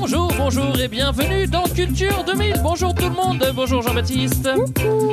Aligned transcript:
Bonjour, 0.00 0.32
bonjour 0.38 0.80
et 0.80 0.88
bienvenue 0.88 1.46
dans 1.46 1.64
Culture 1.64 2.24
2000. 2.24 2.60
Bonjour 2.62 2.94
tout 2.94 3.04
le 3.04 3.14
monde. 3.14 3.44
Bonjour 3.54 3.82
Jean-Baptiste. 3.82 4.48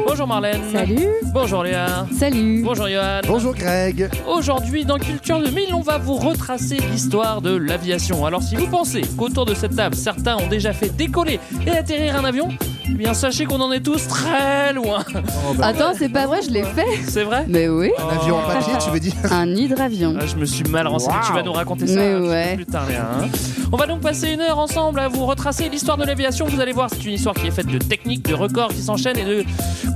Bonjour 0.08 0.26
Marlène. 0.26 0.62
Salut. 0.72 1.10
Bonjour 1.34 1.64
Léa. 1.64 2.08
Salut. 2.18 2.64
Bonjour 2.64 2.88
Johan. 2.88 3.20
Bonjour 3.28 3.54
Greg. 3.54 4.10
Aujourd'hui 4.26 4.86
dans 4.86 4.98
Culture 4.98 5.42
2000, 5.42 5.74
on 5.74 5.82
va 5.82 5.98
vous 5.98 6.16
retracer 6.16 6.78
l'histoire 6.78 7.42
de 7.42 7.54
l'aviation. 7.54 8.26
Alors 8.26 8.42
si 8.42 8.56
vous 8.56 8.68
pensez 8.68 9.02
qu'autour 9.18 9.46
de 9.46 9.54
cette 9.54 9.76
table, 9.76 9.94
certains 9.94 10.38
ont 10.38 10.48
déjà 10.48 10.72
fait 10.72 10.96
décoller 10.96 11.42
et 11.66 11.72
atterrir 11.72 12.16
un 12.16 12.24
avion, 12.24 12.48
eh 12.90 12.94
bien 12.94 13.14
sachez 13.14 13.46
qu'on 13.46 13.60
en 13.62 13.72
est 13.72 13.80
tous 13.82 14.08
très 14.08 14.74
loin. 14.74 15.04
Attends, 15.62 15.94
c'est 15.98 16.10
pas 16.10 16.26
vrai, 16.28 16.40
je 16.46 16.52
l'ai 16.52 16.64
fait. 16.64 16.86
C'est 17.08 17.24
vrai? 17.24 17.46
Mais 17.48 17.68
oui, 17.68 17.92
Un 17.98 18.16
avion 18.22 18.38
en 18.38 18.42
papier, 18.48 18.74
tu 18.84 18.90
veux 18.92 19.00
dire? 19.00 19.14
Un 19.32 19.48
hydravion. 19.56 20.16
Ah, 20.20 20.26
je 20.26 20.36
me 20.36 20.46
suis 20.46 20.64
mal 20.66 20.88
renseigné. 20.88 21.16
Wow. 21.18 21.24
Tu 21.28 21.34
vas 21.34 21.44
nous 21.44 21.54
raconter 21.54 21.88
ça 21.88 21.96
Mais 21.96 22.16
ouais. 22.16 22.56
plus 22.56 22.66
tard, 22.66 22.88
hein. 22.90 23.26
On 23.72 23.76
va 23.78 23.86
donc 23.86 24.00
passer 24.02 24.32
une 24.32 24.40
heure 24.40 24.58
ensemble 24.60 25.00
à 25.00 25.10
vous 25.10 25.26
retracer 25.26 25.68
l'histoire 25.70 25.98
de 25.98 26.06
l'aviation. 26.06 26.46
Vous 26.48 26.62
allez 26.62 26.72
voir, 26.72 26.90
c'est 26.90 27.04
une 27.06 27.14
histoire 27.14 27.36
qui 27.36 27.48
est 27.48 27.52
faite 27.52 27.68
de 27.68 27.78
techniques, 27.78 28.24
de 28.28 28.34
records 28.34 28.70
qui 28.70 28.82
s'enchaînent 28.82 29.18
et 29.18 29.26
de 29.26 29.44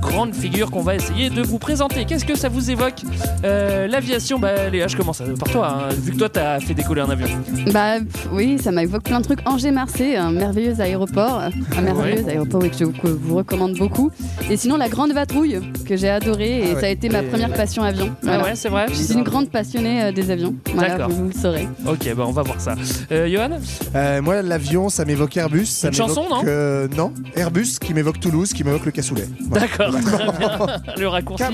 grandes 0.00 0.34
figures 0.34 0.70
qu'on 0.70 0.82
va 0.82 0.94
essayer 0.94 1.30
de 1.30 1.42
vous 1.42 1.58
présenter. 1.58 2.04
Qu'est-ce 2.04 2.24
que 2.26 2.34
ça 2.36 2.48
vous 2.50 2.70
évoque? 2.70 3.00
Euh, 3.44 3.86
L'aviation, 3.86 4.38
bah 4.38 4.68
Léa, 4.70 4.88
je 4.88 4.96
commence 4.96 5.22
par 5.38 5.48
toi. 5.50 5.68
hein, 5.88 5.94
vu 6.02 6.12
que 6.12 6.18
toi, 6.18 6.28
t'as 6.28 6.60
fait 6.60 6.74
décoller 6.74 7.00
un 7.00 7.08
avion. 7.10 7.28
Bah 7.72 7.94
pff, 8.00 8.28
oui, 8.32 8.58
ça 8.62 8.70
m'évoque 8.72 9.04
plein 9.04 9.20
de 9.20 9.24
trucs. 9.24 9.40
Angers-Marseille, 9.48 10.16
un 10.16 10.30
merveilleux 10.32 10.78
aéroport. 10.80 11.40
Un 11.76 11.80
merveilleux 11.80 12.28
aéroport 12.28 12.60
oui, 12.62 12.70
que 12.70 12.81
je 12.82 12.86
vous, 12.86 12.92
que 12.92 13.06
vous 13.08 13.36
recommande 13.36 13.74
beaucoup. 13.76 14.10
Et 14.50 14.56
sinon, 14.56 14.76
la 14.76 14.88
Grande 14.88 15.12
Vatrouille, 15.12 15.60
que 15.86 15.96
j'ai 15.96 16.08
adoré. 16.08 16.58
Et 16.58 16.62
Ah 16.70 16.74
ouais. 16.74 16.80
ça 16.80 16.86
a 16.86 16.90
été 16.90 17.08
ma 17.08 17.22
première 17.22 17.52
passion 17.52 17.82
avion. 17.82 18.10
Voilà. 18.22 18.40
Ah 18.40 18.44
ouais, 18.44 18.52
c'est 18.54 18.68
vrai 18.68 18.86
Je 18.88 18.94
suis 18.94 19.14
une 19.14 19.22
grande 19.22 19.48
passionnée 19.50 20.02
euh, 20.04 20.12
des 20.12 20.30
avions. 20.30 20.54
Voilà, 20.74 20.96
D'accord. 20.96 21.10
vous, 21.10 21.16
vous 21.24 21.28
le 21.28 21.32
saurez. 21.40 21.68
Ok, 21.86 22.12
bah 22.16 22.24
on 22.26 22.32
va 22.32 22.42
voir 22.42 22.60
ça. 22.60 22.74
Euh, 23.12 23.28
Johan? 23.28 23.58
Euh, 23.94 24.20
Moi, 24.22 24.42
l'avion, 24.42 24.88
ça 24.88 25.04
m'évoque 25.04 25.36
Airbus. 25.36 25.66
Ça 25.66 25.88
Une 25.88 25.94
chanson, 25.94 26.24
non? 26.28 26.42
euh, 26.46 26.88
Non, 26.96 27.12
Airbus 27.36 27.78
qui 27.80 27.94
m'évoque 27.94 28.20
Toulouse, 28.20 28.52
qui 28.52 28.64
m'évoque 28.64 28.84
le 28.84 28.90
cassoulet. 28.92 29.26
Voilà. 29.48 29.66
D'accord, 29.66 29.92
très 30.00 30.38
bien. 30.38 30.58
Le 30.98 31.08
raccourci. 31.08 31.44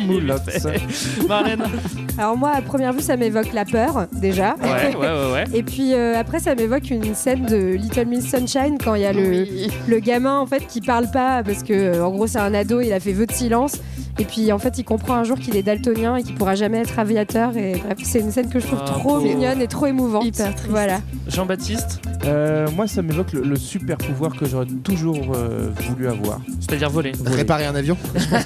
Marlène? 1.29 1.63
Alors 2.19 2.37
moi, 2.37 2.51
à 2.55 2.63
première 2.63 2.93
vue, 2.93 3.01
ça 3.01 3.17
m'évoque 3.17 3.53
la 3.53 3.65
peur, 3.65 4.07
déjà. 4.13 4.57
Ouais, 4.61 4.97
ouais, 4.97 4.97
ouais, 4.97 5.33
ouais. 5.33 5.45
Et 5.55 5.63
puis 5.63 5.95
euh, 5.95 6.17
après, 6.19 6.41
ça 6.41 6.55
m'évoque 6.55 6.91
une 6.91 7.15
scène 7.15 7.47
de 7.47 7.75
Little 7.75 8.07
Miss 8.07 8.29
Sunshine 8.31 8.77
quand 8.83 8.95
il 8.95 9.03
y 9.03 9.07
a 9.07 9.13
le, 9.13 9.29
Oui. 9.29 9.69
le 9.87 9.99
gamin 10.01 10.39
en 10.39 10.47
fait 10.47 10.67
qui 10.67 10.81
parle 10.81 11.11
pas 11.11 11.18
parce 11.45 11.63
que 11.63 11.73
euh, 11.73 12.05
en 12.05 12.11
gros 12.11 12.27
c'est 12.27 12.39
un 12.39 12.55
ado, 12.55 12.81
il 12.81 12.93
a 12.93 13.01
fait 13.01 13.13
vœu 13.13 13.27
de 13.27 13.33
silence. 13.33 13.77
Et 14.21 14.25
puis 14.25 14.51
en 14.51 14.59
fait, 14.59 14.77
il 14.79 14.85
comprend 14.85 15.15
un 15.15 15.23
jour 15.23 15.39
qu'il 15.39 15.55
est 15.57 15.63
daltonien 15.63 16.17
et 16.17 16.25
qu'il 16.25 16.35
pourra 16.35 16.57
jamais 16.57 16.79
être 16.79 16.99
aviateur. 16.99 17.57
Et 17.57 17.75
bref, 17.85 17.99
c'est 18.03 18.19
une 18.19 18.33
scène 18.33 18.49
que 18.49 18.59
je 18.59 18.67
trouve 18.67 18.81
Ah, 18.83 18.91
trop 18.91 19.21
mignonne 19.21 19.63
et 19.63 19.69
trop 19.69 19.87
émouvante. 19.87 20.25
Hyper 20.25 20.53
triste. 20.57 20.67
Voilà. 20.71 20.99
Jean-Baptiste, 21.29 22.01
Euh, 22.25 22.67
moi, 22.75 22.89
ça 22.89 23.01
m'évoque 23.01 23.33
le, 23.33 23.43
le 23.43 23.55
super 23.55 23.97
pouvoir 23.97 24.35
que 24.37 24.45
j'aurais 24.45 24.67
toujours 24.83 25.21
euh, 25.37 25.69
voulu 25.89 26.09
avoir. 26.09 26.41
c'est-à-dire 26.59 26.91
voler. 26.91 27.13
Réparer 27.25 27.67
un 27.67 27.77
avion 27.77 27.97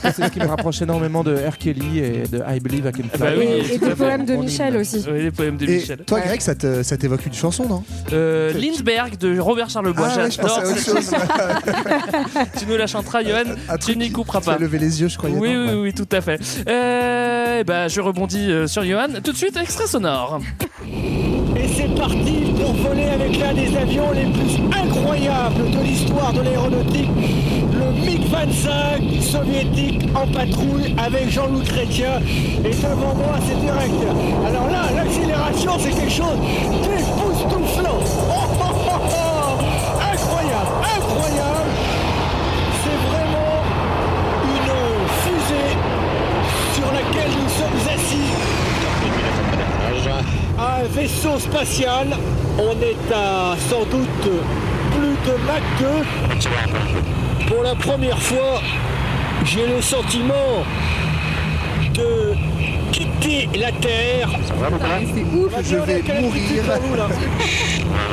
C'est 0.02 0.12
ce 0.24 0.28
qui 0.28 0.40
me 0.40 0.44
rapproche 0.46 0.82
énormément 0.82 1.24
de 1.24 1.34
R. 1.34 1.56
Kelly 1.56 2.00
et 2.00 2.24
de 2.30 2.42
I 2.46 2.60
Believe 2.60 2.84
I 2.86 2.92
Can 2.92 3.08
Ah 3.14 3.16
bah 3.18 3.26
Fly. 3.32 3.38
oui, 3.38 3.72
et 3.72 3.78
des 3.78 3.94
poèmes 3.94 4.26
de 4.26 4.36
Michel 4.36 4.76
aussi. 4.76 5.02
Oui, 5.10 5.22
les 5.22 5.30
poèmes 5.30 5.56
de 5.56 5.64
Et 5.64 5.76
Michel. 5.76 5.98
toi, 6.06 6.20
Greg, 6.20 6.40
ça 6.42 6.54
te- 6.54 6.82
ça 6.82 6.98
t'évoque 6.98 7.24
une 7.24 7.32
chanson, 7.32 7.66
non? 7.66 7.82
Euh, 8.12 8.52
Lindbergh 8.52 9.16
de 9.16 9.38
Robert 9.38 9.70
Charlebois. 9.70 10.08
Ah 10.12 10.18
ouais, 10.24 10.30
je 10.30 10.36
J'adore 10.36 10.54
pensais 10.54 10.66
à 10.66 10.70
autre 10.70 10.78
cette 10.78 10.94
chose. 10.94 11.14
Tu 12.62 12.68
nous 12.68 12.76
la 12.76 12.86
chanteras, 12.86 13.22
Johan. 13.24 13.42
Tu 13.84 13.96
n'y 13.96 14.12
couperas 14.12 14.40
Tu 14.40 14.48
as 14.50 14.52
pas. 14.52 14.58
levé 14.60 14.78
les 14.78 15.00
yeux, 15.00 15.08
je 15.08 15.18
croyais. 15.18 15.34
Oui, 15.36 15.52
non 15.52 15.60
oui, 15.62 15.66
Ouais. 15.74 15.80
oui, 15.82 15.92
tout 15.94 16.08
à 16.12 16.20
fait. 16.20 16.40
Euh, 16.68 17.58
eh 17.60 17.64
ben, 17.64 17.88
je 17.88 18.00
rebondis 18.00 18.50
euh, 18.52 18.66
sur 18.68 18.84
Johan. 18.84 19.08
Tout 19.24 19.32
de 19.32 19.36
suite, 19.36 19.56
extrait 19.60 19.86
sonore. 19.88 20.38
Et 20.86 21.66
c'est 21.76 21.92
parti 21.96 22.52
pour 22.60 22.72
voler 22.74 23.04
avec 23.08 23.36
l'un 23.38 23.52
des 23.54 23.76
avions 23.76 24.12
les 24.12 24.26
plus 24.32 24.58
incroyables 24.80 25.70
de 25.72 25.78
l'histoire 25.82 26.32
de 26.32 26.42
l'aéronautique, 26.42 27.08
le 27.72 28.00
MiG-25 28.06 29.20
soviétique 29.22 30.08
en 30.14 30.26
patrouille 30.28 30.94
avec 30.98 31.30
Jean-Louis 31.30 31.64
Chrétien. 31.64 32.20
Et 32.64 32.70
devant 32.70 33.14
moi, 33.16 33.38
c'est 33.48 33.58
direct. 33.60 33.94
Alors 34.46 34.68
là, 34.70 34.82
l'accélération, 34.94 35.72
c'est 35.80 35.90
quelque 35.90 36.12
chose 36.12 36.38
d'époustouflant. 36.82 37.98
Oh. 38.30 38.51
Vaisseau 50.90 51.38
spatial, 51.38 52.08
on 52.58 52.72
est 52.82 53.14
à 53.14 53.54
sans 53.68 53.84
doute 53.84 54.08
plus 54.90 55.16
de 55.26 55.36
Mach 55.46 55.62
2. 55.78 57.46
Pour 57.46 57.62
la 57.62 57.74
première 57.74 58.20
fois, 58.20 58.60
j'ai 59.44 59.66
le 59.66 59.80
sentiment 59.80 60.64
de 61.94 62.31
quitter 63.22 63.58
la 63.58 63.72
Terre. 63.72 64.30
C'est 65.14 65.36
ouf. 65.36 65.52
Je 65.62 65.76
vais 65.76 66.20
mourir. 66.20 66.42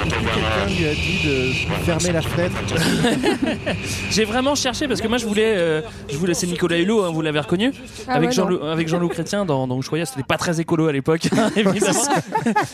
Quelqu'un 0.09 0.75
lui 0.75 0.87
a 0.87 0.93
dit 0.93 1.19
de 1.25 1.83
fermer 1.85 2.11
la 2.11 2.21
fenêtre. 2.21 2.55
J'ai 4.11 4.25
vraiment 4.25 4.55
cherché 4.55 4.87
parce 4.87 5.01
que 5.01 5.07
moi 5.07 5.17
je 5.17 5.25
voulais, 5.25 5.55
euh, 5.57 5.81
je 6.09 6.17
voulais 6.17 6.33
c'est 6.33 6.47
Nicolas 6.47 6.77
Hulot, 6.77 7.03
hein, 7.03 7.11
vous 7.13 7.21
l'avez 7.21 7.39
reconnu, 7.39 7.71
Ah 8.07 8.13
avec 8.13 8.29
ouais, 8.29 8.35
Jean 8.35 8.47
avec 8.63 8.87
Jean-Loup 8.87 9.09
Chrétien 9.09 9.45
dans, 9.45 9.67
dans 9.67 9.77
Ushuaïa, 9.79 10.05
c'était 10.05 10.23
pas 10.23 10.37
très 10.37 10.59
écolo 10.59 10.87
à 10.87 10.91
l'époque, 10.91 11.27
hein, 11.37 11.49
évidemment. 11.55 11.99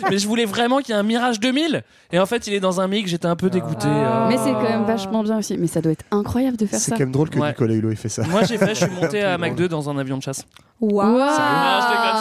Mais 0.09 0.17
je 0.17 0.27
voulais 0.27 0.45
vraiment 0.45 0.79
qu'il 0.79 0.89
y 0.93 0.97
ait 0.97 0.99
un 0.99 1.03
Mirage 1.03 1.39
2000 1.39 1.83
et 2.11 2.19
en 2.19 2.25
fait 2.25 2.47
il 2.47 2.53
est 2.53 2.59
dans 2.59 2.81
un 2.81 2.87
MiG, 2.87 3.07
j'étais 3.07 3.27
un 3.27 3.35
peu 3.35 3.49
dégoûté. 3.49 3.87
Ah. 3.87 4.25
euh. 4.25 4.29
Mais 4.29 4.37
c'est 4.37 4.51
quand 4.53 4.63
même 4.69 4.85
vachement 4.85 5.23
bien 5.23 5.37
aussi. 5.37 5.57
Mais 5.57 5.67
ça 5.67 5.81
doit 5.81 5.91
être 5.91 6.05
incroyable 6.11 6.57
de 6.57 6.65
faire 6.65 6.79
C'est 6.79 6.91
ça. 6.91 6.95
quand 6.95 7.01
même 7.03 7.11
drôle 7.11 7.29
que 7.29 7.39
Ouais. 7.39 7.49
Nicolas 7.49 7.73
Hulot 7.75 7.91
ait 7.91 7.95
fait 7.95 8.09
ça. 8.09 8.23
Moi 8.23 8.43
j'ai 8.43 8.57
fait, 8.57 8.69
je 8.75 8.85
suis 8.85 8.91
monté 9.01 9.21
à 9.23 9.37
Mach 9.37 9.55
2 9.55 9.67
dans 9.67 9.89
un 9.89 9.97
avion 9.97 10.17
de 10.17 10.23
chasse. 10.23 10.45
Waouh. 10.81 11.17
Waouh. 11.17 11.29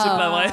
C'est 0.05 0.11
pas 0.11 0.31
vrai. 0.31 0.51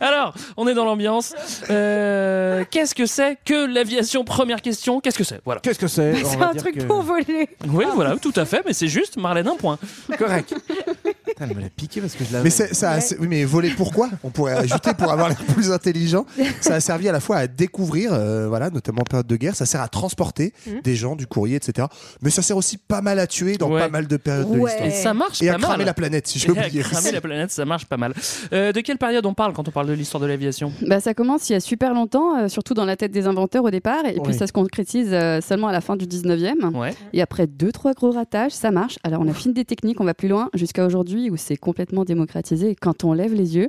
Alors, 0.00 0.34
on 0.56 0.66
est 0.66 0.74
dans 0.74 0.84
l'ambiance. 0.84 1.34
Euh, 1.70 2.64
Qu'est-ce 2.70 2.94
que 2.94 3.06
c'est 3.06 3.38
que 3.44 3.66
l'aviation? 3.66 4.24
Première 4.24 4.62
question, 4.62 5.00
qu'est-ce 5.00 5.18
que 5.18 5.24
c'est? 5.24 5.40
Voilà. 5.44 5.60
Qu'est-ce 5.60 5.78
que 5.78 5.88
c'est? 5.88 6.12
On 6.24 6.28
C'est 6.28 6.36
va 6.36 6.48
un 6.48 6.52
dire 6.52 6.62
truc 6.62 6.78
que- 6.78 6.84
pour 6.84 7.02
voler. 7.02 7.48
Oui, 7.68 7.84
voilà, 7.94 8.16
tout 8.16 8.32
à 8.36 8.44
fait, 8.44 8.62
mais 8.66 8.72
c'est 8.72 8.88
juste, 8.88 9.16
Marlène, 9.16 9.48
un 9.48 9.56
point. 9.56 9.78
Correct. 10.18 10.54
Putain, 11.42 11.50
elle 11.50 11.56
me 11.56 11.62
l'a 11.62 11.70
piqué 11.70 12.00
parce 12.00 12.14
que 12.14 12.24
je 12.24 12.32
l'avais. 12.32 12.44
Mais 12.44 12.50
ça, 12.50 12.90
a- 12.90 13.00
c'est- 13.00 13.18
oui, 13.18 13.26
mais 13.28 13.44
voler 13.44 13.70
pourquoi 13.70 14.08
On 14.24 14.30
pourrait 14.30 14.54
ajouter 14.54 14.92
pour 14.94 15.10
avoir 15.12 15.28
l'air 15.28 15.38
plus 15.38 15.70
intelligent. 15.72 16.24
Ça 16.60 16.74
a 16.74 16.80
servi 16.80 17.08
à 17.08 17.12
la 17.12 17.20
fois 17.20 17.36
à 17.38 17.46
découvrir, 17.46 18.12
euh, 18.12 18.48
voilà, 18.48 18.70
notamment 18.70 19.00
en 19.02 19.04
période 19.04 19.26
de 19.26 19.36
guerre. 19.36 19.54
Ça 19.56 19.66
sert 19.66 19.80
à 19.80 19.88
transporter 19.88 20.52
Mhm. 20.66 20.80
des 20.82 20.94
gens, 20.94 21.16
du 21.16 21.26
courrier, 21.26 21.56
etc. 21.56 21.88
Mais 22.20 22.30
ça 22.30 22.42
sert 22.42 22.56
aussi 22.56 22.76
pas 22.78 23.00
mal 23.00 23.18
à 23.18 23.26
tuer 23.26 23.56
dans 23.56 23.70
Ouais. 23.70 23.80
pas 23.80 23.88
mal 23.88 24.06
de 24.06 24.16
périodes 24.16 24.50
de 24.52 24.58
Ouais. 24.58 24.70
l'histoire. 24.70 24.86
Et 24.88 24.90
ça 24.90 25.14
marche 25.14 25.42
Et 25.42 25.48
à 25.48 25.52
pas 25.54 25.58
mal. 25.58 25.68
cramer 25.70 25.84
la 25.84 25.94
planète, 25.94 26.26
si 26.26 26.38
j'ai 26.38 26.48
Et 26.52 26.58
à 26.58 26.66
oublié. 26.66 26.82
cramer 26.82 27.12
la 27.12 27.20
planète, 27.20 27.50
ça 27.50 27.64
marche 27.64 27.86
pas 27.86 27.96
mal. 27.96 28.14
Euh, 28.52 28.72
de 28.72 28.80
quelle 28.80 28.98
période 28.98 29.24
on 29.26 29.34
parle 29.34 29.52
quand 29.52 29.66
on 29.68 29.70
parle 29.72 29.86
de 29.88 29.92
l'histoire 29.92 30.20
de 30.20 30.26
l'aviation? 30.26 30.72
Bah, 30.86 31.00
ça 31.00 31.14
commence 31.14 31.48
il 31.50 31.54
y 31.54 31.56
a 31.56 31.60
super 31.60 31.94
longtemps, 31.94 32.38
euh, 32.38 32.48
surtout 32.48 32.74
dans 32.74 32.84
la 32.84 32.96
tête 32.96 33.10
des 33.12 33.26
inventeurs 33.26 33.64
au 33.64 33.70
départ, 33.70 34.04
et 34.06 34.18
puis 34.22 34.34
ça 34.34 34.46
se 34.46 34.52
concrétise 34.52 35.08
euh, 35.12 35.40
seulement 35.40 35.68
à 35.68 35.72
la 35.72 35.80
fin 35.80 35.96
du 35.96 36.06
19e. 36.06 36.72
Ouais. 36.74 36.94
Et 37.12 37.22
après 37.22 37.46
deux, 37.46 37.72
trois 37.72 37.92
gros 37.92 38.10
ratages, 38.12 38.52
ça 38.52 38.70
marche. 38.70 38.98
Alors 39.02 39.20
on 39.22 39.28
affine 39.28 39.52
des 39.52 39.64
techniques, 39.64 40.00
on 40.00 40.04
va 40.04 40.14
plus 40.14 40.28
loin, 40.28 40.48
jusqu'à 40.54 40.84
aujourd'hui 40.86 41.30
où 41.32 41.36
c'est 41.36 41.56
complètement 41.56 42.04
démocratisé. 42.04 42.70
Et 42.70 42.74
quand 42.74 43.04
on 43.04 43.12
lève 43.12 43.34
les 43.34 43.56
yeux, 43.56 43.68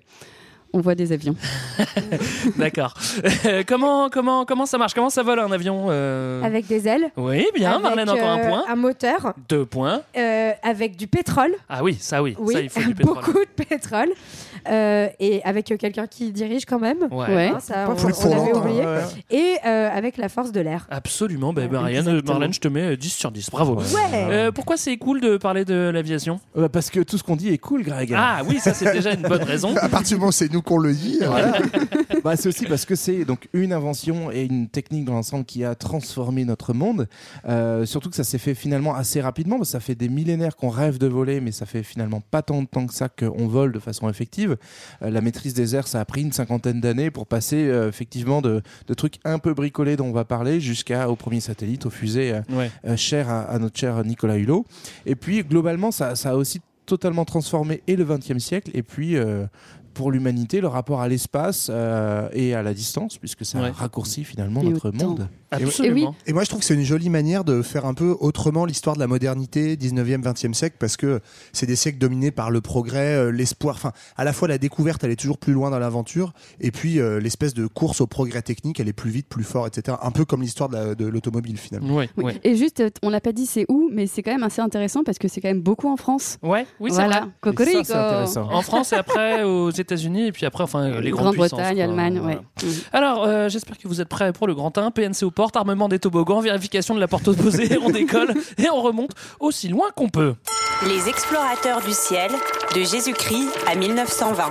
on 0.73 0.81
voit 0.81 0.95
des 0.95 1.11
avions. 1.11 1.35
D'accord. 2.57 2.95
Euh, 3.45 3.63
comment, 3.65 4.09
comment, 4.09 4.43
comment 4.45 4.65
ça 4.65 4.77
marche? 4.79 4.93
Comment 4.93 5.11
ça 5.11 5.21
vole 5.21 5.39
un 5.39 5.51
avion 5.51 5.85
euh? 5.89 6.41
Avec 6.43 6.65
des 6.67 6.87
ailes. 6.87 7.11
Oui, 7.15 7.45
bien, 7.53 7.73
avec, 7.73 7.83
Marlène, 7.83 8.09
encore 8.09 8.27
un 8.27 8.39
euh, 8.39 8.49
point. 8.49 8.63
Un 8.67 8.75
moteur. 8.75 9.33
Deux 9.49 9.65
points. 9.65 10.01
euh, 10.17 10.51
avec 10.63 10.97
du 10.97 11.07
pétrole. 11.07 11.53
Ah 11.69 11.83
oui, 11.83 11.95
ça 11.99 12.23
oui, 12.23 12.35
Oui, 12.39 12.53
ça 12.53 12.61
il 12.61 12.69
faut 12.69 12.81
du 12.87 12.95
pétrole. 12.95 13.15
beaucoup 13.15 13.39
de 13.39 13.63
pétrole. 13.65 14.09
Euh, 14.67 15.07
et 15.19 15.41
avec 15.43 15.71
euh, 15.71 15.77
quelqu'un 15.77 16.07
qui 16.07 16.31
dirige 16.31 16.65
quand 16.65 16.79
même. 16.79 16.99
Ouais. 17.11 17.47
Hein, 17.47 17.59
ça, 17.59 17.87
on, 17.89 17.93
on 17.93 18.29
l'avait 18.29 18.51
hein. 18.51 18.59
oublié. 18.59 18.85
Ouais. 18.85 19.01
Et 19.31 19.55
euh, 19.65 19.89
avec 19.91 20.17
la 20.17 20.29
force 20.29 20.51
de 20.51 20.61
l'air. 20.61 20.87
Absolument, 20.89 21.53
bah, 21.53 21.61
bah, 21.63 21.67
Ouais, 21.67 21.73
Marianne, 21.73 22.07
exactement. 22.07 22.33
Marlène, 22.33 22.53
je 22.53 22.59
te 22.59 22.67
mets 22.67 22.93
euh, 22.93 22.97
10 22.97 23.09
sur 23.09 23.31
10. 23.31 23.49
Bravo. 23.51 23.75
Ouais. 23.75 23.83
Euh, 24.13 24.51
pourquoi 24.51 24.77
c'est 24.77 24.97
cool 24.97 25.21
de 25.21 25.37
parler 25.37 25.65
de 25.65 25.89
l'aviation? 25.93 26.39
Bah, 26.55 26.69
parce 26.69 26.89
que 26.89 26.99
tout 27.01 27.17
ce 27.17 27.23
qu'on 27.23 27.35
dit 27.35 27.49
est 27.49 27.57
cool, 27.57 27.83
Greg. 27.83 28.13
Ah 28.15 28.41
oui, 28.47 28.59
ça 28.59 28.73
c'est 28.73 28.91
déjà 28.91 29.13
une 29.13 29.21
bonne 29.21 29.43
raison. 29.43 29.75
À 29.83 29.89
partir 29.89 30.15
du 30.15 30.19
moment 30.19 30.29
où 30.29 30.31
c'est 30.31 30.51
nous 30.51 30.61
qu'on 30.61 30.77
le 30.77 30.93
dit, 30.93 31.19
voilà. 31.25 31.57
Bah, 32.23 32.35
c'est 32.37 32.47
aussi 32.47 32.65
parce 32.65 32.85
que 32.85 32.95
c'est 32.95 33.25
donc 33.25 33.49
une 33.53 33.73
invention 33.73 34.31
et 34.31 34.43
une 34.43 34.69
technique 34.69 35.05
dans 35.05 35.13
l'ensemble 35.13 35.45
qui 35.45 35.65
a 35.65 35.75
transformé 35.75 36.45
notre 36.45 36.73
monde. 36.73 37.07
Euh, 37.47 37.85
surtout 37.85 38.09
que 38.09 38.15
ça 38.15 38.23
s'est 38.23 38.37
fait 38.37 38.55
finalement 38.55 38.95
assez 38.95 39.19
rapidement. 39.19 39.57
Parce 39.57 39.69
que 39.69 39.73
ça 39.73 39.79
fait 39.79 39.95
des 39.95 40.09
millénaires 40.09 40.55
qu'on 40.55 40.69
rêve 40.69 40.97
de 40.97 41.07
voler, 41.07 41.41
mais 41.41 41.51
ça 41.51 41.65
fait 41.65 41.83
finalement 41.83 42.21
pas 42.31 42.41
tant 42.41 42.61
de 42.61 42.67
temps 42.67 42.87
que 42.87 42.93
ça 42.93 43.09
qu'on 43.09 43.47
vole 43.47 43.71
de 43.73 43.79
façon 43.79 44.09
effective. 44.09 44.52
Euh, 45.01 45.09
la 45.09 45.21
maîtrise 45.21 45.53
des 45.53 45.75
airs, 45.75 45.87
ça 45.87 45.99
a 45.99 46.05
pris 46.05 46.21
une 46.21 46.31
cinquantaine 46.31 46.81
d'années 46.81 47.11
pour 47.11 47.27
passer 47.27 47.67
euh, 47.67 47.89
effectivement 47.89 48.41
de, 48.41 48.61
de 48.87 48.93
trucs 48.93 49.15
un 49.25 49.39
peu 49.39 49.53
bricolés 49.53 49.95
dont 49.95 50.07
on 50.07 50.11
va 50.11 50.25
parler 50.25 50.59
jusqu'au 50.59 51.15
premier 51.15 51.39
satellite, 51.39 51.85
aux 51.85 51.89
fusées 51.89 52.33
euh, 52.33 52.41
Ouais. 52.85 52.97
cher 52.97 53.29
à, 53.29 53.41
à 53.43 53.59
notre 53.59 53.79
cher 53.79 54.03
Nicolas 54.03 54.37
Hulot. 54.37 54.65
Et 55.05 55.15
puis 55.15 55.43
globalement, 55.43 55.91
ça, 55.91 56.15
ça 56.15 56.31
a 56.31 56.35
aussi 56.35 56.61
totalement 56.85 57.23
transformé 57.25 57.81
et 57.87 57.95
le 57.95 58.03
XXe 58.03 58.39
siècle 58.39 58.69
et 58.73 58.83
puis 58.83 59.15
euh, 59.15 59.45
pour 59.93 60.11
l'humanité 60.11 60.61
le 60.61 60.67
rapport 60.67 61.01
à 61.01 61.07
l'espace 61.07 61.67
euh, 61.71 62.27
et 62.33 62.53
à 62.53 62.63
la 62.63 62.73
distance 62.73 63.17
puisque 63.17 63.45
ça 63.45 63.59
Ouais. 63.61 63.69
raccourcit 63.69 64.23
finalement 64.23 64.61
Et 64.61 64.65
notre 64.69 64.91
monde. 64.91 65.27
Absolument. 65.51 66.15
Et 66.25 66.33
moi, 66.33 66.43
je 66.43 66.49
trouve 66.49 66.61
que 66.61 66.65
c'est 66.65 66.73
une 66.73 66.81
jolie 66.83 67.09
manière 67.11 67.43
de 67.43 67.61
faire 67.61 67.85
un 67.85 67.93
peu 67.93 68.15
autrement 68.19 68.65
l'histoire 68.65 68.95
de 68.95 68.99
la 68.99 69.05
modernité, 69.05 69.75
19e, 69.75 70.23
20e 70.23 70.53
siècle, 70.53 70.77
parce 70.79 70.97
que 70.97 71.19
c'est 71.51 71.67
des 71.67 71.75
siècles 71.75 71.99
dominés 71.99 72.31
par 72.31 72.49
le 72.49 72.59
progrès, 72.59 73.13
euh, 73.15 73.31
l'espoir. 73.31 73.75
Enfin, 73.75 73.91
à 74.17 74.23
la 74.23 74.33
fois 74.33 74.47
la 74.47 74.57
découverte, 74.57 75.03
elle 75.03 75.11
est 75.11 75.15
toujours 75.15 75.37
plus 75.37 75.53
loin 75.53 75.69
dans 75.69 75.77
l'aventure, 75.77 76.33
et 76.59 76.71
puis 76.71 76.99
euh, 76.99 77.19
l'espèce 77.19 77.53
de 77.53 77.67
course 77.67 78.01
au 78.01 78.07
progrès 78.07 78.41
technique, 78.41 78.79
elle 78.79 78.87
est 78.87 78.93
plus 78.93 79.11
vite, 79.11 79.27
plus 79.29 79.43
fort, 79.43 79.67
etc. 79.67 79.95
Un 80.01 80.09
peu 80.09 80.25
comme 80.25 80.41
l'histoire 80.41 80.69
de 80.69 80.75
la- 80.75 80.95
de 80.95 81.05
l'automobile, 81.05 81.57
finalement. 81.57 81.95
Ouais, 81.97 82.09
Oui. 82.17 82.23
ouais. 82.25 82.39
Et 82.43 82.55
juste, 82.55 82.81
on 83.03 83.09
l'a 83.11 83.21
pas 83.21 83.31
dit 83.31 83.45
c'est 83.45 83.67
où, 83.69 83.89
mais 83.93 84.07
c'est 84.07 84.23
quand 84.23 84.31
même 84.31 84.41
assez 84.43 84.61
intéressant 84.61 85.03
parce 85.03 85.19
que 85.19 85.27
c'est 85.27 85.39
quand 85.39 85.49
même 85.49 85.61
beaucoup 85.61 85.87
en 85.87 85.97
France. 85.97 86.39
Ouais, 86.41 86.65
oui, 86.79 86.89
c'est 86.89 86.95
voilà, 86.95 87.27
vrai. 87.43 87.83
Ça, 87.83 88.07
intéressant. 88.07 88.49
En 88.51 88.61
France 88.63 88.91
et 88.91 88.95
après 88.95 89.43
aux 89.43 89.69
États-Unis 89.69 89.82
et 89.91 90.31
puis 90.31 90.45
après 90.45 90.63
enfin 90.63 90.99
les 90.99 91.11
grandes 91.11 91.33
puissances. 91.33 91.51
Grande-Bretagne. 91.51 91.81
Allemagne, 91.81 92.19
Voilà. 92.19 92.37
ouais. 92.37 92.41
Mm. 92.67 92.71
Alors, 92.93 93.23
euh, 93.25 93.49
j'espère 93.49 93.77
que 93.77 93.87
vous 93.87 94.01
êtes 94.01 94.07
prêts 94.09 94.31
pour 94.33 94.47
le 94.47 94.55
grand 94.55 94.77
1, 94.77 94.91
PNC 94.91 95.23
aux 95.23 95.31
portes, 95.31 95.55
armement 95.55 95.89
des 95.89 95.99
toboggans, 95.99 96.39
vérification 96.41 96.95
de 96.95 96.99
la 96.99 97.07
porte 97.07 97.27
opposée, 97.27 97.77
on 97.83 97.89
décolle 97.89 98.33
et 98.57 98.69
on 98.69 98.81
remonte 98.81 99.11
aussi 99.39 99.67
loin 99.67 99.87
qu'on 99.95 100.09
peut. 100.09 100.35
Les 100.87 101.07
explorateurs 101.09 101.81
du 101.81 101.91
ciel, 101.91 102.31
de 102.75 102.79
Jésus-Christ 102.81 103.49
à 103.71 103.75
1920. 103.75 104.43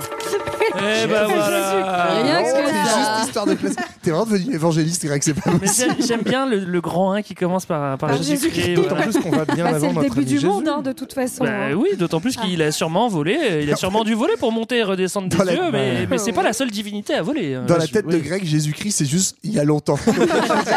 Eh 0.75 1.07
ben 1.07 1.25
voilà 1.27 2.21
Rien 2.23 2.41
que 2.43 2.49
c'est 2.49 2.65
ça. 2.73 2.97
juste 2.97 3.27
histoire 3.27 3.45
de 3.45 3.53
classe. 3.55 3.75
T'es 4.01 4.11
vraiment 4.11 4.25
devenu 4.25 4.53
évangéliste, 4.55 5.05
Greg, 5.05 5.21
c'est 5.23 5.33
pas 5.33 5.51
Mais 5.51 5.59
possible. 5.59 5.95
j'aime- 5.99 6.07
J'aime 6.07 6.21
bien 6.21 6.45
le, 6.45 6.59
le 6.59 6.81
grand 6.81 7.11
1 7.13 7.21
qui 7.21 7.35
commence 7.35 7.65
par, 7.65 7.97
par 7.97 8.09
Par 8.09 8.17
Jésus-Christ. 8.17 8.53
Jésus-Christ. 8.55 8.75
D'autant 8.75 8.89
voilà. 8.95 9.03
plus 9.03 9.17
qu'on 9.19 9.29
va 9.31 9.45
bien 9.45 9.63
Bah, 9.65 9.69
c'est 9.71 9.75
avant 9.75 9.87
le 9.87 9.93
notre 9.93 10.01
début 10.09 10.17
ami 10.19 10.25
du 10.25 10.33
Jésus. 10.35 10.45
monde, 10.47 10.67
hein, 10.67 10.81
de 10.81 10.91
toute 10.91 11.13
façon. 11.13 11.43
Bah 11.43 11.51
hein. 11.51 11.73
oui, 11.73 11.89
d'autant 11.97 12.19
plus 12.19 12.35
qu'il 12.35 12.61
a 12.61 12.71
sûrement 12.71 13.07
volé, 13.07 13.37
euh, 13.41 13.61
il 13.61 13.71
a 13.71 13.75
sûrement 13.75 14.03
dû 14.03 14.13
voler 14.13 14.33
pour 14.37 14.51
monter 14.51 14.77
et 14.77 14.83
redescendre 14.83 15.22
des 15.27 15.37
Dans 15.37 15.43
la- 15.43 15.53
cieux, 15.53 15.71
mais, 15.71 16.07
mais 16.07 16.17
c'est 16.17 16.31
pas 16.33 16.43
la 16.43 16.53
seule 16.53 16.71
divinité 16.71 17.13
à 17.13 17.21
voler. 17.21 17.55
hein. 17.55 17.65
Dans 17.67 17.77
la 17.77 17.87
tête 17.87 18.07
de. 18.07 18.17
Greg, 18.17 18.43
Jésus-Christ, 18.45 18.91
c'est 18.97 19.05
juste 19.05 19.37
il 19.43 19.51
y 19.53 19.59
a 19.59 19.63
longtemps. 19.63 19.97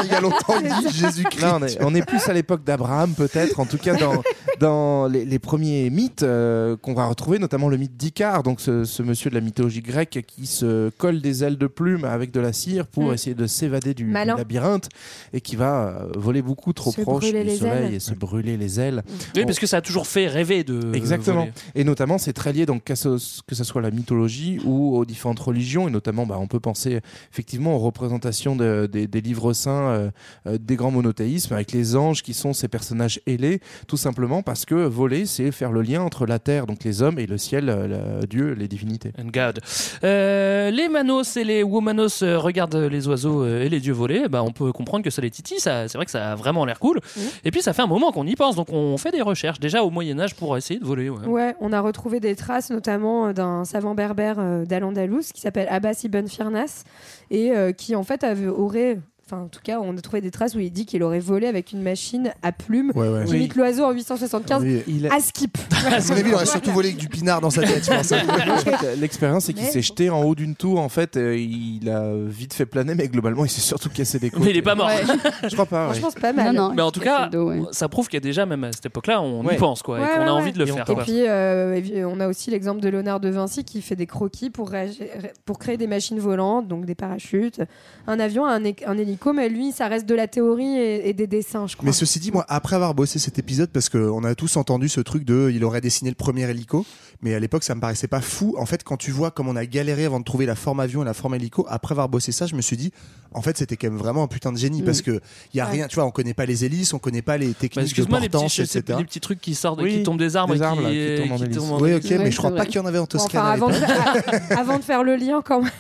Il 0.04 0.10
y 0.10 0.14
a 0.14 0.20
longtemps, 0.20 0.54
il 0.62 0.68
dit 0.88 0.96
Jésus-Christ. 0.98 1.44
On 1.52 1.62
est, 1.64 1.78
on 1.82 1.94
est 1.94 2.04
plus 2.06 2.28
à 2.28 2.32
l'époque 2.32 2.64
d'Abraham, 2.64 3.12
peut-être, 3.14 3.60
en 3.60 3.66
tout 3.66 3.78
cas 3.78 3.94
dans, 3.96 4.22
dans 4.60 5.06
les, 5.06 5.24
les 5.24 5.38
premiers 5.38 5.90
mythes 5.90 6.22
euh, 6.22 6.76
qu'on 6.76 6.94
va 6.94 7.06
retrouver, 7.06 7.38
notamment 7.38 7.68
le 7.68 7.76
mythe 7.76 7.96
d'Icare, 7.96 8.42
donc 8.42 8.60
ce, 8.60 8.84
ce 8.84 9.02
monsieur 9.02 9.30
de 9.30 9.34
la 9.34 9.40
mythologie 9.40 9.80
grecque 9.82 10.24
qui 10.26 10.46
se 10.46 10.90
colle 10.90 11.20
des 11.20 11.44
ailes 11.44 11.58
de 11.58 11.66
plume 11.66 12.04
avec 12.04 12.30
de 12.30 12.40
la 12.40 12.52
cire 12.52 12.86
pour 12.86 13.06
Mm. 13.10 13.14
essayer 13.14 13.34
de 13.34 13.46
s'évader 13.46 13.94
du, 13.94 14.04
du 14.04 14.10
Malin. 14.10 14.36
labyrinthe 14.36 14.88
et 15.32 15.40
qui 15.40 15.56
va 15.56 15.88
euh, 15.88 16.06
voler 16.16 16.42
beaucoup 16.42 16.72
trop 16.72 16.92
Se 16.92 17.00
proche 17.00 17.22
brûler 17.24 17.42
du 17.44 17.50
les 17.50 17.56
soleil 17.56 17.86
ailes. 17.86 17.94
et 17.94 18.00
se 18.00 18.14
brûler 18.14 18.56
les 18.56 18.80
ailes. 18.80 19.02
Oui, 19.34 19.44
parce 19.44 19.58
que 19.58 19.66
ça 19.66 19.78
a 19.78 19.80
toujours 19.80 20.06
fait 20.06 20.26
rêver 20.26 20.64
de. 20.64 20.94
Exactement. 20.94 21.40
voler. 21.40 21.52
Et 21.74 21.84
notamment, 21.84 22.18
c'est 22.18 22.32
très 22.32 22.52
lié 22.52 22.66
donc 22.66 22.84
qu'à 22.84 22.96
ce- 22.96 23.40
que 23.46 23.54
ce 23.54 23.64
soit 23.64 23.80
la 23.82 23.90
mythologie 23.90 24.35
ou 24.64 24.96
aux 24.96 25.04
différentes 25.04 25.40
religions. 25.40 25.88
Et 25.88 25.90
notamment, 25.90 26.26
bah, 26.26 26.36
on 26.40 26.46
peut 26.46 26.60
penser 26.60 27.00
effectivement 27.32 27.74
aux 27.76 27.78
représentations 27.80 28.56
de- 28.56 28.88
des- 28.90 29.06
des 29.06 29.20
livres 29.20 29.52
saints 29.52 29.88
euh, 29.88 30.10
euh, 30.46 30.58
des 30.58 30.76
grands 30.76 30.90
monothéismes 30.90 31.54
avec 31.54 31.72
les 31.72 31.96
anges 31.96 32.22
qui 32.22 32.34
sont 32.34 32.52
ces 32.52 32.68
personnages 32.68 33.20
ailés, 33.26 33.60
tout 33.86 33.96
simplement 33.96 34.42
parce 34.42 34.64
que 34.64 34.74
voler, 34.74 35.26
c'est 35.26 35.50
faire 35.52 35.72
le 35.72 35.82
lien 35.82 36.02
entre 36.02 36.26
la 36.26 36.38
terre, 36.38 36.66
donc 36.66 36.84
les 36.84 37.02
hommes, 37.02 37.18
et 37.18 37.26
le 37.26 37.38
ciel, 37.38 37.68
euh, 37.68 38.20
le- 38.20 38.26
Dieu, 38.26 38.52
les 38.54 38.68
divinités. 38.68 39.12
And 39.18 39.28
God. 39.32 39.60
Euh, 40.04 40.70
les 40.70 40.88
manos 40.88 41.36
et 41.36 41.44
les 41.44 41.62
womanos 41.62 42.22
regardent 42.22 42.74
les 42.76 43.08
oiseaux 43.08 43.46
et 43.46 43.68
les 43.68 43.80
dieux 43.80 43.92
voler. 43.92 44.28
Bah, 44.28 44.42
on 44.42 44.52
peut 44.52 44.72
comprendre 44.72 45.04
que 45.04 45.10
ça 45.10 45.22
les 45.22 45.30
titille. 45.30 45.60
Ça, 45.60 45.88
c'est 45.88 45.98
vrai 45.98 46.04
que 46.04 46.10
ça 46.10 46.32
a 46.32 46.34
vraiment 46.34 46.64
l'air 46.64 46.78
cool. 46.80 47.00
Et 47.44 47.50
puis 47.50 47.62
ça 47.62 47.72
fait 47.72 47.82
un 47.82 47.86
moment 47.86 48.12
qu'on 48.12 48.26
y 48.26 48.34
pense, 48.34 48.56
donc 48.56 48.68
on 48.72 48.96
fait 48.96 49.10
des 49.12 49.22
recherches 49.22 49.60
déjà 49.60 49.82
au 49.82 49.90
Moyen 49.90 50.18
Âge 50.18 50.34
pour 50.34 50.56
essayer 50.56 50.80
de 50.80 50.84
voler. 50.84 51.08
ouais. 51.10 51.26
Ouais, 51.26 51.54
on 51.60 51.72
a 51.72 51.80
retrouvé 51.80 52.18
des 52.20 52.34
traces 52.34 52.70
notamment 52.70 53.32
d'un 53.32 53.64
savant 53.64 53.94
berbère 53.94 54.25
euh, 54.38 54.64
d'Al-Andalus 54.64 55.32
qui 55.32 55.40
s'appelle 55.40 55.68
Abbas 55.70 56.02
ibn 56.04 56.26
Firnas 56.26 56.84
et 57.30 57.52
euh, 57.52 57.72
qui 57.72 57.94
en 57.94 58.02
fait 58.02 58.24
aurait, 58.48 58.98
enfin 59.28 59.42
en 59.42 59.48
tout 59.48 59.60
cas 59.62 59.80
on 59.80 59.96
a 59.96 60.00
trouvé 60.00 60.20
des 60.20 60.30
traces 60.30 60.54
où 60.54 60.60
il 60.60 60.70
dit 60.70 60.86
qu'il 60.86 61.02
aurait 61.02 61.18
volé 61.20 61.46
avec 61.48 61.72
une 61.72 61.82
machine 61.82 62.32
à 62.42 62.52
plumes 62.52 62.92
Ouais, 62.94 63.08
ouais. 63.08 63.24
qui 63.24 63.34
imite 63.34 63.56
l'oiseau 63.56 63.84
en 63.84 63.90
875 63.92 64.62
Oui. 64.62 64.82
Il 64.86 65.06
a- 65.08 65.14
à 65.14 65.20
skip. 65.20 65.58
À 65.86 66.00
mon 66.00 66.10
avis, 66.16 66.28
il 66.30 66.34
aurait 66.34 66.46
surtout 66.46 66.72
volé 66.72 66.88
avec 66.88 67.00
du 67.00 67.08
pinard 67.08 67.40
dans 67.40 67.50
sa 67.50 67.62
tête, 67.62 67.88
L'expérience, 68.98 69.44
c'est 69.44 69.52
qu'il 69.52 69.66
s'est 69.66 69.82
jeté 69.82 70.10
en 70.10 70.22
haut 70.22 70.34
d'une 70.34 70.54
tour. 70.56 70.80
En 70.80 70.88
fait, 70.88 71.16
euh, 71.16 71.36
il 71.36 71.88
a 71.88 72.12
vite 72.24 72.54
fait 72.54 72.66
planer, 72.66 72.94
mais 72.94 73.06
globalement, 73.08 73.44
il 73.44 73.48
s'est 73.50 73.60
surtout 73.60 73.88
cassé 73.88 74.18
des 74.18 74.30
côtes. 74.30 74.42
Mais 74.42 74.50
il 74.50 74.56
est 74.56 74.62
pas 74.62 74.74
mort. 74.74 74.88
Ouais. 74.88 75.02
Je 75.48 75.52
crois 75.54 75.66
pas. 75.66 75.92
Je 75.92 76.00
pense 76.00 76.14
pas 76.14 76.32
mal. 76.32 76.54
Non, 76.54 76.68
non. 76.70 76.74
Mais 76.74 76.82
en 76.82 76.90
tout 76.90 77.00
cas, 77.00 77.26
le 77.26 77.30
dos, 77.30 77.48
ouais. 77.50 77.60
ça 77.70 77.88
prouve 77.88 78.06
qu'il 78.08 78.14
y 78.16 78.16
a 78.18 78.20
déjà, 78.20 78.46
même 78.46 78.64
à 78.64 78.72
cette 78.72 78.86
époque-là, 78.86 79.22
on 79.22 79.48
y 79.48 79.56
pense, 79.56 79.82
quoi, 79.82 79.98
et 79.98 80.02
qu'on 80.02 80.06
ouais, 80.08 80.14
a 80.14 80.24
ouais. 80.24 80.28
envie 80.30 80.52
de 80.52 80.58
le 80.58 80.68
Et 80.68 80.72
faire. 80.72 80.84
peut 80.84 80.92
Et 80.92 80.96
puis, 81.04 81.22
euh, 81.26 82.08
on 82.08 82.18
a 82.20 82.26
aussi 82.28 82.50
l'exemple 82.50 82.80
de 82.80 82.88
Léonard 82.88 83.20
de 83.20 83.28
Vinci 83.28 83.64
qui 83.64 83.80
fait 83.82 83.96
des 83.96 84.06
croquis 84.06 84.50
pour, 84.50 84.70
réagir- 84.70 85.06
pour 85.44 85.58
créer 85.58 85.76
des 85.76 85.86
machines 85.86 86.18
volantes, 86.18 86.66
donc 86.66 86.84
des 86.84 86.94
parachutes, 86.96 87.60
un 88.08 88.18
avion, 88.18 88.44
un, 88.46 88.60
un 88.64 88.98
hélico, 88.98 89.15
mais 89.34 89.48
lui, 89.48 89.72
ça 89.72 89.88
reste 89.88 90.06
de 90.06 90.14
la 90.14 90.26
théorie 90.28 90.78
et, 90.78 91.08
et 91.08 91.12
des 91.12 91.26
dessins, 91.26 91.66
je 91.66 91.76
crois. 91.76 91.86
Mais 91.86 91.92
ceci 91.92 92.18
dit, 92.20 92.30
moi, 92.32 92.44
après 92.48 92.76
avoir 92.76 92.94
bossé 92.94 93.18
cet 93.18 93.38
épisode, 93.38 93.70
parce 93.70 93.88
qu'on 93.88 94.24
a 94.24 94.34
tous 94.34 94.56
entendu 94.56 94.88
ce 94.88 95.00
truc 95.00 95.24
de 95.24 95.50
il 95.54 95.64
aurait 95.64 95.80
dessiné 95.80 96.10
le 96.10 96.16
premier 96.16 96.48
hélico, 96.48 96.84
mais 97.22 97.34
à 97.34 97.38
l'époque, 97.40 97.64
ça 97.64 97.74
me 97.74 97.80
paraissait 97.80 98.08
pas 98.08 98.20
fou. 98.20 98.54
En 98.58 98.66
fait, 98.66 98.84
quand 98.84 98.96
tu 98.96 99.10
vois 99.10 99.30
comme 99.30 99.48
on 99.48 99.56
a 99.56 99.66
galéré 99.66 100.04
avant 100.04 100.20
de 100.20 100.24
trouver 100.24 100.46
la 100.46 100.54
forme 100.54 100.80
avion 100.80 101.02
et 101.02 101.04
la 101.04 101.14
forme 101.14 101.34
hélico, 101.34 101.66
après 101.68 101.92
avoir 101.92 102.08
bossé 102.08 102.32
ça, 102.32 102.46
je 102.46 102.54
me 102.54 102.60
suis 102.62 102.76
dit, 102.76 102.92
en 103.32 103.42
fait, 103.42 103.56
c'était 103.58 103.76
quand 103.76 103.88
même 103.88 103.98
vraiment 103.98 104.22
un 104.22 104.28
putain 104.28 104.52
de 104.52 104.58
génie, 104.58 104.82
Mm. 104.82 104.84
parce 104.84 105.02
que 105.02 105.20
il 105.52 105.56
y 105.56 105.60
a 105.60 105.64
Ouais. 105.66 105.72
rien, 105.72 105.88
tu 105.88 105.96
vois, 105.96 106.04
on 106.04 106.10
connaît 106.10 106.34
pas 106.34 106.46
les 106.46 106.64
hélices, 106.64 106.94
on 106.94 106.98
connaît 106.98 107.22
pas 107.22 107.36
les 107.38 107.48
Bah, 107.48 107.54
techniques 107.58 107.84
de 107.86 107.90
Excuse-moi, 107.90 108.20
les 108.20 108.28
petits, 108.28 108.32
portance, 108.32 108.54
c'est- 108.54 108.78
etc. 108.78 108.98
les 108.98 109.04
petits 109.04 109.20
trucs 109.20 109.40
qui 109.40 109.54
sortent, 109.54 109.80
Oui, 109.82 109.98
qui 109.98 110.02
tombent 110.02 110.18
des 110.18 110.36
arbres, 110.36 110.54
des 110.54 110.60
et 110.60 110.64
arbres, 110.64 110.82
là, 110.82 110.90
qui 110.90 110.94
qui, 110.96 111.22
tombent 111.22 111.32
en 111.32 111.36
qui 111.36 111.42
hélice. 111.44 111.56
tombent 111.56 111.72
en 111.72 111.80
Oui, 111.80 111.94
ok, 111.94 112.10
mais 112.18 112.30
je 112.30 112.36
crois 112.36 112.54
pas 112.54 112.66
qu'il 112.66 112.76
y 112.76 112.78
en 112.78 112.86
avait 112.86 112.98
en 112.98 113.06
Toscane. 113.06 113.40
enfin, 113.40 113.50
avant 113.50 113.68
de, 113.68 113.74
avant 114.56 114.78
de 114.78 114.82
faire 114.84 115.02
le 115.02 115.16
lien, 115.16 115.42
quand 115.44 115.60
même. 115.62 115.70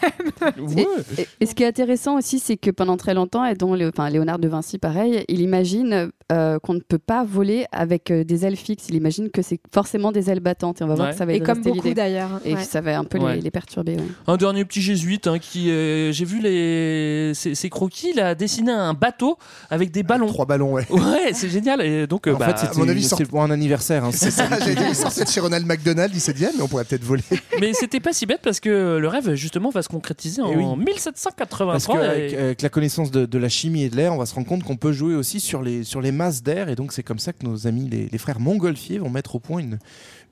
Ouais. 0.58 0.86
Et, 1.18 1.26
et 1.40 1.46
ce 1.46 1.54
qui 1.54 1.62
est 1.62 1.66
intéressant 1.66 2.16
aussi, 2.18 2.38
c'est 2.40 2.56
que 2.56 2.70
pendant 2.70 2.96
très 2.96 3.14
longtemps, 3.14 3.25
et 3.44 3.54
dont 3.54 3.78
enfin, 3.86 4.08
Léonard 4.10 4.38
de 4.38 4.48
Vinci, 4.48 4.78
pareil, 4.78 5.24
il 5.28 5.40
imagine 5.40 6.10
euh, 6.32 6.58
qu'on 6.58 6.74
ne 6.74 6.80
peut 6.80 6.98
pas 6.98 7.24
voler 7.24 7.66
avec 7.72 8.10
euh, 8.10 8.24
des 8.24 8.44
ailes 8.44 8.56
fixes. 8.56 8.86
Il 8.88 8.94
imagine 8.96 9.30
que 9.30 9.42
c'est 9.42 9.60
forcément 9.72 10.10
des 10.12 10.28
ailes 10.30 10.40
battantes. 10.40 10.80
Et 10.80 10.84
on 10.84 10.88
va 10.88 10.94
voir 10.94 11.06
Ouais. 11.08 11.12
que 11.12 11.18
ça 11.18 11.24
va 11.26 11.32
Et 11.34 11.40
comme 11.40 11.62
beaucoup 11.62 11.94
d'ailleurs. 11.94 12.40
Et 12.44 12.54
ouais. 12.54 12.60
que 12.60 12.66
ça 12.66 12.80
va 12.80 12.98
un 12.98 13.04
peu 13.04 13.18
Ouais. 13.18 13.36
les, 13.36 13.40
les 13.42 13.50
perturber. 13.50 13.96
ouais. 13.96 14.02
Un 14.26 14.36
dernier 14.36 14.64
petit 14.64 14.80
jésuite 14.82 15.26
hein, 15.28 15.38
qui, 15.38 15.70
euh, 15.70 16.10
j'ai 16.12 16.24
vu 16.24 16.40
les, 16.40 17.32
croquis, 17.70 18.10
il 18.14 18.20
a 18.20 18.34
dessiné 18.34 18.72
un 18.72 18.94
bateau 18.94 19.38
avec 19.70 19.90
des 19.90 20.02
ballons. 20.02 20.26
Trois 20.28 20.46
ballons, 20.46 20.72
ouais. 20.72 20.86
Ouais, 20.90 21.32
c'est 21.32 21.48
génial. 21.48 21.80
Et 21.82 22.06
donc, 22.06 22.26
euh, 22.26 22.34
En 22.34 22.38
bah, 22.38 22.46
fait, 22.48 22.58
c'était 22.66 22.76
à 22.76 22.78
mon 22.78 22.88
avis, 22.88 23.04
c'est 23.04 23.24
pour 23.26 23.42
un 23.42 23.50
anniversaire. 23.50 24.04
hein. 24.04 24.10
C'est 24.12 24.30
ça, 24.30 24.48
j'ai 24.64 24.74
dit, 24.74 24.82
chez 25.30 25.40
Ronald 25.40 25.66
McDonald, 25.66 26.12
il 26.14 26.20
s'est 26.20 26.32
dit, 26.32 26.44
ah, 26.46 26.50
mais 26.56 26.62
on 26.62 26.68
pourrait 26.68 26.84
peut-être 26.84 27.04
voler. 27.04 27.22
mais 27.60 27.72
c'était 27.74 28.00
pas 28.00 28.12
si 28.12 28.26
bête 28.26 28.40
parce 28.42 28.60
que 28.60 28.98
le 28.98 29.08
rêve 29.08 29.34
justement 29.34 29.70
va 29.70 29.82
se 29.82 29.88
concrétiser 29.88 30.42
en 30.42 30.50
Eh 30.52 30.56
oui. 30.56 30.64
1783. 30.84 31.72
Parce 31.72 31.86
qu'avec 31.86 32.32
et- 32.32 32.36
avec 32.38 32.62
la 32.62 32.68
connaissance 32.68 33.10
de, 33.10 33.26
de 33.26 33.38
la 33.38 33.48
chimie 33.48 33.82
et 33.84 33.88
de 33.90 33.96
l'air, 33.96 34.12
on 34.14 34.18
va 34.18 34.26
se 34.26 34.34
rendre 34.34 34.46
compte 34.46 34.64
qu'on 34.64 34.76
peut 34.76 34.92
jouer 34.92 35.14
aussi 35.14 35.40
sur 35.40 35.62
les, 35.62 35.84
sur 35.84 36.00
les 36.00 36.12
masses 36.16 36.42
d'air. 36.42 36.68
Et 36.68 36.74
donc, 36.74 36.92
c'est 36.92 37.02
comme 37.02 37.18
ça 37.18 37.32
que 37.32 37.44
nos 37.44 37.66
amis, 37.66 37.88
les, 37.88 38.08
les 38.08 38.18
frères 38.18 38.40
Montgolfier, 38.40 38.98
vont 38.98 39.10
mettre 39.10 39.36
au 39.36 39.38
point 39.38 39.60
une, 39.60 39.78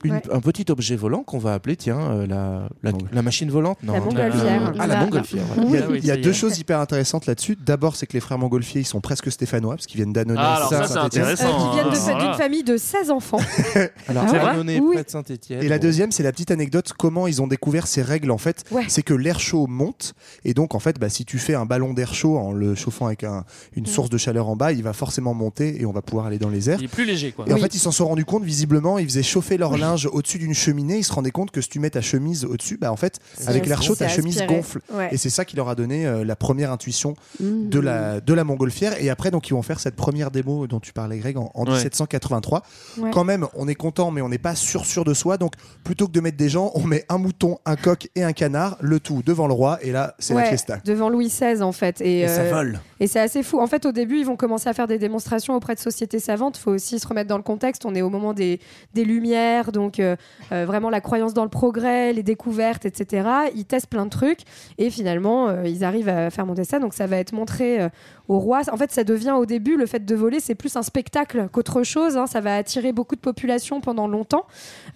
une- 0.04 0.14
Ouais. 0.14 0.23
un 0.32 0.40
petit 0.40 0.66
objet 0.70 0.96
volant 0.96 1.23
qu'on 1.23 1.38
va 1.38 1.54
appeler, 1.54 1.76
tiens, 1.76 1.99
euh, 1.99 2.26
la, 2.26 2.68
la, 2.82 2.92
la 3.12 3.23
machine 3.23 3.50
volante. 3.50 3.78
Non, 3.82 3.94
La 3.94 4.00
montgolfière. 4.00 4.73
Ah, 4.78 4.87
la 4.87 4.94
La- 4.94 5.00
montgolfière. 5.00 5.44
voilà. 5.54 5.68
Il 5.70 5.75
y 5.75 5.76
a, 5.78 5.84
Ah 5.84 5.90
oui, 5.90 5.99
il 6.02 6.06
y 6.06 6.11
a 6.11 6.16
deux 6.16 6.32
choses 6.32 6.58
hyper 6.58 6.78
intéressantes 6.80 7.26
là-dessus. 7.26 7.56
D'abord, 7.64 7.96
c'est 7.96 8.06
que 8.06 8.12
les 8.12 8.20
frères 8.20 8.38
Montgolfier, 8.38 8.82
ils 8.82 8.87
sont 8.87 9.00
presque 9.00 9.30
stéphanois, 9.32 9.75
parce 9.76 9.87
qu'ils 9.87 9.96
viennent 9.96 10.12
d'Annonay. 10.12 10.38
Ah, 10.42 10.66
ça, 10.70 10.87
c'est. 10.87 10.96
Euh, 10.99 11.02
intéressant. 11.02 11.46
qui 11.70 11.75
viennent 11.75 11.87
Ah, 11.88 11.94
d'une 11.94 12.00
voilà. 12.02 12.34
famille 12.34 12.62
de 12.64 12.76
16 12.76 13.11
enfants. 13.11 13.38
Alors, 14.08 14.25
Ah 14.28 14.54
Oui. 14.64 14.80
près 14.94 15.04
de 15.04 15.11
Saint-Etienne. 15.11 15.62
Et 15.62 15.68
la 15.68 15.78
deuxième, 15.78 16.12
c'est 16.12 16.23
la 16.23 16.32
petite 16.32 16.50
anecdote, 16.50 16.92
comment 16.99 17.26
ils 17.26 17.40
ont 17.42 17.46
découvert 17.46 17.87
ces 17.87 18.02
règles 18.02 18.30
en 18.30 18.38
fait. 18.38 18.64
Ouais. 18.70 18.84
C'est 18.88 19.02
que 19.02 19.14
l'air 19.14 19.40
chaud 19.40 19.66
monte, 19.66 20.14
et 20.44 20.54
donc 20.54 20.75
en 20.75 20.78
fait, 20.78 20.99
bah, 20.99 21.08
si 21.08 21.25
tu 21.25 21.38
fais 21.38 21.54
un 21.54 21.64
ballon 21.66 21.94
d'air 21.94 22.14
chaud 22.14 22.37
en 22.38 22.52
le 22.52 22.75
chauffant 22.75 23.06
avec 23.06 23.25
un- 23.25 23.44
une 23.76 23.87
source 23.87 24.11
de 24.11 24.18
chaleur 24.18 24.49
en 24.49 24.56
bas, 24.56 24.73
il 24.73 24.82
va 24.82 24.92
forcément 24.92 25.34
monter 25.34 25.80
et 25.80 25.87
on 25.87 25.92
va 25.92 26.02
pouvoir 26.02 26.26
aller 26.26 26.38
dans 26.38 26.49
les 26.50 26.68
airs. 26.70 26.78
Il 26.80 26.84
est 26.84 26.88
plus 26.88 27.04
léger 27.04 27.32
quoi. 27.32 27.44
Et 27.49 27.52
en 27.52 27.58
fait, 27.58 27.75
ils 27.75 27.78
s'en 27.78 27.92
sont 27.92 28.06
rendus 28.08 28.25
compte 28.25 28.44
visiblement, 28.44 28.99
ils 28.99 29.06
faisaient 29.06 29.23
chauffer 29.23 29.56
leur 29.56 29.76
linge 29.76 29.93
linge 29.94 30.08
au-dessus 30.12 30.38
d'une 30.38 30.54
cheminée, 30.54 30.98
ils 30.98 31.04
se 31.04 31.12
rendaient 31.12 31.30
compte 31.30 31.50
que 31.50 31.60
si 31.60 31.68
tu 31.68 31.78
mets 31.78 31.90
ta 31.90 32.00
chemise 32.00 32.44
au-dessus, 32.44 32.76
bah 32.76 32.92
en 32.92 32.96
fait, 32.96 33.18
avec 33.46 33.66
l'air 33.66 33.82
chaud, 33.82 33.94
ta 33.94 34.08
chemise 34.08 34.38
aspiré. 34.40 34.56
gonfle. 34.56 34.80
Ouais. 34.92 35.08
Et 35.12 35.16
c'est 35.16 35.30
ça 35.30 35.44
qui 35.44 35.56
leur 35.56 35.68
a 35.68 35.74
donné 35.74 36.06
euh, 36.06 36.24
la 36.24 36.36
première 36.36 36.70
intuition 36.72 37.14
Mmh. 37.40 37.68
de 37.68 37.80
la, 37.80 38.20
de 38.20 38.34
la 38.34 38.44
montgolfière. 38.44 39.00
Et 39.02 39.10
après, 39.10 39.30
donc, 39.30 39.48
ils 39.48 39.52
vont 39.54 39.62
faire 39.62 39.80
cette 39.80 39.96
première 39.96 40.30
démo 40.30 40.66
dont 40.66 40.80
tu 40.80 40.92
parlais, 40.92 41.18
Greg, 41.18 41.36
en, 41.36 41.50
en 41.54 41.64
Ouais. 41.64 41.72
1783. 41.72 42.62
Ouais. 42.98 43.10
Quand 43.12 43.24
même, 43.24 43.46
on 43.54 43.66
est 43.68 43.74
content, 43.74 44.10
mais 44.10 44.20
on 44.20 44.28
n'est 44.28 44.38
pas 44.38 44.54
sûr 44.54 44.84
sûr 44.84 45.04
de 45.04 45.14
soi. 45.14 45.36
Donc, 45.38 45.54
plutôt 45.82 46.06
que 46.06 46.12
de 46.12 46.20
mettre 46.20 46.36
des 46.36 46.48
gens, 46.48 46.70
on 46.74 46.84
met 46.84 47.04
un 47.08 47.18
mouton, 47.18 47.58
un 47.66 47.76
coq 47.76 48.08
et 48.14 48.22
un 48.22 48.32
canard, 48.32 48.76
le 48.80 49.00
tout 49.00 49.22
devant 49.24 49.46
le 49.46 49.54
roi. 49.54 49.78
Et 49.82 49.92
là, 49.92 50.14
c'est 50.18 50.34
la 50.34 50.44
fiesta. 50.44 50.78
devant 50.84 51.08
Louis 51.08 51.28
XVI 51.28 51.62
en 51.62 51.72
fait. 51.72 52.00
Et, 52.00 52.20
Et 52.20 52.28
ça 52.28 52.42
euh, 52.42 52.52
vole. 52.52 52.80
Et 53.00 53.06
c'est 53.06 53.20
assez 53.20 53.42
fou. 53.42 53.60
En 53.60 53.66
fait, 53.66 53.86
au 53.86 53.92
début, 53.92 54.18
ils 54.18 54.26
vont 54.26 54.36
commencer 54.36 54.68
à 54.68 54.72
faire 54.74 54.86
des 54.86 54.98
démonstrations 54.98 55.54
auprès 55.56 55.74
de 55.74 55.80
sociétés 55.80 56.18
savantes. 56.20 56.58
Il 56.58 56.60
faut 56.62 56.70
aussi 56.72 56.98
se 56.98 57.06
remettre 57.06 57.28
dans 57.28 57.36
le 57.36 57.42
contexte. 57.42 57.84
On 57.84 57.94
est 57.94 58.02
au 58.02 58.10
moment 58.10 58.32
des, 58.34 58.60
des 58.94 59.04
Lumières, 59.04 59.72
donc 59.75 60.00
euh, 60.00 60.16
euh, 60.52 60.64
vraiment 60.64 60.88
la 60.88 61.02
croyance 61.02 61.35
dans 61.35 61.43
le 61.45 61.50
progrès, 61.50 62.14
les 62.14 62.23
découvertes, 62.23 62.87
etc. 62.87 63.28
Ils 63.54 63.66
testent 63.66 63.88
plein 63.88 64.07
de 64.07 64.11
trucs 64.11 64.40
et 64.78 64.88
finalement, 64.88 65.49
euh, 65.49 65.66
ils 65.66 65.85
arrivent 65.85 66.09
à 66.09 66.31
faire 66.31 66.47
monter 66.47 66.64
ça. 66.64 66.78
Donc 66.78 66.95
ça 66.95 67.07
va 67.07 67.19
être 67.19 67.33
montré 67.33 67.90
au 68.28 68.38
roi. 68.38 68.62
En 68.73 68.76
fait, 68.78 68.90
ça 68.93 69.04
devient 69.04 69.33
au 69.37 69.45
début, 69.45 69.76
le 69.76 69.85
fait 69.85 70.04
de 70.07 70.14
voler, 70.14 70.40
c'est 70.40 70.54
plus 70.54 70.75
un 70.76 70.83
spectacle 70.83 71.49
qu'autre 71.52 71.83
chose. 71.83 72.16
hein. 72.16 72.26
Ça 72.26 72.40
va 72.40 72.57
attirer 72.57 72.93
beaucoup 72.93 73.16
de 73.16 73.21
population 73.21 73.83
pendant 73.83 74.09
longtemps. 74.09 74.47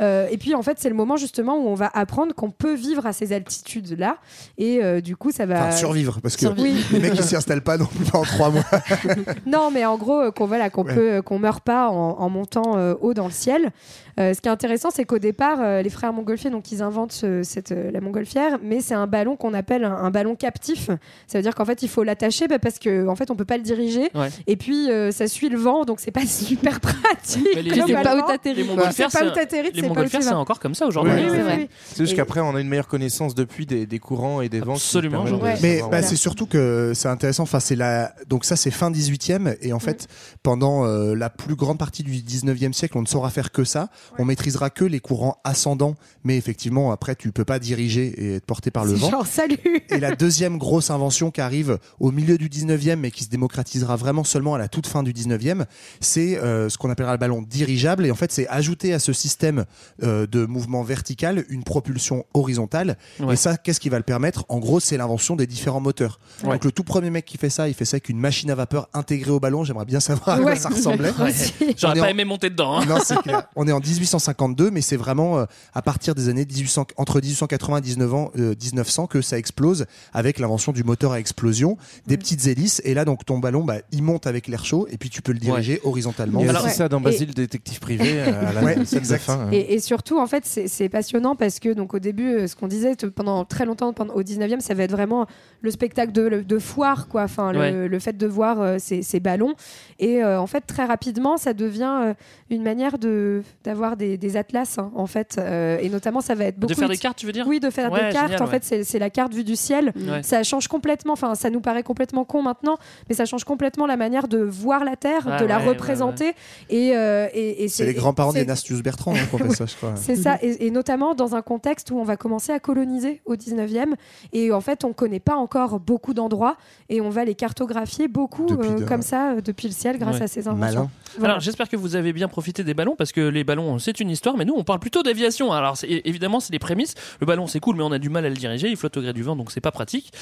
Et 0.00 0.36
puis, 0.38 0.54
en 0.54 0.62
fait, 0.62 0.78
c'est 0.78 0.88
le 0.88 0.94
moment 0.94 1.16
justement 1.16 1.58
où 1.58 1.68
on 1.68 1.74
va 1.74 1.90
apprendre 1.92 2.34
qu'on 2.34 2.50
peut 2.50 2.74
vivre 2.74 3.04
à 3.06 3.12
ces 3.12 3.32
altitudes-là. 3.32 4.16
Et 4.56 4.82
euh, 4.82 5.00
du 5.00 5.16
coup, 5.16 5.30
ça 5.32 5.44
va... 5.44 5.66
Enfin, 5.66 5.70
survivre, 5.72 6.20
parce 6.22 6.36
que. 6.36 6.46
Oui. 6.46 6.84
les 6.92 7.00
mecs, 7.00 7.14
ils 7.14 7.22
s'y 7.22 7.36
installent 7.36 7.62
pas 7.62 7.76
non 7.76 7.86
plus 7.86 8.04
pendant 8.04 8.24
trois 8.24 8.50
mois. 8.50 8.64
non, 9.46 9.70
mais 9.72 9.84
en 9.84 9.98
gros, 9.98 10.30
qu'on 10.32 10.46
voilà, 10.46 10.70
qu'on 10.70 10.84
Ouais. 10.84 10.94
peut, 10.94 11.22
qu'on 11.22 11.38
meurt 11.40 11.62
pas 11.64 11.88
en, 11.88 12.18
en 12.20 12.28
montant 12.30 12.76
euh, 12.78 12.94
haut 13.00 13.12
dans 13.14 13.26
le 13.26 13.32
ciel. 13.32 13.70
Euh, 14.18 14.34
ce 14.34 14.40
qui 14.40 14.48
est 14.48 14.50
intéressant, 14.50 14.90
c'est 14.92 15.04
qu'au 15.04 15.18
départ, 15.18 15.58
euh, 15.60 15.82
les 15.82 15.90
frères 15.90 16.12
montgolfiers, 16.12 16.50
donc 16.50 16.72
ils 16.72 16.82
inventent 16.82 17.12
ce- 17.12 17.42
cette, 17.42 17.72
euh, 17.72 17.90
la 17.92 18.00
montgolfière, 18.00 18.58
mais 18.62 18.80
c'est 18.80 18.94
un 18.94 19.06
ballon 19.06 19.36
qu'on 19.36 19.54
appelle 19.54 19.84
un, 19.84 19.94
un 19.94 20.10
ballon 20.10 20.34
captif. 20.34 20.90
Ça 21.26 21.38
veut 21.38 21.42
dire 21.42 21.54
qu'en 21.54 21.64
fait, 21.64 21.82
il 21.82 21.88
faut 21.88 22.02
l'attacher 22.02 22.48
bah, 22.48 22.58
parce 22.58 22.78
qu'en 22.78 23.06
en 23.08 23.16
fait, 23.16 23.30
on 23.30 23.36
peut 23.36 23.44
pas 23.44 23.56
le 23.56 23.62
diriger. 23.62 24.10
Ouais. 24.14 24.28
Et 24.46 24.56
puis, 24.56 24.90
euh, 24.90 25.12
ça 25.12 25.28
suit 25.28 25.48
le 25.48 25.58
vent, 25.58 25.84
donc 25.84 26.00
c'est 26.00 26.10
pas 26.10 26.26
super 26.26 26.80
pratique. 26.80 27.46
Mais 27.54 27.62
les-. 27.62 27.70
Les 27.70 27.92
pas 27.94 28.14
où 28.16 28.18
c'est- 28.20 29.34
t'atterris, 29.34 29.70
les 29.72 29.82
c'est 29.82 29.88
montgolfières, 29.88 30.38
encore 30.38 30.58
comme 30.60 30.74
ça 30.74 30.86
aujourd'hui. 30.86 31.12
Ouais. 31.12 31.20
Oui, 31.20 31.26
oui, 31.30 31.36
C'est 31.36 31.42
vrai. 31.42 31.56
oui. 31.60 31.68
C'est 31.86 32.04
juste 32.04 32.16
qu'après, 32.16 32.40
on 32.40 32.54
a 32.56 32.60
une 32.60 32.68
meilleure 32.68 32.88
connaissance 32.88 33.34
depuis 33.34 33.66
des, 33.66 33.86
des 33.86 33.98
courants 33.98 34.40
et 34.40 34.48
des 34.48 34.60
vents. 34.60 34.74
Absolument, 34.74 35.24
Mais 35.62 35.80
bah, 35.90 36.02
c'est 36.02 36.16
surtout 36.16 36.46
que 36.46 36.92
c'est 36.94 37.08
intéressant. 37.08 37.44
Enfin, 37.44 37.60
c'est 37.60 37.76
la 37.76 38.12
donc 38.28 38.44
ça 38.44 38.56
c'est 38.56 38.70
fin 38.70 38.90
18e 38.90 39.56
et 39.62 39.72
en 39.72 39.78
fait 39.78 40.06
pendant 40.42 40.84
euh, 40.86 41.14
la 41.14 41.30
plus 41.30 41.54
grande 41.54 41.78
partie 41.78 42.02
du 42.02 42.12
19e 42.12 42.72
siècle, 42.72 42.96
on 42.98 43.02
ne 43.02 43.06
saura 43.06 43.30
faire 43.30 43.52
que 43.52 43.64
ça. 43.64 43.88
On 44.18 44.24
maîtrisera 44.24 44.70
que 44.70 44.84
les 44.84 45.00
courants 45.00 45.38
ascendants, 45.44 45.94
mais 46.24 46.36
effectivement 46.36 46.92
après 46.92 47.14
tu 47.16 47.32
peux 47.32 47.44
pas 47.44 47.58
diriger 47.58 48.06
et 48.06 48.34
être 48.36 48.46
porté 48.46 48.70
par 48.70 48.84
le 48.84 48.92
vent. 48.94 49.10
Genre, 49.10 49.26
salut 49.26 49.58
Et 49.90 49.98
la 49.98 50.14
deuxième 50.14 50.58
grosse 50.58 50.90
invention 50.90 51.30
qui 51.30 51.40
arrive 51.40 51.78
au 52.00 52.10
milieu 52.10 52.38
du 52.38 52.48
19e 52.48 52.96
mais 52.96 53.10
qui 53.10 53.24
se 53.24 53.28
démocratisera 53.28 53.96
vraiment 53.96 54.24
seulement 54.24 54.54
à 54.54 54.58
la 54.58 54.68
toute 54.68 54.86
fin 54.86 55.02
du 55.02 55.12
19e, 55.12 55.64
c'est 56.00 56.38
euh, 56.38 56.68
ce 56.68 56.78
qu'on 56.78 56.90
appellera 56.90 57.12
le 57.12 57.18
ballon 57.18 57.42
dirigeable. 57.42 58.06
Et 58.06 58.10
en 58.10 58.14
fait, 58.14 58.32
c'est 58.32 58.46
ajouter 58.48 58.92
à 58.94 58.98
ce 58.98 59.12
système 59.12 59.64
euh, 60.02 60.26
de 60.26 60.46
mouvement 60.46 60.82
vertical 60.82 61.44
une 61.48 61.64
propulsion 61.64 62.24
horizontale. 62.34 62.96
Ouais. 63.20 63.34
Et 63.34 63.36
ça, 63.36 63.56
qu'est-ce 63.56 63.80
qui 63.80 63.88
va 63.88 63.96
le 63.98 64.02
permettre? 64.04 64.44
En 64.48 64.58
gros, 64.58 64.80
c'est 64.80 64.96
l'invention 64.96 65.36
des 65.36 65.46
différents 65.46 65.80
moteurs. 65.80 66.20
Ouais. 66.44 66.52
Donc 66.52 66.64
le 66.64 66.72
tout 66.72 66.84
premier 66.84 67.10
mec 67.10 67.24
qui 67.24 67.38
fait 67.38 67.50
ça, 67.50 67.68
il 67.68 67.74
fait 67.74 67.84
ça 67.84 67.96
avec 67.96 68.08
une 68.08 68.18
machine 68.20 68.50
à 68.50 68.54
vapeur 68.54 68.88
intégrée 68.94 69.30
au 69.30 69.40
ballon. 69.40 69.64
J'aimerais 69.64 69.84
bien 69.84 70.00
savoir 70.00 70.28
à 70.36 70.40
quoi 70.40 70.50
Ouais. 70.52 70.56
ça 70.56 70.68
ressemblait. 70.70 71.12
J'aurais 71.76 71.94
pas 72.00 72.06
en- 72.06 72.08
aimé 72.08 72.24
monter 72.24 72.50
dedans. 72.50 72.78
hein. 72.78 72.86
Non, 72.86 72.98
c'est 73.04 73.18
clair. 73.22 73.44
On 73.56 73.66
est 73.66 73.72
en 73.72 73.80
1852, 73.98 74.70
mais 74.70 74.80
c'est 74.80 74.96
vraiment 74.96 75.38
euh, 75.38 75.44
à 75.74 75.82
partir 75.82 76.14
des 76.14 76.28
années 76.28 76.44
1800, 76.46 76.86
entre 76.96 77.20
1880 77.20 77.78
et 77.78 77.80
19 77.80 78.14
ans, 78.14 78.30
euh, 78.38 78.54
1900 78.62 79.06
que 79.06 79.20
ça 79.20 79.38
explose 79.38 79.86
avec 80.12 80.38
l'invention 80.38 80.72
du 80.72 80.84
moteur 80.84 81.12
à 81.12 81.20
explosion, 81.20 81.76
des 82.06 82.16
Mm. 82.16 82.18
petites 82.18 82.46
hélices, 82.46 82.80
et 82.84 82.94
là 82.94 83.04
donc 83.04 83.24
ton 83.24 83.38
ballon, 83.38 83.64
bah, 83.64 83.76
il 83.92 84.02
monte 84.02 84.26
avec 84.26 84.48
l'air 84.48 84.64
chaud, 84.64 84.86
et 84.90 84.98
puis 84.98 85.10
tu 85.10 85.22
peux 85.22 85.32
le 85.32 85.38
diriger 85.38 85.80
horizontalement. 85.84 86.40
Il 86.40 86.46
y 86.46 86.48
a 86.48 86.50
Alors- 86.50 86.64
aussi 86.66 86.74
ça 86.74 86.88
dans 86.88 87.00
Et- 87.00 87.04
Basile, 87.04 87.32
détective 87.34 87.78
privé, 87.80 88.20
euh, 88.20 88.48
à 88.48 88.52
la 88.52 88.62
Ouais, 88.62 88.74
scène 88.84 88.84
de 88.84 88.96
exact. 88.98 89.22
fin. 89.22 89.40
hein. 89.40 89.48
Et, 89.52 89.74
et 89.74 89.80
surtout, 89.80 90.18
en 90.18 90.26
fait, 90.26 90.44
c'est 90.44 90.88
passionnant 90.88 91.36
parce 91.36 91.58
que, 91.60 91.72
donc, 91.72 91.94
au 91.94 91.98
début, 91.98 92.32
euh, 92.34 92.46
ce 92.46 92.56
qu'on 92.56 92.68
disait 92.68 92.94
pendant 93.14 93.44
très 93.44 93.64
longtemps, 93.64 93.92
pendant, 93.92 94.14
au 94.14 94.22
19e, 94.22 94.60
ça 94.60 94.74
va 94.74 94.82
être 94.84 94.90
vraiment 94.92 95.26
le 95.62 95.70
spectacle 95.70 96.12
de, 96.12 96.42
de 96.46 96.58
foire, 96.58 97.08
quoi. 97.08 97.22
Enfin, 97.22 97.52
le, 97.52 97.58
Ouais. 97.58 97.88
le 97.88 97.98
fait 97.98 98.16
de 98.16 98.26
voir 98.26 98.60
euh, 98.60 98.76
ces, 98.78 99.02
ces 99.02 99.20
ballons. 99.20 99.54
Et 99.98 100.22
euh, 100.22 100.40
en 100.40 100.46
fait, 100.46 100.60
très 100.62 100.84
rapidement, 100.84 101.36
ça 101.36 101.52
devient 101.54 101.98
euh, 102.02 102.14
une 102.50 102.62
manière 102.62 102.98
de 102.98 103.42
d'avoir 103.88 103.96
des, 103.96 104.18
des 104.18 104.36
atlas, 104.36 104.78
hein, 104.78 104.90
en 104.94 105.06
fait. 105.06 105.36
Euh, 105.38 105.78
et 105.80 105.88
notamment, 105.88 106.20
ça 106.20 106.34
va 106.34 106.44
être 106.44 106.58
beaucoup. 106.58 106.72
De 106.72 106.78
faire 106.78 106.88
de- 106.88 106.92
des 106.94 106.98
cartes, 106.98 107.16
tu 107.18 107.26
veux 107.26 107.32
dire 107.32 107.46
Oui, 107.46 107.60
de 107.60 107.70
faire 107.70 107.90
Ouais, 107.92 108.06
des 108.08 108.12
cartes. 108.12 108.26
génial, 108.28 108.42
en 108.42 108.44
ouais. 108.46 108.50
fait, 108.50 108.64
c'est 108.64 108.84
c'est 108.84 108.98
la 108.98 109.10
carte 109.10 109.32
vue 109.34 109.44
du 109.44 109.56
ciel. 109.56 109.92
Ouais. 109.96 110.22
Ça 110.22 110.42
change 110.42 110.68
complètement. 110.68 111.12
Enfin, 111.14 111.34
ça 111.34 111.50
nous 111.50 111.60
paraît 111.60 111.82
complètement 111.82 112.24
con 112.24 112.42
maintenant, 112.42 112.76
mais 113.08 113.14
ça 113.14 113.24
change 113.24 113.44
complètement 113.44 113.86
la 113.86 113.96
manière 113.96 114.28
de 114.28 114.38
voir 114.38 114.84
la 114.84 114.96
Terre, 114.96 115.22
Ah 115.26 115.40
de 115.40 115.46
la 115.46 115.58
ouais, 115.58 115.62
ouais, 115.64 115.68
représenter. 115.70 116.32
Et, 116.70 116.92
euh, 116.96 117.28
et, 117.32 117.64
et 117.64 117.68
C'est 117.68 117.86
les 117.86 117.94
grands-parents 117.94 118.32
d'Enastius 118.32 118.82
Bertrand 118.82 119.14
hein, 119.14 119.38
fait 119.38 119.50
ça, 119.50 119.66
je 119.66 119.76
crois. 119.76 119.92
c'est 119.96 120.16
ça, 120.16 120.38
et, 120.42 120.66
et 120.66 120.70
notamment 120.70 121.14
dans 121.14 121.34
un 121.34 121.42
contexte 121.42 121.90
où 121.90 121.98
on 121.98 122.04
va 122.04 122.16
commencer 122.16 122.52
à 122.52 122.58
coloniser 122.60 123.20
au 123.24 123.34
19e, 123.36 123.94
et 124.32 124.52
en 124.52 124.60
fait 124.60 124.84
on 124.84 124.92
connaît 124.92 125.20
pas 125.20 125.36
encore 125.36 125.80
beaucoup 125.80 126.14
d'endroits, 126.14 126.56
et 126.88 127.00
on 127.00 127.10
va 127.10 127.24
les 127.24 127.34
cartographier 127.34 128.08
beaucoup 128.08 128.46
euh, 128.50 128.78
de- 128.80 128.84
comme 128.84 129.02
ça 129.02 129.40
depuis 129.40 129.68
le 129.68 129.74
ciel 129.74 129.98
grâce 129.98 130.16
Ouais. 130.16 130.22
à 130.22 130.28
ces 130.28 130.48
inventions. 130.48 130.58
Malin. 130.80 130.90
Voilà. 131.18 131.34
Alors 131.34 131.40
j'espère 131.40 131.68
que 131.68 131.76
vous 131.76 131.96
avez 131.96 132.12
bien 132.12 132.28
profité 132.28 132.64
des 132.64 132.74
ballons 132.74 132.94
parce 132.96 133.12
que 133.12 133.20
les 133.20 133.44
ballons 133.44 133.67
c'est 133.78 134.00
une 134.00 134.08
histoire 134.08 134.36
mais 134.36 134.44
nous 134.46 134.54
on 134.56 134.64
parle 134.64 134.78
plutôt 134.80 135.02
d'aviation. 135.02 135.52
Alors 135.52 135.76
évidemment 135.82 136.40
c'est 136.40 136.52
les 136.52 136.58
prémices. 136.58 136.94
Le 137.20 137.26
ballon 137.26 137.46
c'est 137.46 137.60
cool 137.60 137.76
mais 137.76 137.82
on 137.82 137.92
a 137.92 137.98
du 137.98 138.08
mal 138.08 138.24
à 138.24 138.28
le 138.28 138.36
diriger, 138.36 138.68
il 138.68 138.76
flotte 138.76 138.96
au 138.96 139.02
gré 139.02 139.12
du 139.12 139.22
vent 139.22 139.36
donc 139.36 139.50
c'est 139.50 139.60
pas 139.60 139.72
pratique. 139.72 140.12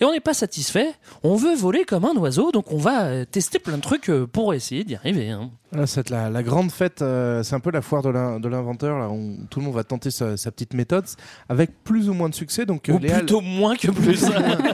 Et 0.00 0.04
on 0.04 0.10
n'est 0.12 0.20
pas 0.20 0.34
satisfait. 0.34 0.92
On 1.22 1.36
veut 1.36 1.54
voler 1.54 1.84
comme 1.84 2.04
un 2.04 2.14
oiseau 2.16 2.50
donc 2.50 2.72
on 2.72 2.78
va 2.78 3.04
euh, 3.04 3.24
tester 3.24 3.58
plein 3.58 3.76
de 3.76 3.82
trucs 3.82 4.08
euh, 4.10 4.26
pour 4.26 4.54
essayer 4.54 4.82
d'y 4.84 4.96
arriver. 4.96 5.30
hein. 5.30 5.50
C'est 5.84 6.08
la, 6.08 6.30
la 6.30 6.42
grande 6.42 6.70
fête, 6.72 7.02
euh, 7.02 7.42
c'est 7.42 7.54
un 7.54 7.60
peu 7.60 7.70
la 7.70 7.82
foire 7.82 8.00
de 8.02 8.08
l'in- 8.08 8.40
de 8.40 8.48
l'inventeur, 8.48 8.98
là, 8.98 9.08
tout 9.50 9.58
le 9.60 9.66
monde 9.66 9.74
va 9.74 9.84
tenter 9.84 10.10
sa, 10.10 10.38
sa 10.38 10.50
petite 10.50 10.72
méthode, 10.72 11.04
avec 11.50 11.84
plus 11.84 12.08
ou 12.08 12.14
moins 12.14 12.30
de 12.30 12.34
succès. 12.34 12.64
Donc, 12.64 12.88
euh, 12.88 12.94
Ou 12.94 12.98
Léa- 12.98 13.18
plutôt 13.18 13.42
moins 13.42 13.76
que 13.76 13.90
plus. 13.90 14.24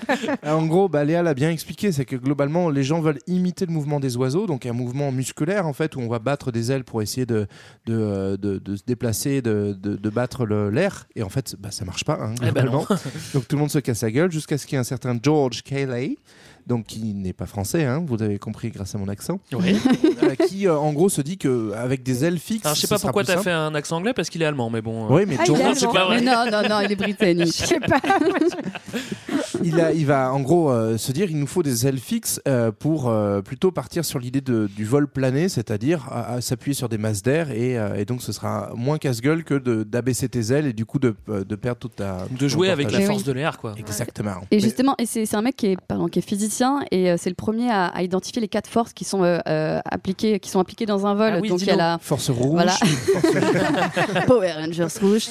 en 0.46 0.66
gros, 0.66 0.88
bah, 0.88 1.02
Léa 1.04 1.22
l'a 1.22 1.34
bien 1.34 1.50
expliqué, 1.50 1.90
c'est 1.90 2.04
que 2.04 2.14
globalement, 2.14 2.70
les 2.70 2.84
gens 2.84 3.00
veulent 3.00 3.18
imiter 3.26 3.66
le 3.66 3.72
mouvement 3.72 3.98
des 3.98 4.16
oiseaux, 4.16 4.46
donc 4.46 4.66
un 4.66 4.72
mouvement 4.72 5.10
musculaire 5.10 5.66
en 5.66 5.72
fait, 5.72 5.96
où 5.96 6.00
on 6.00 6.08
va 6.08 6.20
battre 6.20 6.52
des 6.52 6.70
ailes 6.70 6.84
pour 6.84 7.02
essayer 7.02 7.26
de, 7.26 7.48
de, 7.86 7.94
euh, 7.98 8.36
de- 8.36 8.58
de 8.58 8.76
se 8.76 8.82
déplacer, 8.86 9.42
de, 9.42 9.76
battre 10.10 10.46
l'air. 10.46 11.06
Et 11.16 11.24
en 11.24 11.28
fait, 11.28 11.56
bah, 11.58 11.70
ça 11.72 11.84
marche 11.84 12.04
pas, 12.04 12.18
hein, 12.22 12.34
Eh 12.36 12.52
ben 12.52 12.62
globalement. 12.66 12.86
donc 13.34 13.48
tout 13.48 13.56
le 13.56 13.60
monde 13.60 13.70
se 13.70 13.80
casse 13.80 14.02
la 14.02 14.12
gueule 14.12 14.30
jusqu'à 14.30 14.58
ce 14.58 14.64
qu'il 14.66 14.74
y 14.74 14.76
ait 14.76 14.80
un 14.80 14.84
certain 14.84 15.18
George 15.20 15.62
Cayley. 15.64 16.16
Donc, 16.66 16.86
qui 16.86 17.12
n'est 17.14 17.34
pas 17.34 17.44
français, 17.44 17.84
hein, 17.84 18.02
vous 18.06 18.22
avez 18.22 18.38
compris 18.38 18.70
grâce 18.70 18.94
à 18.94 18.98
mon 18.98 19.08
accent, 19.08 19.38
Oui. 19.52 19.76
euh, 20.22 20.34
qui 20.34 20.66
euh, 20.66 20.76
en 20.78 20.94
gros 20.94 21.10
se 21.10 21.20
dit 21.20 21.36
que 21.36 21.72
avec 21.74 22.02
des 22.02 22.24
ailes 22.24 22.38
fixes. 22.38 22.64
Alors 22.64 22.74
je 22.74 22.80
sais 22.80 22.86
pas 22.88 22.98
pourquoi 22.98 23.22
t'as 23.22 23.32
simple. 23.34 23.44
fait 23.44 23.50
un 23.52 23.74
accent 23.74 23.96
anglais 23.98 24.14
parce 24.14 24.30
qu'il 24.30 24.40
est 24.40 24.46
allemand 24.46 24.70
mais 24.70 24.80
bon. 24.80 25.04
euh, 25.04 25.14
Oui, 25.14 25.24
mais 25.28 25.36
Ah, 25.38 25.44
il 25.46 25.52
est 25.52 25.56
c'est 25.74 25.84
allemand. 25.86 25.92
pas 25.92 26.04
vrai. 26.06 26.20
Mais 26.20 26.24
non, 26.24 26.44
non, 26.50 26.68
non, 26.68 26.80
il 26.80 26.90
est 26.92 26.96
britannique. 26.96 27.54
Je 27.60 27.66
sais 27.66 27.80
pas. 27.80 28.00
il, 29.62 29.80
a- 29.80 29.92
il 29.92 30.06
va 30.06 30.32
en 30.32 30.40
gros 30.40 30.70
euh, 30.70 30.96
se 30.98 31.12
dire 31.12 31.30
il 31.30 31.38
nous 31.38 31.46
faut 31.46 31.62
des 31.62 31.86
ailes 31.86 31.98
fixes 31.98 32.40
euh, 32.48 32.72
pour 32.72 33.08
euh, 33.08 33.40
plutôt 33.42 33.70
partir 33.70 34.04
sur 34.04 34.18
l'idée 34.18 34.40
du 34.40 34.84
vol 34.84 35.06
plané, 35.08 35.48
c'est-à-dire 35.48 36.06
à- 36.10 36.34
à 36.34 36.40
s'appuyer 36.40 36.74
sur 36.74 36.88
des 36.88 36.98
masses 36.98 37.22
d'air 37.22 37.50
et, 37.50 37.78
euh, 37.78 37.94
et 37.96 38.04
donc 38.04 38.22
ce 38.22 38.32
sera 38.32 38.70
moins 38.74 38.98
casse-gueule 38.98 39.44
que 39.44 39.54
d'abaisser 39.84 40.28
tes 40.28 40.52
ailes 40.52 40.66
et 40.66 40.72
du 40.72 40.84
coup 40.86 40.98
de, 40.98 41.14
de 41.28 41.54
perdre 41.56 41.78
toute 41.78 41.96
ta. 41.96 42.18
De 42.30 42.48
jouer 42.48 42.70
avec 42.70 42.90
la 42.90 43.00
force 43.02 43.18
oui. 43.18 43.24
de 43.24 43.32
l'air 43.32 43.58
quoi. 43.58 43.74
Exactement. 43.78 44.32
Et 44.50 44.60
justement, 44.60 44.94
et 44.98 45.06
c'est 45.06 45.34
un 45.34 45.42
mec 45.42 45.56
qui 45.56 45.66
est, 45.68 45.76
pardon, 45.80 46.08
qui 46.08 46.18
est 46.18 46.22
physicien 46.22 46.80
et 46.90 47.10
euh, 47.10 47.16
c'est 47.18 47.30
le 47.30 47.34
premier 47.36 47.70
à, 47.70 47.86
à 47.86 48.02
identifier 48.02 48.40
les 48.40 48.48
quatre 48.48 48.68
forces 48.68 48.92
qui 48.92 49.04
sont 49.04 49.22
appliquées, 49.84 50.40
qui 50.40 50.50
sont 50.50 50.60
appliquées 50.60 50.86
dans 50.86 51.06
un 51.06 51.14
vol. 51.14 51.32
Ah 51.36 51.38
oui, 51.40 51.48
donc 51.48 51.60
il 51.62 51.66
y 51.68 51.70
a 51.70 51.76
la 51.76 51.98
Force 52.00 52.30
rouge. 52.30 52.52
Voilà. 52.52 52.74
Power 54.26 54.52
Rangers 54.52 54.86
rouge. 55.00 55.26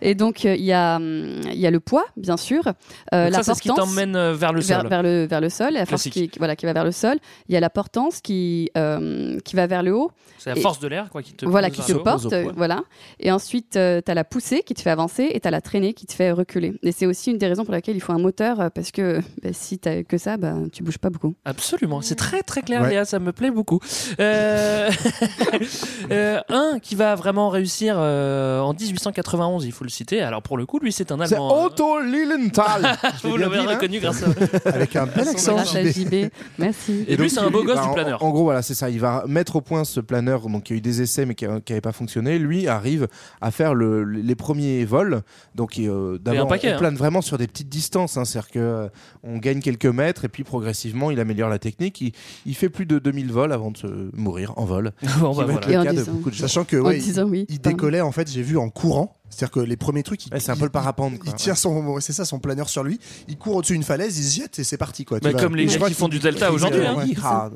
Et 0.00 0.14
donc 0.14 0.44
euh, 0.44 0.54
il 0.56 0.64
y 0.64 0.72
a 0.72 0.96
hum, 0.96 1.40
il 1.52 1.58
y 1.58 1.66
a 1.66 1.70
le 1.70 1.80
poids 1.80 2.04
bien 2.16 2.36
sûr, 2.36 2.62
euh, 2.66 3.30
la 3.30 3.42
qui 3.72 3.74
t'emmène 3.80 4.16
euh, 4.16 4.32
vers 4.34 4.52
le 4.52 4.60
vers, 4.60 4.80
sol. 4.80 4.88
vers 4.88 5.02
le 5.02 5.26
vers 5.26 5.40
le 5.40 5.48
sol, 5.48 5.72
la 5.72 5.80
force 5.80 6.02
Classique. 6.04 6.12
qui, 6.12 6.28
qui- 6.28 6.38
voilà 6.38 6.56
qui 6.56 6.66
va 6.66 6.72
vers 6.72 6.84
le 6.84 6.92
sol. 6.92 7.16
Il 7.48 7.54
y 7.54 7.56
a 7.56 7.60
la 7.60 7.70
portance 7.70 8.20
qui 8.20 8.70
euh, 8.76 9.38
qui 9.44 9.56
va 9.56 9.66
vers 9.66 9.82
le 9.82 9.94
haut. 9.94 10.10
C'est 10.38 10.50
la 10.50 10.56
Et- 10.56 10.60
force 10.60 10.78
de 10.78 10.88
l'air 10.88 11.08
quoi 11.10 11.22
qui 11.22 11.32
te 11.32 11.46
voilà 11.46 11.70
qui 11.70 11.80
te 11.82 11.92
haut. 11.92 12.00
porte, 12.02 12.32
euh, 12.32 12.52
voilà. 12.56 12.82
Et 13.20 13.32
ensuite 13.32 13.70
tu 13.72 13.78
as 13.78 14.14
la 14.14 14.24
poussée 14.24 14.62
qui 14.62 14.74
te 14.74 14.80
fait 14.82 14.90
avancer 14.90 15.28
et 15.32 15.40
tu 15.40 15.48
as 15.48 15.50
la 15.50 15.60
traînée 15.60 15.94
qui 15.94 16.06
te 16.06 16.12
fait 16.12 16.32
reculer. 16.32 16.74
Et 16.82 16.92
c'est 16.92 17.06
aussi 17.06 17.30
une 17.30 17.38
des 17.38 17.46
raisons 17.48 17.64
pour 17.64 17.72
laquelle 17.72 17.96
il 17.96 18.00
faut 18.00 18.12
un 18.12 18.18
moteur 18.18 18.60
euh, 18.60 18.68
parce 18.68 18.90
que 18.90 19.20
bah, 19.42 19.50
si 19.52 19.78
t'as 19.78 20.02
que 20.02 20.18
ça, 20.18 20.36
bah, 20.36 20.54
tu 20.72 20.82
bouges 20.82 20.98
pas 20.98 21.10
beaucoup. 21.10 21.34
Absolument, 21.44 22.00
c'est 22.02 22.14
très 22.16 22.42
très 22.42 22.62
clair, 22.62 22.82
Ouais. 22.82 22.90
Léa, 22.90 23.04
ça 23.04 23.18
me 23.18 23.32
plaît 23.32 23.50
beaucoup. 23.50 23.80
Euh, 24.20 24.90
euh, 26.10 26.40
un 26.48 26.78
qui 26.80 26.94
va 26.94 27.14
vraiment 27.14 27.48
réussir 27.48 27.96
euh, 27.98 28.60
en 28.60 28.72
1891, 28.74 29.64
il 29.64 29.72
faut 29.72 29.84
le 29.84 29.90
citer. 29.90 30.20
Alors 30.22 30.42
pour 30.42 30.56
le 30.58 30.66
coup, 30.66 30.78
lui, 30.78 30.92
c'est 30.92 31.10
un 31.12 31.24
C'est 31.26 31.34
Allemand. 31.34 31.56
hein. 31.62 31.64
Otto 31.66 32.00
Lilienthal. 32.00 32.96
Je 33.22 33.28
Vous 33.28 33.36
m'avez 33.62 33.74
reconnu 33.74 34.00
grâce 34.00 34.22
à. 34.22 34.68
Avec 34.68 34.96
un 34.96 35.06
bel 35.06 35.28
accent. 35.28 35.54
Grâce 35.54 35.74
à 35.76 35.84
JB. 35.84 36.30
Merci. 36.58 37.04
Et 37.08 37.16
lui, 37.16 37.30
c'est 37.30 37.40
un 37.40 37.50
beau 37.50 37.62
gosse 37.64 37.76
bah, 37.76 37.86
du 37.88 37.94
planeur. 37.94 38.22
En, 38.22 38.30
gros, 38.30 38.44
voilà, 38.44 38.62
c'est 38.62 38.74
ça. 38.74 38.90
Il 38.90 39.00
va 39.00 39.24
mettre 39.26 39.56
au 39.56 39.60
point 39.60 39.84
ce 39.84 40.00
planeur, 40.00 40.48
donc 40.48 40.70
il 40.70 40.74
y 40.74 40.76
a 40.76 40.78
eu 40.78 40.80
des 40.80 41.02
essais, 41.02 41.26
mais 41.26 41.34
qui 41.34 41.46
n'avaient 41.46 41.80
pas 41.80 41.92
fonctionné. 41.92 42.38
Lui 42.38 42.68
arrive 42.68 43.08
à 43.40 43.50
faire 43.50 43.74
le- 43.74 44.04
les 44.04 44.34
premiers 44.34 44.84
vols. 44.84 45.22
Donc, 45.54 45.78
euh, 45.78 46.18
d'abord, 46.18 46.48
on 46.50 46.52
hein. 46.54 46.76
plane 46.78 46.96
vraiment 46.96 47.20
sur 47.22 47.38
des 47.38 47.46
petites 47.46 47.68
distances. 47.68 48.16
hein. 48.16 48.24
C'est-à-dire 48.24 48.50
que 48.50 48.58
euh, 48.58 48.88
on 49.22 49.38
gagne 49.38 49.60
quelques 49.60 49.86
mètres 49.86 50.24
et 50.24 50.28
puis 50.28 50.44
progressivement, 50.44 51.10
il 51.10 51.20
améliore 51.20 51.48
la 51.48 51.58
technique. 51.58 52.00
Il, 52.00 52.12
il 52.46 52.54
fait 52.54 52.68
plus 52.68 52.86
de 52.86 52.98
2000 52.98 53.32
vols 53.32 53.52
avant 53.52 53.70
de 53.70 53.76
se 53.76 53.86
mourir 54.16 54.52
en 54.56 54.64
vol. 54.64 54.92
Bon, 55.20 55.32
Qui 55.32 55.38
bah, 55.44 55.58
voilà. 55.60 55.92
de. 55.92 56.04
Sachant 56.32 56.64
que 56.64 56.76
En 56.76 56.86
ouais, 56.86 56.98
disant 56.98 57.24
oui. 57.24 57.46
il 57.48 57.60
pardon. 57.60 57.76
décollait 57.76 58.00
en 58.00 58.12
fait, 58.12 58.30
j'ai 58.30 58.42
vu 58.42 58.56
en 58.58 58.68
courant. 58.70 59.16
C'est-à-dire 59.34 59.50
que 59.52 59.60
les 59.60 59.76
premiers 59.76 60.02
trucs, 60.02 60.22
Ouais, 60.32 60.40
c'est 60.40 60.50
un 60.52 60.56
peu 60.56 60.64
le 60.64 60.70
parapente. 60.70 61.18
quoi. 61.18 61.26
il 61.28 61.34
tire 61.34 61.56
son, 61.56 62.00
c'est 62.00 62.12
ça, 62.12 62.24
son 62.24 62.38
planeur 62.38 62.68
sur 62.68 62.82
lui. 62.84 62.98
Il 63.28 63.36
court 63.36 63.56
au-dessus 63.56 63.72
d'une 63.74 63.82
falaise, 63.82 64.18
il 64.18 64.22
se 64.24 64.40
jette 64.40 64.58
et 64.58 64.64
c'est 64.64 64.76
parti 64.76 65.04
quoi. 65.04 65.20
Tu 65.20 65.28
vas- 65.30 65.38
comme 65.40 65.56
les 65.56 65.68
gens 65.68 65.84
qui 65.86 65.94
font 65.94 66.08
du 66.08 66.18
delta 66.18 66.52
aujourd'hui. 66.52 66.84
hein. 66.86 66.96
ouais. 66.96 67.04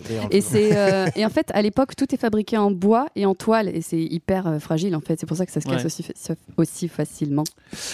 D'ailleurs. 0.09 0.27
Et, 0.31 0.41
c'est, 0.41 0.77
euh, 0.77 1.07
et 1.17 1.25
en 1.25 1.31
fait, 1.31 1.51
à 1.55 1.63
l'époque, 1.63 1.95
tout 1.97 2.13
est 2.15 2.19
fabriqué 2.19 2.57
en 2.59 2.71
bois 2.71 3.07
et 3.17 3.27
en 3.27 3.35
toile 3.35 3.69
et 3.69 3.81
c'est 3.83 4.01
hyper 4.01 4.47
euh, 4.47 4.59
fragile 4.59 4.95
en 4.97 5.01
fait. 5.01 5.19
C'est 5.21 5.27
pour 5.27 5.37
ça 5.37 5.47
que 5.47 5.53
ça 5.53 5.61
se 5.61 5.67
casse 5.67 5.81
Ouais. 5.81 5.87
aussi, 5.87 6.03
fa- 6.03 6.35
aussi 6.57 6.89
facilement. 6.89 7.45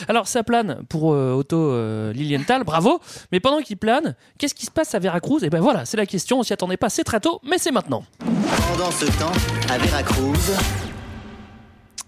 Alors 0.09 0.27
ça 0.29 0.43
plane 0.43 0.79
pour 0.89 1.13
euh, 1.13 1.33
Otto 1.35 1.57
euh, 1.57 2.13
Lilienthal, 2.13 2.65
bravo. 2.65 3.01
Mais 3.33 3.41
pendant 3.41 3.61
qu'il 3.61 3.77
plane, 3.77 4.15
qu'est-ce 4.39 4.55
qui 4.55 4.67
se 4.67 4.71
passe 4.71 4.95
à 4.95 4.99
Veracruz? 4.99 5.43
Et 5.45 5.51
ben 5.51 5.61
voilà, 5.61 5.85
c'est 5.85 5.97
la 5.97 6.07
question. 6.07 6.39
On 6.41 6.43
s'y 6.43 6.53
attendait 6.53 6.77
pas, 6.77 6.89
c'est 6.89 7.05
très 7.05 7.21
tôt, 7.21 7.41
mais 7.49 7.59
c'est 7.59 7.73
maintenant. 7.73 8.05
Pendant 8.19 8.91
ce 8.91 9.07
temps, 9.19 9.33
à 9.73 9.79
Veracruz, 9.79 10.33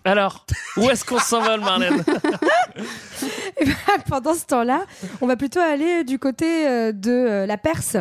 Alors, 0.06 0.46
où 0.76 0.88
est-ce 0.88 1.04
qu'on 1.04 1.18
s'envole, 1.18 1.60
Marlène? 1.60 2.04
Et 3.58 3.64
ben, 3.64 3.74
pendant 4.08 4.34
ce 4.34 4.46
temps-là, 4.46 4.84
on 5.20 5.26
va 5.26 5.36
plutôt 5.36 5.58
aller 5.58 6.04
du 6.04 6.20
côté 6.20 6.68
euh, 6.68 6.92
de 6.92 7.10
euh, 7.10 7.46
la 7.46 7.56
Perse. 7.56 7.96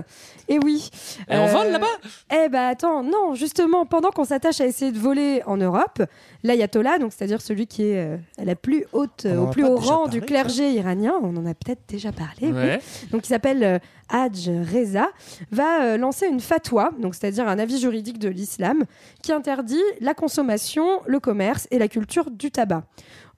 Et 0.48 0.60
oui. 0.60 0.92
Et 1.28 1.36
on 1.36 1.48
vole 1.48 1.72
là-bas? 1.72 1.88
Eh 2.32 2.48
ben 2.50 2.68
attends, 2.70 3.02
non, 3.02 3.34
justement, 3.34 3.88
pendant 3.88 4.12
qu'on 4.12 4.26
s'attache 4.26 4.62
à 4.62 4.68
essayer 4.68 4.92
de 4.92 5.00
voler 5.00 5.42
en 5.48 5.58
Europe, 5.58 6.04
l'ayatollah, 6.46 7.00
donc 7.00 7.12
c'est-à-dire 7.12 7.42
celui 7.42 7.68
qui 7.68 7.84
est 7.84 7.98
euh, 7.98 8.18
à 8.38 8.46
la 8.46 8.56
plus 8.56 8.86
haute, 8.94 9.26
en 9.26 9.46
au 9.46 9.48
plus 9.48 9.64
haut 9.64 9.76
rang 9.76 10.04
parlé, 10.04 10.20
du 10.20 10.26
clergé 10.26 10.72
iranien, 10.72 11.14
on 11.22 11.36
en 11.36 11.46
a 11.46 11.54
peut-être 11.54 11.82
déjà 11.88 12.12
parlé. 12.12 12.48
oui. 12.48 12.52
Ouais. 12.52 12.80
donc 13.12 13.26
il 13.26 13.30
s'appelle 13.30 13.64
euh, 13.64 13.80
Hadj 14.10 14.50
Reza, 14.50 15.10
va 15.52 15.84
euh, 15.84 15.98
lancer 15.98 16.28
une 16.28 16.40
fatwa, 16.40 16.92
donc 17.00 17.16
c'est-à-dire 17.16 17.48
un 17.48 17.58
avis 17.58 17.80
juridique 17.80 18.20
de 18.20 18.30
l'islam, 18.30 18.84
qui 19.24 19.32
interdit 19.32 19.82
la 20.00 20.14
consommation, 20.14 21.02
le 21.08 21.20
commerce 21.20 21.68
et 21.72 21.80
la 21.80 21.88
culture 21.88 22.30
du 22.30 22.52
tabac. 22.52 22.84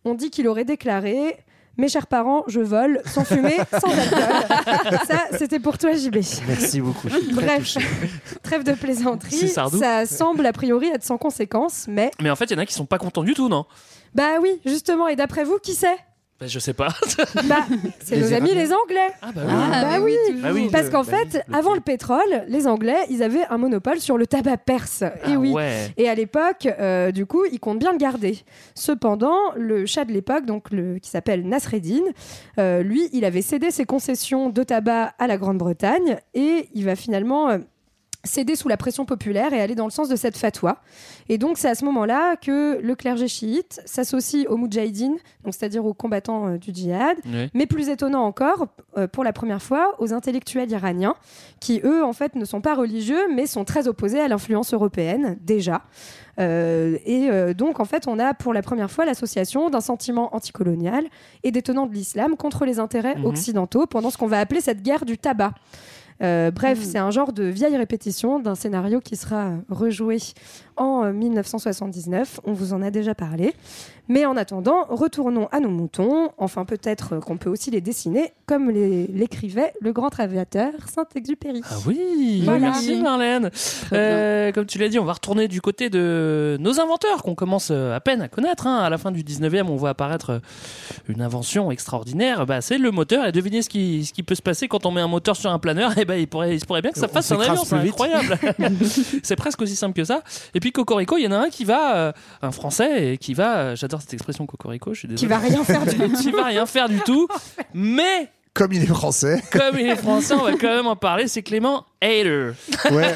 On 0.03 0.13
dit 0.13 0.29
qu'il 0.29 0.47
aurait 0.47 0.65
déclaré 0.65 1.37
Mes 1.77 1.89
chers 1.89 2.07
parents, 2.07 2.43
je 2.47 2.59
vole 2.59 3.01
sans 3.05 3.23
fumer, 3.23 3.57
sans 3.71 3.91
alcool. 3.91 4.99
Ça, 5.07 5.27
c'était 5.37 5.59
pour 5.59 5.77
toi, 5.77 5.93
JB. 5.93 6.15
Merci 6.47 6.81
beaucoup. 6.81 7.07
Bref, 7.33 7.77
trêve 8.43 8.63
de 8.63 8.73
plaisanterie. 8.73 9.35
C'est 9.35 9.47
Sardou. 9.47 9.77
Ça 9.79 10.07
semble 10.07 10.45
a 10.47 10.53
priori 10.53 10.87
être 10.87 11.03
sans 11.03 11.17
conséquence, 11.19 11.85
mais 11.87 12.09
Mais 12.19 12.31
en 12.31 12.35
fait, 12.35 12.45
il 12.45 12.53
y 12.53 12.55
en 12.55 12.59
a 12.59 12.65
qui 12.65 12.73
sont 12.73 12.87
pas 12.87 12.97
contents 12.97 13.23
du 13.23 13.35
tout, 13.35 13.47
non? 13.47 13.65
Bah 14.15 14.39
oui, 14.41 14.59
justement. 14.65 15.07
Et 15.07 15.15
d'après 15.15 15.43
vous, 15.43 15.59
qui 15.59 15.75
c'est? 15.75 15.97
Ben, 16.39 16.47
Je 16.47 16.59
sais 16.59 16.73
pas. 16.73 16.89
Bah, 17.47 17.65
c'est 17.99 18.15
Les 18.15 18.21
nos 18.21 18.33
amis 18.33 18.53
les 18.53 18.71
Anglais. 18.73 19.07
Ah 19.21 19.31
bah 19.33 19.41
Ah, 19.47 19.97
bah 19.99 19.99
oui. 20.53 20.69
Parce 20.71 20.89
qu'en 20.89 21.03
bah 21.03 21.17
fait, 21.17 21.43
le 21.47 21.55
avant 21.55 21.73
le 21.73 21.79
pétrole, 21.81 22.43
les 22.47 22.67
Anglais, 22.67 22.97
ils 23.09 23.23
avaient 23.23 23.45
un 23.49 23.57
monopole 23.57 23.99
sur 23.99 24.17
le 24.17 24.27
tabac 24.27 24.57
perse. 24.57 25.01
Et 25.01 25.07
Ah 25.33 25.37
oui. 25.37 25.51
ouais. 25.51 25.91
Et 25.97 26.07
à 26.07 26.13
l'époque, 26.15 26.67
euh, 26.79 27.11
du 27.11 27.25
coup, 27.25 27.43
ils 27.51 27.59
comptent 27.59 27.79
bien 27.79 27.91
le 27.91 27.97
garder. 27.97 28.39
Cependant, 28.75 29.35
le 29.55 29.85
chat 29.85 30.05
de 30.05 30.11
l'époque, 30.11 30.45
donc 30.45 30.69
le, 30.71 30.99
qui 30.99 31.09
s'appelle 31.09 31.47
Nasreddin, 31.47 32.03
euh, 32.59 32.83
lui, 32.83 33.09
il 33.13 33.25
avait 33.25 33.41
cédé 33.41 33.71
ses 33.71 33.85
concessions 33.85 34.49
de 34.49 34.63
tabac 34.63 35.13
à 35.17 35.25
la 35.27 35.37
Grande-Bretagne 35.37 36.17
et 36.35 36.69
il 36.73 36.85
va 36.85 36.95
finalement 36.95 37.49
euh, 37.49 37.57
céder 38.27 38.55
sous 38.55 38.67
la 38.67 38.77
pression 38.77 39.05
populaire 39.05 39.53
et 39.53 39.61
aller 39.61 39.75
dans 39.75 39.85
le 39.85 39.91
sens 39.91 40.09
de 40.09 40.15
cette 40.15 40.37
fatwa. 40.37 40.77
Et 41.29 41.37
donc, 41.37 41.57
c'est 41.57 41.69
à 41.69 41.75
ce 41.75 41.83
moment-là 41.85 42.35
que 42.35 42.79
le 42.81 42.95
clergé 42.95 43.27
chiite 43.27 43.81
s'associe 43.85 44.45
aux 44.47 44.57
moudjahidines, 44.57 45.17
donc 45.43 45.53
c'est-à-dire 45.53 45.85
aux 45.85 45.93
combattants 45.93 46.47
euh, 46.47 46.57
du 46.57 46.71
djihad, 46.73 47.17
mais 47.53 47.65
plus 47.65 47.89
étonnant 47.89 48.23
encore, 48.23 48.67
euh, 48.97 49.07
pour 49.07 49.23
la 49.23 49.33
première 49.33 49.61
fois, 49.61 49.95
aux 49.99 50.13
intellectuels 50.13 50.69
iraniens, 50.71 51.15
qui 51.59 51.81
eux, 51.83 52.03
en 52.03 52.13
fait, 52.13 52.35
ne 52.35 52.45
sont 52.45 52.61
pas 52.61 52.75
religieux, 52.75 53.27
mais 53.33 53.47
sont 53.47 53.65
très 53.65 53.87
opposés 53.87 54.19
à 54.19 54.27
l'influence 54.27 54.73
européenne, 54.73 55.37
déjà. 55.41 55.81
Euh, 56.39 56.97
et 57.05 57.29
euh, 57.31 57.53
donc, 57.55 57.79
en 57.79 57.85
fait, 57.85 58.07
on 58.07 58.19
a 58.19 58.33
pour 58.35 58.53
la 58.53 58.61
première 58.61 58.91
fois 58.91 59.05
l'association 59.05 59.69
d'un 59.71 59.81
sentiment 59.81 60.35
anticolonial 60.35 61.05
et 61.43 61.51
des 61.51 61.63
tenants 61.63 61.87
de 61.87 61.93
l'islam 61.93 62.35
contre 62.37 62.65
les 62.65 62.77
intérêts 62.79 63.15
Mhm. 63.15 63.25
occidentaux 63.25 63.85
pendant 63.87 64.09
ce 64.11 64.17
qu'on 64.17 64.27
va 64.27 64.39
appeler 64.39 64.61
cette 64.61 64.83
guerre 64.83 65.05
du 65.05 65.17
tabac. 65.17 65.53
Euh, 66.23 66.51
bref, 66.51 66.79
Mhm. 66.79 66.83
c'est 66.85 66.97
un 66.97 67.11
genre 67.11 67.31
de 67.33 67.43
vieille 67.43 67.77
répétition 67.77 68.39
d'un 68.39 68.55
scénario 68.55 68.99
qui 69.01 69.15
sera 69.15 69.51
rejoué 69.69 70.17
en 70.77 71.03
euh, 71.05 71.11
1979. 71.11 72.39
On 72.45 72.53
vous 72.53 72.73
en 72.73 72.81
a 72.81 72.91
déjà 72.91 73.13
parlé. 73.15 73.53
Mais 74.09 74.25
en 74.25 74.37
attendant, 74.37 74.85
retournons 74.87 75.49
à 75.51 75.59
nos 75.59 75.69
moutons. 75.69 76.29
Enfin, 76.37 76.63
peut-être 76.63 77.15
euh, 77.15 77.19
qu'on 77.19 77.35
peut 77.37 77.49
aussi 77.49 77.71
les 77.71 77.81
dessiner 77.81 78.31
comme 78.45 78.69
l'écrivait 78.71 79.73
le 79.81 79.91
grand 79.91 80.09
travailleur 80.09 80.45
Saint-Exupéry. 80.93 81.61
Ah 81.69 81.75
oui, 81.85 82.41
Voilà. 82.45 82.59
merci 82.59 82.95
Marlène. 82.95 83.49
Euh, 83.91 84.51
comme 84.53 84.65
tu 84.65 84.77
l'as 84.77 84.87
dit, 84.87 84.97
on 84.99 85.03
va 85.03 85.13
retourner 85.13 85.47
du 85.49 85.59
côté 85.61 85.89
de 85.89 86.57
nos 86.61 86.79
inventeurs 86.79 87.23
qu'on 87.23 87.35
commence 87.35 87.69
euh, 87.71 87.93
à 87.95 87.99
peine 87.99 88.21
à 88.21 88.29
connaître. 88.29 88.65
hein. 88.67 88.77
À 88.77 88.89
la 88.89 88.97
fin 88.97 89.11
du 89.11 89.23
19e, 89.23 89.63
on 89.67 89.75
voit 89.75 89.89
apparaître 89.89 90.29
euh, 90.29 90.39
une 91.09 91.21
invention 91.21 91.69
extraordinaire. 91.71 92.45
Bah, 92.45 92.61
c'est 92.61 92.77
le 92.77 92.91
moteur. 92.91 93.25
Et 93.27 93.31
devinez 93.33 93.61
ce 93.61 93.67
qui, 93.69 94.05
ce 94.05 94.13
qui 94.13 94.23
peut 94.23 94.35
se 94.35 94.41
passer 94.41 94.69
quand 94.69 94.85
on 94.85 94.91
met 94.91 95.01
un 95.01 95.07
moteur 95.07 95.35
sur 95.35 95.51
un 95.51 95.59
planeur. 95.59 95.97
Et 95.97 96.05
ben, 96.05 96.15
il, 96.15 96.27
pourrait, 96.27 96.55
il 96.55 96.59
se 96.61 96.65
pourrait 96.65 96.81
bien 96.81 96.91
que 96.91 96.99
ça 96.99 97.07
On 97.09 97.13
fasse 97.13 97.29
un 97.33 97.39
avion. 97.41 97.63
C'est 97.65 97.75
incroyable. 97.75 98.37
c'est 99.23 99.35
presque 99.35 99.61
aussi 99.61 99.75
simple 99.75 99.95
que 99.95 100.05
ça. 100.05 100.21
Et 100.53 100.59
puis 100.61 100.66
Cocorico, 100.71 101.17
il 101.17 101.23
y 101.23 101.27
en 101.27 101.31
a 101.31 101.37
un 101.37 101.49
qui 101.49 101.65
va, 101.65 101.95
euh, 101.95 102.11
un 102.41 102.51
français, 102.51 103.13
et 103.13 103.17
qui 103.17 103.33
va, 103.33 103.57
euh, 103.57 103.75
j'adore 103.75 104.01
cette 104.01 104.13
expression 104.13 104.45
Cocorico, 104.45 104.93
je 104.93 104.99
suis 104.99 105.07
désolé. 105.07 105.19
Qui 105.19 105.27
va 105.27 105.37
rien 105.39 105.63
faire 105.63 105.85
du 105.85 106.11
qui 106.21 106.31
va 106.31 106.43
rien 106.45 106.65
faire 106.65 106.89
du 106.89 106.99
tout. 107.01 107.27
Mais 107.73 108.29
Comme 108.53 108.73
il 108.73 108.83
est 108.83 108.87
français. 108.87 109.41
comme 109.51 109.77
il 109.79 109.87
est 109.87 109.95
français, 109.95 110.33
on 110.33 110.43
va 110.43 110.53
quand 110.53 110.67
même 110.75 110.87
en 110.87 110.95
parler. 110.95 111.27
C'est 111.27 111.43
Clément 111.43 111.85
Hader. 112.01 112.51
Ouais. 112.91 113.15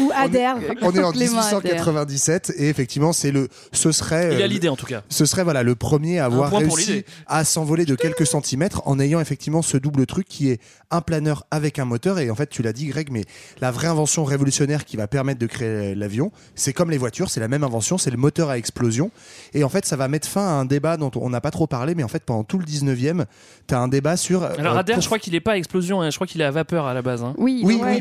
Ou 0.00 0.10
Adair. 0.14 0.56
On 0.82 0.92
est 0.92 1.02
en 1.02 1.12
Clément 1.12 1.38
Adair. 1.40 1.60
1897 1.70 2.52
et 2.56 2.68
effectivement 2.68 3.12
c'est 3.12 3.30
le 3.30 3.48
ce 3.72 3.92
serait 3.92 4.34
Il 4.34 4.40
a 4.42 4.44
euh, 4.44 4.48
l'idée 4.48 4.68
en 4.68 4.76
tout 4.76 4.86
cas. 4.86 5.02
ce 5.08 5.24
serait 5.24 5.44
voilà 5.44 5.62
le 5.62 5.74
premier 5.74 6.18
à 6.18 6.24
avoir 6.26 6.50
réussi 6.52 7.04
à 7.26 7.44
s'envoler 7.44 7.84
de 7.84 7.94
quelques 7.94 8.26
centimètres 8.26 8.82
en 8.86 8.98
ayant 8.98 9.20
effectivement 9.20 9.62
ce 9.62 9.76
double 9.76 10.06
truc 10.06 10.26
qui 10.28 10.50
est 10.50 10.60
un 10.90 11.00
planeur 11.00 11.44
avec 11.50 11.78
un 11.78 11.84
moteur 11.84 12.18
et 12.18 12.30
en 12.30 12.34
fait 12.34 12.48
tu 12.50 12.62
l'as 12.62 12.72
dit 12.72 12.86
Greg 12.86 13.08
mais 13.12 13.24
la 13.60 13.70
vraie 13.70 13.86
invention 13.88 14.24
révolutionnaire 14.24 14.84
qui 14.84 14.96
va 14.96 15.06
permettre 15.06 15.38
de 15.38 15.46
créer 15.46 15.94
l'avion 15.94 16.32
c'est 16.56 16.72
comme 16.72 16.90
les 16.90 16.98
voitures 16.98 17.30
c'est 17.30 17.40
la 17.40 17.48
même 17.48 17.62
invention 17.64 17.98
c'est 17.98 18.10
le 18.10 18.16
moteur 18.16 18.50
à 18.50 18.58
explosion 18.58 19.10
et 19.54 19.62
en 19.62 19.68
fait 19.68 19.84
ça 19.86 19.96
va 19.96 20.08
mettre 20.08 20.26
fin 20.28 20.46
à 20.46 20.50
un 20.52 20.64
débat 20.64 20.96
dont 20.96 21.10
on 21.14 21.30
n'a 21.30 21.40
pas 21.40 21.50
trop 21.52 21.66
parlé 21.68 21.94
mais 21.94 22.02
en 22.02 22.08
fait 22.08 22.24
pendant 22.24 22.42
tout 22.44 22.58
le 22.58 22.64
19e 22.64 23.24
tu 23.68 23.74
as 23.74 23.78
un 23.78 23.88
débat 23.88 24.16
sur 24.16 24.42
Alors 24.42 24.74
euh, 24.74 24.78
Adair, 24.80 24.96
pour- 24.96 25.02
je 25.02 25.06
crois 25.08 25.18
qu'il 25.20 25.34
est 25.34 25.40
pas 25.40 25.52
à 25.52 25.56
explosion, 25.56 26.02
hein. 26.02 26.10
je 26.10 26.16
crois 26.16 26.26
qu'il 26.26 26.40
est 26.40 26.44
à 26.44 26.50
vapeur 26.50 26.79
à 26.86 26.94
la 26.94 27.02
base. 27.02 27.22
hein. 27.22 27.34
Oui, 27.38 27.62
oui, 27.64 27.80
oui, 27.82 28.00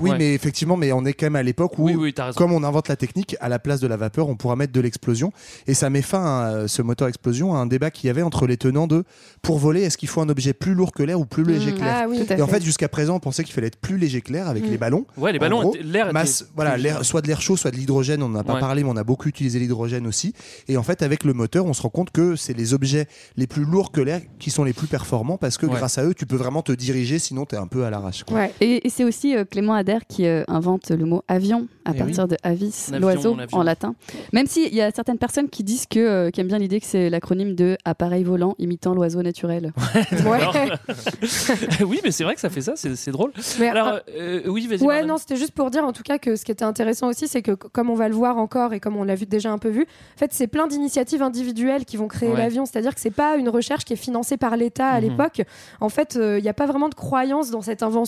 ouais. 0.00 0.18
mais 0.18 0.34
effectivement, 0.34 0.76
mais 0.76 0.92
on 0.92 1.04
est 1.04 1.12
quand 1.12 1.26
même 1.26 1.36
à 1.36 1.42
l'époque 1.42 1.78
où, 1.78 1.90
Oui, 1.90 2.14
comme 2.36 2.52
on 2.52 2.62
invente 2.64 2.88
la 2.88 2.96
technique, 2.96 3.36
à 3.40 3.48
la 3.48 3.58
place 3.58 3.80
de 3.80 3.86
la 3.86 3.96
vapeur, 3.96 4.28
on 4.28 4.36
pourra 4.36 4.56
mettre 4.56 4.72
de 4.72 4.80
l'explosion. 4.80 5.32
Et 5.66 5.74
ça 5.74 5.90
met 5.90 6.02
fin 6.02 6.24
à 6.24 6.50
euh, 6.50 6.68
ce 6.68 6.82
moteur 6.82 7.08
explosion, 7.08 7.54
à 7.54 7.58
un 7.58 7.66
débat 7.66 7.90
qu'il 7.90 8.06
y 8.06 8.10
avait 8.10 8.22
entre 8.22 8.46
les 8.46 8.56
tenants 8.56 8.86
de 8.86 9.04
pour 9.42 9.58
voler, 9.58 9.82
est-ce 9.82 9.96
qu'il 9.98 10.08
faut 10.08 10.20
un 10.20 10.28
objet 10.28 10.52
plus 10.52 10.74
lourd 10.74 10.92
que 10.92 11.02
l'air 11.02 11.18
ou 11.20 11.24
plus 11.26 11.44
léger 11.44 11.72
que 11.72 11.80
l'air 11.80 12.02
Ah 12.04 12.06
oui. 12.08 12.20
Et 12.36 12.42
en 12.42 12.46
fait. 12.46 12.62
jusqu'à 12.62 12.88
présent, 12.88 13.16
on 13.16 13.20
pensait 13.20 13.44
qu'il 13.44 13.54
fallait 13.54 13.68
être 13.68 13.80
plus 13.80 13.98
léger 13.98 14.20
que 14.20 14.32
l'air 14.32 14.48
avec 14.48 14.64
Mm. 14.64 14.70
les 14.70 14.78
ballons. 14.78 15.06
Ouais, 15.16 15.32
les 15.32 15.38
ballons, 15.38 15.72
l'air 15.82 16.12
voilà, 16.54 16.76
l'air, 16.76 17.04
soit 17.04 17.20
de 17.22 17.28
l'air 17.28 17.40
chaud, 17.40 17.56
soit 17.56 17.70
de 17.70 17.76
l'hydrogène. 17.76 18.22
On 18.22 18.28
n'en 18.28 18.40
a 18.40 18.44
pas 18.44 18.54
Ouais. 18.54 18.60
parlé, 18.60 18.82
mais 18.82 18.90
on 18.90 18.96
a 18.96 19.04
beaucoup 19.04 19.28
utilisé 19.28 19.58
l'hydrogène 19.58 20.06
aussi. 20.06 20.34
Et 20.68 20.76
en 20.76 20.82
fait, 20.82 21.02
avec 21.02 21.24
le 21.24 21.32
moteur, 21.32 21.64
on 21.66 21.72
se 21.72 21.82
rend 21.82 21.88
compte 21.90 22.10
que 22.10 22.36
c'est 22.36 22.54
les 22.56 22.74
objets 22.74 23.06
les 23.36 23.46
plus 23.46 23.64
lourds 23.64 23.92
que 23.92 24.00
l'air 24.00 24.20
qui 24.38 24.50
sont 24.50 24.64
les 24.64 24.72
plus 24.72 24.86
performants 24.86 25.36
parce 25.38 25.56
que 25.58 25.66
Ouais. 25.66 25.74
grâce 25.74 25.98
à 25.98 26.04
eux, 26.04 26.14
tu 26.14 26.26
peux 26.26 26.36
vraiment 26.36 26.62
te 26.62 26.72
diriger. 26.72 27.18
Sinon, 27.18 27.44
t'es 27.46 27.56
un 27.56 27.66
peu 27.66 27.84
à 27.84 27.90
l'arrache. 27.90 28.17
Quoi. 28.24 28.38
Ouais. 28.38 28.52
Et, 28.60 28.86
et 28.86 28.90
c'est 28.90 29.04
aussi 29.04 29.36
euh, 29.36 29.44
Clément 29.44 29.74
Adair 29.74 30.00
qui 30.08 30.26
euh, 30.26 30.44
invente 30.48 30.90
le 30.90 31.04
mot 31.04 31.22
avion 31.28 31.68
à 31.84 31.92
Eh 31.94 31.98
partir 31.98 32.24
oui. 32.24 32.28
de 32.30 32.36
avis, 32.42 32.86
l'oiseau 32.98 33.36
en 33.52 33.62
latin. 33.62 33.94
Même 34.32 34.46
s'il 34.46 34.74
y 34.74 34.80
a 34.80 34.90
certaines 34.90 35.18
personnes 35.18 35.48
qui 35.48 35.64
disent 35.64 35.86
que, 35.86 35.98
euh, 35.98 36.30
qui 36.30 36.40
aiment 36.40 36.48
bien 36.48 36.58
l'idée 36.58 36.80
que 36.80 36.86
c'est 36.86 37.10
l'acronyme 37.10 37.54
de 37.54 37.76
appareil 37.84 38.24
volant 38.24 38.54
imitant 38.58 38.94
l'oiseau 38.94 39.22
naturel. 39.22 39.72
Ouais. 40.26 40.40
Oui, 41.84 42.00
mais 42.04 42.10
c'est 42.10 42.24
vrai 42.24 42.34
que 42.34 42.40
ça 42.40 42.50
fait 42.50 42.60
ça, 42.60 42.74
c'est 42.76 43.10
drôle. 43.10 43.32
Mais, 43.58 43.68
Alors, 43.68 44.00
euh, 44.16 44.42
oui, 44.46 44.66
vas-y. 44.66 44.82
Ouais, 44.82 45.04
non, 45.04 45.16
c'était 45.18 45.36
juste 45.36 45.52
pour 45.52 45.70
dire 45.70 45.84
en 45.84 45.92
tout 45.92 46.02
cas 46.02 46.18
que 46.18 46.36
ce 46.36 46.44
qui 46.44 46.52
était 46.52 46.64
intéressant 46.64 47.08
aussi, 47.08 47.28
c'est 47.28 47.42
que 47.42 47.52
comme 47.52 47.90
on 47.90 47.94
va 47.94 48.08
le 48.08 48.14
voir 48.14 48.38
encore 48.38 48.72
et 48.74 48.80
comme 48.80 48.96
on 48.96 49.04
l'a 49.04 49.14
vu 49.14 49.26
déjà 49.26 49.50
un 49.50 49.58
peu 49.58 49.68
vu, 49.68 49.82
en 49.82 50.18
fait, 50.18 50.32
c'est 50.32 50.46
plein 50.46 50.66
d'initiatives 50.66 51.22
individuelles 51.22 51.84
qui 51.84 51.96
vont 51.96 52.08
créer 52.08 52.28
Ouais. 52.30 52.36
l'avion. 52.36 52.66
C'est-à-dire 52.66 52.94
que 52.94 53.00
c'est 53.00 53.10
pas 53.10 53.36
une 53.36 53.48
recherche 53.48 53.84
qui 53.84 53.94
est 53.94 53.96
financée 53.96 54.36
par 54.36 54.56
l'État 54.56 54.88
à 54.88 55.00
Mhm. 55.00 55.08
l'époque. 55.08 55.42
En 55.80 55.88
fait, 55.88 56.18
il 56.20 56.42
n'y 56.42 56.48
a 56.48 56.54
pas 56.54 56.66
vraiment 56.66 56.88
de 56.88 56.94
croyance 56.94 57.50
dans 57.50 57.62
cette 57.62 57.82
invention. 57.82 58.07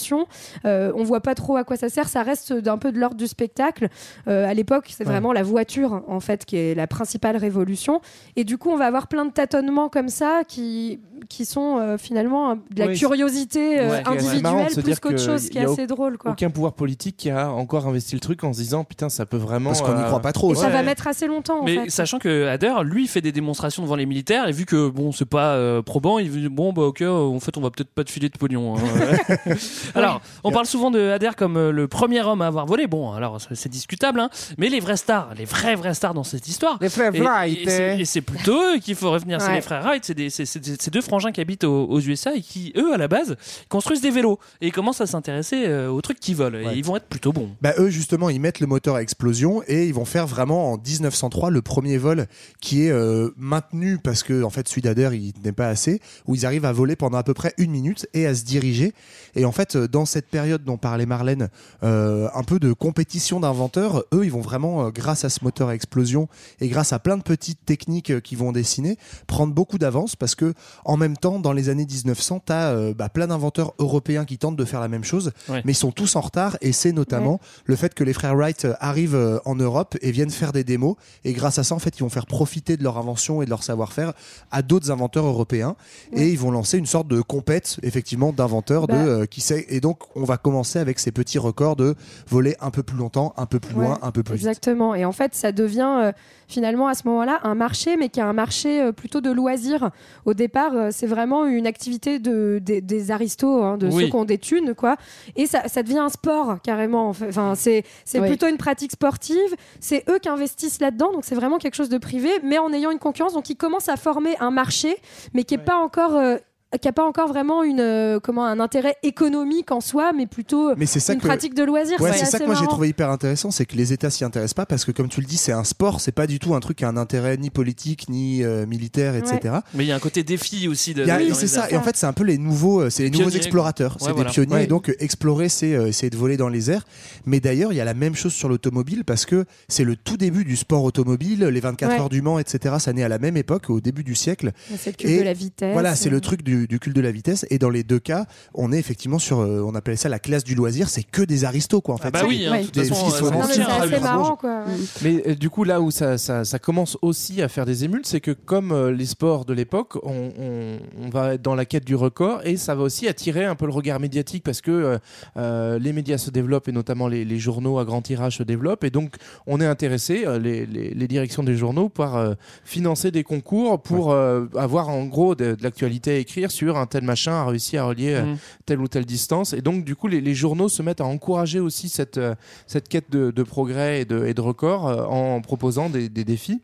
Euh, 0.64 0.92
on 0.96 1.02
voit 1.04 1.20
pas 1.20 1.34
trop 1.34 1.56
à 1.56 1.64
quoi 1.64 1.76
ça 1.76 1.88
sert. 1.88 2.08
Ça 2.08 2.22
reste 2.22 2.52
d'un 2.52 2.78
peu 2.78 2.92
de 2.92 2.98
l'ordre 2.98 3.16
du 3.16 3.26
spectacle. 3.26 3.88
Euh, 4.28 4.46
à 4.48 4.54
l'époque, 4.54 4.86
c'est 4.90 5.04
Ouais. 5.04 5.10
vraiment 5.12 5.32
la 5.32 5.42
voiture 5.42 6.02
en 6.08 6.20
fait 6.20 6.44
qui 6.44 6.56
est 6.56 6.74
la 6.74 6.86
principale 6.86 7.36
révolution. 7.36 8.00
Et 8.36 8.44
du 8.44 8.58
coup, 8.58 8.70
on 8.70 8.76
va 8.76 8.86
avoir 8.86 9.06
plein 9.08 9.24
de 9.24 9.32
tâtonnements 9.32 9.88
comme 9.88 10.08
ça 10.08 10.42
qui 10.46 11.00
qui 11.28 11.44
sont 11.44 11.78
euh, 11.78 11.98
finalement 11.98 12.56
de 12.56 12.60
la 12.76 12.86
Oui, 12.86 12.98
curiosité 12.98 13.80
euh, 13.80 13.90
Ouais, 13.90 14.02
individuelle 14.06 14.68
plus 14.82 14.98
qu'autre 15.00 15.18
chose, 15.20 15.48
qui 15.48 15.58
est 15.58 15.64
assez 15.64 15.86
drôle. 15.86 16.18
Quoi. 16.18 16.32
Aucun 16.32 16.50
pouvoir 16.50 16.72
politique 16.72 17.16
qui 17.16 17.30
a 17.30 17.50
encore 17.50 17.86
investi 17.86 18.14
le 18.14 18.20
truc 18.20 18.42
en 18.44 18.52
se 18.52 18.58
disant 18.58 18.84
putain 18.84 19.08
ça 19.08 19.26
peut 19.26 19.36
vraiment. 19.36 19.70
Parce 19.70 19.82
qu'on 19.82 19.94
n'y 19.94 20.02
euh, 20.02 20.06
croit 20.06 20.20
pas 20.20 20.32
trop. 20.32 20.52
Et 20.52 20.56
ça 20.56 20.66
Ouais. 20.66 20.72
va 20.72 20.82
mettre 20.82 21.06
assez 21.06 21.26
longtemps 21.26 21.60
en 21.60 21.64
Mais 21.64 21.76
fait. 21.84 21.90
sachant 21.90 22.18
que 22.18 22.46
Adair, 22.48 22.82
lui, 22.84 23.06
fait 23.06 23.20
des 23.20 23.32
démonstrations 23.32 23.82
devant 23.82 23.96
les 23.96 24.06
militaires 24.06 24.48
et 24.48 24.52
vu 24.52 24.66
que 24.66 24.88
bon, 24.88 25.12
c'est 25.12 25.24
pas 25.24 25.54
euh, 25.54 25.82
probant, 25.82 26.18
il 26.18 26.30
dit 26.30 26.48
bon 26.48 26.72
bah 26.72 26.82
ok, 26.82 27.02
en 27.02 27.38
fait, 27.40 27.56
on 27.56 27.60
va 27.60 27.70
peut-être 27.70 27.90
pas 27.90 28.04
te 28.04 28.10
filer 28.10 28.28
de 28.28 28.38
pognon. 28.38 28.76
hein. 28.76 28.80
alors, 29.94 30.20
on 30.44 30.50
parle 30.52 30.66
souvent 30.66 30.90
de 30.90 31.10
Adair 31.10 31.36
comme 31.36 31.70
le 31.70 31.88
premier 31.88 32.20
homme 32.22 32.42
à 32.42 32.46
avoir 32.46 32.66
volé. 32.66 32.86
Bon, 32.86 33.12
alors 33.12 33.40
c'est- 33.40 33.54
c'est 33.54 33.68
discutable, 33.68 34.20
hein. 34.20 34.30
Mais 34.58 34.68
les 34.68 34.80
vrais 34.80 34.96
stars, 34.96 35.30
les 35.36 35.44
vrais 35.44 35.74
vrais 35.74 35.94
stars 35.94 36.14
dans 36.14 36.24
cette 36.24 36.48
histoire. 36.48 36.78
Les 36.80 36.88
frères 36.88 37.12
Wright, 37.12 37.58
et 37.60 37.68
c'est- 37.68 37.96
eh. 37.98 38.00
Et 38.00 38.04
c'est 38.04 38.20
plutôt 38.20 38.54
eux 38.74 38.78
qu'il 38.78 38.94
faut 38.94 39.10
revenir. 39.10 39.40
C'est 39.40 39.48
Ouais. 39.48 39.54
les 39.56 39.60
frères 39.60 39.82
Wright, 39.82 40.04
c'est 40.04 40.14
des- 40.14 40.30
c'est- 40.30 40.44
c'est- 40.46 40.64
c'est- 40.64 40.80
c'est 40.80 40.90
deux 40.92 41.00
frangins 41.10 41.32
qui 41.32 41.40
habitent 41.40 41.64
aux, 41.64 41.86
aux 41.86 42.00
USA 42.00 42.34
et 42.36 42.40
qui, 42.40 42.72
eux, 42.76 42.94
à 42.94 42.96
la 42.96 43.08
base, 43.08 43.36
construisent 43.68 44.00
des 44.00 44.10
vélos 44.10 44.38
et 44.60 44.68
ils 44.68 44.72
commencent 44.72 45.00
à 45.00 45.06
s'intéresser 45.06 45.66
euh, 45.66 45.90
aux 45.90 46.00
trucs 46.00 46.20
qui 46.20 46.34
volent. 46.34 46.58
Ouais. 46.58 46.74
Et 46.74 46.78
ils 46.78 46.84
vont 46.84 46.96
être 46.96 47.06
plutôt 47.06 47.32
bons. 47.32 47.50
Bah 47.60 47.74
eux 47.78 47.90
justement 47.90 48.30
ils 48.30 48.40
mettent 48.40 48.60
le 48.60 48.66
moteur 48.66 48.94
à 48.94 49.02
explosion 49.02 49.62
et 49.66 49.86
ils 49.86 49.94
vont 49.94 50.04
faire 50.04 50.26
vraiment 50.26 50.72
en 50.72 50.78
1903 50.78 51.50
le 51.50 51.62
premier 51.62 51.98
vol 51.98 52.26
qui 52.60 52.86
est 52.86 52.90
euh, 52.90 53.30
maintenu 53.36 53.98
parce 53.98 54.22
que 54.22 54.42
en 54.42 54.50
fait 54.50 54.68
celui 54.68 54.82
d'Adair 54.82 55.14
il 55.14 55.32
n'est 55.44 55.52
pas 55.52 55.68
assez 55.68 56.00
où 56.26 56.34
ils 56.34 56.46
arrivent 56.46 56.64
à 56.64 56.72
voler 56.72 56.96
pendant 56.96 57.18
à 57.18 57.22
peu 57.22 57.34
près 57.34 57.54
une 57.58 57.70
minute 57.70 58.06
et 58.14 58.26
à 58.26 58.34
se 58.34 58.44
diriger 58.44 58.92
et 59.34 59.44
en 59.44 59.52
fait 59.52 59.76
euh, 59.76 59.88
dans 59.88 60.04
cette 60.04 60.26
période 60.28 60.64
dont 60.64 60.78
parlait 60.78 61.06
Marlène 61.06 61.48
euh, 61.82 62.28
un 62.34 62.42
peu 62.42 62.58
de 62.58 62.72
compétition 62.72 63.40
d'inventeurs 63.40 64.04
eux 64.14 64.24
ils 64.24 64.32
vont 64.32 64.40
vraiment 64.40 64.90
grâce 64.90 65.24
à 65.24 65.28
ce 65.28 65.42
moteur 65.42 65.68
à 65.68 65.74
explosion 65.74 66.28
et 66.60 66.68
grâce 66.68 66.92
à 66.92 66.98
plein 66.98 67.16
de 67.16 67.22
petites 67.22 67.64
techniques 67.64 68.20
qu'ils 68.22 68.38
vont 68.38 68.52
dessiner 68.52 68.96
prendre 69.26 69.52
beaucoup 69.52 69.78
d'avance 69.78 70.16
parce 70.16 70.34
que 70.34 70.54
en 70.84 70.96
même 71.00 71.16
temps 71.16 71.38
dans 71.40 71.52
les 71.52 71.68
années 71.68 71.86
1900 71.86 72.42
t'as 72.46 72.70
euh, 72.72 72.94
bah, 72.94 73.08
plein 73.08 73.26
d'inventeurs 73.26 73.72
européens 73.78 74.24
qui 74.24 74.38
tentent 74.38 74.56
de 74.56 74.64
faire 74.64 74.80
la 74.80 74.88
même 74.88 75.02
chose 75.04 75.32
Ouais. 75.48 75.62
mais 75.64 75.72
ils 75.72 75.82
sont 75.86 75.90
tous 75.92 76.14
en 76.16 76.20
retard 76.20 76.56
et 76.60 76.72
c'est 76.72 76.92
notamment 76.92 77.40
le 77.64 77.74
fait 77.76 77.92
que 77.94 78.04
les 78.04 78.12
frères 78.12 78.34
Wright 78.36 78.64
euh, 78.66 78.74
arrivent 78.80 79.14
euh, 79.16 79.38
en 79.44 79.54
Europe 79.56 79.96
et 80.02 80.10
viennent 80.12 80.30
faire 80.30 80.52
des 80.52 80.62
démos 80.64 80.94
et 81.24 81.32
grâce 81.32 81.58
à 81.58 81.64
ça 81.64 81.74
en 81.74 81.78
fait 81.78 81.98
ils 81.98 82.02
vont 82.02 82.08
faire 82.08 82.26
profiter 82.26 82.76
de 82.76 82.84
leur 82.84 82.96
invention 82.98 83.42
et 83.42 83.46
de 83.46 83.50
leur 83.50 83.62
savoir-faire 83.62 84.12
à 84.50 84.62
d'autres 84.62 84.90
inventeurs 84.90 85.26
européens 85.26 85.74
et 86.12 86.28
ils 86.28 86.38
vont 86.38 86.50
lancer 86.52 86.78
une 86.78 86.86
sorte 86.86 87.08
de 87.08 87.20
compète 87.22 87.78
effectivement 87.82 88.32
d'inventeurs 88.32 88.86
de 88.86 88.92
Bah. 88.92 88.98
euh, 89.00 89.26
qui 89.26 89.40
sait 89.40 89.66
et 89.70 89.80
donc 89.80 89.98
on 90.14 90.24
va 90.24 90.36
commencer 90.36 90.78
avec 90.78 90.98
ces 90.98 91.10
petits 91.12 91.38
records 91.38 91.76
de 91.76 91.94
voler 92.28 92.54
un 92.60 92.70
peu 92.70 92.82
plus 92.82 92.96
longtemps 92.98 93.32
un 93.36 93.46
peu 93.46 93.58
plus 93.60 93.74
loin 93.74 93.98
un 94.02 94.10
peu 94.12 94.22
plus 94.22 94.34
vite 94.36 94.46
Exactement. 94.46 94.94
Et 94.94 95.04
en 95.04 95.12
fait, 95.12 95.34
ça 95.34 95.52
devient 95.52 96.12
finalement 96.50 96.88
à 96.88 96.94
ce 96.94 97.06
moment-là 97.08 97.40
un 97.44 97.54
marché, 97.54 97.96
mais 97.96 98.08
qui 98.08 98.20
est 98.20 98.22
un 98.24 98.32
marché 98.32 98.82
euh, 98.82 98.92
plutôt 98.92 99.20
de 99.20 99.30
loisirs. 99.30 99.90
Au 100.24 100.34
départ, 100.34 100.72
euh, 100.74 100.88
c'est 100.92 101.06
vraiment 101.06 101.46
une 101.46 101.66
activité 101.66 102.18
de, 102.18 102.58
des- 102.62 102.80
des 102.80 103.10
aristos, 103.10 103.62
hein, 103.62 103.78
de 103.78 103.86
Oui. 103.88 104.04
ceux 104.04 104.08
qui 104.10 104.16
ont 104.16 104.24
des 104.24 104.38
thunes, 104.38 104.74
quoi. 104.74 104.96
Et 105.36 105.46
ça, 105.46 105.68
ça 105.68 105.82
devient 105.82 105.98
un 105.98 106.08
sport 106.08 106.58
carrément. 106.62 107.08
Enfin, 107.08 107.54
c'est 107.54 107.84
c'est 108.04 108.20
Oui. 108.20 108.28
plutôt 108.28 108.48
une 108.48 108.56
pratique 108.58 108.92
sportive. 108.92 109.38
C'est 109.80 110.04
eux 110.10 110.18
qui 110.18 110.28
investissent 110.28 110.80
là-dedans, 110.80 111.12
donc 111.12 111.24
c'est 111.24 111.34
vraiment 111.34 111.58
quelque 111.58 111.74
chose 111.76 111.88
de 111.88 111.98
privé, 111.98 112.30
mais 112.42 112.58
en 112.58 112.72
ayant 112.72 112.90
une 112.90 112.98
concurrence. 112.98 113.32
Donc 113.32 113.48
ils 113.50 113.56
commencent 113.56 113.88
à 113.88 113.96
former 113.96 114.36
un 114.40 114.50
marché, 114.50 114.96
mais 115.34 115.44
qui 115.44 115.54
est 115.54 115.58
pas 115.58 115.76
encore 115.76 116.16
euh, 116.16 116.36
qui 116.78 116.88
a 116.88 116.92
pas 116.92 117.04
encore 117.04 117.28
vraiment 117.28 117.62
une 117.62 117.80
euh, 117.80 118.20
comment 118.20 118.44
un 118.46 118.60
intérêt 118.60 118.96
économique 119.02 119.70
en 119.72 119.80
soi, 119.80 120.12
mais 120.12 120.26
plutôt 120.26 120.74
mais 120.76 120.86
c'est 120.86 121.00
ça 121.00 121.14
une 121.14 121.20
que 121.20 121.26
pratique 121.26 121.54
de 121.54 121.64
loisirs. 121.64 122.00
Ouais, 122.00 122.12
c'est 122.12 122.24
ça 122.26 122.38
que 122.38 122.44
moi 122.44 122.54
j'ai 122.54 122.66
trouvé 122.66 122.88
hyper 122.88 123.10
intéressant, 123.10 123.50
c'est 123.50 123.66
que 123.66 123.76
les 123.76 123.92
États 123.92 124.10
s'y 124.10 124.24
intéressent 124.24 124.54
pas 124.54 124.66
parce 124.66 124.84
que 124.84 124.92
comme 124.92 125.08
tu 125.08 125.20
le 125.20 125.26
dis, 125.26 125.36
c'est 125.36 125.52
un 125.52 125.64
sport, 125.64 126.00
c'est 126.00 126.12
pas 126.12 126.26
du 126.26 126.38
tout 126.38 126.54
un 126.54 126.60
truc 126.60 126.78
qui 126.78 126.84
a 126.84 126.88
un 126.88 126.96
intérêt 126.96 127.36
ni 127.36 127.50
politique 127.50 128.08
ni 128.08 128.42
euh, 128.44 128.66
militaire, 128.66 129.14
etc. 129.16 129.56
Mais 129.74 129.84
il 129.84 129.88
y 129.88 129.92
a 129.92 129.96
un 129.96 130.00
côté 130.00 130.22
défi 130.22 130.68
aussi. 130.68 130.94
De, 130.94 131.02
les 131.02 131.34
c'est 131.34 131.46
ça. 131.46 131.64
airs. 131.64 131.72
Et 131.72 131.76
en 131.76 131.82
fait, 131.82 131.96
c'est 131.96 132.06
un 132.06 132.12
peu 132.12 132.24
les 132.24 132.38
nouveaux, 132.38 132.82
euh, 132.82 132.90
c'est 132.90 133.02
les, 133.04 133.10
nouveaux 133.10 133.30
explorateurs. 133.30 133.96
C'est 133.98 134.06
Ouais, 134.06 134.10
des 134.10 134.14
voilà. 134.16 134.30
pionniers. 134.30 134.54
Ouais. 134.54 134.64
Et 134.64 134.66
donc, 134.66 134.94
explorer, 134.98 135.48
c'est 135.48 135.74
euh, 135.74 135.86
essayer 135.88 136.10
de 136.10 136.16
voler 136.16 136.36
dans 136.36 136.48
les 136.48 136.70
airs. 136.70 136.84
Mais 137.26 137.40
d'ailleurs, 137.40 137.72
il 137.72 137.76
y 137.76 137.80
a 137.80 137.84
la 137.84 137.94
même 137.94 138.14
chose 138.14 138.32
sur 138.32 138.48
l'automobile 138.48 139.04
parce 139.04 139.26
que 139.26 139.44
c'est 139.68 139.84
le 139.84 139.96
tout 139.96 140.16
début 140.16 140.44
du 140.44 140.56
sport 140.56 140.84
automobile. 140.84 141.44
Les 141.44 141.60
24 141.60 141.90
Ouais. 141.90 141.98
heures 142.00 142.08
du 142.08 142.22
Mans, 142.22 142.38
etc. 142.38 142.76
Ça 142.78 142.92
naît 142.92 143.02
à 143.02 143.08
la 143.08 143.18
même 143.18 143.36
époque, 143.36 143.70
au 143.70 143.80
début 143.80 144.04
du 144.04 144.14
siècle. 144.14 144.52
Et 145.00 145.18
de 145.18 145.24
la 145.24 145.32
vitesse. 145.32 145.72
Voilà, 145.72 145.96
c'est 145.96 146.10
le 146.10 146.20
truc 146.20 146.42
du, 146.42 146.59
du 146.66 146.78
culte 146.78 146.96
de 146.96 147.00
la 147.00 147.10
vitesse. 147.10 147.46
Et 147.50 147.58
dans 147.58 147.70
les 147.70 147.82
deux 147.82 147.98
cas, 147.98 148.26
on 148.54 148.72
est 148.72 148.78
effectivement 148.78 149.18
sur, 149.18 149.40
euh, 149.40 149.62
on 149.66 149.74
appelle 149.74 149.98
ça 149.98 150.08
la 150.08 150.18
classe 150.18 150.44
du 150.44 150.54
loisir. 150.54 150.88
C'est 150.88 151.02
que 151.02 151.22
des 151.22 151.44
aristos, 151.44 151.80
quoi. 151.80 151.94
En 151.94 151.98
fait, 151.98 152.08
Ah 152.08 152.10
bah 152.10 152.18
C'est 152.22 152.26
oui, 152.26 152.46
hein, 152.46 152.52
Ouais. 152.52 152.60
de 152.60 152.64
toute 152.66 152.74
des 152.74 152.84
façon, 152.84 153.06
euh, 153.26 153.30
Non, 153.30 153.38
mais 153.38 153.44
assez 153.44 153.62
Frange. 153.62 154.00
marrant, 154.00 154.36
quoi. 154.36 154.58
ouais. 154.66 154.74
Mais 155.02 155.22
euh, 155.28 155.34
du 155.34 155.50
coup, 155.50 155.64
là 155.64 155.80
où 155.80 155.90
ça, 155.90 156.18
ça, 156.18 156.44
ça 156.44 156.58
commence 156.58 156.96
aussi 157.02 157.42
à 157.42 157.48
faire 157.48 157.66
des 157.66 157.84
émules, 157.84 158.02
c'est 158.04 158.20
que 158.20 158.30
comme 158.32 158.72
euh, 158.72 158.90
les 158.92 159.06
sports 159.06 159.44
de 159.44 159.52
l'époque, 159.52 159.96
on, 160.02 160.30
on- 160.38 160.78
on 161.04 161.08
va 161.10 161.34
être 161.34 161.42
dans 161.42 161.54
la 161.54 161.64
quête 161.64 161.84
du 161.84 161.94
record 161.94 162.40
et 162.44 162.56
ça 162.56 162.74
va 162.74 162.82
aussi 162.82 163.08
attirer 163.08 163.44
un 163.44 163.54
peu 163.54 163.66
le 163.66 163.72
regard 163.72 164.00
médiatique 164.00 164.42
parce 164.44 164.60
que 164.60 164.70
euh, 164.70 164.98
euh, 165.36 165.78
les 165.78 165.92
médias 165.92 166.18
se 166.18 166.30
développent 166.30 166.68
et 166.68 166.72
notamment 166.72 167.08
les, 167.08 167.24
les 167.24 167.38
journaux 167.38 167.78
à 167.78 167.84
grand 167.84 168.02
tirage 168.02 168.38
se 168.38 168.42
développent 168.42 168.84
et 168.84 168.90
donc 168.90 169.14
on 169.46 169.60
est 169.60 169.66
intéressé, 169.66 170.24
euh, 170.26 170.38
les, 170.38 170.66
les- 170.66 170.90
les 170.94 171.08
directions 171.08 171.42
des 171.42 171.56
journaux, 171.56 171.88
par 171.88 172.16
euh, 172.16 172.34
financer 172.64 173.10
des 173.10 173.22
concours 173.24 173.80
pour 173.82 174.12
euh, 174.12 174.46
avoir 174.56 174.88
en 174.88 175.04
gros 175.06 175.34
de, 175.34 175.54
de 175.54 175.62
l'actualité 175.62 176.12
à 176.12 176.16
écrire 176.18 176.49
sur 176.50 176.76
un 176.76 176.84
tel 176.86 177.02
machin 177.04 177.32
a 177.32 177.44
réussi 177.46 177.78
à 177.78 177.84
relier 177.84 178.14
euh, 178.14 178.22
Mhm. 178.24 178.36
telle 178.66 178.80
ou 178.80 178.88
telle 178.88 179.06
distance 179.06 179.54
et 179.54 179.62
donc 179.62 179.84
du 179.84 179.96
coup 179.96 180.06
les, 180.08 180.20
les 180.20 180.34
journaux 180.34 180.68
se 180.68 180.82
mettent 180.82 181.00
à 181.00 181.06
encourager 181.06 181.60
aussi 181.60 181.88
cette, 181.88 182.18
euh, 182.18 182.34
cette 182.66 182.88
quête 182.88 183.10
de, 183.10 183.30
de 183.30 183.42
progrès 183.42 184.02
et 184.02 184.04
de, 184.04 184.26
et 184.26 184.34
de 184.34 184.40
records 184.40 184.86
euh, 184.88 185.04
en 185.04 185.40
proposant 185.40 185.88
des, 185.88 186.08
des 186.08 186.24
défis. 186.24 186.60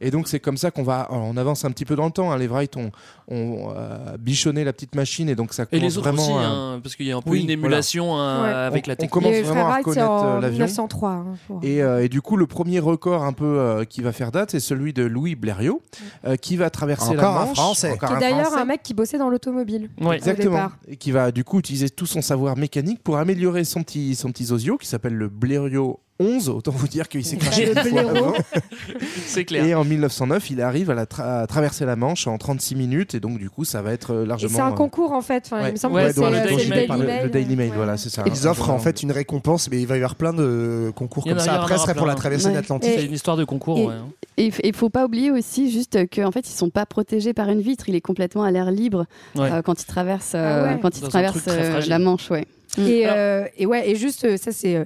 Et 0.00 0.10
donc 0.10 0.28
c'est 0.28 0.40
comme 0.40 0.56
ça 0.56 0.70
qu'on 0.70 0.82
va, 0.82 1.08
on 1.10 1.36
avance 1.36 1.64
un 1.64 1.70
petit 1.70 1.84
peu 1.84 1.96
dans 1.96 2.04
le 2.06 2.10
temps. 2.12 2.30
hein. 2.30 2.36
Les 2.38 2.46
Wright 2.46 2.76
ont, 2.76 2.90
ont 3.28 3.68
euh, 3.76 4.16
bichonné 4.18 4.64
la 4.64 4.72
petite 4.72 4.94
machine 4.94 5.28
et 5.28 5.34
donc 5.34 5.52
ça 5.54 5.64
Et 5.64 5.78
commence 5.78 5.82
les 5.92 5.98
autres 5.98 6.08
vraiment. 6.12 6.22
aussi, 6.22 6.32
à- 6.44 6.48
hein, 6.50 6.80
parce 6.82 6.94
qu'il 6.96 7.06
y 7.06 7.12
a 7.12 7.16
un 7.16 7.22
peu 7.22 7.30
Oui, 7.30 7.42
une 7.42 7.50
émulation 7.50 8.16
hein, 8.16 8.42
Ouais. 8.42 8.48
avec 8.52 8.84
On- 8.86 8.88
la 8.88 8.92
on 8.92 8.96
technique. 8.96 9.10
commence 9.10 9.34
vraiment 9.36 9.68
à 9.68 9.76
reconnaître, 9.78 10.40
l'avion. 10.40 10.50
1903. 10.64 11.10
hein, 11.10 11.26
pour- 11.46 11.60
Et, 11.64 11.82
euh, 11.82 12.04
et 12.04 12.08
du 12.08 12.20
coup, 12.22 12.36
le 12.36 12.46
premier 12.46 12.78
record 12.80 13.22
un 13.24 13.32
peu 13.32 13.44
euh, 13.58 13.84
qui 13.84 14.00
va 14.02 14.12
faire 14.12 14.30
date, 14.32 14.50
c'est 14.52 14.60
celui 14.60 14.92
de 14.92 15.04
Louis 15.04 15.34
Blériot, 15.34 15.82
euh, 16.26 16.36
qui 16.36 16.56
va 16.56 16.70
traverser 16.70 17.10
Encore 17.10 17.34
la 17.34 17.40
un 17.42 17.44
Manche. 17.46 17.56
Français. 17.56 17.92
Encore 17.92 18.08
Qui 18.10 18.14
est 18.14 18.16
un 18.16 18.20
d'ailleurs 18.20 18.46
Français. 18.46 18.60
un 18.60 18.64
mec 18.64 18.82
qui 18.82 18.94
bossait 18.94 19.18
dans 19.18 19.27
l'automobile. 19.30 19.90
Ouais. 20.00 20.06
au 20.08 20.12
Exactement. 20.12 20.50
départ. 20.50 20.78
Et 20.86 20.96
qui 20.96 21.10
va 21.10 21.30
du 21.32 21.44
coup 21.44 21.58
utiliser 21.58 21.90
tout 21.90 22.06
son 22.06 22.22
savoir 22.22 22.56
mécanique 22.56 23.02
pour 23.02 23.16
améliorer 23.18 23.64
son 23.64 23.82
petit, 23.82 24.14
son 24.14 24.32
petit 24.32 24.46
qui 24.78 24.86
s'appelle 24.86 25.14
le 25.14 25.28
Blériot 25.28 26.00
11. 26.20 26.48
Autant 26.48 26.72
vous 26.72 26.88
dire 26.88 27.08
qu'il 27.08 27.24
s'est 27.24 27.36
craché 27.36 27.70
une 27.72 27.78
fois 27.78 28.00
avant. 28.10 28.32
C'est 29.26 29.44
clair. 29.44 29.64
Et 29.64 29.74
en 29.74 29.84
1909, 29.84 30.50
il 30.50 30.60
arrive 30.60 30.90
à, 30.90 30.94
la 30.94 31.04
tra- 31.04 31.42
à 31.42 31.46
traverser 31.46 31.84
la 31.84 31.96
Manche 31.96 32.26
en 32.26 32.38
36 32.38 32.74
minutes. 32.74 33.14
Et 33.14 33.20
donc, 33.20 33.38
du 33.38 33.50
coup, 33.50 33.64
ça 33.64 33.82
va 33.82 33.92
être 33.92 34.12
euh, 34.14 34.26
largement. 34.26 34.54
c'est 34.56 34.60
un 34.62 34.72
euh, 34.72 34.74
concours 34.74 35.12
en 35.12 35.20
fait. 35.22 35.44
Enfin, 35.46 35.62
ouais. 35.62 35.68
Il 35.70 35.72
me 35.72 35.76
semble 35.76 35.94
Ouais, 35.94 36.08
que 36.08 36.14
c'est 36.14 36.20
le 36.20 36.26
euh, 36.26 36.30
le 36.30 36.36
Mail. 36.36 36.68
Daily 36.68 36.88
le, 37.00 37.06
Mail. 37.06 37.22
le 37.24 37.28
Daily 37.30 37.56
Mail, 37.56 37.70
Ouais. 37.70 37.76
voilà, 37.76 37.96
c'est 37.96 38.08
ça. 38.10 38.24
Ils 38.26 38.46
offrent 38.48 38.70
en 38.70 38.78
fait 38.78 39.02
une 39.02 39.12
récompense, 39.12 39.70
mais 39.70 39.80
il 39.80 39.86
va 39.86 39.94
y 39.94 39.98
avoir 39.98 40.14
plein 40.14 40.32
de 40.32 40.90
concours 40.94 41.24
Il 41.26 41.30
comme 41.30 41.38
a- 41.38 41.42
ça. 41.42 41.52
il 41.52 41.56
Après, 41.56 41.76
ce 41.76 41.82
serait 41.82 41.94
pour 41.94 42.06
la 42.06 42.14
traversée 42.14 42.48
de 42.50 42.54
l'Atlantique. 42.54 42.92
C'est 42.96 43.04
une 43.06 43.12
histoire 43.12 43.36
de 43.36 43.44
concours. 43.44 43.78
Et- 43.78 43.86
ouais, 43.86 43.94
hein. 43.94 44.08
Et 44.40 44.50
il 44.68 44.74
faut 44.74 44.88
pas 44.88 45.04
oublier 45.04 45.32
aussi 45.32 45.70
juste 45.70 45.98
qu'en 46.14 46.30
fait 46.30 46.48
ils 46.48 46.52
sont 46.52 46.70
pas 46.70 46.86
protégés 46.86 47.32
par 47.34 47.48
une 47.48 47.60
vitre, 47.60 47.88
il 47.88 47.96
est 47.96 48.00
complètement 48.00 48.44
à 48.44 48.52
l'air 48.52 48.70
libre 48.70 49.04
quand 49.34 49.82
il 49.82 49.84
traverse 49.86 50.34
Ah 50.36 50.76
quand 50.80 50.96
il 50.96 51.08
traverse 51.08 51.46
la 51.88 51.98
Manche, 51.98 52.30
ouais. 52.30 52.46
Et, 52.78 53.04
euh, 53.08 53.44
ouais, 53.64 53.90
et 53.90 53.96
juste, 53.96 54.36
ça 54.36 54.52
c'est 54.52 54.76
euh, 54.76 54.84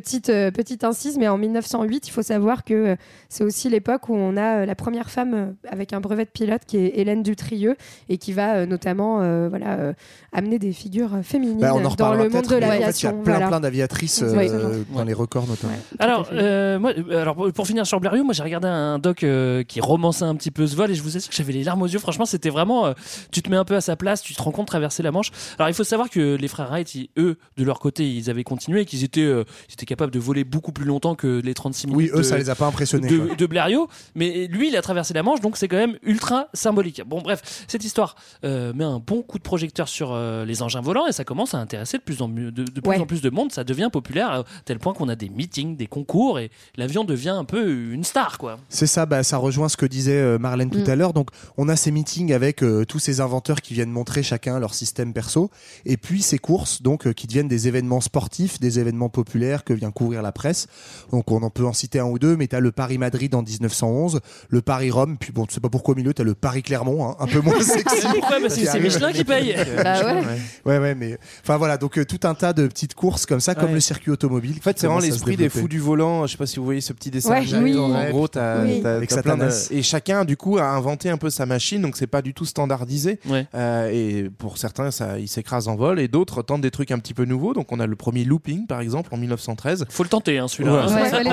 petite, 0.00 0.30
euh, 0.30 0.50
petite 0.50 0.84
incise, 0.84 1.18
mais 1.18 1.28
en 1.28 1.36
1908, 1.36 2.08
il 2.08 2.10
faut 2.10 2.22
savoir 2.22 2.64
que 2.64 2.72
euh, 2.72 2.96
c'est 3.28 3.44
aussi 3.44 3.68
l'époque 3.68 4.08
où 4.08 4.14
on 4.14 4.38
a 4.38 4.60
euh, 4.62 4.66
la 4.66 4.74
première 4.74 5.10
femme 5.10 5.54
avec 5.68 5.92
un 5.92 6.00
brevet 6.00 6.24
de 6.24 6.30
pilote 6.30 6.62
qui 6.66 6.78
est 6.78 6.92
Hélène 6.98 7.22
Dutrieux 7.22 7.76
et 8.08 8.16
qui 8.16 8.32
va 8.32 8.64
notamment 8.64 9.20
euh, 9.20 9.48
voilà, 9.50 9.74
euh, 9.78 9.92
amener 10.32 10.58
des 10.58 10.72
figures 10.72 11.18
féminines 11.22 11.58
Bah, 11.60 11.72
on 11.74 11.84
en 11.84 11.94
dans 11.94 12.14
le 12.14 12.30
monde 12.30 12.30
de 12.30 12.34
mais 12.34 12.38
en 12.38 12.40
fait, 12.40 12.56
il 12.56 12.60
y 12.62 12.64
a 12.64 12.68
l'aviation. 12.78 13.22
plein, 13.22 13.32
voilà. 13.34 13.48
plein 13.48 13.60
d'aviatrices 13.60 14.22
euh, 14.22 14.34
Oui. 14.34 14.48
dans 14.90 14.98
Ouais. 15.00 15.04
les 15.04 15.12
records 15.12 15.46
notamment. 15.46 15.74
Alors, 15.98 16.28
euh, 16.32 16.78
moi, 16.78 16.92
alors 17.10 17.52
pour 17.52 17.66
finir 17.66 17.86
sur 17.86 18.00
Blériot, 18.00 18.24
moi 18.24 18.32
j'ai 18.32 18.42
regardé 18.42 18.68
un 18.68 18.98
doc 18.98 19.22
euh, 19.24 19.62
qui 19.62 19.80
romançait 19.82 20.24
un 20.24 20.34
petit 20.36 20.50
peu 20.50 20.66
ce 20.66 20.74
vol 20.74 20.90
et 20.90 20.94
je 20.94 21.02
vous 21.02 21.16
assure 21.18 21.28
que 21.30 21.36
j'avais 21.36 21.52
les 21.52 21.64
larmes 21.64 21.82
aux 21.82 21.86
yeux. 21.86 21.98
Franchement, 21.98 22.24
c'était 22.24 22.48
vraiment. 22.50 22.86
euh, 22.86 22.92
tu 23.30 23.42
te 23.42 23.50
mets 23.50 23.56
un 23.56 23.64
peu 23.66 23.76
à 23.76 23.82
sa 23.82 23.94
place, 23.96 24.22
tu 24.22 24.34
te 24.34 24.40
rends 24.42 24.52
compte 24.52 24.68
traverser 24.68 25.02
la 25.02 25.12
Manche. 25.12 25.30
Alors 25.58 25.68
il 25.68 25.74
faut 25.74 25.84
savoir 25.84 26.08
que 26.08 26.36
les 26.36 26.48
frères 26.48 26.68
Wright, 26.70 26.94
ils- 26.94 27.10
eux, 27.18 27.36
de 27.58 27.64
leur 27.64 27.78
côté, 27.78 28.08
ils 28.08 28.30
avaient 28.30 28.44
continué 28.44 28.80
et 28.80 28.84
qu'ils 28.86 29.04
étaient, 29.04 29.20
euh, 29.20 29.44
ils 29.68 29.74
étaient 29.74 29.81
capables 29.86 30.12
de 30.12 30.18
voler 30.18 30.44
beaucoup 30.44 30.72
plus 30.72 30.84
longtemps 30.84 31.14
que 31.14 31.40
les 31.44 31.54
36 31.54 31.86
minutes. 31.88 31.96
Oui, 31.98 32.10
eux, 32.14 32.18
de- 32.18 32.22
ça 32.22 32.38
les 32.38 32.50
a 32.50 32.54
pas 32.54 32.66
impressionnés. 32.66 33.08
de, 33.08 33.34
de 33.34 33.46
Blériot, 33.46 33.88
mais 34.14 34.46
lui 34.46 34.68
il 34.68 34.76
a 34.76 34.82
traversé 34.82 35.14
la 35.14 35.22
Manche, 35.22 35.40
donc 35.40 35.56
c'est 35.56 35.68
quand 35.68 35.76
même 35.76 35.96
ultra 36.02 36.48
symbolique. 36.54 37.02
Bon 37.06 37.20
bref, 37.22 37.64
cette 37.68 37.84
histoire 37.84 38.16
euh, 38.44 38.72
met 38.72 38.84
un 38.84 38.98
bon 38.98 39.22
coup 39.22 39.38
de 39.38 39.42
projecteur 39.42 39.88
sur 39.88 40.12
euh, 40.12 40.44
les 40.44 40.62
engins 40.62 40.80
volants 40.80 41.06
et 41.06 41.12
ça 41.12 41.24
commence 41.24 41.54
à 41.54 41.58
intéresser 41.58 41.98
de 41.98 42.02
plus 42.02 42.22
en, 42.22 42.28
mieux- 42.28 42.50
de, 42.52 42.64
de 42.64 42.80
plus, 42.80 42.88
Ouais. 42.90 42.98
en 42.98 43.06
plus 43.06 43.20
de 43.22 43.30
monde, 43.30 43.52
ça 43.52 43.64
devient 43.64 43.88
populaire 43.92 44.30
à 44.30 44.44
tel 44.64 44.78
point 44.78 44.92
qu'on 44.94 45.08
a 45.08 45.16
des 45.16 45.28
meetings, 45.28 45.76
des 45.76 45.86
concours 45.86 46.38
et 46.38 46.50
l'avion 46.76 47.04
devient 47.04 47.30
un 47.30 47.44
peu 47.44 47.70
une 47.92 48.04
star 48.04 48.38
quoi. 48.38 48.58
C'est 48.68 48.86
ça, 48.86 49.06
bah, 49.06 49.22
ça 49.22 49.36
rejoint 49.36 49.68
ce 49.68 49.76
que 49.76 49.86
disait 49.86 50.12
euh, 50.20 50.38
Marlène 50.38 50.70
tout 50.70 50.78
Mm. 50.86 50.90
à 50.90 50.96
l'heure. 50.96 51.12
Donc, 51.12 51.28
on 51.56 51.68
a 51.68 51.76
ces 51.76 51.90
meetings 51.90 52.32
avec 52.32 52.62
euh, 52.62 52.84
tous 52.84 52.98
ces 52.98 53.20
inventeurs 53.20 53.60
qui 53.60 53.74
viennent 53.74 53.90
montrer 53.90 54.22
chacun 54.22 54.58
leur 54.58 54.74
système 54.74 55.12
perso, 55.12 55.50
et 55.84 55.96
puis 55.96 56.22
ces 56.22 56.38
courses, 56.38 56.82
donc 56.82 57.06
euh, 57.06 57.12
qui 57.12 57.26
deviennent 57.26 57.48
des 57.48 57.68
événements 57.68 58.00
sportifs, 58.00 58.58
des 58.60 58.78
événements 58.78 59.08
populaires 59.08 59.64
que 59.64 59.71
vient 59.74 59.90
couvrir 59.90 60.22
la 60.22 60.32
presse. 60.32 60.66
Donc 61.10 61.30
on 61.30 61.42
en 61.42 61.50
peut 61.50 61.64
en 61.66 61.72
citer 61.72 61.98
un 62.00 62.04
ou 62.06 62.18
deux, 62.18 62.36
mais 62.36 62.46
tu 62.48 62.56
as 62.56 62.60
le 62.60 62.72
Paris-Madrid 62.72 63.34
en 63.34 63.42
1911, 63.42 64.20
le 64.48 64.62
Paris-Rome, 64.62 65.16
puis 65.18 65.32
bon, 65.32 65.46
tu 65.46 65.54
sais 65.54 65.60
pas 65.60 65.68
pourquoi 65.68 65.92
au 65.92 65.96
milieu, 65.96 66.14
tu 66.14 66.22
as 66.22 66.24
le 66.24 66.34
Paris-Clermont, 66.34 67.06
hein, 67.10 67.16
un 67.20 67.26
peu 67.26 67.40
moins 67.40 67.60
sexy. 67.62 68.06
Pourquoi? 68.14 68.40
Parce 68.40 68.56
que 68.56 68.64
c'est 68.66 68.80
Michelin 68.80 69.12
qui 69.12 69.24
paye. 69.24 69.54
Bah 69.82 70.04
ouais. 70.04 70.22
Ouais, 70.64 70.78
ouais, 70.78 70.94
mais 70.94 71.18
enfin 71.42 71.56
voilà, 71.56 71.76
donc 71.76 71.98
euh, 71.98 72.04
tout 72.04 72.20
un 72.24 72.34
tas 72.34 72.52
de 72.52 72.66
petites 72.66 72.94
courses 72.94 73.26
comme 73.26 73.40
ça, 73.40 73.54
comme 73.54 73.68
Ouais. 73.70 73.74
le 73.74 73.80
circuit 73.80 74.10
automobile. 74.10 74.56
En 74.58 74.62
fait, 74.62 74.78
c'est 74.78 74.86
vraiment 74.86 75.00
l'esprit 75.00 75.36
des 75.36 75.48
fous 75.48 75.68
du 75.68 75.78
volant. 75.78 76.26
Je 76.26 76.32
sais 76.32 76.38
pas 76.38 76.46
si 76.46 76.56
vous 76.58 76.64
voyez 76.64 76.80
ce 76.80 76.92
petit 76.92 77.10
dessin. 77.10 77.30
Ouais, 77.30 77.36
animé. 77.38 77.74
oui. 77.74 77.78
En 77.78 78.10
gros, 78.10 78.28
t'as, 78.28 78.64
Oui. 78.64 78.80
t'as- 78.82 78.96
Avec 78.96 79.08
t'as 79.10 79.22
plein 79.22 79.36
de- 79.36 79.48
et 79.70 79.82
chacun, 79.82 80.24
du 80.24 80.36
coup, 80.36 80.58
a 80.58 80.64
inventé 80.64 81.08
un 81.10 81.16
peu 81.16 81.30
sa 81.30 81.46
machine. 81.46 81.80
Donc, 81.82 81.96
c'est 81.96 82.06
pas 82.06 82.22
du 82.22 82.34
tout 82.34 82.44
standardisé. 82.44 83.18
Ouais. 83.28 83.46
Euh, 83.54 83.90
et 83.92 84.30
pour 84.30 84.58
certains, 84.58 84.90
ça, 84.90 85.18
ils 85.18 85.28
s'écrasent 85.28 85.68
en 85.68 85.76
vol. 85.76 85.98
Et 86.00 86.08
d'autres 86.08 86.42
tentent 86.42 86.60
des 86.60 86.70
trucs 86.70 86.90
un 86.90 86.98
petit 86.98 87.14
peu 87.14 87.24
nouveaux. 87.24 87.54
Donc, 87.54 87.72
on 87.72 87.80
a 87.80 87.86
le 87.86 87.96
premier 87.96 88.24
looping, 88.24 88.66
par 88.66 88.80
exemple, 88.80 89.10
en 89.14 89.16
1913. 89.52 89.84
Faut 89.88 90.02
le 90.02 90.08
tenter, 90.08 90.38
hein, 90.38 90.48
celui-là. 90.48 90.72
Ouais. 90.72 90.78
Ouais, 90.80 91.10
Ça- 91.10 91.18
ouais, 91.18 91.24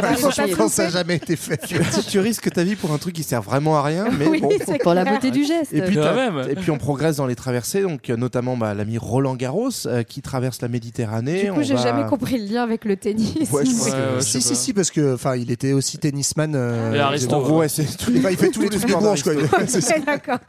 n'a 0.83 0.89
jamais 0.89 1.15
été 1.15 1.35
fait. 1.35 1.57
tu, 1.65 1.77
tu 2.07 2.19
risques 2.19 2.51
ta 2.51 2.63
vie 2.63 2.75
pour 2.75 2.91
un 2.91 2.97
truc 2.97 3.15
qui 3.15 3.23
sert 3.23 3.41
vraiment 3.41 3.77
à 3.77 3.83
rien. 3.83 4.07
Mais 4.17 4.27
Oui, 4.29 4.41
bon. 4.41 4.49
c'est 4.65 4.77
Pour 4.81 4.93
la 4.93 5.05
beauté 5.05 5.31
du 5.31 5.43
geste. 5.43 5.73
Et 5.73 5.81
puis, 5.81 5.95
Quand 5.95 6.01
t'as- 6.03 6.31
même. 6.31 6.47
et 6.49 6.55
puis 6.55 6.71
on 6.71 6.77
progresse 6.77 7.17
dans 7.17 7.25
les 7.25 7.35
traversées, 7.35 7.81
donc 7.81 8.09
notamment 8.09 8.57
bah, 8.57 8.73
l'ami 8.73 8.97
Roland 8.97 9.35
Garros 9.35 9.69
euh, 9.85 10.03
qui 10.03 10.21
traverse 10.21 10.61
la 10.61 10.67
Méditerranée. 10.67 11.43
Du 11.45 11.51
coup, 11.53 11.63
j'ai 11.63 11.75
va- 11.75 11.81
jamais 11.83 12.05
compris 12.05 12.37
le 12.37 12.53
lien 12.53 12.63
avec 12.63 12.85
le 12.85 12.95
tennis. 12.97 13.49
Ouais, 13.51 13.65
je 13.65 13.71
crois 13.71 13.85
Ouais, 13.85 13.91
que- 13.91 13.95
ouais, 13.95 14.19
je 14.19 14.21
si, 14.25 14.41
si, 14.41 14.55
si, 14.55 14.73
parce 14.73 14.91
que 14.91 15.15
enfin, 15.15 15.35
il 15.35 15.51
était 15.51 15.73
aussi 15.73 15.97
tennisman. 15.97 16.53
euh, 16.55 16.93
Et 16.93 16.99
Aristo, 16.99 17.35
En 17.35 17.41
gros, 17.41 17.57
ouais, 17.59 17.69
c'est 17.69 17.85
tous 17.97 18.11
les- 18.11 18.19
Enfin, 18.19 18.29
il 18.31 18.37
fait 18.37 18.49
tous 18.49 18.61
les 18.61 18.69
trucs 18.69 18.89
d'accord. 20.05 20.39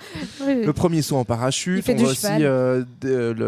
Le 0.47 0.71
premier 0.73 1.03
saut 1.03 1.17
en 1.17 1.25
parachute, 1.25 1.79
Il 1.79 1.83
fait 1.83 1.93
on 1.93 1.97
du 1.97 2.03
voit 2.05 2.13
aussi 2.13 2.27
euh, 2.41 2.83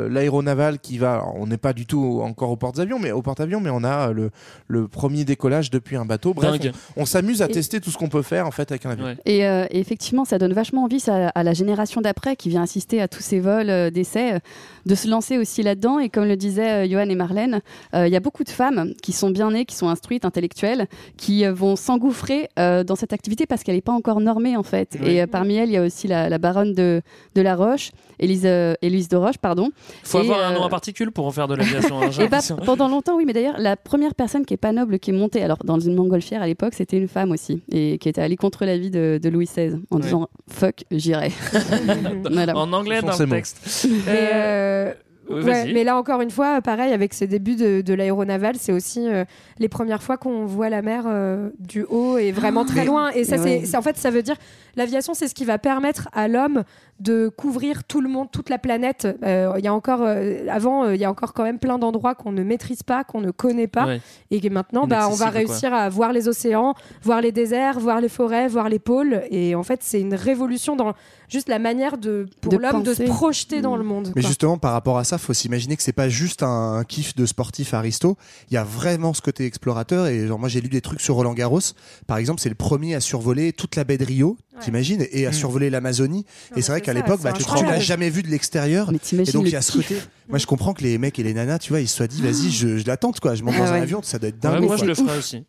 l'aéronaval 0.08 0.78
qui 0.78 0.98
va. 0.98 1.14
alors, 1.14 1.34
on 1.36 1.46
n'est 1.46 1.56
pas 1.58 1.72
du 1.72 1.86
tout 1.86 2.20
encore 2.22 2.50
au 2.50 2.56
porte-avions, 2.56 2.98
mais 2.98 3.12
au 3.12 3.22
porte-avions, 3.22 3.60
mais 3.60 3.70
on 3.70 3.84
a 3.84 4.11
le, 4.12 4.30
le 4.68 4.88
premier 4.88 5.24
décollage 5.24 5.70
depuis 5.70 5.96
un 5.96 6.04
bateau. 6.04 6.34
Bref, 6.34 6.52
Dingue. 6.60 6.72
on, 6.96 7.02
on 7.02 7.06
s'amuse 7.06 7.42
à 7.42 7.46
Et- 7.46 7.52
tester 7.52 7.80
tout 7.80 7.90
ce 7.90 7.98
qu'on 7.98 8.08
peut 8.08 8.22
faire 8.22 8.46
en 8.46 8.50
fait 8.50 8.70
avec 8.70 8.86
un 8.86 8.90
avion. 8.90 9.04
Ouais. 9.06 9.16
Et, 9.26 9.46
euh, 9.46 9.66
et 9.70 9.78
effectivement, 9.80 10.24
ça 10.24 10.38
donne 10.38 10.52
vachement 10.52 10.84
envie 10.84 11.00
ça, 11.00 11.28
à 11.28 11.42
la 11.42 11.52
génération 11.52 12.00
d'après 12.00 12.36
qui 12.36 12.48
vient 12.48 12.62
assister 12.62 13.00
à 13.00 13.08
tous 13.08 13.22
ces 13.22 13.40
vols 13.40 13.70
euh, 13.70 13.90
d'essais, 13.90 14.34
euh, 14.34 14.38
de 14.86 14.94
se 14.94 15.08
lancer 15.08 15.38
aussi 15.38 15.62
là-dedans. 15.62 15.98
Et 15.98 16.08
comme 16.08 16.24
le 16.24 16.36
disaient 16.36 16.86
euh, 16.86 16.90
Johan 16.90 17.08
et 17.08 17.14
Marlène, 17.14 17.60
euh, 17.94 18.06
il 18.06 18.12
y 18.12 18.16
a 18.16 18.20
beaucoup 18.20 18.44
de 18.44 18.50
femmes 18.50 18.92
qui 19.02 19.12
sont 19.12 19.30
bien 19.30 19.50
nées, 19.50 19.64
qui 19.64 19.76
sont 19.76 19.88
instruites, 19.88 20.24
intellectuelles, 20.24 20.86
qui 21.16 21.44
euh, 21.44 21.52
vont 21.52 21.76
s'engouffrer 21.76 22.48
euh, 22.58 22.82
dans 22.84 22.96
cette 22.96 23.12
activité 23.12 23.46
parce 23.46 23.62
qu'elle 23.62 23.76
n'est 23.76 23.80
pas 23.80 23.92
encore 23.92 24.20
normée 24.20 24.56
en 24.56 24.62
fait. 24.62 24.96
Oui. 25.00 25.10
Et 25.10 25.22
euh, 25.22 25.26
parmi 25.26 25.54
elles, 25.54 25.68
il 25.68 25.74
y 25.74 25.76
a 25.76 25.82
aussi 25.82 26.08
la, 26.08 26.28
la 26.28 26.38
baronne 26.38 26.72
de, 26.74 27.02
de 27.34 27.40
la 27.42 27.54
Roche, 27.54 27.90
Élise, 28.18 28.42
euh, 28.44 28.74
Élise 28.82 29.08
de 29.08 29.16
Roche, 29.16 29.38
pardon. 29.38 29.70
Faut 30.02 30.18
Et, 30.18 30.22
avoir 30.22 30.44
un 30.44 30.52
nom 30.54 30.64
à 30.64 30.68
particules 30.68 31.12
pour 31.12 31.26
en 31.26 31.30
faire 31.30 31.46
de 31.48 31.54
l'aviation. 31.54 32.00
hein, 32.02 32.06
bah, 32.16 32.22
l'impression. 32.22 32.56
pendant 32.56 32.88
longtemps, 32.88 33.16
oui, 33.16 33.24
mais 33.26 33.32
d'ailleurs, 33.32 33.54
la 33.58 33.76
première 33.76 34.01
personne 34.14 34.44
qui 34.44 34.54
est 34.54 34.58
pas 34.58 34.72
noble 34.72 34.98
qui 34.98 35.10
est 35.10 35.14
montée, 35.14 35.42
alors 35.42 35.58
dans 35.64 35.78
une 35.78 35.94
montgolfière 35.94 36.42
à 36.42 36.46
l'époque, 36.46 36.74
c'était 36.74 36.98
une 36.98 37.08
femme 37.08 37.30
aussi, 37.30 37.62
et 37.70 37.98
qui 37.98 38.08
était 38.08 38.20
allée 38.20 38.36
contre 38.36 38.64
l'avis 38.64 38.90
de, 38.90 39.18
de 39.22 39.28
Louis 39.28 39.46
XVI 39.46 39.76
en 39.90 39.96
Ouais. 39.96 40.02
disant 40.02 40.28
fuck, 40.50 40.84
j'irai. 40.90 41.30
Voilà. 42.30 42.56
En 42.56 42.72
anglais 42.72 43.00
dans 43.02 43.12
ces 43.12 43.24
le 43.26 43.30
texte. 43.30 43.86
Mais, 44.06 44.30
Euh, 44.32 44.92
euh, 45.30 45.34
ouais, 45.36 45.40
vas-y. 45.64 45.72
mais 45.74 45.84
là 45.84 45.96
encore 45.96 46.20
une 46.20 46.30
fois, 46.30 46.60
pareil 46.60 46.92
avec 46.92 47.14
ces 47.14 47.26
débuts 47.26 47.56
de, 47.56 47.80
de 47.80 47.94
l'aéronaval, 47.94 48.56
c'est 48.58 48.72
aussi 48.72 49.06
euh, 49.08 49.24
les 49.58 49.68
premières 49.68 50.02
fois 50.02 50.16
qu'on 50.16 50.44
voit 50.46 50.68
la 50.68 50.82
mer 50.82 51.04
euh, 51.06 51.50
du 51.58 51.84
haut 51.88 52.18
et 52.18 52.32
vraiment 52.32 52.64
très 52.72 52.84
loin. 52.84 53.10
Et 53.10 53.24
ça, 53.24 53.36
mais 53.36 53.42
c'est 53.42 53.58
ouais. 53.60 53.66
c'est- 53.66 53.76
en 53.76 53.82
fait, 53.82 53.96
ça 53.96 54.10
veut 54.10 54.22
dire 54.22 54.36
l'aviation, 54.76 55.14
c'est 55.14 55.28
ce 55.28 55.34
qui 55.34 55.44
va 55.44 55.58
permettre 55.58 56.08
à 56.12 56.28
l'homme 56.28 56.64
de 57.02 57.28
couvrir 57.28 57.84
tout 57.84 58.00
le 58.00 58.08
monde, 58.08 58.28
toute 58.30 58.48
la 58.48 58.58
planète. 58.58 59.06
Euh, 59.24 59.52
Il 59.58 59.64
y 59.64 59.68
a 59.68 59.74
encore, 59.74 60.00
euh, 60.02 60.46
avant, 60.48 60.84
euh, 60.84 60.94
il 60.94 61.00
y 61.00 61.04
a 61.04 61.10
encore 61.10 61.32
quand 61.34 61.42
même 61.42 61.58
plein 61.58 61.78
d'endroits 61.78 62.14
qu'on 62.14 62.32
ne 62.32 62.42
maîtrise 62.44 62.82
pas, 62.82 63.04
qu'on 63.04 63.20
ne 63.20 63.30
connaît 63.30 63.66
pas, 63.66 63.86
Ouais. 63.86 64.00
et 64.30 64.40
que 64.40 64.48
maintenant, 64.48 64.86
bah, 64.86 65.08
on 65.10 65.14
va 65.14 65.26
quoi. 65.26 65.30
réussir 65.30 65.74
à 65.74 65.88
voir 65.88 66.12
les 66.12 66.28
océans, 66.28 66.74
voir 67.02 67.20
les 67.20 67.32
déserts, 67.32 67.80
voir 67.80 68.00
les 68.00 68.08
forêts, 68.08 68.46
voir 68.48 68.68
les 68.68 68.78
pôles. 68.78 69.22
Et 69.30 69.54
en 69.54 69.62
fait, 69.62 69.80
c'est 69.82 70.00
une 70.00 70.14
révolution 70.14 70.76
dans 70.76 70.92
juste 71.28 71.48
la 71.48 71.58
manière 71.58 71.98
de 71.98 72.26
pour 72.40 72.58
l'homme 72.58 72.82
de 72.82 72.94
se 72.94 73.02
projeter 73.04 73.60
dans 73.62 73.76
le 73.76 73.84
monde. 73.84 74.12
Mais 74.14 74.22
quoi. 74.22 74.28
justement, 74.28 74.58
par 74.58 74.72
rapport 74.72 74.98
à 74.98 75.04
ça, 75.04 75.18
faut 75.18 75.32
s'imaginer 75.32 75.76
que 75.76 75.82
c'est 75.82 75.92
pas 75.92 76.08
juste 76.08 76.42
un, 76.42 76.74
un 76.74 76.84
kiff 76.84 77.14
de 77.16 77.26
sportif 77.26 77.74
aristo. 77.74 78.16
Il 78.50 78.54
y 78.54 78.58
a 78.58 78.64
vraiment 78.64 79.12
ce 79.14 79.22
côté 79.22 79.44
explorateur. 79.46 80.06
Et 80.06 80.26
genre, 80.26 80.38
moi, 80.38 80.48
j'ai 80.48 80.60
lu 80.60 80.68
des 80.68 80.80
trucs 80.80 81.00
sur 81.00 81.14
Roland 81.16 81.34
Garros. 81.34 81.60
Par 82.06 82.18
exemple, 82.18 82.40
c'est 82.40 82.48
le 82.48 82.54
premier 82.54 82.94
à 82.94 83.00
survoler 83.00 83.52
toute 83.52 83.76
la 83.76 83.84
baie 83.84 83.98
de 83.98 84.04
Rio. 84.04 84.36
T'imagines, 84.60 85.06
et 85.12 85.26
à 85.26 85.30
Mm. 85.30 85.32
survoler 85.32 85.70
l'Amazonie. 85.70 86.24
Et 86.56 86.62
c'est 86.62 86.72
vrai 86.72 86.80
qu'à 86.80 86.92
l'époque, 86.92 87.20
bah, 87.22 87.32
tu, 87.32 87.42
l'as 87.64 87.80
jamais 87.80 88.10
vu 88.10 88.22
de 88.22 88.28
l'extérieur. 88.28 88.90
Mais 88.92 88.98
Et 89.28 89.32
donc, 89.32 89.46
il 89.46 89.52
y 89.52 89.56
a 89.56 89.62
ce 89.62 89.72
côté. 89.72 89.96
Moi, 90.28 90.38
je 90.38 90.46
comprends 90.46 90.72
que 90.72 90.82
les 90.82 90.98
mecs 90.98 91.18
et 91.18 91.22
les 91.22 91.34
nanas, 91.34 91.58
tu 91.58 91.70
vois, 91.70 91.80
ils 91.80 91.88
se 91.88 91.96
soient 91.96 92.06
dit, 92.06 92.22
vas-y, 92.22 92.50
je, 92.50 92.78
je 92.78 92.86
l'attends, 92.86 93.12
quoi. 93.12 93.34
Je 93.34 93.42
monte 93.42 93.54
Ah 93.58 93.60
dans 93.66 93.72
un 93.72 93.82
avion, 93.82 94.00
ça 94.02 94.18
doit 94.18 94.28
être 94.28 94.36
Ouais, 94.36 94.50
dingue. 94.52 94.64
moi, 94.64 94.76
je 94.76 94.84
le 94.84 94.94
ferai 94.94 95.18
aussi. 95.18 95.44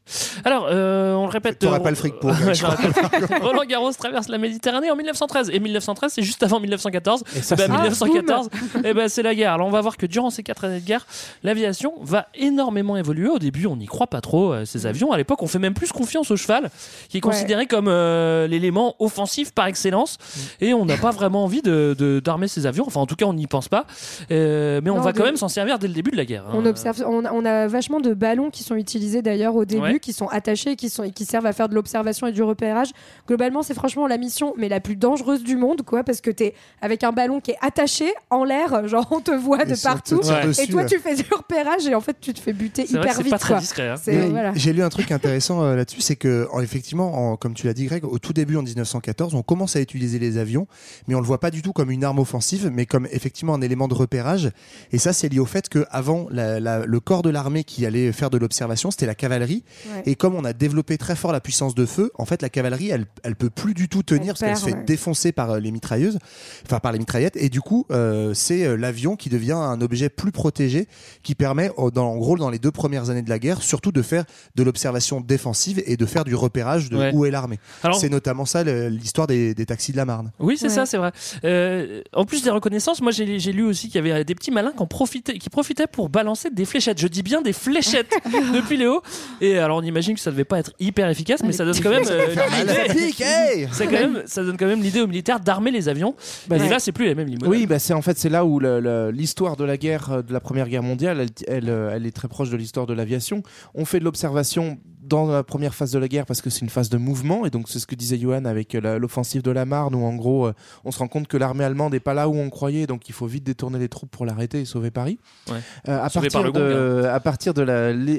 Alors, 0.46 0.68
euh, 0.70 1.14
on 1.14 1.26
le 1.26 1.32
répète. 1.32 1.60
T'auras 1.60 1.78
euh, 1.78 1.80
pas 1.80 1.90
le 1.92 1.96
fric 1.96 2.16
pour, 2.20 2.32
Ouais. 2.48 3.40
Roland 3.42 3.64
Garros 3.66 3.92
traverse 3.94 4.28
la 4.30 4.38
Méditerranée 4.38 4.90
en 4.92 4.96
1913. 4.96 5.50
Et 5.54 5.60
1913, 5.60 6.12
c'est 6.14 6.22
juste 6.24 6.44
avant 6.44 6.60
1914. 6.60 7.24
Et 7.36 7.42
ça, 7.42 7.56
Bah, 7.56 7.64
c'est- 7.68 7.72
1914, 7.72 8.50
eh 8.84 8.94
ben, 8.94 9.08
c'est 9.10 9.22
la 9.24 9.36
guerre. 9.36 9.54
Alors, 9.54 9.68
on 9.68 9.72
va 9.72 9.82
voir 9.82 9.96
que 9.98 10.06
durant 10.06 10.30
ces 10.32 10.44
quatre 10.44 10.66
années 10.66 10.80
de 10.80 10.86
guerre, 10.86 11.06
l'aviation 11.44 11.94
va 12.02 12.28
énormément 12.36 12.98
évoluer. 12.98 13.30
Au 13.30 13.40
début, 13.40 13.68
on 13.68 13.76
n'y 13.78 13.86
croit 13.86 14.08
pas 14.08 14.22
trop, 14.22 14.54
euh, 14.54 14.66
ces 14.66 14.86
avions. 14.86 15.12
À 15.12 15.18
l'époque, 15.18 15.42
on 15.44 15.48
fait 15.48 15.60
même 15.60 15.74
plus 15.76 15.92
confiance 15.92 16.32
au 16.32 16.36
cheval, 16.36 16.70
qui 17.10 17.18
est 17.18 17.26
Ouais. 17.26 17.32
considéré 17.32 17.68
comme 17.68 17.88
euh, 17.88 18.48
l'élément 18.48 18.93
offensif 19.00 19.52
par 19.52 19.68
excellence. 19.68 20.18
Et 20.62 20.74
on 20.74 20.86
n'a 20.86 20.98
pas 20.98 21.12
vraiment 21.12 21.44
envie 21.44 21.62
de, 21.62 21.96
de- 21.98 22.20
d'armer 22.20 22.48
ces 22.48 22.66
avions. 22.66 22.84
Enfin, 22.88 23.00
en 23.02 23.06
tout 23.06 23.16
cas, 23.16 23.26
on 23.26 23.34
n'y 23.34 23.48
pense 23.48 23.68
pas. 23.68 23.86
Euh, 24.32 24.82
mais 24.84 24.90
on 24.90 24.96
Non, 24.96 25.02
va 25.02 25.12
de- 25.12 25.18
quand 25.18 25.24
même 25.26 25.38
s'en 25.38 25.48
servir 25.48 25.80
dès 25.80 25.88
le 25.88 25.94
début 25.94 26.12
de 26.12 26.18
la 26.18 26.26
guerre. 26.26 26.44
hein. 26.48 26.54
On 26.56 26.66
observe, 26.66 27.04
on, 27.08 27.26
a- 27.26 27.32
on 27.32 27.46
a 27.46 27.68
vachement 27.68 28.00
de 28.00 28.14
ballons 28.14 28.50
qui 28.50 28.64
sont 28.64 28.76
utilisés 28.76 29.22
d'ailleurs 29.22 29.56
au 29.56 29.66
début, 29.66 29.82
Ouais. 29.84 30.00
qui 30.00 30.14
sont 30.14 30.28
attachés, 30.28 30.72
et 30.72 30.76
qui 30.76 30.90
sont 30.90 31.04
et 31.04 31.12
qui 31.12 31.26
servent 31.26 31.46
à 31.46 31.54
faire 31.54 31.70
de 31.70 31.76
l'observation 31.76 32.28
et 32.28 32.32
du 32.32 32.44
repérage. 32.44 32.90
Globalement, 33.28 33.64
c'est 33.64 33.74
franchement 33.74 34.08
la 34.08 34.18
mission, 34.18 34.54
mais 34.58 34.70
la 34.70 34.80
plus 34.80 34.96
dangereuse 34.96 35.44
du 35.44 35.56
monde, 35.56 35.82
quoi, 35.84 36.04
parce 36.04 36.22
que 36.22 36.32
t'es 36.32 36.54
avec 36.82 37.04
un 37.04 37.12
ballon 37.12 37.40
qui 37.42 37.52
est 37.52 37.58
attaché 37.62 38.14
en 38.30 38.44
l'air, 38.44 38.88
genre 38.88 39.08
on 39.12 39.20
te 39.20 39.32
voit 39.32 39.66
de 39.66 39.74
Et 39.74 39.82
partout, 39.82 40.20
tire 40.20 40.34
Ouais. 40.36 40.48
dessus, 40.48 40.62
et 40.64 40.68
toi 40.68 40.86
tu 40.86 41.00
fais 41.00 41.16
du 41.16 41.24
repérage 41.32 41.86
et 41.88 41.96
en 41.96 42.02
fait 42.02 42.16
tu 42.22 42.34
te 42.34 42.40
fais 42.40 42.54
buter 42.54 42.86
C'est 42.88 42.98
vrai 42.98 43.08
que 43.08 43.12
hyper 43.12 43.16
c'est 43.18 43.24
vite. 43.24 43.32
pas 43.32 43.38
très 43.40 43.54
quoi. 43.54 43.60
discret. 43.60 43.90
hein. 43.90 43.96
C'est- 44.02 44.14
Mais 44.14 44.30
voilà. 44.30 44.52
J'ai 44.56 44.74
lu 44.74 44.84
un 44.84 44.90
truc 44.90 45.12
intéressant 45.12 45.64
euh, 45.64 45.76
là-dessus, 45.76 46.02
c'est 46.02 46.16
que 46.16 46.48
en- 46.52 46.60
effectivement, 46.62 47.32
en- 47.32 47.36
comme 47.38 47.54
tu 47.54 47.66
l'as 47.68 47.74
dit, 47.74 47.86
Greg, 47.86 48.04
au 48.06 48.20
tout 48.20 48.34
début 48.34 48.56
en 48.58 48.64
1914, 48.84 49.34
on 49.36 49.42
commence 49.44 49.76
à 49.76 49.82
utiliser 49.82 50.20
les 50.20 50.38
avions, 50.38 50.68
mais 51.08 51.16
on 51.16 51.20
le 51.20 51.26
voit 51.26 51.40
pas 51.40 51.52
du 51.52 51.62
tout 51.62 51.74
comme 51.74 51.92
une 51.92 52.04
arme 52.04 52.20
offensive, 52.20 52.70
mais 52.72 52.86
comme 52.86 53.08
effectivement 53.12 53.54
un 53.54 53.62
élément 53.62 53.88
de 53.88 53.94
repérage. 53.94 54.52
Et 54.92 54.98
ça, 54.98 55.14
c'est 55.14 55.30
lié 55.30 55.40
au 55.40 55.46
fait 55.46 55.70
que 55.70 55.86
avant, 55.90 56.28
la- 56.30 56.60
la- 56.60 56.86
le 56.86 57.00
corps 57.00 57.22
de 57.22 57.30
l'armée 57.30 57.64
qui 57.64 57.86
allait 57.86 58.12
faire 58.12 58.30
de 58.30 58.38
l'observation, 58.38 58.92
c'était 58.92 59.06
la 59.06 59.16
cavalerie. 59.16 59.64
Ouais. 59.96 60.04
Et 60.06 60.16
comme 60.16 60.36
on 60.36 60.46
a 60.46 60.54
développé 60.54 60.98
très 60.98 61.16
fort 61.16 61.32
la 61.32 61.42
puissance 61.42 61.76
de 61.76 61.86
feu, 61.86 62.12
en 62.16 62.26
fait, 62.26 62.42
la 62.42 62.50
cavalerie, 62.50 62.90
elle, 62.90 63.06
elle 63.24 63.36
peut 63.36 63.50
plus 63.50 63.74
du 63.74 63.88
tout 63.90 64.04
tenir 64.04 64.22
Elle 64.24 64.28
parce 64.28 64.40
qu'elle 64.40 64.58
se 64.58 64.66
fait 64.66 64.74
ouais. 64.80 64.84
défoncer 64.86 65.32
par 65.32 65.52
euh, 65.52 65.60
les 65.60 65.72
mitrailleuses, 65.72 66.20
enfin 66.66 66.80
par 66.80 66.92
les 66.92 67.00
mitraillettes. 67.00 67.36
Et 67.38 67.50
du 67.50 67.62
coup, 67.62 67.86
euh, 67.92 68.34
c'est 68.34 68.64
euh, 68.66 68.76
l'avion 68.76 69.16
qui 69.16 69.30
devient 69.30 69.54
un 69.54 69.80
objet 69.82 70.10
plus 70.10 70.32
protégé, 70.32 70.88
qui 71.24 71.36
permet, 71.36 71.70
dans, 71.94 72.12
en 72.12 72.18
gros, 72.18 72.38
dans 72.38 72.50
les 72.50 72.60
deux 72.60 72.72
premières 72.72 73.10
années 73.10 73.22
de 73.22 73.30
la 73.30 73.40
guerre, 73.40 73.62
surtout 73.62 73.92
de 73.92 74.02
faire 74.02 74.26
de 74.56 74.64
l'observation 74.64 75.22
défensive 75.22 75.82
et 75.86 75.98
de 75.98 76.06
faire 76.06 76.24
du 76.24 76.36
repérage 76.36 76.90
de 76.90 76.98
Ouais. 76.98 77.12
où 77.14 77.26
est 77.26 77.32
l'armée. 77.32 77.60
C'est 78.00 78.10
notamment 78.10 78.46
ça 78.46 78.64
le- 78.64 78.73
l'histoire 78.90 79.28
des, 79.28 79.54
des 79.54 79.66
taxis 79.66 79.92
de 79.92 79.98
la 79.98 80.06
Marne. 80.06 80.32
Oui, 80.40 80.58
c'est 80.58 80.68
Ouais. 80.68 80.70
ça, 80.74 80.86
c'est 80.86 80.98
vrai. 80.98 81.12
Euh, 81.44 82.02
en 82.14 82.26
plus 82.26 82.44
des 82.44 82.50
reconnaissances, 82.50 83.02
moi 83.02 83.12
j'ai 83.12 83.40
j'ai 83.40 83.52
lu 83.52 83.64
aussi 83.64 83.88
qu'il 83.90 84.06
y 84.06 84.12
avait 84.12 84.24
des 84.24 84.36
petits 84.36 84.52
malins 84.52 84.72
qui, 84.72 84.82
en 84.82 84.88
profitaient, 84.88 85.38
qui 85.38 85.50
profitaient 85.50 85.88
pour 85.88 86.10
balancer 86.10 86.50
des 86.50 86.66
fléchettes. 86.66 87.00
Je 87.00 87.08
dis 87.08 87.24
bien 87.24 87.42
des 87.42 87.54
fléchettes 87.54 88.14
depuis 88.54 88.86
hauts. 88.86 89.02
Et 89.42 89.58
alors 89.60 89.78
on 89.78 89.82
imagine 89.84 90.16
que 90.16 90.22
ça 90.22 90.32
devait 90.32 90.44
pas 90.46 90.60
être 90.60 90.72
hyper 90.80 91.10
efficace, 91.10 91.42
mais 91.44 91.52
ça 91.52 91.66
donne 91.66 91.80
quand 91.82 91.90
même 91.90 92.04
euh, 92.10 92.28
l'idée. 92.58 93.68
C'est 93.72 93.86
quand 93.86 93.92
même, 93.92 94.24
ça 94.26 94.44
donne 94.44 94.58
quand 94.58 94.66
même 94.68 94.82
l'idée 94.82 95.02
aux 95.02 95.08
militaires 95.08 95.40
d'armer 95.40 95.72
les 95.72 95.90
avions. 95.90 96.16
Bah, 96.48 96.56
et 96.58 96.60
c'est- 96.60 96.70
là, 96.70 96.80
c'est 96.80 96.92
plus 96.92 97.06
les 97.06 97.16
mêmes 97.16 97.28
limousines. 97.28 97.50
Oui, 97.50 97.66
bah 97.68 97.80
c'est 97.80 97.94
en 97.94 98.02
fait 98.02 98.18
c'est 98.18 98.30
là 98.30 98.46
où 98.46 98.60
le- 98.60 98.80
le- 98.80 99.12
l'histoire 99.12 99.56
de 99.58 99.64
la 99.64 99.78
guerre, 99.78 100.12
euh, 100.12 100.22
de 100.22 100.34
la 100.34 100.40
Première 100.40 100.68
Guerre 100.70 100.84
mondiale, 100.84 101.20
elle, 101.22 101.30
elle, 101.48 101.70
euh, 101.70 101.92
elle 101.96 102.06
est 102.06 102.12
très 102.12 102.28
proche 102.28 102.50
de 102.50 102.58
l'histoire 102.58 102.86
de 102.86 102.94
l'aviation. 102.94 103.44
On 103.76 103.86
fait 103.86 104.00
de 104.00 104.04
l'observation 104.06 104.78
dans 105.06 105.28
la 105.28 105.44
première 105.44 105.76
phase 105.76 105.92
de 105.92 106.00
la 106.00 106.08
guerre 106.08 106.26
parce 106.26 106.42
que 106.42 106.50
c'est 106.50 106.62
une 106.62 106.70
phase 106.70 106.90
de 106.90 106.98
mouvement. 106.98 107.46
Et 107.46 107.50
donc 107.50 107.70
c'est 107.70 107.80
ce 107.80 107.88
que 107.88 107.96
disait 107.96 108.18
Johan 108.18 108.46
avec 108.46 108.74
euh, 108.76 108.98
l'offensive 109.00 109.42
de 109.42 109.52
la 109.52 109.66
Marne 109.66 109.96
où 109.96 110.04
en 110.06 110.16
gros 110.16 110.46
euh, 110.48 110.54
on 110.86 110.92
se 110.92 111.00
rend 111.00 111.08
compte 111.08 111.28
que 111.28 111.38
l'armée 111.38 111.64
allemande 111.64 111.94
n'est 111.94 112.00
pas 112.00 112.14
là 112.14 112.30
où 112.30 112.36
on 112.36 112.50
croyait 112.50 112.88
donc 112.88 113.10
il 113.10 113.14
faut 113.14 113.26
vite 113.26 113.44
détourner 113.44 113.80
les 113.80 113.90
troupes 113.90 114.10
pour 114.12 114.26
l'arrêter 114.26 114.62
et 114.62 114.66
sauver 114.66 114.92
Paris. 114.92 115.20
Ouais. 115.52 115.58
Euh, 115.88 116.04
à, 116.04 116.10
Sauvé 116.10 116.30
partir 116.30 116.52
par 116.54 116.62
le 116.64 117.04
de, 117.04 117.08
à 117.08 117.20
partir 117.20 117.54
de 117.54 117.64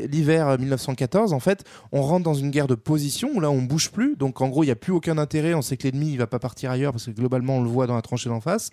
l'hiver 0.06 0.48
euh, 0.48 0.56
1914 0.58 1.32
en 1.32 1.40
fait 1.40 1.64
on 1.92 2.02
rentre 2.02 2.24
dans 2.24 2.34
une 2.34 2.50
guerre 2.50 2.66
de 2.66 2.74
position 2.74 3.30
où 3.34 3.40
là 3.40 3.50
on 3.50 3.62
bouge 3.62 3.90
plus. 3.90 4.16
Donc 4.16 4.40
en 4.40 4.48
gros 4.48 4.62
il 4.62 4.66
n'y 4.66 4.72
a 4.72 4.76
plus 4.76 4.92
aucun 4.92 5.18
intérêt. 5.18 5.54
On 5.54 5.62
sait 5.62 5.76
que 5.76 5.84
l'ennemi 5.84 6.12
il 6.12 6.18
va 6.18 6.26
pas 6.26 6.38
partir 6.38 6.70
ailleurs 6.70 6.92
parce 6.92 7.06
que 7.06 7.10
globalement 7.12 7.56
on 7.58 7.62
le 7.62 7.68
voit 7.68 7.86
dans 7.86 7.94
la 7.96 8.02
tranchée 8.02 8.28
d'en 8.28 8.40
face. 8.40 8.70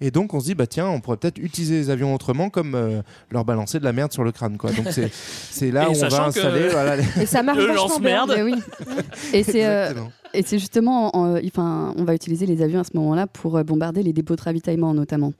Et 0.00 0.10
donc 0.10 0.34
on 0.34 0.40
se 0.40 0.46
dit 0.46 0.54
bah 0.54 0.66
tiens 0.66 0.88
on 0.88 1.00
pourrait 1.00 1.16
peut-être 1.16 1.38
utiliser 1.38 1.76
les 1.76 1.90
avions 1.90 2.14
autrement 2.14 2.50
comme 2.50 2.74
euh, 2.74 3.02
leur 3.30 3.44
balancer 3.44 3.78
de 3.78 3.84
la 3.84 3.92
merde 3.92 4.12
sur 4.12 4.24
le 4.24 4.32
crâne 4.32 4.58
quoi. 4.58 4.70
Donc 4.72 4.86
c'est 4.90 5.70
là 5.70 5.84
Et 5.84 5.86
où 5.86 5.90
on 5.90 6.00
va 6.00 6.08
que- 6.08 6.14
installer 6.28 6.68
voilà, 6.68 6.96
les- 6.96 7.22
Et 7.22 7.26
ça 7.26 7.42
marche 7.42 7.53
marche 7.54 7.66
le 7.68 7.72
vachement 7.74 7.98
bien. 8.00 8.16
lance-merde. 8.26 8.32
Mais 8.36 8.42
oui. 8.42 8.54
Et 9.32 9.42
c'est 9.42 9.64
euh, 9.66 9.82
Exactement. 9.82 10.12
et 10.34 10.42
c'est 10.42 10.58
justement, 10.58 11.16
en- 11.16 11.36
enfin, 11.44 11.94
on 11.96 12.04
va 12.04 12.14
utiliser 12.14 12.46
les 12.46 12.62
avions 12.62 12.80
à 12.80 12.84
ce 12.84 12.90
moment-là 12.96 13.26
pour 13.26 13.56
euh, 13.56 13.62
bombarder 13.62 14.02
les 14.02 14.12
dépôts 14.12 14.36
de 14.36 14.42
ravitaillement 14.42 14.94
notamment. 14.94 15.32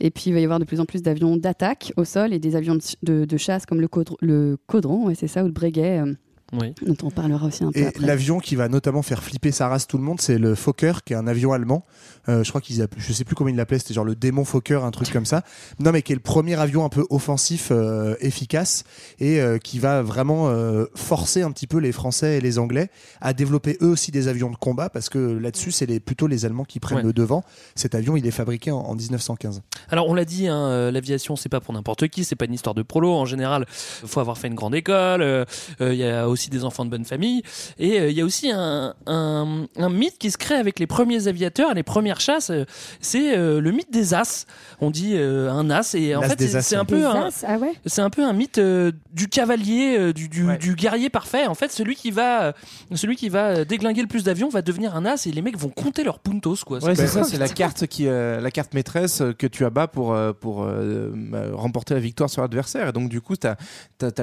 Et 0.00 0.10
puis 0.10 0.24
il 0.26 0.32
va 0.34 0.40
y 0.40 0.44
avoir 0.44 0.58
de 0.58 0.64
plus 0.64 0.80
en 0.80 0.84
plus 0.84 1.02
d'avions 1.02 1.36
d'attaque 1.36 1.92
au 1.96 2.04
sol 2.04 2.32
et 2.32 2.38
des 2.38 2.56
avions 2.56 2.74
de, 2.74 2.82
ch- 2.82 2.96
de- 3.02 3.24
de 3.24 3.36
chasse 3.36 3.66
comme 3.66 3.80
le, 3.80 3.88
caudron, 3.88 4.16
le 4.20 4.56
caudron, 4.66 5.06
ouais, 5.06 5.14
c'est 5.14 5.28
ça, 5.28 5.42
ou 5.42 5.46
le 5.46 5.52
breguet, 5.52 6.00
euh, 6.04 6.12
Oui. 6.52 6.74
dont 6.82 6.96
on 7.02 7.10
parlera 7.10 7.46
aussi 7.46 7.64
un 7.64 7.72
peu 7.72 7.78
Et 7.80 7.92
l'avion 7.98 8.38
qui 8.38 8.54
va 8.56 8.68
notamment 8.68 9.02
faire 9.02 9.22
flipper 9.22 9.50
sa 9.50 9.68
race 9.68 9.86
tout 9.86 9.98
le 9.98 10.04
monde, 10.04 10.20
c'est 10.20 10.38
le 10.38 10.54
Fokker, 10.54 10.92
qui 11.04 11.12
est 11.12 11.16
un 11.16 11.26
avion 11.26 11.52
allemand. 11.52 11.84
Euh, 12.28 12.44
je 12.44 12.48
crois 12.50 12.60
qu'ils 12.60 12.82
appellent, 12.82 13.00
je 13.02 13.12
sais 13.12 13.24
plus 13.24 13.34
comment 13.34 13.50
ils 13.50 13.56
l'appelaient, 13.56 13.78
c'était 13.78 13.94
genre 13.94 14.04
le 14.04 14.14
démon 14.14 14.44
Fokker, 14.44 14.84
un 14.84 14.90
truc 14.90 15.10
comme 15.12 15.26
ça. 15.26 15.42
Non, 15.80 15.90
mais 15.92 16.02
qui 16.02 16.12
est 16.12 16.16
le 16.16 16.20
premier 16.20 16.54
avion 16.60 16.84
un 16.84 16.88
peu 16.88 17.04
offensif, 17.10 17.68
euh, 17.72 18.14
efficace, 18.20 18.84
et 19.18 19.40
euh, 19.40 19.58
qui 19.58 19.78
va 19.80 20.02
vraiment 20.02 20.48
euh, 20.48 20.84
forcer 20.94 21.42
un 21.42 21.50
petit 21.50 21.66
peu 21.66 21.78
les 21.78 21.92
Français 21.92 22.38
et 22.38 22.40
les 22.40 22.58
Anglais 22.58 22.90
à 23.20 23.32
développer 23.32 23.76
eux 23.82 23.88
aussi 23.88 24.10
des 24.12 24.28
avions 24.28 24.50
de 24.50 24.56
combat, 24.56 24.88
parce 24.88 25.08
que 25.08 25.18
là-dessus, 25.18 25.72
c'est 25.72 25.86
les, 25.86 25.98
plutôt 26.00 26.26
les 26.28 26.44
Allemands 26.44 26.64
qui 26.64 26.78
prennent 26.80 26.98
Ouais. 26.98 27.02
le 27.02 27.12
devant. 27.12 27.44
Cet 27.74 27.94
avion, 27.94 28.16
il 28.16 28.26
est 28.26 28.30
fabriqué 28.30 28.70
en, 28.70 28.78
en 28.78 28.94
1915. 28.94 29.62
Alors 29.90 30.08
on 30.08 30.14
l'a 30.14 30.24
dit, 30.24 30.46
hein, 30.48 30.90
l'aviation 30.90 31.34
c'est 31.36 31.48
pas 31.48 31.60
pour 31.60 31.74
n'importe 31.74 32.08
qui, 32.08 32.24
c'est 32.24 32.36
pas 32.36 32.44
une 32.46 32.54
histoire 32.54 32.74
de 32.74 32.82
prolo. 32.82 33.12
En 33.12 33.24
général, 33.26 33.66
il 34.02 34.08
faut 34.08 34.20
avoir 34.20 34.38
fait 34.38 34.48
une 34.48 34.54
grande 34.54 34.74
école. 34.74 35.22
euh, 35.22 35.44
euh, 35.80 35.92
Il 35.92 35.98
y 35.98 36.04
a 36.04 36.28
aussi 36.28 36.35
des 36.50 36.64
enfants 36.64 36.84
de 36.84 36.90
bonne 36.90 37.04
famille, 37.04 37.42
et 37.78 38.00
euh, 38.00 38.10
il 38.10 38.16
y 38.16 38.20
a 38.20 38.24
aussi 38.24 38.50
un, 38.50 38.94
un, 39.06 39.66
un 39.76 39.88
mythe 39.90 40.18
qui 40.18 40.30
se 40.30 40.38
crée 40.38 40.54
avec 40.56 40.78
les 40.78 40.86
premiers 40.86 41.26
aviateurs 41.28 41.74
les 41.74 41.82
premières 41.82 42.20
chasses. 42.20 42.50
euh, 42.50 42.64
c'est 43.00 43.36
euh, 43.36 43.60
le 43.60 43.72
mythe 43.72 43.90
des 43.92 44.14
as. 44.14 44.46
On 44.80 44.90
dit 44.90 45.12
euh, 45.14 45.50
un 45.50 45.70
as, 45.70 45.94
et 45.94 46.14
en 46.14 46.22
fait 46.22 46.40
c'est 46.60 46.76
un 46.76 46.84
peu 46.84 46.98
Des 46.98 47.04
un, 47.04 47.26
as, 47.26 47.44
ah 47.46 47.58
ouais 47.58 47.72
c'est 47.86 48.02
un 48.02 48.10
peu 48.10 48.24
un 48.24 48.32
mythe 48.32 48.58
euh, 48.58 48.92
du 49.12 49.28
cavalier, 49.28 49.96
euh, 49.98 50.12
du, 50.12 50.28
du, 50.28 50.44
Ouais. 50.46 50.58
du 50.58 50.74
guerrier 50.74 51.08
parfait. 51.10 51.46
En 51.46 51.54
fait, 51.54 51.72
celui 51.72 51.96
qui 51.96 52.10
va, 52.10 52.52
celui 52.94 53.16
qui 53.16 53.28
va 53.28 53.64
déglinguer 53.64 54.02
le 54.02 54.06
plus 54.08 54.22
d'avions 54.24 54.48
va 54.48 54.62
devenir 54.62 54.94
un 54.94 55.04
as 55.06 55.26
et 55.26 55.32
les 55.32 55.42
mecs 55.42 55.56
vont 55.58 55.70
compter 55.70 56.04
leurs 56.04 56.18
puntos 56.18 56.56
quoi. 56.64 56.78
Ouais, 56.84 56.94
c'est 56.94 57.06
ça, 57.06 57.24
c'est 57.24 57.38
la 57.38 57.48
carte 57.48 57.86
qui, 57.86 58.06
euh, 58.06 58.40
la 58.40 58.50
carte 58.50 58.74
maîtresse 58.74 59.22
que 59.38 59.46
tu 59.46 59.64
abats 59.64 59.86
pour 59.88 60.16
pour 60.40 60.62
euh, 60.62 61.10
euh, 61.34 61.50
remporter 61.54 61.94
la 61.94 62.00
victoire 62.00 62.30
sur 62.30 62.42
l'adversaire. 62.42 62.88
Et 62.88 62.92
donc 62.92 63.08
du 63.08 63.20
coup, 63.20 63.34
tu 63.36 63.46
as, 63.46 63.56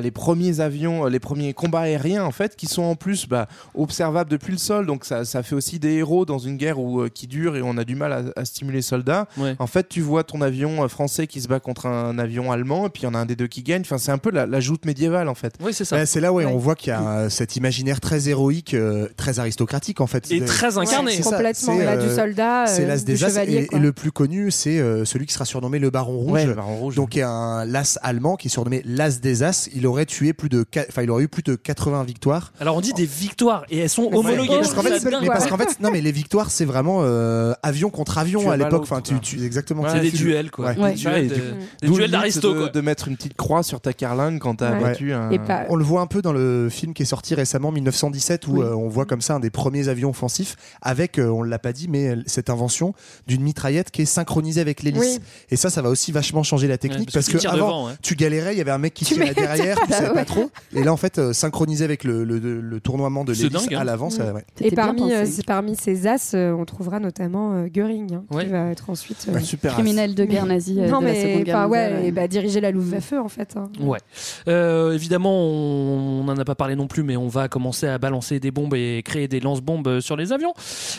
les 0.01 0.11
premiers 0.11 0.59
avions, 0.59 1.05
les 1.05 1.19
premiers 1.19 1.53
combats 1.53 1.81
aériens 1.81 2.02
en 2.19 2.31
fait, 2.31 2.55
qui 2.55 2.67
sont 2.67 2.83
en 2.83 2.95
plus 2.95 3.27
bah, 3.27 3.47
observables 3.75 4.29
depuis 4.29 4.51
le 4.51 4.57
sol. 4.57 4.85
Donc 4.85 5.05
ça, 5.05 5.25
ça 5.25 5.43
fait 5.43 5.55
aussi 5.55 5.79
des 5.79 5.93
héros 5.93 6.25
dans 6.25 6.39
une 6.39 6.57
guerre 6.57 6.79
où, 6.79 7.01
euh, 7.01 7.09
qui 7.09 7.27
dure 7.27 7.55
et 7.55 7.61
on 7.61 7.77
a 7.77 7.83
du 7.83 7.95
mal 7.95 8.11
à, 8.13 8.21
à 8.35 8.45
stimuler 8.45 8.77
les 8.77 8.81
soldats. 8.81 9.27
Ouais. 9.37 9.55
En 9.59 9.67
fait, 9.67 9.87
tu 9.89 10.01
vois 10.01 10.23
ton 10.23 10.41
avion 10.41 10.83
euh, 10.83 10.87
français 10.87 11.27
qui 11.27 11.41
se 11.41 11.47
bat 11.47 11.59
contre 11.59 11.85
un 11.85 12.17
avion 12.19 12.51
allemand, 12.51 12.87
et 12.87 12.89
puis 12.89 13.03
il 13.03 13.05
y 13.05 13.07
en 13.07 13.13
a 13.13 13.19
un 13.19 13.25
des 13.25 13.35
deux 13.35 13.47
qui 13.47 13.63
gagne. 13.63 13.81
Enfin, 13.81 13.97
c'est 13.97 14.11
un 14.11 14.17
peu 14.17 14.31
la, 14.31 14.45
la 14.45 14.59
joute 14.59 14.85
médiévale 14.85 15.29
en 15.29 15.35
fait. 15.35 15.53
Oui, 15.61 15.73
c'est 15.73 15.85
ça. 15.85 16.05
C'est 16.05 16.19
là 16.19 16.31
où 16.31 16.37
Ouais. 16.37 16.45
on 16.45 16.57
voit 16.57 16.75
qu'il 16.75 16.89
y 16.89 16.91
a 16.93 17.01
euh, 17.19 17.29
cet 17.29 17.55
imaginaire 17.55 17.99
très 18.01 18.27
héroïque, 18.29 18.73
euh, 18.73 19.07
très 19.17 19.39
aristocratique 19.39 20.01
en 20.01 20.07
fait. 20.07 20.31
Et 20.31 20.43
très 20.43 20.77
incarné. 20.77 21.11
c'est 21.11 21.23
ça, 21.23 21.31
Complètement. 21.31 21.77
c'est, 21.77 21.85
Là, 21.85 21.97
du 21.97 22.09
soldat, 22.13 22.65
C'est 22.67 22.85
l'as 22.85 23.03
des 23.03 23.23
as 23.23 23.43
et, 23.45 23.67
le 23.71 23.91
plus 23.93 24.11
connu, 24.11 24.49
c'est 24.51 24.79
euh, 24.79 25.05
celui 25.05 25.25
qui 25.27 25.33
sera 25.33 25.45
surnommé 25.45 25.77
le 25.79 25.89
Baron 25.89 26.17
Rouge. 26.17 26.31
Ouais, 26.31 26.45
le 26.45 26.53
Baron 26.53 26.75
Rouge. 26.77 26.95
Donc, 26.95 27.15
il 27.15 27.19
y 27.19 27.21
a 27.21 27.29
un 27.29 27.65
l'as 27.65 27.99
allemand 28.01 28.35
qui 28.35 28.47
est 28.47 28.49
surnommé 28.49 28.81
l'as 28.85 29.19
des 29.19 29.43
as. 29.43 29.69
Il 29.75 29.85
aurait 29.87 30.05
tué 30.05 30.33
plus 30.33 30.49
de, 30.49 30.65
enfin, 30.89 31.03
il 31.03 31.11
aurait 31.11 31.23
eu 31.23 31.27
plus 31.27 31.43
de 31.43 31.55
80 31.55 31.92
victoires. 32.01 32.51
Alors 32.59 32.75
on 32.77 32.81
dit 32.81 32.93
des 32.93 33.05
victoires 33.05 33.65
et 33.69 33.77
elles 33.77 33.89
sont 33.89 34.09
Mais 34.09 34.17
homologuées. 34.17 34.47
Parce 34.57 34.73
qu'en 34.73 34.81
fait, 34.81 34.97
ça 34.99 35.09
dingue. 35.11 35.21
mais 35.21 35.27
parce 35.27 35.45
qu'en 35.45 35.57
fait, 35.57 35.79
non, 35.79 35.91
mais 35.91 36.01
les 36.01 36.11
victoires, 36.11 36.49
c'est 36.49 36.65
vraiment 36.65 37.01
euh, 37.03 37.53
avion 37.61 37.91
contre 37.91 38.13
Tu 38.13 38.19
avion 38.19 38.49
à 38.49 38.57
l'époque. 38.57 38.81
Enfin, 38.83 39.01
tu, 39.01 39.19
tu, 39.19 39.43
exactement. 39.45 39.83
Ouais, 39.83 39.89
c'est 39.91 39.99
tu- 40.01 40.09
des 40.11 40.17
duels 40.17 40.49
quoi. 40.49 40.71
Ouais. 40.71 40.93
Des 40.95 41.05
Ouais. 41.05 41.27
duels, 41.81 42.09
d'aristo 42.11 42.69
de, 42.69 42.81
mettre 42.81 43.07
une 43.07 43.15
petite 43.17 43.35
croix 43.35 43.61
sur 43.61 43.79
ta 43.81 43.93
carlingue 43.93 44.39
quand 44.39 44.55
t'as 44.55 44.73
Ouais. 44.73 44.81
battu 44.81 45.13
un. 45.13 45.29
Et 45.29 45.37
pas- 45.37 45.65
On 45.69 45.75
le 45.75 45.83
voit 45.83 46.01
un 46.01 46.07
peu 46.07 46.21
dans 46.23 46.33
le 46.33 46.69
film 46.71 46.93
qui 46.93 47.03
est 47.03 47.05
sorti 47.05 47.35
récemment, 47.35 47.71
1917, 47.71 48.47
où 48.47 48.53
Oui. 48.57 48.61
euh, 48.63 48.73
on 48.75 48.87
voit 48.89 49.05
comme 49.05 49.21
ça 49.21 49.35
un 49.35 49.39
des 49.39 49.49
premiers 49.49 49.89
avions 49.89 50.09
offensifs 50.09 50.55
avec, 50.81 51.19
euh, 51.19 51.27
on 51.27 51.43
l'a 51.43 51.59
pas 51.59 51.73
dit, 51.73 51.87
mais 51.89 52.15
cette 52.25 52.49
invention 52.49 52.93
d'une 53.27 53.41
mitraillette 53.41 53.91
qui 53.91 54.01
est 54.03 54.05
synchronisée 54.05 54.61
avec 54.61 54.81
l'hélice. 54.83 55.01
Oui. 55.01 55.19
Et 55.51 55.55
ça, 55.57 55.69
ça 55.69 55.81
va 55.81 55.89
aussi 55.89 56.11
vachement 56.11 56.43
changer 56.43 56.67
la 56.67 56.77
technique 56.77 57.09
Ouais, 57.09 57.13
parce, 57.13 57.25
tu 57.27 57.37
que 57.37 57.47
avant, 57.47 57.89
tu 58.01 58.15
galérais, 58.15 58.53
il 58.53 58.57
y 58.57 58.61
avait 58.61 58.71
un 58.71 58.77
mec 58.77 58.93
qui 58.93 59.05
tirait 59.05 59.33
derrière, 59.33 59.77
tu 59.85 59.91
savais 59.91 60.13
pas 60.13 60.25
trop. 60.25 60.49
Et 60.73 60.83
là, 60.83 60.93
en 60.93 60.97
fait, 60.97 61.17
euh, 61.19 61.33
avec 61.83 62.03
le, 62.03 62.23
le, 62.23 62.39
le 62.39 62.79
tournoiement 62.79 63.23
de 63.23 63.33
l'hélice 63.33 63.67
hein. 63.71 63.77
à 63.77 64.33
ouais. 64.33 64.45
Et 64.61 64.71
parmi, 64.71 65.11
euh, 65.13 65.25
parmi 65.45 65.75
ces 65.75 66.07
as, 66.07 66.33
euh, 66.33 66.51
on 66.53 66.65
trouvera 66.65 66.99
notamment 66.99 67.53
euh, 67.53 67.67
Göring, 67.67 68.15
hein, 68.15 68.23
Ouais. 68.31 68.45
qui 68.45 68.49
va 68.51 68.69
être 68.71 68.89
ensuite. 68.89 69.25
euh, 69.29 69.33
Ouais, 69.33 69.41
super. 69.41 69.73
Criminel 69.73 70.15
de 70.15 70.25
guerre 70.25 70.45
nazi 70.45 70.79
euh, 70.79 70.89
non, 70.89 70.99
de 70.99 71.05
la 71.05 71.11
mais 71.13 71.21
Seconde 71.21 71.43
Guerre 71.45 71.69
ouais, 71.69 72.07
et 72.07 72.11
bah, 72.11 72.27
diriger 72.27 72.61
la 72.61 72.71
Luftwaffe 72.71 73.13
en 73.13 73.27
fait. 73.29 73.55
hein. 73.57 73.69
Ouais. 73.81 73.99
Euh, 74.47 74.93
évidemment, 74.93 75.45
on 75.45 76.23
n'en 76.23 76.37
a 76.37 76.45
pas 76.45 76.55
parlé 76.55 76.75
non 76.75 76.87
plus, 76.87 77.03
mais 77.03 77.17
on 77.17 77.27
va 77.27 77.47
commencer 77.47 77.87
à 77.87 77.97
balancer 77.97 78.39
des 78.39 78.51
bombes 78.51 78.73
et 78.75 79.01
créer 79.03 79.27
des 79.27 79.39
lance-bombes 79.39 79.99
sur 79.99 80.15
les 80.15 80.31
avions. 80.31 80.53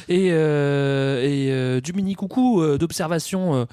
Et, 0.09 0.29
euh, 0.31 1.23
et 1.23 1.51
euh, 1.51 1.81
du 1.81 1.93
mini 1.93 2.15
coucou 2.15 2.61
euh, 2.63 2.79
d'observation. 2.79 3.67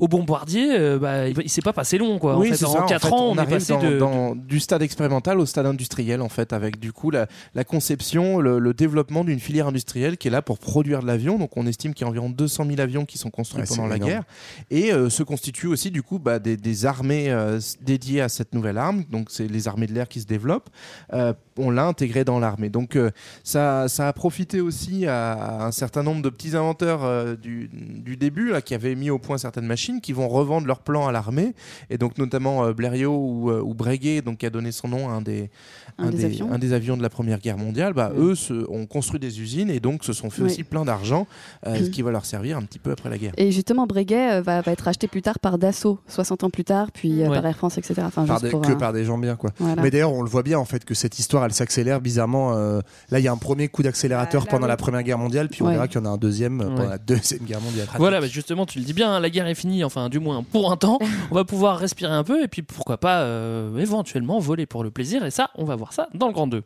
Au 0.00 0.08
bombardier, 0.08 0.78
euh, 0.78 0.98
bah, 0.98 1.28
il, 1.28 1.48
s'est 1.50 1.62
pas 1.62 1.72
passé 1.72 1.98
long 1.98 2.18
quoi. 2.18 2.38
oui, 2.38 2.50
en 2.52 2.54
fait, 2.54 2.64
en 2.64 2.72
ça. 2.72 2.86
4 2.88 3.06
fait, 3.08 3.12
ans, 3.12 3.30
on, 3.30 3.34
est 3.36 3.38
arrive 3.38 3.50
passé 3.54 3.72
dans, 3.72 3.82
de, 3.82 3.98
dans- 3.98 4.34
du 4.36 4.60
stade 4.60 4.82
expérimental 4.82 5.40
au 5.40 5.46
stade 5.46 5.66
industriel, 5.66 6.20
en 6.22 6.28
fait, 6.28 6.52
avec 6.52 6.78
du 6.78 6.92
coup 6.92 7.10
la, 7.10 7.26
la 7.54 7.64
conception, 7.64 8.38
le, 8.40 8.58
le 8.58 8.74
développement 8.74 9.24
d'une 9.24 9.40
filière 9.40 9.66
industrielle 9.66 10.16
qui 10.18 10.28
est 10.28 10.30
là 10.30 10.42
pour 10.42 10.58
produire 10.58 11.00
de 11.02 11.06
l'avion. 11.06 11.38
Donc, 11.38 11.56
on 11.56 11.66
estime 11.66 11.94
qu'il 11.94 12.04
y 12.04 12.06
a 12.06 12.08
environ 12.10 12.30
200 12.30 12.64
000 12.66 12.80
avions 12.80 13.04
qui 13.04 13.18
sont 13.18 13.30
construits 13.30 13.62
Ouais, 13.62 13.66
pendant 13.68 13.86
la 13.86 13.96
énorme. 13.96 14.10
guerre 14.12 14.22
et 14.70 14.92
euh, 14.92 15.08
se 15.10 15.22
constituent 15.22 15.66
aussi 15.68 15.90
du 15.90 16.02
coup 16.02 16.18
bah, 16.18 16.38
des, 16.38 16.56
des 16.56 16.86
armées 16.86 17.30
euh, 17.30 17.58
dédiées 17.80 18.20
à 18.20 18.28
cette 18.28 18.54
nouvelle 18.54 18.78
arme. 18.78 19.04
Donc, 19.10 19.28
c'est 19.30 19.48
les 19.48 19.68
armées 19.68 19.86
de 19.86 19.94
l'air 19.94 20.06
qui 20.08 20.20
se 20.20 20.26
développent. 20.26 20.68
Euh, 21.12 21.32
on 21.56 21.70
l'a 21.70 21.86
intégré 21.86 22.24
dans 22.24 22.38
l'armée. 22.38 22.68
Donc, 22.68 22.94
euh, 22.94 23.10
ça, 23.42 23.88
ça 23.88 24.06
a 24.06 24.12
profité 24.12 24.60
aussi 24.60 25.06
à, 25.06 25.32
à 25.32 25.66
un 25.66 25.72
certain 25.72 26.02
nombre 26.02 26.22
de 26.22 26.28
petits 26.30 26.54
inventeurs 26.54 27.04
euh, 27.04 27.34
du, 27.34 27.68
du 27.72 28.16
début 28.16 28.50
là, 28.52 28.62
qui 28.62 28.74
avaient 28.74 28.94
mis 28.94 29.10
au 29.10 29.18
point 29.18 29.38
certaines 29.38 29.66
machines 29.66 29.87
qui 30.00 30.12
vont 30.12 30.28
revendre 30.28 30.66
leur 30.66 30.80
plan 30.80 31.06
à 31.06 31.12
l'armée 31.12 31.54
et 31.90 31.98
donc 31.98 32.18
notamment 32.18 32.64
euh, 32.64 32.72
Blériot 32.72 33.16
ou, 33.16 33.50
euh, 33.50 33.60
ou 33.60 33.74
Breguet 33.74 34.22
donc 34.22 34.38
qui 34.38 34.46
a 34.46 34.50
donné 34.50 34.70
son 34.72 34.88
nom 34.88 35.08
à 35.08 35.12
un 35.12 35.20
des, 35.22 35.50
Un 35.98 36.10
des 36.10 36.24
avions. 36.24 36.52
un 36.52 36.58
des 36.58 36.72
avions 36.72 36.96
de 36.96 37.02
la 37.02 37.08
Première 37.08 37.38
Guerre 37.40 37.58
mondiale 37.58 37.92
bah, 37.94 38.12
eux 38.16 38.34
se, 38.34 38.52
ont 38.70 38.86
construit 38.86 39.18
des 39.20 39.40
usines 39.40 39.70
et 39.70 39.80
donc 39.80 40.04
se 40.04 40.12
sont 40.12 40.30
fait 40.30 40.42
Oui. 40.42 40.46
aussi 40.50 40.64
plein 40.64 40.84
d'argent 40.84 41.26
euh, 41.66 41.76
ce 41.76 41.90
qui 41.90 42.02
va 42.02 42.10
leur 42.10 42.24
servir 42.24 42.56
un 42.58 42.62
petit 42.62 42.78
peu 42.78 42.92
après 42.92 43.08
la 43.10 43.18
guerre 43.18 43.32
Et 43.36 43.50
justement, 43.52 43.86
Breguet 43.86 44.34
euh, 44.34 44.42
va, 44.42 44.60
va 44.60 44.72
être 44.72 44.86
acheté 44.86 45.08
plus 45.08 45.22
tard 45.22 45.38
par 45.38 45.58
Dassault, 45.58 45.98
60 46.08 46.44
ans 46.44 46.50
plus 46.50 46.64
tard, 46.64 46.88
puis 46.92 47.22
euh, 47.22 47.28
Ouais. 47.28 47.36
par 47.36 47.46
Air 47.46 47.56
France, 47.56 47.78
etc. 47.78 47.94
Enfin, 48.04 48.24
Par 48.26 48.36
juste 48.36 48.44
des- 48.44 48.50
pour, 48.50 48.60
que 48.60 48.72
euh, 48.72 48.76
par 48.76 48.92
des 48.92 49.04
gens 49.04 49.18
bien 49.18 49.36
quoi. 49.36 49.50
voilà. 49.58 49.82
Mais 49.82 49.90
d'ailleurs, 49.90 50.12
on 50.12 50.22
le 50.22 50.28
voit 50.30 50.42
bien 50.42 50.58
en 50.58 50.64
fait 50.64 50.84
que 50.84 50.94
cette 50.94 51.18
histoire 51.18 51.44
elle 51.44 51.52
s'accélère 51.52 52.00
bizarrement. 52.00 52.56
euh, 52.56 52.80
là, 53.10 53.18
il 53.18 53.24
y 53.24 53.28
a 53.28 53.32
un 53.32 53.36
premier 53.36 53.68
coup 53.68 53.82
d'accélérateur 53.82 54.44
Ah, 54.46 54.50
pendant 54.50 54.64
oui. 54.64 54.68
la 54.68 54.76
Première 54.76 55.02
Guerre 55.02 55.18
mondiale, 55.18 55.48
puis 55.48 55.62
on 55.62 55.66
Ouais. 55.66 55.72
verra 55.72 55.88
qu'il 55.88 56.00
y 56.00 56.02
en 56.02 56.06
a 56.06 56.10
un 56.10 56.16
deuxième 56.16 56.58
pendant 56.58 56.82
Ouais. 56.82 56.88
la 56.88 56.98
Deuxième 57.08 57.40
Guerre 57.44 57.60
mondiale. 57.60 57.86
Voilà, 57.98 58.20
bah 58.20 58.26
justement, 58.26 58.66
tu 58.66 58.78
le 58.78 58.84
dis 58.84 58.92
bien, 58.92 59.10
hein, 59.12 59.20
la 59.20 59.30
guerre 59.30 59.46
est 59.46 59.54
finie, 59.54 59.77
enfin 59.84 60.08
du 60.08 60.18
moins 60.18 60.42
pour 60.42 60.72
un 60.72 60.76
temps. 60.76 60.98
on 61.30 61.34
va 61.34 61.44
pouvoir 61.44 61.78
respirer 61.78 62.12
un 62.12 62.24
peu 62.24 62.42
et 62.42 62.48
puis 62.48 62.62
pourquoi 62.62 62.98
pas 62.98 63.20
euh, 63.20 63.78
éventuellement 63.78 64.38
voler 64.38 64.66
pour 64.66 64.84
le 64.84 64.90
plaisir. 64.90 65.24
Et 65.24 65.30
ça, 65.30 65.50
on 65.56 65.64
va 65.64 65.76
voir 65.76 65.92
ça 65.92 66.08
dans 66.14 66.26
le 66.26 66.32
grand 66.32 66.46
2. 66.46 66.62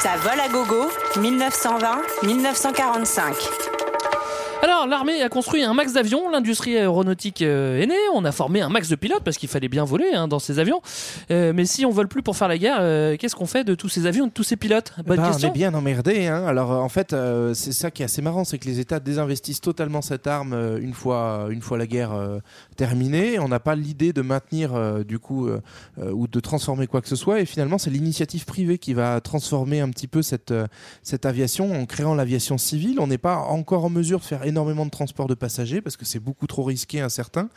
Ça 0.00 0.16
vole 0.16 0.40
à 0.40 0.48
gogo, 0.48 0.88
1920-1945. 1.16 3.81
Alors, 4.64 4.86
l'armée 4.86 5.20
a 5.22 5.28
construit 5.28 5.64
un 5.64 5.74
max 5.74 5.92
d'avions, 5.94 6.30
l'industrie 6.30 6.76
aéronautique 6.76 7.42
euh, 7.42 7.80
est 7.82 7.86
née, 7.86 7.96
on 8.14 8.24
a 8.24 8.30
formé 8.30 8.60
un 8.60 8.68
max 8.68 8.88
de 8.88 8.94
pilotes 8.94 9.24
parce 9.24 9.36
qu'il 9.36 9.48
fallait 9.48 9.66
bien 9.66 9.84
voler 9.84 10.12
hein, 10.14 10.28
dans 10.28 10.38
ces 10.38 10.60
avions. 10.60 10.80
Euh, 11.32 11.52
mais 11.52 11.64
si 11.64 11.84
on 11.84 11.90
vole 11.90 12.06
plus 12.06 12.22
pour 12.22 12.36
faire 12.36 12.46
la 12.46 12.58
guerre, 12.58 12.76
euh, 12.78 13.16
qu'est-ce 13.16 13.34
qu'on 13.34 13.46
fait 13.46 13.64
de 13.64 13.74
tous 13.74 13.88
ces 13.88 14.06
avions, 14.06 14.28
de 14.28 14.30
tous 14.30 14.44
ces 14.44 14.54
pilotes? 14.54 14.92
Bonne 15.04 15.16
Bah, 15.16 15.24
on 15.26 15.32
question. 15.32 15.48
est 15.48 15.52
bien 15.52 15.74
emmerdé. 15.74 16.28
Hein. 16.28 16.44
Alors 16.46 16.70
en 16.70 16.88
fait, 16.88 17.12
euh, 17.12 17.54
c'est 17.54 17.72
ça 17.72 17.90
qui 17.90 18.02
est 18.02 18.04
assez 18.04 18.22
marrant, 18.22 18.44
c'est 18.44 18.58
que 18.58 18.66
les 18.66 18.78
États 18.78 19.00
désinvestissent 19.00 19.60
totalement 19.60 20.00
cette 20.00 20.28
arme 20.28 20.54
une 20.80 20.94
fois, 20.94 21.48
une 21.50 21.60
fois 21.60 21.76
la 21.76 21.88
guerre 21.88 22.12
terminée. 22.76 23.40
On 23.40 23.48
n'a 23.48 23.58
pas 23.58 23.74
l'idée 23.74 24.12
de 24.12 24.22
maintenir 24.22 25.04
du 25.04 25.18
coup 25.18 25.48
ou 26.00 26.28
de 26.28 26.40
transformer 26.40 26.86
quoi 26.86 27.00
que 27.00 27.08
ce 27.08 27.16
soit. 27.16 27.40
Et 27.40 27.46
finalement, 27.46 27.78
c'est 27.78 27.90
l'initiative 27.90 28.44
privée 28.44 28.78
qui 28.78 28.94
va 28.94 29.20
transformer 29.20 29.80
un 29.80 29.90
petit 29.90 30.06
peu 30.06 30.22
cette, 30.22 30.54
cette 31.02 31.26
aviation 31.26 31.72
en 31.72 31.84
créant 31.84 32.14
l'aviation 32.14 32.58
civile. 32.58 33.00
On 33.00 33.08
n'est 33.08 33.18
pas 33.18 33.38
encore 33.38 33.84
en 33.84 33.90
mesure 33.90 34.20
de 34.20 34.24
faire 34.24 34.44
énormément 34.52 34.84
de 34.86 34.90
transport 34.90 35.26
de 35.26 35.34
passagers 35.34 35.80
parce 35.80 35.96
que 35.96 36.04
c'est 36.04 36.18
beaucoup 36.20 36.46
trop 36.46 36.62
risqué, 36.62 37.00
incertain. 37.00 37.48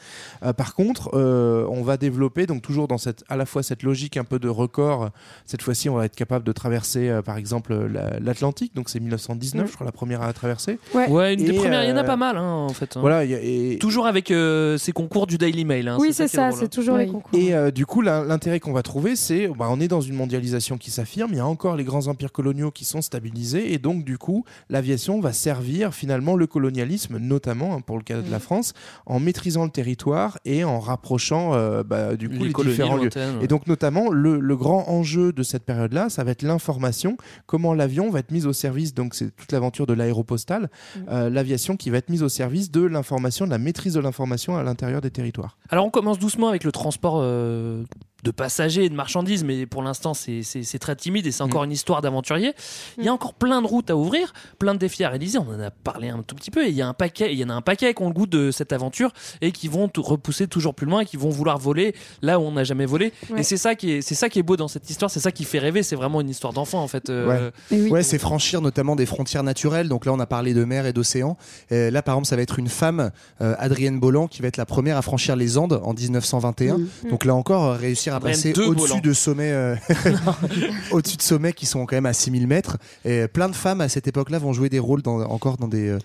Euh, 0.43 0.53
par 0.53 0.73
contre, 0.75 1.12
euh, 1.13 1.65
on 1.69 1.84
va 1.84 1.97
développer 1.97 2.45
donc 2.47 2.62
toujours 2.62 2.88
dans 2.88 2.97
cette 2.97 3.23
à 3.29 3.36
la 3.36 3.45
fois 3.45 3.62
cette 3.63 3.84
logique 3.84 4.17
un 4.17 4.23
peu 4.23 4.39
de 4.39 4.47
record. 4.49 5.10
Cette 5.45 5.62
fois-ci, 5.62 5.89
on 5.89 5.95
va 5.95 6.05
être 6.05 6.15
capable 6.15 6.45
de 6.45 6.51
traverser, 6.51 7.10
euh, 7.10 7.21
par 7.21 7.38
exemple, 7.38 7.75
la- 7.75 8.19
l'Atlantique. 8.19 8.73
Donc 8.75 8.89
c'est 8.89 8.99
1919, 8.99 9.65
Mm. 9.65 9.67
je 9.69 9.73
crois, 9.75 9.86
la 9.86 9.91
première 9.91 10.21
à 10.21 10.31
traverser. 10.34 10.79
Ouais. 10.93 11.10
Ouais, 11.10 11.34
une 11.36 11.43
des 11.43 11.53
premières, 11.53 11.84
il 11.84 11.89
y 11.89 11.93
en 11.93 11.97
a 11.97 12.03
euh, 12.03 12.03
pas 12.03 12.15
mal 12.17 12.38
hein, 12.38 12.43
en 12.69 12.69
fait. 12.69 12.95
hein. 12.97 13.01
Voilà. 13.01 13.23
et, 13.25 13.77
Toujours 13.79 14.08
avec 14.08 14.31
euh, 14.31 14.77
ces 14.77 14.91
concours 14.93 15.27
du 15.27 15.38
Daily 15.38 15.65
Mail. 15.65 15.88
hein, 15.89 15.97
Oui, 15.99 16.13
c'est 16.13 16.27
ça, 16.27 16.51
c'est 16.51 16.69
toujours 16.69 16.97
les 16.97 17.08
concours. 17.08 17.38
Et 17.38 17.53
euh, 17.53 17.71
du 17.71 17.86
coup, 17.86 18.01
l'in- 18.01 18.23
l'intérêt 18.23 18.60
qu'on 18.60 18.73
va 18.73 18.81
trouver, 18.84 19.15
c'est, 19.15 19.47
bah, 19.49 19.67
on 19.69 19.79
est 19.81 19.88
dans 19.89 20.01
une 20.01 20.15
mondialisation 20.15 20.77
qui 20.77 20.91
s'affirme. 20.91 21.31
Il 21.34 21.38
y 21.38 21.39
a 21.41 21.45
encore 21.45 21.75
les 21.75 21.84
grands 21.84 22.08
empires 22.08 22.31
coloniaux 22.31 22.71
qui 22.71 22.86
sont 22.86 23.01
stabilisés, 23.01 23.73
et 23.73 23.77
donc 23.77 24.03
du 24.05 24.17
coup, 24.17 24.45
l'aviation 24.69 25.19
va 25.19 25.34
servir 25.34 25.93
finalement 25.93 26.36
le 26.36 26.47
colonialisme 26.47 26.85
colonialisme, 26.86 27.17
notamment 27.17 27.76
hein, 27.76 27.82
pour 27.82 27.98
le 27.98 28.04
cas 28.04 28.21
de 28.21 28.30
la 28.32 28.39
France, 28.39 28.74
en 29.06 29.19
maîtrisant 29.19 29.63
le 29.65 29.69
territoire 29.71 30.38
et 30.45 30.63
en 30.63 30.80
rapprochant 30.80 31.54
euh, 31.54 31.84
bah, 31.84 32.15
du 32.15 32.30
coup 32.30 32.43
Les 32.45 32.54
différents 32.54 32.98
lieux. 32.98 33.10
ouais. 33.15 33.43
Et 33.43 33.48
donc 33.48 33.67
notamment 33.67 34.10
le, 34.12 34.39
le 34.39 34.56
grand 34.56 34.88
enjeu 34.89 35.34
de 35.34 35.43
cette 35.43 35.63
période-là, 35.63 36.10
ça 36.10 36.24
va 36.24 36.32
être 36.32 36.43
l'information, 36.43 37.17
comment 37.45 37.74
l'avion 37.74 38.10
va 38.10 38.19
être 38.19 38.32
mis 38.32 38.45
au 38.45 38.54
service. 38.54 38.93
Donc 38.93 39.15
c'est 39.15 39.36
toute 39.36 39.52
l'aventure 39.52 39.88
de 39.88 39.93
l'aéropostale, 39.93 40.69
euh, 41.10 41.30
l'aviation 41.30 41.76
qui 41.78 41.89
va 41.89 41.98
être 41.98 42.10
mise 42.10 42.23
au 42.23 42.29
service 42.29 42.71
de 42.71 42.81
l'information, 42.81 43.46
de 43.46 43.52
la 43.52 43.58
maîtrise 43.58 43.94
de 43.94 44.00
l'information 44.00 44.58
à 44.58 44.63
l'intérieur 44.63 45.02
des 45.02 45.12
territoires. 45.12 45.58
Alors 45.69 45.86
on 45.86 45.90
commence 45.90 46.19
doucement 46.19 46.48
avec 46.50 46.63
le 46.63 46.71
transport 46.71 47.19
euh, 47.21 47.83
de 48.26 48.32
passagers 48.32 48.84
et 48.86 48.90
de 48.90 48.96
marchandises, 48.96 49.44
mais 49.46 49.65
pour 49.65 49.82
l'instant 49.84 50.13
c'est- 50.13 50.42
très 50.80 50.96
timide 50.96 51.26
et 51.28 51.32
c'est 51.32 51.44
encore 51.44 51.63
une 51.63 51.71
histoire 51.71 52.02
d'aventurier. 52.02 52.54
Il 52.98 53.06
y 53.06 53.08
a 53.08 53.13
encore 53.13 53.34
plein 53.36 53.62
de 53.62 53.67
routes 53.67 53.90
à 53.90 53.96
ouvrir, 53.96 54.34
plein 54.60 54.73
de 54.73 54.80
défis 54.80 55.04
à 55.06 55.10
réaliser. 55.10 55.38
On 55.38 55.48
en 55.48 55.60
a 55.60 55.69
parlé 55.71 56.10
un 56.10 56.21
tout 56.23 56.36
petit 56.36 56.52
peu. 56.52 56.65
Et 56.65 56.69
il 56.69 56.76
y 56.76 56.82
a 56.82 56.88
un 56.88 56.94
paquet, 56.94 57.32
il 57.32 57.40
y 57.40 57.44
en 57.46 57.50
a 57.50 57.54
un 57.54 57.62
paquet 57.62 57.94
qui 57.94 58.02
ont 58.04 58.08
le 58.10 58.13
goût 58.13 58.26
de 58.28 58.52
cette 58.52 58.73
aventure 58.73 59.12
et 59.42 59.52
qui 59.52 59.67
vont 59.67 59.88
tout 59.88 60.02
repousser 60.02 60.48
toujours 60.48 60.73
plus 60.76 60.86
loin, 60.88 61.02
et 61.02 61.06
qui 61.06 61.17
vont 61.17 61.30
vouloir 61.30 61.58
voler 61.60 61.96
là 62.21 62.40
où 62.40 62.44
on 62.44 62.52
n'a 62.54 62.63
jamais 62.63 62.86
volé. 62.86 63.13
Ouais. 63.30 63.40
Et 63.40 63.44
c'est 63.44 63.58
ça 63.58 63.76
qui 63.76 63.92
est, 63.92 64.02
c'est 64.02 64.15
ça 64.15 64.28
qui 64.28 64.40
est 64.40 64.44
beau 64.44 64.58
dans 64.58 64.67
cette 64.67 64.90
histoire. 64.90 65.10
C'est 65.12 65.19
ça 65.19 65.32
qui 65.32 65.44
fait 65.44 65.60
rêver. 65.60 65.84
C'est 65.84 65.96
vraiment 65.96 66.19
une 66.21 66.30
histoire 66.30 66.52
d'enfant 66.54 66.82
en 66.82 66.88
fait. 66.88 67.10
euh, 67.10 67.52
Ouais, 67.71 67.90
Ouais, 67.90 68.04
c'est 68.04 68.17
franchir 68.19 68.62
notamment 68.62 68.96
des 68.96 69.06
frontières 69.06 69.44
naturelles. 69.44 69.88
Donc 69.88 70.06
là, 70.06 70.13
on 70.13 70.19
a 70.19 70.26
parlé 70.26 70.54
de 70.54 70.63
mer 70.65 70.86
et 70.88 70.94
d'océan. 70.94 71.38
Là, 71.69 72.02
par 72.02 72.15
exemple, 72.15 72.28
ça 72.28 72.36
va 72.36 72.42
être 72.42 72.58
une 72.60 72.69
femme, 72.69 73.12
euh, 73.42 73.56
Adrienne 73.60 74.00
Bolland, 74.00 74.28
qui 74.28 74.42
va 74.42 74.48
être 74.48 74.58
la 74.58 74.65
première 74.65 74.98
à 74.98 75.02
franchir 75.04 75.36
les 75.36 75.58
Andes 75.58 75.80
en 75.84 75.94
1921. 75.94 76.78
Mhm. 76.78 76.88
Donc 77.12 77.26
là 77.26 77.36
encore, 77.36 77.76
réussir 77.76 78.14
à 78.15 78.19
passer 78.19 78.53
de 78.53 78.61
au-dessus 78.63 79.01
de 79.01 79.13
sommets, 79.13 79.51
euh, 79.51 79.75
au-dessus 80.91 81.17
de 81.17 81.21
sommets 81.21 81.53
qui 81.53 81.65
sont 81.65 81.85
quand 81.85 81.95
même 81.95 82.05
à 82.05 82.13
6000 82.13 82.47
mètres. 82.47 82.77
Et 83.03 83.27
plein 83.27 83.49
de 83.49 83.55
femmes 83.55 83.81
à 83.81 83.89
cette 83.89 84.07
époque-là 84.07 84.39
vont 84.39 84.53
jouer 84.53 84.69
des 84.69 84.79
rôles 84.79 85.01
dans, 85.01 85.19
encore 85.21 85.57
dans 85.57 85.67
des, 85.67 85.89
euh, 85.89 85.99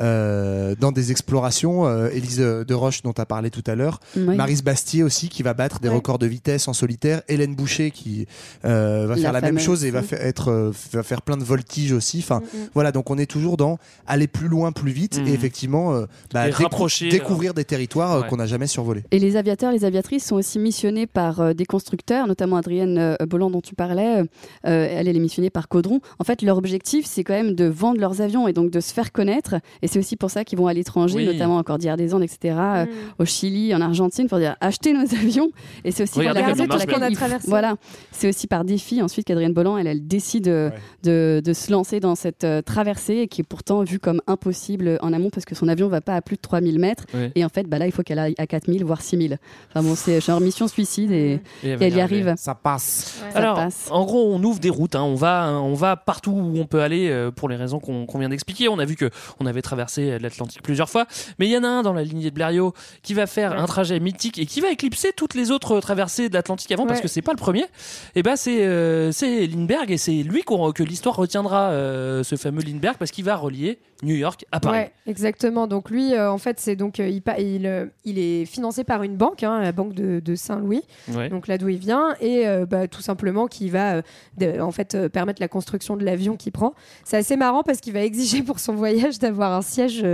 euh, 0.00 0.74
dans 0.78 0.92
des 0.92 1.10
explorations. 1.10 1.86
Euh, 1.86 2.08
Élise 2.12 2.38
de 2.38 2.74
Roche, 2.74 3.02
dont 3.02 3.12
tu 3.12 3.20
as 3.20 3.26
parlé 3.26 3.50
tout 3.50 3.62
à 3.66 3.74
l'heure. 3.74 4.00
Oui. 4.16 4.36
Marise 4.36 4.62
Bastier 4.62 5.02
aussi, 5.02 5.28
qui 5.28 5.42
va 5.42 5.54
battre 5.54 5.80
des 5.80 5.88
records 5.88 6.18
de 6.18 6.26
vitesse 6.26 6.68
en 6.68 6.72
solitaire. 6.72 7.22
Hélène 7.28 7.54
Boucher, 7.54 7.90
qui 7.90 8.26
euh, 8.64 9.06
va 9.06 9.16
La 9.16 9.20
faire 9.20 9.32
la 9.32 9.40
même 9.40 9.58
chose 9.58 9.84
et 9.84 9.90
va, 9.90 10.02
fa- 10.02 10.16
être, 10.16 10.48
euh, 10.50 10.72
va 10.92 11.02
faire 11.02 11.22
plein 11.22 11.36
de 11.36 11.44
voltiges 11.44 11.92
aussi. 11.92 12.18
Enfin, 12.18 12.42
voilà, 12.74 12.92
donc 12.92 13.10
on 13.10 13.18
est 13.18 13.26
toujours 13.26 13.56
dans 13.56 13.78
aller 14.06 14.26
plus 14.26 14.48
loin, 14.48 14.72
plus 14.72 14.92
vite 14.92 15.20
et 15.26 15.32
effectivement 15.32 15.94
euh, 15.94 16.06
bah, 16.32 16.48
Et 16.48 16.50
décou- 16.52 16.62
rapprocher, 16.64 17.08
découvrir 17.08 17.54
des 17.54 17.64
territoires 17.64 18.12
euh, 18.12 18.20
Ouais. 18.22 18.28
qu'on 18.28 18.36
n'a 18.36 18.46
jamais 18.46 18.66
survolés. 18.66 19.02
Et 19.10 19.18
les 19.18 19.36
aviateurs, 19.36 19.72
les 19.72 19.84
aviatrices 19.84 20.24
sont 20.24 20.36
aussi 20.36 20.58
missionnés 20.58 21.06
par 21.06 21.40
des 21.54 21.64
constructeurs, 21.66 22.26
notamment 22.26 22.56
Adrienne 22.56 22.98
euh, 22.98 23.16
Bolland 23.26 23.50
dont 23.50 23.60
tu 23.60 23.74
parlais. 23.74 24.20
euh, 24.20 24.24
euh, 24.66 24.88
elle, 24.90 25.08
est 25.08 25.12
missionnée 25.18 25.50
par 25.50 25.68
Caudron. 25.68 26.00
En 26.18 26.24
fait, 26.24 26.42
leur 26.42 26.58
objectif, 26.58 27.06
c'est 27.06 27.24
quand 27.24 27.34
même 27.34 27.54
de 27.54 27.64
vendre 27.66 28.00
leurs 28.00 28.20
avions 28.20 28.46
et 28.48 28.52
donc 28.52 28.70
de 28.70 28.80
se 28.80 28.92
faire 28.92 29.12
connaître. 29.12 29.54
Et 29.82 29.88
c'est 29.88 29.98
aussi 29.98 30.16
pour 30.16 30.30
ça 30.30 30.44
qu'ils 30.44 30.58
vont 30.58 30.66
à 30.66 30.72
l'étranger, 30.74 31.16
Oui. 31.16 31.26
notamment 31.26 31.56
en 31.58 31.62
Cordillère 31.62 31.96
des 31.96 32.14
Andes, 32.14 32.22
etc., 32.22 32.54
euh, 32.58 32.86
au 33.18 33.24
Chili, 33.24 33.74
en 33.74 33.80
Argentine, 33.80 34.28
pour 34.28 34.38
dire 34.38 34.56
achetez 34.60 34.92
nos 34.92 35.00
avions. 35.14 35.50
Et 35.84 35.90
c'est 35.90 36.02
aussi 36.04 36.18
Regardez 36.18 36.40
pour 36.40 36.48
la 36.48 36.54
comme 36.54 36.58
il 36.58 36.62
raison 36.62 36.64
pour 36.68 36.76
marche 36.76 36.86
laquelle 36.86 36.98
bien. 37.00 37.08
il- 37.08 37.16
qu'on 37.16 37.24
a 37.24 37.26
traversé. 37.28 37.48
Voilà, 37.48 37.76
c'est 38.12 38.28
aussi 38.28 38.46
par 38.46 38.64
défi 38.64 39.02
ensuite 39.02 39.26
qu'Adrienne 39.26 39.52
Bolland, 39.52 39.78
elle, 39.78 39.86
elle 39.86 40.06
décide 40.06 40.44
de, 40.44 41.40
de 41.44 41.52
se 41.52 41.70
lancer 41.72 42.00
dans 42.00 42.14
cette 42.14 42.44
euh, 42.44 42.62
traversée 42.62 43.28
qui 43.28 43.40
est 43.42 43.44
pourtant 43.44 43.82
vue 43.84 43.98
comme 43.98 44.20
impossible 44.26 44.98
en 45.02 45.12
amont 45.12 45.30
parce 45.30 45.44
que 45.44 45.54
son 45.54 45.68
avion 45.68 45.88
va 45.88 46.00
pas 46.00 46.14
à 46.16 46.22
plus 46.22 46.36
de 46.36 46.40
3000 46.40 46.78
mètres. 46.78 47.04
Ouais. 47.14 47.30
Et 47.34 47.44
en 47.44 47.48
fait, 47.48 47.64
bah 47.68 47.78
là, 47.78 47.86
il 47.86 47.92
faut 47.92 48.02
qu'elle 48.02 48.18
aille 48.18 48.34
à 48.38 48.46
4000, 48.46 48.84
voire 48.84 49.02
6000. 49.02 49.38
Enfin 49.70 49.82
bon, 49.82 49.94
c'est 49.94 50.20
genre 50.20 50.40
mission 50.40 50.68
suicide 50.68 51.10
et, 51.12 51.40
Et 51.62 51.70
elle 51.80 51.96
y 51.96 52.00
arrive. 52.00 52.34
Ça 52.36 52.54
passe. 52.54 53.22
Alors, 53.34 53.56
passe. 53.56 53.88
en 53.90 54.04
gros, 54.04 54.32
on 54.32 54.42
ouvre 54.42 54.60
des 54.60 54.70
routes. 54.70 54.94
hein. 54.94 55.02
On 55.02 55.14
va, 55.14 55.52
on 55.60 55.74
va 55.74 55.96
partout 55.96 56.32
où 56.32 56.58
on 56.58 56.66
peut 56.66 56.80
aller 56.80 57.08
euh, 57.10 57.30
pour 57.30 57.48
les 57.48 57.56
raisons 57.56 57.78
qu'on 57.80 58.18
vient 58.18 58.28
d'expliquer. 58.28 58.68
On 58.68 58.78
a 58.78 58.84
vu 58.84 58.96
que 58.96 59.10
on 59.40 59.46
avait 59.46 59.62
traversé 59.62 60.18
l'Atlantique 60.18 60.62
plusieurs 60.62 60.88
fois, 60.88 61.06
mais 61.38 61.46
il 61.46 61.52
y 61.52 61.56
en 61.56 61.64
a 61.64 61.68
un 61.68 61.82
dans 61.82 61.92
la 61.92 62.02
lignée 62.02 62.30
de 62.30 62.34
Blériot 62.34 62.74
qui 63.02 63.14
va 63.14 63.26
faire 63.26 63.58
un 63.58 63.66
trajet 63.66 64.00
mythique 64.00 64.38
et 64.38 64.46
qui 64.46 64.60
va 64.60 64.70
éclipser 64.70 65.12
toutes 65.16 65.34
les 65.34 65.50
autres 65.50 65.80
traversées 65.80 66.28
de 66.28 66.34
l'Atlantique 66.34 66.70
avant 66.72 66.86
parce 66.86 67.00
que 67.00 67.08
c'est 67.08 67.22
pas 67.22 67.32
le 67.32 67.38
premier. 67.38 67.66
Et 68.14 68.22
ben 68.22 68.36
c'est 68.36 68.64
euh, 68.64 69.12
c'est 69.12 69.46
Lindbergh 69.46 69.90
et 69.90 69.98
c'est 69.98 70.22
lui 70.22 70.42
que 70.44 70.82
l'histoire 70.82 71.16
retiendra, 71.16 71.70
euh, 71.70 72.22
ce 72.22 72.36
fameux 72.36 72.62
Lindbergh, 72.62 72.96
parce 72.96 73.10
qu'il 73.10 73.24
va 73.24 73.36
relier 73.36 73.78
New 74.04 74.14
York 74.14 74.44
à 74.52 74.60
Paris. 74.60 74.78
Ouais, 74.78 74.92
exactement. 75.06 75.66
Donc 75.66 75.90
lui, 75.90 76.14
euh, 76.14 76.30
en 76.30 76.38
fait, 76.38 76.60
c'est 76.60 76.76
donc 76.76 77.00
euh, 77.00 77.08
il, 77.08 77.66
euh, 77.66 77.86
il 78.04 78.18
est 78.18 78.44
financé 78.44 78.84
par 78.84 79.02
une 79.02 79.16
banque, 79.16 79.42
hein, 79.42 79.60
la 79.60 79.72
banque 79.72 79.94
de, 79.94 80.20
de 80.20 80.34
Saint-Louis. 80.34 80.82
Ouais. 81.12 81.28
Donc 81.28 81.46
là 81.48 81.58
d'où 81.58 81.68
il 81.68 81.78
vient 81.78 82.14
et 82.20 82.44
bah, 82.68 82.86
tout 82.88 83.02
simplement 83.02 83.46
qui 83.46 83.68
va 83.70 84.02
de- 84.38 84.60
en 84.60 84.70
fait 84.70 85.08
permettre 85.08 85.40
la 85.40 85.48
construction 85.48 85.96
de 85.96 86.04
l'avion 86.04 86.36
qu'il 86.36 86.52
prend. 86.52 86.74
C'est 87.04 87.16
assez 87.16 87.36
marrant 87.36 87.62
parce 87.62 87.80
qu'il 87.80 87.92
va 87.92 88.00
exiger 88.00 88.42
pour 88.42 88.58
son 88.58 88.74
voyage 88.74 89.18
d'avoir 89.18 89.52
un 89.52 89.62
siège 89.62 90.04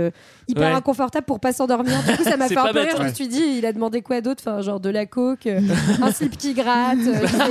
hyper 0.47 0.61
Ouais. 0.69 0.75
inconfortable 0.75 1.25
pour 1.25 1.39
pas 1.39 1.53
s'endormir. 1.53 1.97
Du 2.03 2.15
coup, 2.17 2.23
ça 2.23 2.37
m'a 2.37 2.47
fait 2.47 2.57
un 2.57 2.67
peu 2.67 2.73
bête, 2.73 2.93
rire. 2.93 2.97
Je 2.99 3.03
me 3.09 3.13
suis 3.13 3.27
dit, 3.27 3.43
il 3.57 3.65
a 3.65 3.73
demandé 3.73 4.01
quoi 4.01 4.21
d'autre? 4.21 4.41
Enfin, 4.45 4.61
genre 4.61 4.79
de 4.79 4.89
la 4.89 5.05
coke, 5.05 5.47
un 5.47 6.11
slip 6.11 6.37
qui 6.37 6.53
gratte, 6.53 6.99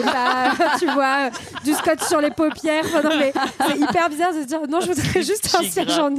pas, 0.05 0.53
tu 0.78 0.86
vois, 0.86 1.30
du 1.64 1.72
scotch 1.72 2.03
sur 2.07 2.20
les 2.20 2.30
paupières. 2.30 2.84
Enfin, 2.84 3.03
non 3.03 3.16
mais 3.18 3.32
c'est 3.68 3.78
hyper 3.78 4.09
bizarre 4.09 4.32
de 4.34 4.41
se 4.43 4.47
dire 4.47 4.61
non, 4.68 4.80
je 4.80 4.93
voudrais 4.93 5.22
juste 5.22 5.55
un 5.59 5.62
siège 5.62 5.99
en 5.99 6.11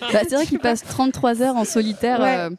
Bah, 0.00 0.20
c'est 0.28 0.34
vrai 0.34 0.46
qu'il 0.46 0.58
passe 0.58 0.82
33 0.84 1.42
heures 1.42 1.56
en 1.56 1.64
solitaire. 1.64 2.20
Ouais. 2.20 2.36
euh, 2.38 2.50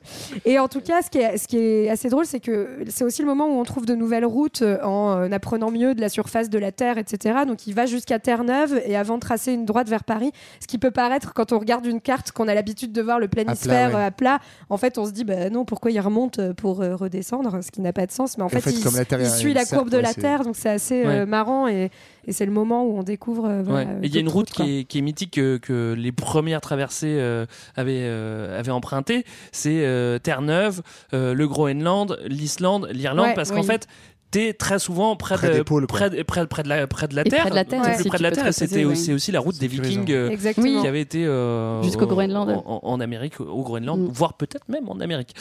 Et 0.46 0.60
en 0.60 0.68
tout 0.68 0.82
cas, 0.82 1.02
ce 1.02 1.10
qui 1.10 1.18
est, 1.20 1.38
ce 1.38 1.48
qui 1.48 1.58
est 1.58 1.90
assez 1.90 2.10
drôle, 2.10 2.26
c'est 2.26 2.40
que 2.40 2.68
c'est 2.88 3.04
aussi 3.04 3.22
le 3.22 3.28
moment 3.28 3.48
où 3.48 3.60
on 3.60 3.64
trouve 3.64 3.86
de 3.86 3.96
nouvelles 3.96 4.26
routes 4.26 4.62
euh, 4.62 4.78
en 4.84 5.18
euh, 5.18 5.32
apprenant 5.32 5.72
mieux 5.72 5.96
de 5.96 6.02
la 6.02 6.10
surface 6.10 6.50
de 6.50 6.58
la 6.60 6.72
Terre, 6.72 6.98
etc. 6.98 7.40
Donc 7.48 7.68
il 7.68 7.74
va 7.74 7.86
jusqu'à 7.86 8.20
Terre-Neuve 8.20 8.82
et 8.86 8.96
avant 8.98 9.16
de 9.16 9.22
tracer 9.22 9.54
une 9.54 9.66
droite 9.66 9.90
vers 9.90 10.04
Paris, 10.04 10.32
ce 10.60 10.68
qui 10.68 10.78
peut 10.78 10.92
paraître 10.92 11.34
quand 11.34 11.52
on 11.52 11.60
regarde 11.60 11.86
une 11.86 12.02
carte 12.02 12.32
qu'on 12.32 12.48
a 12.48 12.54
l'habitude 12.54 12.92
de 12.92 13.02
voir 13.02 13.20
le 13.20 13.28
planisphère 13.28 13.88
À 13.88 13.90
plat, 13.90 14.00
ouais. 14.00 14.06
à 14.06 14.12
plat, 14.12 14.40
en 14.70 14.78
fait 14.78 14.98
on 14.98 15.06
se 15.06 15.12
dit 15.12 15.24
bah 15.24 15.50
non, 15.50 15.66
pourquoi 15.66 15.92
il 15.92 16.00
remonte 16.00 16.52
pour 16.54 16.82
euh, 16.82 16.96
redescendre, 16.96 17.60
ce 17.64 17.72
qui 17.72 17.82
n'a 17.82 17.94
pas 17.94 18.06
de 18.06 18.12
sens. 18.12 18.38
Mais 18.38 18.44
en 18.44 18.48
En 18.48 18.50
fait, 18.50 18.62
fait, 18.62 18.72
il, 18.72 18.84
comme 18.84 18.96
la 18.96 19.06
Terre 19.06 19.22
il 19.22 19.30
suit 19.30 19.54
la 19.54 19.66
courbe 19.66 19.90
de 19.90 19.98
la 19.98 20.14
Terre, 20.14 20.44
donc 20.44 20.56
c'est 20.56 20.70
assez 20.70 21.06
euh, 21.06 21.26
marrant 21.26 21.68
et, 21.68 21.90
et 22.30 22.32
c'est 22.32 22.46
le 22.46 22.52
moment 22.52 22.86
où 22.86 22.98
on 22.98 23.04
découvre. 23.04 23.46
euh, 23.46 23.62
voilà, 23.64 23.86
Ouais. 23.90 23.92
euh, 23.96 24.02
Et 24.04 24.08
il 24.08 24.14
y 24.14 24.18
a 24.18 24.22
une 24.22 24.30
route 24.30 24.50
qui 24.50 24.80
est, 24.80 24.84
qui 24.86 25.00
est 25.00 25.02
mythique 25.02 25.32
que, 25.32 25.58
que 25.58 25.94
les 25.98 26.12
premières 26.12 26.62
traversées 26.62 27.18
euh, 27.20 27.46
avaient, 27.76 28.04
euh, 28.04 28.58
avaient 28.60 28.72
emprunté. 28.72 29.26
C'est 29.52 30.20
Terre-Neuve, 30.24 30.82
le 31.12 31.46
Groenland, 31.46 32.18
l'Islande, 32.28 32.88
l'Irlande, 32.92 33.28
Ouais, 33.28 33.34
parce 33.34 33.50
oui. 33.50 33.56
qu'en 33.58 33.64
fait, 33.64 33.88
t'es 34.32 34.54
très 34.54 34.80
souvent 34.80 35.16
près, 35.16 35.36
Près 35.36 35.50
de, 35.50 35.54
des 35.56 35.64
pôles, 35.64 35.88
près, 35.88 36.10
de- 36.10 36.22
près, 36.24 36.46
près 36.48 36.64
de 36.64 36.70
la, 36.70 36.86
près 36.88 37.08
de 37.08 37.16
la 37.16 37.22
Et 37.26 37.30
Terre. 37.30 37.42
près 37.42 37.50
de 37.50 37.56
la 37.56 37.66
Terre 37.66 37.82
près 37.82 38.18
de 38.18 38.24
la 38.24 38.52
c'était 38.52 38.86
oui. 38.86 38.92
aussi, 38.92 39.14
aussi 39.14 39.32
la 39.32 39.40
route 39.40 39.58
des. 39.58 39.68
Vikings 39.68 40.12
euh, 40.12 40.36
qui 40.38 40.88
avait 40.88 41.02
été 41.02 41.26
euh, 41.26 41.82
Jusqu'au 41.84 42.06
au- 42.06 42.08
Groenland. 42.08 42.62
En, 42.66 42.80
en 42.84 43.00
Amérique, 43.00 43.40
au 43.40 43.64
Groenland, 43.64 44.00
Mm. 44.00 44.10
voire 44.12 44.34
peut-être 44.36 44.68
même 44.70 44.88
en 44.90 45.00
Amérique. 45.00 45.36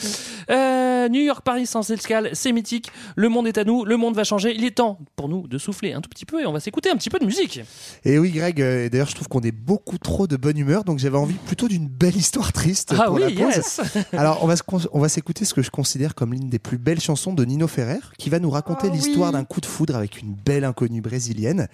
Euh, 0.49 1.07
New 1.09 1.21
York, 1.21 1.43
Paris 1.43 1.65
sans 1.65 1.89
escale, 1.91 2.29
c'est 2.33 2.51
mythique. 2.51 2.91
Le 3.15 3.29
monde 3.29 3.47
est 3.47 3.57
à 3.57 3.63
nous, 3.63 3.85
le 3.85 3.97
monde 3.97 4.15
va 4.15 4.23
changer. 4.23 4.53
Il 4.55 4.63
est 4.63 4.71
temps 4.77 4.99
pour 5.15 5.29
nous 5.29 5.47
de 5.47 5.57
souffler 5.57 5.93
un 5.93 6.01
tout 6.01 6.09
petit 6.09 6.25
peu 6.25 6.41
et 6.41 6.45
on 6.45 6.51
va 6.53 6.59
s'écouter 6.59 6.89
un 6.89 6.95
petit 6.95 7.09
peu 7.09 7.19
de 7.19 7.25
musique. 7.25 7.61
Et 8.05 8.17
oui, 8.19 8.31
Greg, 8.31 8.61
euh, 8.61 8.85
et 8.85 8.89
d'ailleurs, 8.89 9.09
je 9.09 9.15
trouve 9.15 9.27
qu'on 9.27 9.41
est 9.41 9.51
beaucoup 9.51 9.97
trop 9.97 10.27
de 10.27 10.37
bonne 10.37 10.57
humeur, 10.57 10.83
donc 10.83 10.99
j'avais 10.99 11.17
envie 11.17 11.35
plutôt 11.35 11.67
d'une 11.67 11.87
belle 11.87 12.15
histoire 12.15 12.51
triste. 12.53 12.93
Ah 12.97 13.05
pour 13.05 13.15
oui, 13.15 13.21
la 13.35 13.45
pause. 13.45 13.55
yes 13.55 13.81
Alors, 14.13 14.43
on 14.43 14.47
va, 14.47 14.55
on 14.93 14.99
va 14.99 15.09
s'écouter 15.09 15.45
ce 15.45 15.53
que 15.53 15.61
je 15.61 15.69
considère 15.71 16.15
comme 16.15 16.33
l'une 16.33 16.49
des 16.49 16.59
plus 16.59 16.77
belles 16.77 16.99
chansons 17.01 17.33
de 17.33 17.43
Nino 17.45 17.67
Ferrer, 17.67 17.99
qui 18.17 18.29
va 18.29 18.39
nous 18.39 18.49
raconter 18.49 18.78
Oh 18.87 18.93
l'histoire 18.93 19.29
oui. 19.29 19.33
d'un 19.33 19.43
coup 19.43 19.61
de 19.61 19.65
foudre 19.65 19.95
avec 19.95 20.21
une 20.21 20.33
belle 20.33 20.63
inconnue 20.63 21.01
brésilienne. 21.01 21.67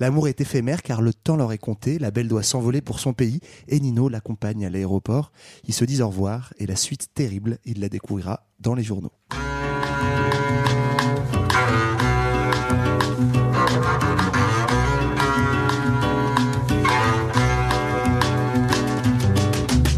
L'amour 0.00 0.28
est 0.28 0.40
éphémère 0.40 0.82
car 0.82 1.02
le 1.02 1.12
temps 1.12 1.36
leur 1.36 1.52
est 1.52 1.58
compté, 1.58 1.98
la 1.98 2.10
belle 2.10 2.28
doit 2.28 2.42
s'envoler 2.42 2.80
pour 2.80 3.00
son 3.00 3.12
pays, 3.12 3.40
et 3.68 3.80
Nino 3.80 4.08
l'accompagne 4.08 4.64
à 4.64 4.70
l'aéroport. 4.70 5.32
Ils 5.66 5.74
se 5.74 5.84
disent 5.84 6.02
au 6.02 6.08
revoir, 6.08 6.52
et 6.58 6.66
la 6.66 6.76
suite 6.76 7.08
terrible, 7.14 7.58
il 7.64 7.80
la 7.80 7.88
découvrira 7.88 8.46
dans 8.60 8.74
les 8.74 8.82
journaux. 8.82 9.12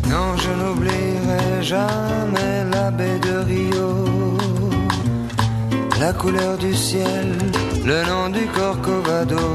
Non, 0.09 0.37
la 6.07 6.12
couleur 6.12 6.59
du 6.59 6.74
ciel, 6.74 7.28
le 7.90 7.98
nom 8.11 8.28
du 8.28 8.44
Corcovado, 8.57 9.46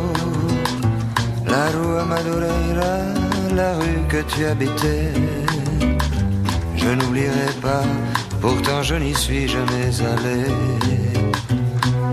la 1.53 1.65
rue 1.75 2.03
Madureira, 2.11 2.95
la 3.59 3.71
rue 3.79 4.01
que 4.13 4.21
tu 4.31 4.39
habitais. 4.51 5.13
Je 6.81 6.89
n'oublierai 6.97 7.51
pas, 7.61 7.85
pourtant 8.41 8.81
je 8.81 8.95
n'y 8.95 9.13
suis 9.13 9.47
jamais 9.47 9.91
allé. 10.13 10.41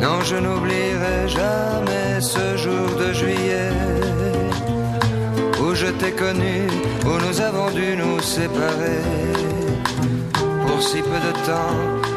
Non, 0.05 0.18
je 0.30 0.37
n'oublierai 0.45 1.18
jamais 1.41 2.11
ce 2.20 2.45
jour 2.64 2.89
de 3.03 3.09
juillet 3.20 3.72
où 5.62 5.74
je 5.74 5.89
t'ai 5.99 6.12
connu, 6.24 6.57
où 7.09 7.14
nous 7.24 7.37
avons 7.49 7.70
dû 7.80 7.89
nous 8.03 8.20
séparer 8.20 9.03
pour 10.66 10.82
si 10.89 11.01
peu 11.11 11.20
de 11.28 11.32
temps, 11.49 11.78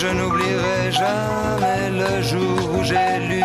Je 0.00 0.06
n'oublierai 0.06 0.92
jamais 0.92 1.90
le 1.90 2.22
jour 2.22 2.78
où 2.78 2.84
j'ai 2.84 3.18
lu 3.28 3.42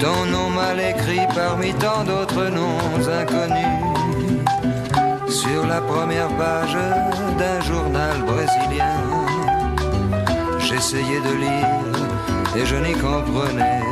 ton 0.00 0.24
nom 0.26 0.48
mal 0.50 0.78
écrit 0.78 1.26
parmi 1.34 1.74
tant 1.74 2.04
d'autres 2.04 2.46
noms 2.58 3.08
inconnus 3.20 3.82
sur 5.28 5.66
la 5.66 5.80
première 5.80 6.28
page 6.36 6.76
d'un 7.36 7.60
journal 7.62 8.16
brésilien. 8.30 8.94
J'essayais 10.60 11.20
de 11.28 11.34
lire 11.44 12.56
et 12.56 12.64
je 12.64 12.76
n'y 12.76 12.92
comprenais 12.92 13.82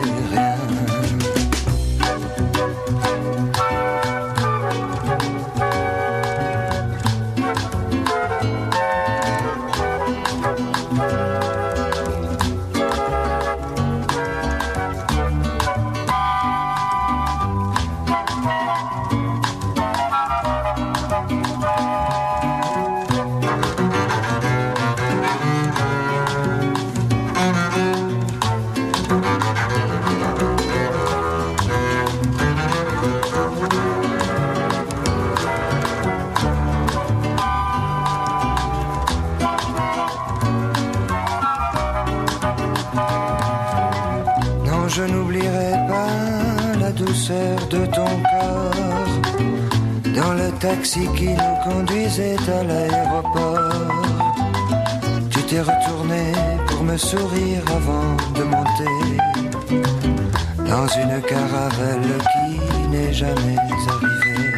je 44.96 45.02
n'oublierai 45.02 45.72
pas 45.88 46.78
la 46.78 46.92
douceur 46.92 47.56
de 47.68 47.84
ton 47.86 48.12
corps 48.32 49.14
dans 50.18 50.34
le 50.34 50.48
taxi 50.60 51.08
qui 51.16 51.30
nous 51.30 51.56
conduisait 51.64 52.36
à 52.58 52.62
l'aéroport. 52.62 53.90
Tu 55.30 55.40
t'es 55.48 55.62
retourné 55.72 56.24
pour 56.68 56.84
me 56.84 56.96
sourire 56.96 57.64
avant 57.78 58.10
de 58.38 58.44
monter 58.44 58.96
dans 60.72 60.86
une 61.02 61.16
caravelle 61.32 62.12
qui 62.32 62.50
n'est 62.92 63.12
jamais 63.12 63.58
arrivée. 63.94 64.52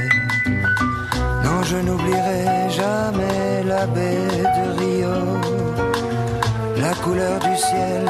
Non, 1.44 1.62
je 1.62 1.78
n'oublierai 1.86 2.44
jamais 2.82 3.62
la 3.72 3.86
baie 3.86 4.28
de 4.56 4.64
Rio, 4.78 5.16
la 6.84 6.92
couleur 7.02 7.38
du 7.40 7.56
ciel, 7.56 8.04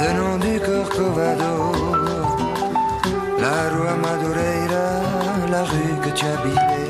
le 0.00 0.12
nom 0.12 0.38
du 0.38 0.58
Corcovado, 0.60 1.72
la 3.38 3.68
rue 3.70 4.00
Madureira, 4.00 4.88
la 5.50 5.64
rue 5.64 5.94
que 6.02 6.10
tu 6.10 6.24
habitais. 6.24 6.80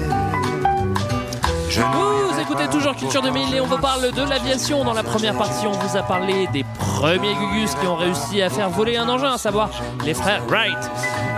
Je 1.69 1.81
Vous 1.81 2.41
écoutez 2.41 2.69
toujours 2.69 2.95
Culture 2.95 3.23
2000 3.23 3.55
et 3.55 3.61
on 3.61 3.67
vous 3.67 3.79
parle 3.79 4.13
de 4.13 4.23
l'aviation. 4.23 4.85
Dans 4.85 4.93
la 4.93 5.03
première 5.03 5.37
partie, 5.37 5.67
on 5.67 5.73
vous 5.73 5.97
a 5.97 6.03
parlé 6.03 6.47
des 6.53 6.65
premiers 6.79 7.35
Gugus 7.35 7.75
qui 7.75 7.87
ont 7.87 7.97
réussi 7.97 8.43
à 8.43 8.51
faire 8.51 8.71
voler 8.71 8.97
un 8.97 9.09
engin, 9.09 9.33
à 9.33 9.39
savoir 9.39 9.71
les 10.05 10.15
frères 10.15 10.43
Wright. 10.47 10.79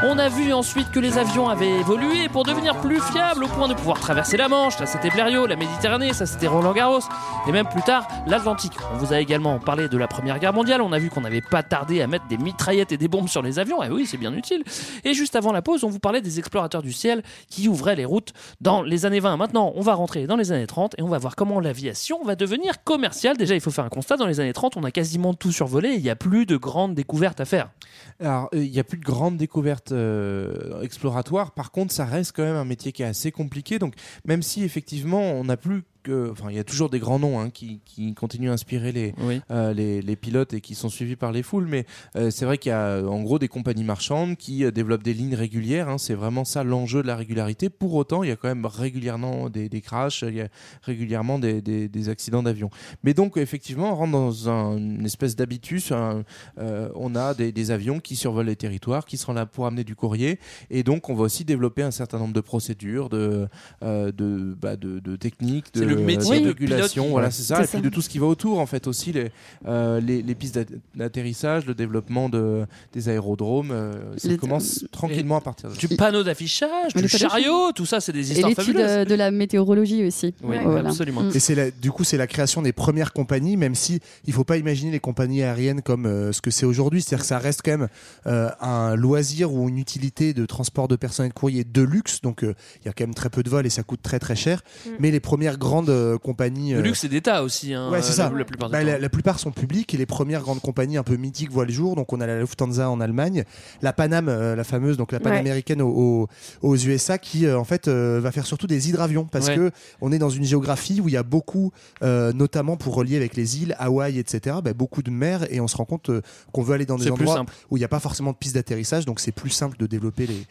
On 0.04 0.18
a 0.18 0.28
vu 0.28 0.52
ensuite 0.52 0.90
que 0.90 0.98
les 0.98 1.16
avions 1.16 1.48
avaient 1.48 1.78
évolué 1.78 2.28
pour 2.28 2.42
devenir 2.42 2.76
plus 2.80 3.00
fiables 3.00 3.44
au 3.44 3.46
point 3.46 3.68
de 3.68 3.74
pouvoir 3.74 4.00
traverser 4.00 4.36
la 4.36 4.48
Manche. 4.48 4.76
Ça 4.76 4.84
c'était 4.84 5.10
Blériot, 5.10 5.46
la 5.46 5.54
Méditerranée, 5.54 6.12
ça 6.12 6.26
c'était 6.26 6.48
Roland 6.48 6.72
Garros 6.72 7.02
et 7.46 7.52
même 7.52 7.68
plus 7.68 7.82
tard 7.82 8.08
l'Atlantique. 8.26 8.72
On 8.92 8.96
vous 8.96 9.12
a 9.12 9.20
également 9.20 9.60
parlé 9.60 9.88
de 9.88 9.96
la 9.96 10.08
Première 10.08 10.40
Guerre 10.40 10.52
mondiale. 10.52 10.82
On 10.82 10.90
a 10.90 10.98
vu 10.98 11.08
qu'on 11.08 11.20
n'avait 11.20 11.40
pas 11.40 11.62
tardé 11.62 12.02
à 12.02 12.08
mettre 12.08 12.26
des 12.26 12.36
mitraillettes 12.36 12.90
et 12.90 12.96
des 12.96 13.06
bombes 13.06 13.28
sur 13.28 13.42
les 13.42 13.60
avions. 13.60 13.80
Et 13.84 13.90
oui, 13.90 14.04
c'est 14.04 14.16
bien 14.16 14.32
utile. 14.34 14.64
Et 15.04 15.14
juste 15.14 15.36
avant 15.36 15.52
la 15.52 15.62
pause, 15.62 15.84
on 15.84 15.88
vous 15.88 16.00
parlait 16.00 16.20
des 16.20 16.40
explorateurs 16.40 16.82
du 16.82 16.92
ciel 16.92 17.22
qui 17.48 17.68
ouvraient 17.68 17.94
les 17.94 18.04
routes 18.04 18.32
dans 18.60 18.82
les 18.82 19.06
années 19.06 19.20
20. 19.20 19.36
Maintenant, 19.36 19.72
on 19.76 19.82
va 19.82 19.94
rentrer 19.94 20.26
dans 20.26 20.36
les 20.36 20.50
années 20.50 20.66
30 20.66 20.96
et 20.98 21.02
on 21.02 21.08
va 21.08 21.18
voir 21.18 21.36
comment 21.36 21.60
l'aviation 21.60 22.24
va 22.24 22.34
devenir 22.34 22.82
commerciale. 22.82 23.36
Déjà, 23.36 23.54
il 23.54 23.60
faut 23.60 23.70
faire 23.70 23.84
un 23.84 23.88
constat. 23.88 24.16
Dans 24.16 24.26
les 24.26 24.40
années 24.40 24.52
30, 24.52 24.76
on 24.76 24.82
a 24.82 24.90
quasiment 24.90 25.32
tout 25.32 25.52
survolé. 25.52 25.90
Il 25.90 26.02
n'y 26.02 26.10
a 26.10 26.16
plus 26.16 26.44
de 26.44 26.56
grandes 26.56 26.96
découvertes 26.96 27.40
à 27.40 27.44
faire. 27.44 27.70
Alors, 28.18 28.48
euh, 28.52 28.64
il 28.64 28.70
n'y 28.72 28.80
a 28.80 28.84
plus 28.84 28.98
de 28.98 29.04
grandes 29.04 29.36
découvertes 29.36 29.91
euh, 29.92 30.80
exploratoires. 30.82 31.52
Par 31.52 31.70
contre, 31.70 31.92
ça 31.92 32.04
reste 32.04 32.32
quand 32.34 32.42
même 32.42 32.56
un 32.56 32.64
métier 32.64 32.92
qui 32.92 33.02
est 33.02 33.06
assez 33.06 33.32
compliqué. 33.32 33.78
Donc, 33.78 33.94
même 34.24 34.42
si 34.42 34.64
effectivement, 34.64 35.20
on 35.20 35.44
n'a 35.44 35.56
plus 35.56 35.84
que. 36.02 36.30
Enfin, 36.30 36.46
il 36.50 36.56
y 36.56 36.58
a 36.58 36.64
toujours 36.64 36.90
des 36.90 36.98
grands 36.98 37.18
noms 37.18 37.40
hein, 37.40 37.50
qui, 37.50 37.80
qui 37.84 38.14
continuent 38.14 38.50
à 38.50 38.52
inspirer 38.52 38.92
les, 38.92 39.14
euh, 39.50 39.72
les, 39.72 40.02
les 40.02 40.16
pilotes 40.16 40.52
et 40.54 40.60
qui 40.60 40.74
sont 40.74 40.88
suivis 40.88 41.16
par 41.16 41.32
les 41.32 41.42
foules. 41.42 41.66
Mais 41.66 41.86
euh, 42.16 42.30
c'est 42.30 42.44
vrai 42.44 42.58
qu'il 42.58 42.70
y 42.70 42.72
a 42.74 43.02
en 43.02 43.22
gros 43.22 43.38
des 43.38 43.48
compagnies 43.48 43.84
marchandes 43.84 44.36
qui 44.36 44.64
euh, 44.64 44.70
développent 44.70 45.02
des 45.02 45.14
lignes 45.14 45.34
régulières. 45.34 45.88
hein. 45.88 45.98
C'est 45.98 46.14
vraiment 46.14 46.44
ça 46.44 46.64
l'enjeu 46.64 47.02
de 47.02 47.06
la 47.06 47.16
régularité. 47.16 47.70
Pour 47.70 47.94
autant, 47.94 48.22
il 48.22 48.28
y 48.28 48.32
a 48.32 48.36
quand 48.36 48.48
même 48.48 48.66
régulièrement 48.66 49.48
des, 49.50 49.68
des 49.68 49.80
crashs, 49.80 50.22
il 50.26 50.34
y 50.34 50.40
a 50.40 50.48
régulièrement 50.82 51.38
des, 51.38 51.60
des, 51.62 51.88
des 51.88 52.08
accidents 52.08 52.42
d'avion. 52.42 52.70
Mais 53.04 53.14
donc, 53.14 53.36
effectivement, 53.36 53.92
on 53.92 53.96
rentre 53.96 54.12
dans 54.12 54.48
un- 54.48 54.76
une 54.76 55.04
espèce 55.06 55.36
d'habitus. 55.36 55.92
un- 55.92 56.24
euh, 56.58 56.88
on 56.94 57.14
a 57.14 57.34
des, 57.34 57.70
avions 57.70 58.00
qui 58.00 58.16
survolent 58.16 58.46
les 58.46 58.56
territoires, 58.56 59.04
qui 59.04 59.16
seront 59.16 59.32
là 59.34 59.46
pour 59.46 59.66
amener 59.66 59.84
du 59.84 59.94
courrier. 59.94 60.38
Et 60.70 60.82
donc, 60.82 61.08
on 61.08 61.14
va 61.14 61.22
aussi 61.24 61.44
développer 61.44 61.82
un 61.82 61.90
certain 61.90 62.18
nombre 62.18 62.32
de 62.34 62.40
procédures, 62.40 63.08
de, 63.08 63.46
euh, 63.82 64.10
de, 64.12 64.56
bah, 64.60 64.76
de, 64.76 64.98
de 64.98 65.16
techniques, 65.16 65.72
de, 65.74 65.80
le 65.94 66.02
métier 66.02 66.40
de 66.40 66.44
de 66.44 66.48
régulation. 66.48 67.08
Voilà, 67.10 67.30
c'est 67.30 67.42
ça. 67.42 67.62
Et 67.62 67.66
puis 67.66 67.80
de 67.80 67.88
tout 67.88 68.00
ce 68.02 68.08
qui 68.08 68.18
va 68.18 68.26
autour, 68.26 68.58
en 68.58 68.66
fait, 68.66 68.86
aussi 68.86 69.12
les, 69.12 69.30
euh, 69.66 70.00
les, 70.00 70.22
les 70.22 70.34
pistes 70.34 70.54
d'at- 70.54 70.64
d'atterrissage, 70.94 71.66
le 71.66 71.74
développement 71.74 72.28
de, 72.28 72.64
des 72.92 73.08
aérodromes. 73.08 73.70
euh, 73.70 73.92
ça 74.16 74.28
Les- 74.28 74.36
commence 74.36 74.84
tranquillement 74.92 75.36
à 75.36 75.40
partir 75.40 75.70
de 75.70 75.76
Du 75.76 75.88
panneau 75.88 76.22
d'affichage, 76.22 76.94
du 76.94 77.08
chariot, 77.08 77.72
tout 77.72 77.86
ça, 77.86 78.00
c'est 78.00 78.12
des 78.12 78.30
Et 78.30 78.34
histoires 78.34 78.50
l'étude 78.50 78.64
fabuleuses. 78.66 78.90
euh, 78.90 79.04
de 79.04 79.14
la 79.14 79.30
météorologie 79.30 80.04
aussi. 80.06 80.34
Oui, 80.42 80.56
Voilà. 80.62 80.88
absolument. 80.88 81.22
Mm. 81.22 81.30
Et 81.34 81.38
c'est 81.40 81.54
la- 81.54 81.70
du 81.70 81.90
coup 81.90 82.04
c'est 82.04 82.16
la 82.16 82.26
création 82.26 82.62
des 82.62 82.72
premières 82.72 83.12
compagnies, 83.12 83.56
même 83.56 83.74
si 83.74 84.00
il 84.26 84.32
faut 84.32 84.44
pas 84.44 84.56
imaginer 84.56 84.90
les 84.92 85.00
compagnies 85.00 85.42
aériennes 85.42 85.82
comme 85.82 86.06
euh, 86.06 86.32
ce 86.32 86.40
que 86.40 86.50
c'est 86.50 86.66
aujourd'hui. 86.66 87.02
C'est-à-dire 87.02 87.22
que 87.22 87.28
ça 87.28 87.38
reste 87.38 87.60
quand 87.64 87.72
même 87.78 87.88
euh, 88.26 88.48
un 88.60 88.94
loisir 88.96 89.52
ou 89.52 89.68
une 89.68 89.78
utilité 89.78 90.32
de 90.34 90.46
transport 90.46 90.88
de 90.88 90.96
personnes 90.96 91.26
et 91.26 91.28
de 91.30 91.34
courrier 91.34 91.64
de 91.64 91.82
luxe. 91.82 92.20
Donc 92.22 92.44
euh, 92.44 92.54
il 92.82 92.86
y 92.86 92.88
a 92.88 92.92
quand 92.92 93.04
même 93.04 93.14
très 93.14 93.30
peu 93.30 93.42
de 93.42 93.50
vols 93.50 93.66
et 93.66 93.70
ça 93.70 93.82
coûte 93.82 94.00
très 94.02 94.18
très 94.18 94.36
cher. 94.36 94.62
Mm. 94.86 94.90
Mais 95.00 95.10
les 95.10 95.20
premières 95.20 95.58
grandes 95.58 95.81
euh, 95.90 96.18
compagnies 96.18 96.72
Le 96.72 96.78
euh, 96.78 96.82
luxe 96.82 97.04
et 97.04 97.08
d'État 97.08 97.42
aussi. 97.42 97.74
Hein, 97.74 97.90
Ouais, 97.90 98.02
c'est 98.02 98.12
ça. 98.12 98.30
La, 98.30 98.38
la 98.38 98.44
plupart 98.44 98.70
Bah, 98.70 98.82
la, 98.82 98.98
la 98.98 99.08
plupart 99.08 99.38
sont 99.38 99.50
publics 99.50 99.92
et 99.94 99.96
les 99.96 100.06
premières 100.06 100.42
grandes 100.42 100.60
compagnies 100.60 100.96
un 100.96 101.02
peu 101.02 101.16
mythiques 101.16 101.50
voient 101.50 101.64
le 101.64 101.72
jour. 101.72 101.96
Donc 101.96 102.12
on 102.12 102.20
a 102.20 102.26
la 102.26 102.40
Lufthansa 102.40 102.88
en 102.90 103.00
Allemagne, 103.00 103.44
la 103.82 103.92
Panam, 103.92 104.28
euh, 104.28 104.54
la 104.56 104.64
fameuse, 104.64 104.96
donc 104.96 105.12
la 105.12 105.18
Ouais. 105.18 105.24
panaméricaine 105.24 105.82
aux, 105.82 105.88
aux- 105.90 106.28
aux 106.68 106.76
USA 106.76 107.18
qui 107.18 107.46
euh, 107.46 107.58
en 107.58 107.64
fait 107.64 107.88
euh, 107.88 108.20
va 108.22 108.32
faire 108.32 108.46
surtout 108.46 108.66
des 108.66 108.88
hydravions 108.88 109.24
parce 109.24 109.48
Ouais. 109.48 109.56
que 109.56 109.70
on 110.00 110.12
est 110.12 110.18
dans 110.18 110.30
une 110.30 110.44
géographie 110.44 111.00
où 111.00 111.08
il 111.08 111.14
y 111.14 111.16
a 111.16 111.22
beaucoup, 111.22 111.72
euh, 112.02 112.32
notamment 112.32 112.76
pour 112.76 112.94
relier 112.94 113.16
avec 113.16 113.36
les 113.36 113.62
îles, 113.62 113.74
Hawaï, 113.78 114.18
etc. 114.18 114.56
bah, 114.62 114.72
beaucoup 114.72 115.02
de 115.02 115.10
mer 115.10 115.46
et 115.52 115.60
on 115.60 115.68
se 115.68 115.76
rend 115.76 115.84
compte 115.84 116.10
euh, 116.10 116.22
qu'on 116.52 116.62
veut 116.62 116.74
aller 116.74 116.86
dans 116.86 116.96
des 116.96 117.04
C'est 117.04 117.10
endroits 117.10 117.34
simple. 117.36 117.52
où 117.70 117.76
il 117.76 117.80
n'y 117.80 117.84
a 117.84 117.88
pas 117.88 118.00
forcément 118.00 118.32
de 118.32 118.36
piste 118.36 118.54
d'atterrissage, 118.54 119.04
donc 119.04 119.20
c'est 119.20 119.32
plus 119.32 119.50
simple 119.50 119.76
de 119.78 119.86
développer 119.86 120.26
les, 120.26 120.46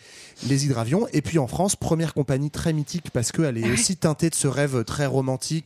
les 0.48 0.66
hydravions. 0.66 1.08
Et 1.14 1.22
puis 1.22 1.40
en 1.40 1.48
France, 1.48 1.76
première 1.76 2.14
compagnie 2.14 2.50
très 2.52 2.74
mythique 2.74 3.10
parce 3.12 3.32
qu'elle 3.32 3.58
est 3.58 3.72
aussi 3.72 3.96
teintée 3.98 4.30
de 4.30 4.36
ce 4.36 4.48
rêve 4.48 4.84
très 4.84 5.06
romantique 5.06 5.21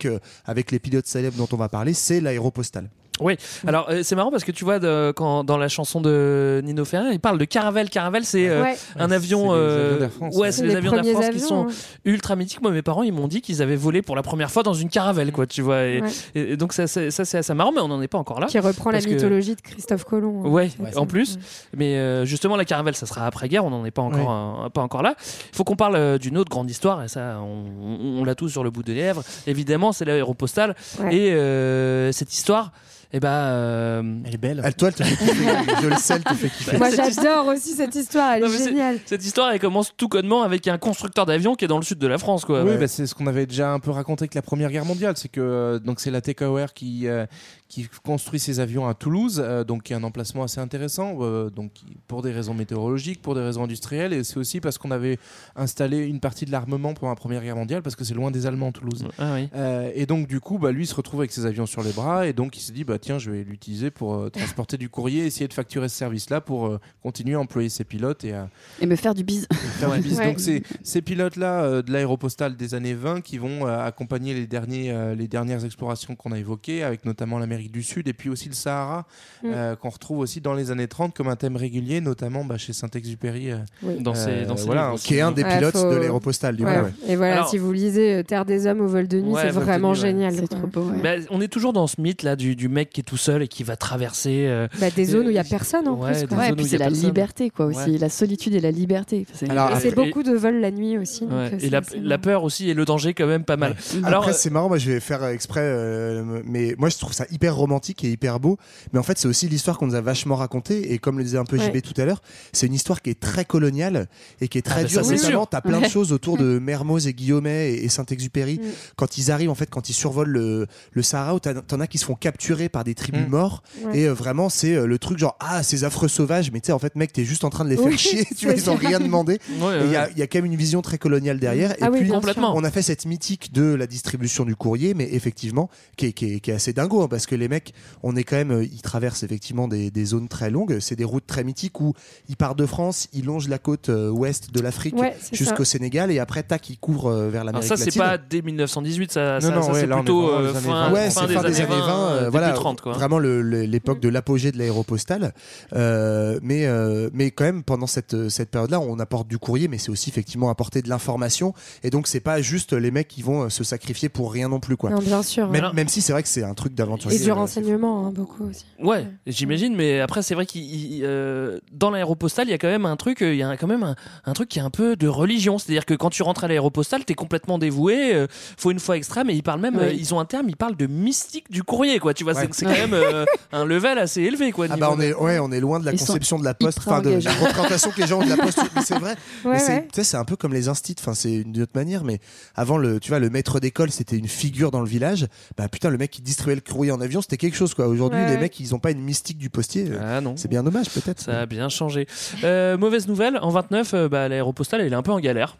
euh, 0.06 0.20
avec 0.46 0.72
les 0.72 0.80
pilotes 0.80 1.08
célèbres 1.08 1.38
dont 1.38 1.48
on 1.52 1.58
va 1.58 1.70
parler, 1.70 1.94
c'est 1.94 2.22
l'aéropostale. 2.22 2.90
Oui, 3.22 3.38
alors 3.66 3.88
euh, 3.90 4.02
c'est 4.04 4.16
marrant 4.16 4.30
parce 4.30 4.44
que 4.44 4.52
tu 4.52 4.66
vois, 4.66 4.80
de- 4.80 5.14
quand, 5.16 5.46
dans 5.46 5.58
la 5.58 5.70
chanson 5.70 6.02
de 6.02 6.62
Nino 6.66 6.84
Ferrer, 6.84 7.14
il 7.14 7.20
parle 7.22 7.38
de 7.38 7.46
Caravelle. 7.46 7.90
Caravelle, 7.90 8.26
c'est 8.26 8.50
euh, 8.50 8.62
Ouais. 8.64 8.76
un 8.98 9.10
avion. 9.10 9.52
c'est 9.52 9.56
les 9.56 9.62
euh, 9.62 10.10
France, 10.10 10.36
ouais, 10.36 10.52
c'est 10.52 10.58
C'est 10.58 10.64
les 10.64 10.70
les 10.72 10.76
avions 10.76 10.92
premiers 10.92 11.14
France 11.14 11.30
qui 11.30 11.40
sont 11.40 11.68
ultra 12.04 12.36
mythiques. 12.36 12.62
Moi, 12.62 12.72
mes 12.72 12.82
parents, 12.82 13.04
ils 13.04 13.14
m'ont 13.14 13.30
dit 13.30 13.40
qu'ils 13.42 13.62
avaient 13.62 13.78
volé 13.78 14.02
pour 14.02 14.18
la 14.18 14.22
première 14.22 14.52
fois 14.52 14.64
dans 14.64 14.74
une 14.74 14.90
caravelle, 14.90 15.32
quoi, 15.32 15.48
tu 15.48 15.62
vois. 15.62 15.84
Et, 15.84 16.02
Ouais. 16.02 16.10
et- 16.36 16.52
et 16.52 16.58
donc, 16.58 16.74
ça, 16.74 16.88
c'est- 16.88 17.10
ça, 17.10 17.24
c'est 17.24 17.38
assez 17.38 17.54
marrant, 17.54 17.72
mais 17.72 17.80
on 17.80 17.88
n'en 17.88 18.02
est 18.02 18.10
pas 18.10 18.18
encore 18.18 18.42
là. 18.42 18.48
Qui 18.48 18.60
reprend 18.60 18.92
la 18.92 19.00
que- 19.02 19.08
mythologie 19.10 19.56
de 19.56 19.62
Christophe 19.62 20.04
Colomb. 20.04 20.44
hein. 20.46 20.50
Ouais, 20.50 20.70
C'est 20.92 20.98
en 20.98 21.06
plus. 21.06 21.40
Mais 21.76 21.96
euh, 21.96 22.26
justement, 22.26 22.58
la 22.58 22.66
caravelle, 22.66 22.96
ça 22.96 23.06
sera 23.06 23.26
après-guerre. 23.28 23.64
On 23.64 23.70
n'en 23.70 23.86
est 23.86 23.92
pas 23.92 24.02
encore, 24.02 24.64
euh, 24.66 24.70
pas 24.70 24.82
encore 24.82 25.04
là. 25.04 25.16
Il 25.20 25.56
faut 25.56 25.64
qu'on 25.64 25.78
parle 25.78 25.96
euh, 25.96 26.18
d'une 26.18 26.38
autre 26.38 26.50
grande 26.50 26.70
histoire, 26.70 27.02
et 27.04 27.08
ça, 27.08 27.38
on, 27.42 27.64
on- 27.82 28.20
on 28.22 28.24
l'a 28.26 28.36
tous 28.36 28.50
sur 28.50 28.64
le 28.66 28.72
bout 28.72 28.84
des 28.84 28.94
lèvres. 28.94 29.24
Évidemment, 29.48 29.94
c'est 29.94 30.04
l'aéropostale. 30.04 30.76
Ouais. 31.00 31.16
Et 31.16 31.32
euh, 31.34 32.12
cette 32.12 32.34
histoire, 32.34 32.72
Et 33.16 33.20
bah, 33.22 33.46
euh, 33.46 34.04
Elle 34.26 34.34
est 34.34 34.38
belle. 34.38 34.62
Elle, 34.62 34.76
toi, 34.76 34.90
elle 34.90 34.94
te 34.96 35.04
fait 35.04 35.16
kiffer. 35.16 35.46
je 35.84 35.88
le 35.88 35.96
sais, 35.96 36.14
elle 36.16 36.24
te 36.26 36.34
fait 36.34 36.50
kiffer. 36.50 36.78
Moi, 36.78 36.90
j'adore 36.90 37.48
aussi 37.48 37.72
cette 37.72 37.96
histoire, 37.96 38.34
elle 38.34 38.44
Non, 38.44 38.50
est 38.50 38.58
géniale. 38.66 39.00
Cette 39.06 39.24
histoire, 39.26 39.52
elle 39.52 39.60
commence 39.62 39.94
tout 39.96 40.10
connement 40.10 40.42
avec 40.44 40.68
un 40.68 40.78
constructeur 40.78 41.26
d'avions 41.26 41.56
qui 41.56 41.64
est 41.64 41.70
dans 41.70 41.78
le 41.78 41.86
sud 41.86 41.98
de 41.98 42.08
la 42.08 42.18
France, 42.18 42.44
quoi. 42.44 42.64
Oui, 42.64 42.72
Ouais. 42.72 42.78
bah, 42.78 42.90
c'est 42.90 43.08
ce 43.08 43.16
qu'on 43.16 43.28
avait 43.28 43.46
déjà 43.46 43.72
un 43.72 43.80
peu 43.80 43.92
raconté 43.92 44.24
avec 44.24 44.36
la 44.36 44.42
Première 44.42 44.70
Guerre 44.70 44.84
mondiale, 44.84 45.16
c'est 45.16 45.30
que 45.30 45.40
euh, 45.40 45.80
donc 45.80 46.02
c'est 46.02 46.12
la 46.12 46.20
TKOR 46.20 46.74
qui 46.74 47.08
euh, 47.08 47.26
qui 47.70 47.88
construit 48.04 48.40
ses 48.40 48.60
avions 48.60 48.88
à 48.88 48.94
Toulouse, 48.94 49.42
euh, 49.44 49.64
donc 49.64 49.84
qui 49.84 49.94
est 49.94 49.96
un 49.96 50.04
emplacement 50.04 50.44
assez 50.44 50.60
intéressant, 50.60 51.18
euh, 51.22 51.50
donc 51.50 51.72
pour 52.08 52.22
des 52.22 52.32
raisons 52.32 52.54
météorologiques, 52.54 53.22
pour 53.22 53.34
des 53.34 53.42
raisons 53.42 53.64
industrielles, 53.64 54.14
et 54.14 54.24
c'est 54.24 54.38
aussi 54.38 54.60
parce 54.62 54.78
qu'on 54.78 54.92
avait 54.92 55.18
installé 55.56 56.06
une 56.06 56.20
partie 56.20 56.46
de 56.46 56.52
l'armement 56.52 56.94
pendant 56.94 57.12
la 57.12 57.16
Première 57.16 57.42
Guerre 57.42 57.56
mondiale, 57.56 57.82
parce 57.82 57.96
que 57.96 58.04
c'est 58.04 58.14
loin 58.14 58.30
des 58.30 58.46
Allemands 58.46 58.72
Toulouse. 58.72 59.06
Ah 59.18 59.34
oui. 59.36 59.50
Euh, 59.56 59.90
et 59.96 60.06
donc 60.06 60.28
du 60.28 60.40
coup, 60.40 60.60
bah, 60.60 60.72
lui 60.72 60.84
il 60.84 60.88
se 60.88 60.94
retrouve 60.96 61.22
avec 61.22 61.32
ses 61.32 61.46
avions 61.48 61.66
sur 61.66 61.82
les 61.82 61.92
bras, 61.92 62.28
et 62.28 62.34
donc 62.34 62.56
il 62.58 62.62
s'est 62.62 62.72
dit 62.74 62.84
bah 62.84 63.00
tiens, 63.06 63.20
je 63.20 63.30
vais 63.32 63.44
l'utiliser 63.44 63.92
pour 63.92 64.16
euh, 64.16 64.30
transporter 64.30 64.78
du 64.78 64.90
courrier, 64.90 65.26
essayer 65.26 65.48
de 65.48 65.54
facturer 65.54 65.90
ce 65.90 65.96
service-là 65.96 66.42
pour 66.42 66.66
euh, 66.68 66.80
continuer 67.04 67.36
à 67.36 67.40
employer 67.40 67.70
ses 67.70 67.84
pilotes 67.84 68.24
et 68.24 68.34
à 68.34 68.50
Et 68.82 68.86
me 68.88 68.96
faire 68.96 69.14
du 69.14 69.24
bise. 69.24 69.48
faire 69.80 69.90
Ouais. 69.90 69.98
du 69.98 70.04
business. 70.04 70.20
Ouais. 70.20 70.26
Donc 70.32 70.40
c'est 70.40 70.64
ces 70.84 71.02
pilotes-là 71.02 71.64
euh, 71.64 71.82
de 71.82 71.92
l'aéropostale 71.92 72.56
des 72.56 72.74
années 72.74 72.94
20 72.96 73.22
qui 73.22 73.38
vont 73.38 73.68
euh, 73.68 73.86
accompagner 73.86 74.34
les, 74.34 74.48
derniers, 74.48 74.92
euh, 74.92 75.14
les 75.16 75.28
dernières 75.28 75.64
explorations 75.66 76.16
qu'on 76.16 76.32
a 76.32 76.40
évoquées, 76.40 76.84
avec 76.84 77.06
notamment 77.06 77.38
l'Amérique 77.38 77.72
du 77.72 77.84
Sud 77.84 78.08
et 78.08 78.14
puis 78.14 78.30
aussi 78.30 78.50
le 78.50 78.56
Sahara, 78.56 79.06
Mm. 79.44 79.48
euh, 79.54 79.76
qu'on 79.76 79.90
retrouve 79.90 80.20
aussi 80.20 80.42
dans 80.42 80.54
les 80.54 80.72
années 80.72 80.88
30 80.88 81.14
comme 81.16 81.28
un 81.28 81.36
thème 81.36 81.56
régulier, 81.58 82.02
notamment 82.02 82.44
bah, 82.44 82.58
chez 82.58 82.74
Saint-Exupéry. 82.74 83.52
euh, 83.52 83.58
Oui. 83.84 83.96
Dans 84.00 84.16
ses, 84.16 84.30
Euh, 84.30 84.46
dans 84.46 84.58
ses 84.58 84.66
voilà, 84.66 84.92
livres 84.92 85.04
Qui 85.04 85.16
est 85.16 85.22
un 85.22 85.32
des 85.32 85.44
pilotes 85.44 85.78
faut- 85.78 85.92
de 85.92 85.96
l'aéropostale. 85.98 86.56
du 86.56 86.66
Ouais. 86.66 86.74
coup, 86.80 86.86
ouais. 86.86 86.92
Et 87.12 87.16
voilà, 87.16 87.34
Alors- 87.36 87.50
si 87.50 87.58
vous 87.60 87.72
lisez 87.72 88.24
Terre 88.26 88.46
des 88.46 88.66
Hommes 88.66 88.82
au 88.82 88.88
vol 88.88 89.08
de 89.08 89.20
nuit, 89.22 89.32
Ouais, 89.32 89.42
c'est 89.44 89.50
vraiment 89.52 89.92
nuit, 89.92 90.00
ouais. 90.00 90.08
génial. 90.08 90.36
C'est 90.36 90.48
trop 90.48 90.66
beau. 90.68 90.82
ouais. 90.90 91.02
Bah, 91.04 91.16
on 91.30 91.42
est 91.42 91.48
toujours 91.48 91.74
dans 91.74 91.86
ce 91.88 92.00
mythe 92.02 92.24
là 92.24 92.36
du, 92.36 92.56
du 92.56 92.70
mec 92.70 92.90
qui 92.96 93.02
est 93.02 93.04
tout 93.04 93.18
seul 93.18 93.42
et 93.44 93.48
qui 93.50 93.64
va 93.64 93.76
traverser. 93.76 94.46
euh, 94.48 94.68
Bah, 94.80 94.90
des 94.90 95.04
zones 95.04 95.28
où 95.28 95.30
il 95.30 95.34
n'y 95.34 95.38
a 95.38 95.42
Euh, 95.42 95.50
personne 95.50 95.86
en 95.88 95.96
ouais, 96.00 96.12
plus. 96.14 96.22
des 96.22 96.28
quoi. 96.28 96.38
Ouais, 96.38 96.50
et 96.50 96.54
puis 96.54 96.66
c'est 96.66 96.78
la 96.78 96.86
personne. 96.88 97.06
liberté, 97.06 97.50
quoi, 97.50 97.66
aussi. 97.66 97.92
Ouais. 97.92 97.98
La 97.98 98.08
solitude 98.10 98.56
et 98.56 98.62
la 98.62 98.72
liberté. 98.72 99.26
C'est- 99.34 99.50
Alors, 99.50 99.72
Et 99.72 99.80
c'est 99.82 99.90
après- 99.90 100.06
beaucoup 100.06 100.24
de 100.24 100.32
vols 100.34 100.62
la 100.62 100.72
nuit 100.72 100.98
aussi. 100.98 101.22
donc, 101.26 101.32
euh, 101.34 101.50
Et 101.60 101.70
la, 101.70 102.18
peur 102.18 102.44
aussi 102.46 102.70
et 102.70 102.74
le 102.74 102.86
danger 102.86 103.14
quand 103.14 103.28
même 103.28 103.44
pas 103.44 103.58
mal. 103.58 103.76
Alors, 104.04 104.22
Après, 104.22 104.32
euh, 104.32 104.38
c'est 104.38 104.50
marrant, 104.50 104.70
moi 104.70 104.78
je 104.78 104.90
vais 104.92 105.00
faire 105.02 105.26
exprès, 105.26 105.60
euh, 105.62 106.42
mais 106.46 106.74
moi 106.78 106.88
je 106.90 106.98
trouve 106.98 107.12
ça 107.14 107.26
hyper 107.32 107.56
romantique 107.56 108.04
et 108.06 108.10
hyper 108.12 108.40
beau. 108.40 108.58
Mais 108.94 109.00
en 109.00 109.04
fait, 109.04 109.18
c'est 109.18 109.28
aussi 109.28 109.48
l'histoire 109.50 109.78
qu'on 109.78 109.88
nous 109.88 109.96
a 109.96 110.02
vachement 110.02 110.36
racontée. 110.36 110.94
Et 110.94 110.98
comme 110.98 111.18
le 111.18 111.24
disait 111.26 111.38
un 111.38 111.44
peu 111.46 111.58
Ouais. 111.58 111.66
JB 111.66 111.82
tout 111.82 112.00
à 112.00 112.06
l'heure, 112.06 112.22
c'est 112.54 112.68
une 112.68 112.74
histoire 112.74 113.02
qui 113.02 113.10
est 113.10 113.20
très 113.20 113.44
coloniale 113.46 114.08
et 114.42 114.48
qui 114.48 114.58
est 114.58 114.62
très 114.62 114.82
Ah 114.82 114.84
bah 114.84 114.88
dure. 114.90 115.02
Notamment, 115.02 115.20
sûr. 115.42 115.48
t'as 115.50 115.62
plein 115.62 115.82
de 115.82 115.88
choses 115.88 116.12
autour 116.14 116.38
de 116.38 116.60
Mermoz 116.60 117.08
et 117.08 117.14
Guillaumet 117.14 117.74
et, 117.74 117.90
Saint-Exupéry. 117.90 118.60
Mm. 118.62 118.68
Quand 118.96 119.18
ils 119.18 119.32
arrivent, 119.32 119.50
en 119.50 119.56
fait, 119.56 119.70
quand 119.70 119.90
ils 119.90 119.94
survolent 119.94 120.30
le, 120.30 120.68
le 120.94 121.02
Sahara, 121.02 121.38
t'en 121.40 121.80
as 121.80 121.88
qui 121.88 121.98
se 121.98 122.06
font 122.06 122.16
capturer 122.16 122.70
par 122.76 122.84
des 122.84 122.94
tribus 122.94 123.22
Mm. 123.28 123.30
morts. 123.30 123.64
Ouais. 123.86 124.00
Et 124.00 124.08
euh, 124.10 124.14
vraiment, 124.14 124.50
c'est 124.50 124.76
euh, 124.76 124.86
le 124.86 125.00
truc 125.00 125.18
genre, 125.18 125.38
ah, 125.40 125.64
ces 125.64 125.86
affreux 125.86 126.10
sauvages. 126.10 126.52
Mais 126.52 126.60
tu 126.60 126.68
sais, 126.68 126.72
en 126.74 126.80
fait, 126.80 126.96
mec, 126.98 127.14
t'es 127.14 127.24
juste 127.24 127.46
en 127.46 127.50
train 127.50 127.64
de 127.64 127.70
les 127.70 127.78
faire 127.78 127.86
Oui, 127.86 127.98
chier. 127.98 128.26
Tu 128.38 128.46
vois, 128.48 128.54
ils 128.56 128.70
ont 128.70 128.76
rien 128.76 129.00
demandé. 129.00 129.40
ouais, 129.62 129.80
il 129.82 129.88
y, 129.88 129.90
ouais. 129.92 129.96
a- 129.96 130.10
il 130.12 130.18
y 130.18 130.22
a 130.22 130.28
quand 130.28 130.40
même 130.40 130.46
une 130.52 130.58
vision 130.58 130.82
très 130.82 130.98
coloniale 130.98 131.40
derrière. 131.40 131.74
Ah 131.80 131.88
et 131.88 131.90
oui, 131.90 132.00
puis, 132.02 132.10
complètement. 132.10 132.54
on 132.56 132.64
a 132.66 132.72
fait 132.72 132.82
cette 132.82 133.06
mythique 133.06 133.54
de 133.54 133.74
la 133.74 133.88
distribution 133.88 134.44
du 134.44 134.56
courrier, 134.58 134.94
mais 134.94 135.08
effectivement, 135.14 135.70
qui 135.96 136.08
est, 136.08 136.12
qui 136.14 136.26
est- 136.34 136.40
qui 136.42 136.52
est 136.52 136.54
assez 136.54 136.74
dingo, 136.74 137.02
hein, 137.02 137.08
parce 137.10 137.26
que 137.26 137.36
les 137.36 137.48
mecs, 137.48 137.74
on 138.04 138.16
est 138.18 138.24
quand 138.26 138.36
même, 138.36 138.52
euh, 138.52 138.66
ils 138.66 138.82
traversent 138.82 139.24
effectivement 139.24 139.70
des, 139.70 139.90
des 139.90 140.06
zones 140.06 140.28
très 140.28 140.50
longues. 140.50 140.80
C'est 140.82 140.98
des 140.98 141.06
routes 141.06 141.26
très 141.28 141.44
mythiques 141.46 141.80
où 141.80 141.94
ils 142.28 142.36
partent 142.36 142.60
de 142.60 142.66
France, 142.66 143.08
ils 143.14 143.24
longent 143.26 143.48
la 143.48 143.58
côte 143.58 143.88
euh, 143.90 144.10
ouest 144.10 144.52
de 144.54 144.60
l'Afrique 144.60 144.96
Ouais, 144.98 145.16
jusqu'au. 145.32 145.64
Sénégal, 145.64 146.12
et 146.12 146.20
après, 146.20 146.44
tac, 146.44 146.70
ils 146.70 146.78
couvrent 146.78 147.08
euh, 147.12 147.30
vers 147.30 147.44
l'Amérique 147.46 147.68
ça, 147.68 147.78
c'est 147.78 147.86
latine. 147.86 148.02
pas 148.02 148.18
dès 148.18 148.42
1918, 148.42 149.12
ça, 149.14 149.36
Non, 149.36 149.40
ça, 149.42 149.50
non, 149.56 149.62
ça, 149.64 149.72
ouais, 149.72 149.80
c'est 149.82 149.88
plutôt 149.88 150.30
euh, 150.30 150.54
fin, 150.54 150.90
20. 150.90 150.92
Ouais, 150.94 151.10
fin 151.10 151.28
des, 151.28 151.34
fin 151.34 151.44
des 151.44 151.62
années 151.62 151.70
20, 151.70 151.76
euh, 152.10 152.20
début 152.20 152.32
voilà, 152.32 152.54
30, 152.66 152.82
quoi. 152.82 152.94
vraiment 152.94 153.20
le- 153.20 153.42
le- 153.42 153.64
l'époque 153.64 154.00
de 154.00 154.10
l'apogée 154.10 154.52
de 154.52 154.58
l'aéropostale. 154.58 155.34
Euh, 155.74 156.40
mais, 156.42 156.66
euh, 156.66 157.10
mais 157.14 157.32
quand 157.32 157.44
même, 157.44 157.64
pendant 157.64 157.88
cette, 157.88 158.30
cette 158.30 158.50
période-là, 158.50 158.80
on 158.80 159.00
apporte 159.00 159.28
du 159.28 159.38
courrier, 159.38 159.68
mais 159.68 159.78
c'est 159.78 159.90
aussi 159.90 160.10
effectivement 160.10 160.50
apporter 160.50 160.82
de 160.82 160.90
l'information. 160.90 161.54
Et 161.84 161.90
donc, 161.90 162.08
c'est 162.08 162.20
pas 162.20 162.42
juste 162.42 162.74
les 162.74 162.92
mecs 162.92 163.08
qui 163.08 163.22
vont 163.22 163.44
euh, 163.44 163.50
se 163.50 163.64
sacrifier 163.64 164.10
pour 164.10 164.32
rien 164.32 164.50
non 164.50 164.60
plus, 164.60 164.78
quoi. 164.78 164.90
Non, 164.90 165.00
bien 165.00 165.22
sûr. 165.24 165.50
Même, 165.50 165.72
même 165.74 165.88
si 165.88 166.02
c'est 166.02 166.12
vrai 166.14 166.24
que 166.24 166.30
c'est 166.30 166.44
un 166.44 166.54
truc 166.54 166.74
d'aventurier. 166.76 167.20
Et 167.20 167.24
du 167.24 167.32
renseignement, 167.32 168.08
hein, 168.08 168.12
beaucoup 168.14 168.46
aussi. 168.50 168.66
Ouais, 168.82 169.08
j'imagine, 169.28 169.76
mais 169.76 170.00
après 170.00 170.22
c'est 170.22 170.36
vrai 170.36 170.46
qu'il 170.46 170.64
il, 170.64 171.02
euh, 171.04 171.60
dans 171.72 171.90
l'aéropostale 171.92 172.48
il 172.48 172.52
y 172.52 172.54
a 172.54 172.58
quand 172.58 172.68
même 172.68 172.86
un 172.86 172.96
truc, 172.96 173.20
il 173.22 173.36
y 173.36 173.44
a 173.44 173.58
quand 173.58 173.68
même 173.68 173.84
un, 173.84 173.96
un 174.26 174.34
truc 174.34 174.50
qui 174.50 174.60
est 174.60 174.62
un 174.62 174.70
peu 174.70 174.96
de 174.96 175.08
religion, 175.08 175.58
c'est-à-dire 175.58 175.86
que 175.86 175.94
quand 175.94 176.10
tu 176.10 176.24
rentres 176.24 176.44
à 176.44 176.48
l'aéropostale, 176.48 177.06
t'es 177.06 177.14
complètement 177.14 177.58
dévoué, 177.58 178.14
euh, 178.14 178.28
faut 178.58 178.72
une 178.72 178.80
fois 178.80 178.98
extrême, 178.98 179.30
et 179.30 179.34
ils 179.34 179.44
parlent 179.44 179.62
même, 179.62 179.76
Oui. 179.78 179.84
euh, 179.84 179.94
ils 179.94 180.14
ont 180.14 180.20
un 180.20 180.26
terme, 180.26 180.50
ils 180.50 180.56
parlent 180.58 180.76
de 180.78 180.88
mystique 180.88 181.50
du 181.52 181.64
courrier, 181.64 182.00
quoi. 182.00 182.14
Tu 182.14 182.24
vois, 182.24 182.34
Ouais. 182.34 182.42
C'est- 182.56 182.66
quand 182.66 182.72
même 182.72 182.94
euh, 182.94 183.26
un 183.52 183.66
level 183.66 183.98
assez 183.98 184.22
élevé, 184.22 184.52
quoi. 184.52 184.68
Ah 184.70 184.78
bah 184.78 184.90
on 184.92 185.00
est 185.00 185.14
ouais 185.14 185.40
on 185.40 185.52
est 185.52 185.60
loin 185.60 185.80
de 185.80 185.86
la 185.86 185.92
Ils 185.94 186.00
conception 186.00 186.40
de 186.40 186.44
la 186.46 186.54
poste 186.54 186.80
enfin 186.80 187.02
de 187.02 187.10
la 187.12 187.32
représentation 187.34 187.92
que 187.92 188.02
les 188.02 188.08
gens 188.08 188.20
ont 188.22 188.26
de 188.26 188.30
la 188.30 188.38
poste 188.38 188.60
mais 188.76 188.82
c'est 188.84 189.00
vrai 189.00 189.16
Ouais, 189.46 189.54
Mais 189.54 189.60
c'est 189.60 189.74
ouais. 189.76 189.82
tu 189.92 189.96
sais, 189.96 190.04
c'est 190.04 190.18
un 190.18 190.26
peu 190.26 190.36
comme 190.36 190.54
les 190.54 190.68
instits 190.68 190.96
enfin 191.00 191.14
c'est 191.14 191.44
d'une 191.44 191.62
autre 191.64 191.74
manière 191.76 192.04
mais 192.04 192.20
avant 192.56 192.78
le 192.78 193.00
tu 193.00 193.10
vois 193.10 193.20
le 193.20 193.30
maître 193.30 193.60
d'école 193.60 193.92
c'était 193.92 194.18
une 194.18 194.28
figure 194.28 194.72
dans 194.72 194.82
le 194.82 194.88
village 194.88 195.28
bah 195.58 195.68
putain 195.68 195.90
le 195.90 195.98
mec 195.98 196.12
qui 196.12 196.22
distribuait 196.22 196.56
le 196.56 196.62
courrier 196.62 196.92
en 196.92 197.02
avion 197.02 197.22
c'était 197.22 197.38
quelque 197.38 197.56
chose 197.58 197.74
quoi 197.74 197.88
aujourd'hui 197.88 198.20
Ouais, 198.20 198.30
les 198.30 198.38
mecs 198.38 198.60
ils 198.60 198.74
ont 198.74 198.80
pas 198.80 198.92
une 198.92 199.02
mystique 199.02 199.38
du 199.38 199.50
postier 199.50 199.88
euh, 199.90 200.18
Ah 200.18 200.22
non. 200.22 200.36
c'est 200.38 200.48
bien 200.48 200.64
dommage 200.64 200.90
peut-être 200.90 201.20
Ça 201.22 201.42
a 201.42 201.46
bien 201.46 201.70
changé. 201.70 202.08
Euh, 202.44 202.78
mauvaise 202.78 203.08
nouvelle, 203.08 203.38
en 203.42 203.50
29, 203.50 203.94
euh, 203.94 204.10
bah, 204.10 204.28
l'aéropostale, 204.30 204.82
elle 204.82 204.94
est 204.94 204.96
un 204.96 205.02
peu 205.04 205.12
en 205.12 205.20
galère. 205.20 205.58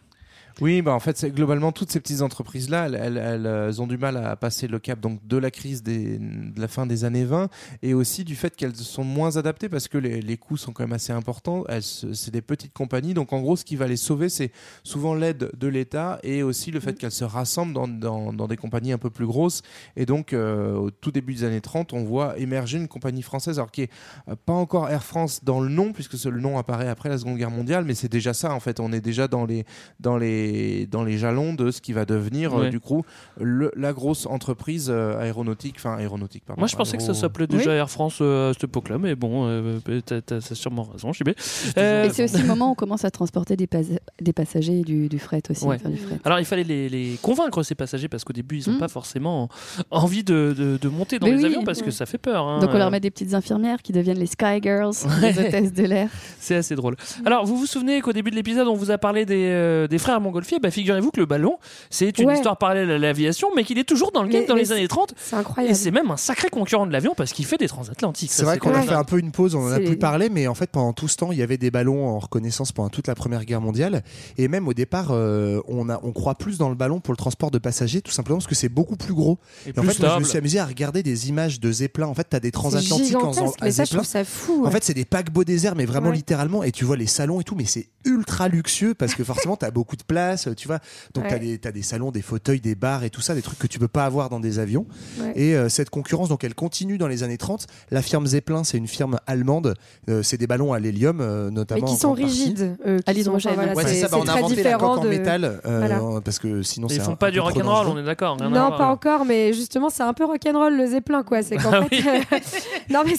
Oui, 0.62 0.82
bah 0.82 0.94
en 0.94 1.02
fait, 1.02 1.26
globalement, 1.34 1.74
toutes 1.74 1.92
ces 1.92 2.00
petites 2.00 2.22
entreprises-là, 2.22 2.86
elles, 2.86 2.96
elles- 2.96 3.18
elles, 3.18 3.46
euh, 3.46 3.74
ont 3.80 3.88
du 3.88 3.98
mal 3.98 4.16
à 4.16 4.38
passer 4.38 4.68
le 4.70 4.80
cap 4.80 5.02
donc 5.02 5.20
de 5.28 5.36
la 5.36 5.52
crise 5.52 5.84
des, 5.84 6.18
de 6.18 6.62
la 6.62 6.70
fin 6.70 6.86
des 6.86 7.04
années 7.04 7.26
20 7.26 7.50
et 7.82 7.94
aussi 7.94 8.24
du 8.24 8.38
fait 8.38 8.56
qu'elles 8.56 8.74
sont 8.74 9.04
moins 9.04 9.36
adaptées 9.36 9.68
parce 9.68 9.90
que 9.90 9.98
les, 9.98 10.22
les 10.22 10.38
coûts 10.38 10.56
sont 10.56 10.72
quand 10.72 10.84
même 10.84 10.94
assez 10.94 11.12
importants. 11.12 11.66
C'est 11.82 12.32
des 12.32 12.42
petites 12.42 12.72
compagnies, 12.72 13.14
donc 13.14 13.34
en 13.34 13.42
gros, 13.42 13.58
ce 13.58 13.66
qui 13.66 13.76
va 13.76 13.86
les 13.86 13.98
sauver, 13.98 14.30
c'est 14.30 14.54
souvent 14.84 15.14
l'aide 15.14 15.52
de 15.58 15.68
l'État 15.68 16.20
et 16.24 16.42
aussi 16.42 16.72
le 16.72 16.80
fait 16.80 16.98
qu'elles 16.98 17.12
se 17.12 17.26
rassemblent 17.26 17.74
dans, 17.74 17.90
dans, 17.90 18.32
dans 18.32 18.48
des 18.48 18.56
compagnies 18.56 18.94
un 18.94 18.98
peu 18.98 19.10
plus 19.10 19.26
grosses. 19.28 19.62
Et 19.98 20.06
donc, 20.06 20.32
euh, 20.32 20.74
au 20.76 20.90
tout 20.90 21.12
début 21.12 21.34
des 21.34 21.44
années 21.44 21.60
30, 21.60 21.92
on 21.92 22.06
voit 22.06 22.40
émerger 22.40 22.78
une 22.78 22.88
compagnie 22.88 23.24
française, 23.24 23.60
alors 23.60 23.72
qui 23.72 23.82
est 23.82 23.90
euh, 24.30 24.36
pas 24.46 24.54
encore 24.54 24.88
Air 24.90 25.04
France 25.04 25.44
dans 25.44 25.60
le 25.60 25.68
nom, 25.68 25.92
puisque 25.92 26.18
ce- 26.18 26.30
le 26.30 26.40
nom 26.40 26.58
apparaît 26.58 26.88
après 26.88 27.10
la 27.10 27.18
Seconde 27.18 27.38
Guerre 27.40 27.52
mondiale, 27.52 27.84
mais 27.84 27.94
c'est 27.94 28.08
déjà 28.10 28.34
ça 28.34 28.54
en 28.54 28.62
fait. 28.62 28.80
On 28.80 28.94
est 28.94 29.02
déjà 29.02 29.28
dans 29.28 29.46
les 29.46 29.66
dans 30.00 30.16
les 30.16 30.45
dans 30.90 31.04
les 31.04 31.18
jalons 31.18 31.54
de 31.54 31.72
ce 31.72 31.82
qui 31.82 31.94
va 31.94 32.06
devenir 32.06 32.54
euh, 32.60 32.70
du 32.70 32.80
coup 32.80 33.04
le- 33.40 33.72
la 33.76 33.94
grosse 33.94 34.26
entreprise 34.26 34.88
euh, 34.90 35.20
aéronautique, 35.20 35.76
enfin 35.78 35.96
aéronautique 35.98 36.44
pardon. 36.46 36.62
Moi, 36.62 36.68
je 36.68 36.76
pensais 36.76 36.98
que 36.98 37.04
ça 37.04 37.14
s'appelait 37.14 37.48
déjà 37.48 37.72
Air 37.74 37.90
France 37.90 38.20
euh, 38.22 38.50
à 38.50 38.54
cette 38.54 38.66
époque-là, 38.66 38.98
mais 38.98 39.16
bon, 39.16 39.46
euh, 39.48 39.80
t'as 40.06 40.42
sûrement 40.42 40.84
raison, 40.84 41.12
JB. 41.14 41.30
Euh, 41.78 42.06
Et 42.06 42.10
c'est 42.12 42.24
aussi 42.24 42.38
le 42.38 42.48
moment 42.48 42.70
où 42.70 42.72
on 42.72 42.76
commence 42.76 43.06
à 43.06 43.12
transporter 43.12 43.56
des, 43.56 43.68
pas- 43.68 43.80
des 44.22 44.34
passagers 44.34 44.80
et 44.80 44.84
du, 44.84 45.10
du 45.10 45.20
fret 45.20 45.42
aussi. 45.50 45.66
Ouais. 45.66 45.78
faire 45.78 45.92
du 45.92 45.98
fret. 45.98 46.20
Alors 46.24 46.40
il 46.40 46.46
fallait 46.46 46.64
les, 46.64 46.90
les 46.90 47.18
convaincre 47.22 47.64
ces 47.64 47.76
passagers 47.76 48.08
parce 48.08 48.24
qu'au 48.24 48.34
début 48.34 48.60
ils 48.60 48.70
n'ont 48.70 48.76
Mm. 48.76 48.80
pas 48.80 48.88
forcément 48.88 49.50
envie 49.92 50.24
de, 50.24 50.54
de- 50.58 50.78
de 50.78 50.90
monter 50.90 51.20
dans 51.20 51.28
Mais 51.28 51.34
les 51.34 51.40
oui. 51.40 51.46
avions 51.46 51.64
parce 51.64 51.82
que 51.82 51.92
ça 51.92 52.06
fait 52.06 52.18
peur. 52.18 52.46
hein. 52.46 52.60
Donc 52.60 52.70
on 52.74 52.78
leur 52.78 52.92
met 52.92 53.00
des 53.00 53.12
petites 53.12 53.34
infirmières 53.34 53.82
qui 53.82 53.92
deviennent 53.94 54.20
les 54.20 54.26
Sky 54.26 54.62
Girls, 54.62 54.94
Ouais. 55.22 55.32
les 55.32 55.40
hôtesses 55.40 55.74
de 55.74 55.84
l'air. 55.84 56.10
C'est 56.40 56.56
assez 56.56 56.76
drôle. 56.76 56.96
Alors 57.26 57.46
vous 57.46 57.56
vous 57.58 57.66
souvenez 57.66 58.02
qu'au 58.02 58.14
début 58.14 58.32
de 58.32 58.36
l'épisode 58.36 58.68
on 58.68 58.76
vous 58.76 58.92
a 58.92 58.98
parlé 58.98 59.26
des, 59.26 59.48
euh, 59.50 59.88
des 59.88 59.98
frères 59.98 60.20
Montgolfier 60.36 60.60
bah, 60.60 60.70
Figurez-vous 60.72 61.12
que 61.12 61.20
le 61.20 61.26
ballon 61.26 61.58
c'est 61.90 62.18
une 62.20 62.28
Ouais. 62.28 62.34
histoire 62.36 62.58
parallèle 62.58 62.90
à 62.92 62.98
l'aviation 62.98 63.50
mais 63.56 63.64
qu'il 63.64 63.78
est 63.78 63.84
toujours 63.84 64.12
dans 64.12 64.24
le 64.24 64.30
game 64.30 64.42
Mais- 64.42 64.48
dans 64.48 64.56
mais 64.56 64.62
les 64.62 64.72
années 64.72 64.88
30 64.88 65.14
C'est 65.18 65.36
et 65.36 65.40
incroyable. 65.40 65.76
c'est 65.76 65.92
même 65.92 66.12
un 66.12 66.18
sacré 66.18 66.50
concurrent 66.50 66.86
de 66.88 66.92
l'avion 66.92 67.14
parce 67.16 67.32
qu'il 67.34 67.46
fait 67.46 67.58
des 67.58 67.68
transatlantiques. 67.68 68.32
C'est 68.32 68.44
vrai 68.44 68.58
qu'on 68.58 68.74
a 68.74 68.82
fait 68.82 68.94
un 68.94 69.04
peu 69.04 69.20
une 69.20 69.32
pause, 69.32 69.56
on 69.56 69.64
en 69.68 69.72
a 69.72 69.80
plus 69.80 69.98
parlé, 69.98 70.30
mais 70.30 70.48
en 70.48 70.56
fait 70.56 70.70
pendant 70.72 70.94
tout 70.94 71.08
ce 71.08 71.16
temps, 71.18 71.32
il 71.32 71.38
y 71.38 71.42
avait 71.42 71.58
des 71.58 71.72
ballons 71.72 72.08
en 72.08 72.20
reconnaissance 72.20 72.72
pendant 72.72 72.90
toute 72.90 73.08
la 73.08 73.16
Première 73.16 73.46
Guerre 73.46 73.62
mondiale, 73.62 74.04
et 74.38 74.48
même 74.48 74.68
au 74.68 74.74
départ, 74.74 75.08
euh, 75.12 75.62
on 75.68 75.90
a, 75.90 76.00
on 76.04 76.12
croit 76.12 76.36
plus 76.36 76.58
dans 76.58 76.70
le 76.70 76.76
ballon 76.76 77.00
pour 77.00 77.14
le 77.14 77.18
transport 77.18 77.52
de 77.52 77.58
passagers, 77.60 78.02
tout 78.02 78.12
simplement 78.12 78.38
parce 78.38 78.48
que 78.48 78.56
c'est 78.56 78.70
beaucoup 78.70 78.96
plus 78.96 79.14
gros. 79.14 79.38
Et 79.66 79.70
Et 79.70 79.80
en 79.80 79.84
plus 79.84 79.92
fait, 79.94 80.04
moi, 80.04 80.14
je 80.16 80.20
me 80.20 80.24
suis 80.26 80.38
amusé 80.38 80.60
à 80.60 80.66
regarder 80.66 81.04
des 81.04 81.30
images 81.30 81.60
de 81.60 81.72
Zeppelin. 81.72 82.08
En 82.08 82.14
fait, 82.14 82.26
t'as 82.30 82.40
des 82.40 82.48
C'est 82.48 82.52
transatlantiques 82.52 83.16
en, 83.16 83.32
en 83.32 83.54
mais 83.62 83.72
ça, 83.72 83.84
je 83.84 83.90
Zeppelin. 83.90 84.00
trouve 84.00 84.06
ça 84.12 84.24
fou. 84.26 84.66
En 84.66 84.72
fait, 84.72 84.84
c'est 84.84 84.94
des 84.94 85.06
paquebots 85.06 85.44
déserts, 85.44 85.76
mais 85.76 85.86
vraiment 85.86 86.10
Ouais. 86.10 86.16
littéralement. 86.16 86.64
Et 86.64 86.72
tu 86.72 86.86
vois 86.86 86.98
les 86.98 87.08
salons 87.08 87.40
et 87.42 87.44
tout, 87.44 87.56
mais 87.56 87.66
c'est 87.66 87.88
ultra 88.06 88.48
luxueux 88.48 88.94
parce 88.94 89.16
que 89.16 89.24
forcément, 89.24 89.56
t'as 89.58 89.72
beaucoup 89.72 89.96
de 89.96 90.04
place, 90.04 90.25
tu 90.56 90.68
vois. 90.68 90.80
Donc, 91.14 91.26
t'as 91.28 91.36
Ouais. 91.36 91.40
des, 91.40 91.58
t'as 91.58 91.72
des 91.72 91.82
salons, 91.82 92.12
des 92.12 92.22
fauteuils, 92.22 92.60
des 92.62 92.76
bars 92.76 93.04
et 93.04 93.10
tout 93.10 93.22
ça, 93.22 93.36
des 93.36 93.42
trucs 93.42 93.60
que 93.60 93.68
tu 93.68 93.80
peux 93.80 93.88
pas 93.88 94.06
avoir 94.06 94.30
dans 94.30 94.40
des 94.40 94.60
avions. 94.60 94.86
Ouais. 95.20 95.34
Et 95.36 95.56
euh, 95.56 95.70
cette 95.70 95.90
concurrence, 95.90 96.30
donc, 96.30 96.44
elle 96.44 96.56
continue 96.56 96.98
dans 96.98 97.08
les 97.08 97.24
années 97.24 97.38
30. 97.38 97.68
La 97.92 98.02
firme 98.02 98.26
Zeppelin, 98.28 98.64
c'est 98.64 98.78
une 98.78 98.88
firme 98.88 99.18
allemande. 99.28 99.74
Euh, 100.10 100.24
c'est 100.24 100.38
des 100.38 100.48
ballons 100.48 100.74
à 100.74 100.80
l'hélium, 100.80 101.20
euh, 101.22 101.46
Mais 101.50 101.52
notamment. 101.56 101.86
qui 101.86 101.96
sont 101.96 102.14
rigides. 102.14 102.76
euh, 102.86 103.00
À 103.06 103.14
l'hydrogène. 103.14 103.54
voilà, 103.56 103.74
Ouais, 103.74 103.84
c'est 103.86 103.96
ça. 104.02 104.08
bah, 104.08 104.18
on 104.20 104.24
a 104.24 104.26
très 104.26 104.40
inventé 104.40 104.56
la 104.56 104.62
différent 104.64 104.94
coque 104.96 105.00
en 105.00 105.04
de. 105.06 105.10
métal 105.10 105.44
euh, 105.66 105.80
Voilà. 105.80 106.22
parce 106.24 106.40
que 106.40 106.62
sinon, 106.64 106.88
Ils 106.90 106.96
c'est 106.96 107.00
font 107.02 107.12
un- 107.14 107.16
pas 107.16 107.28
un 107.28 107.32
du 107.32 107.40
rock'n'roll, 107.40 107.88
on 107.88 107.98
est 107.98 108.04
d'accord. 108.04 108.38
Non, 108.38 108.72
pas 108.78 108.88
encore, 108.88 109.26
mais 109.26 109.54
justement, 109.54 109.90
c'est 109.90 110.04
un 110.04 110.14
peu 110.14 110.26
rock'n'roll 110.26 110.76
le 110.78 110.88
Zeppelin, 110.88 111.24
quoi. 111.24 111.44
C'est 111.44 111.58
qu'en 111.58 111.72
Ah 111.74 111.84
fait, 111.86 111.96
non, 112.90 113.02
mais 113.06 113.16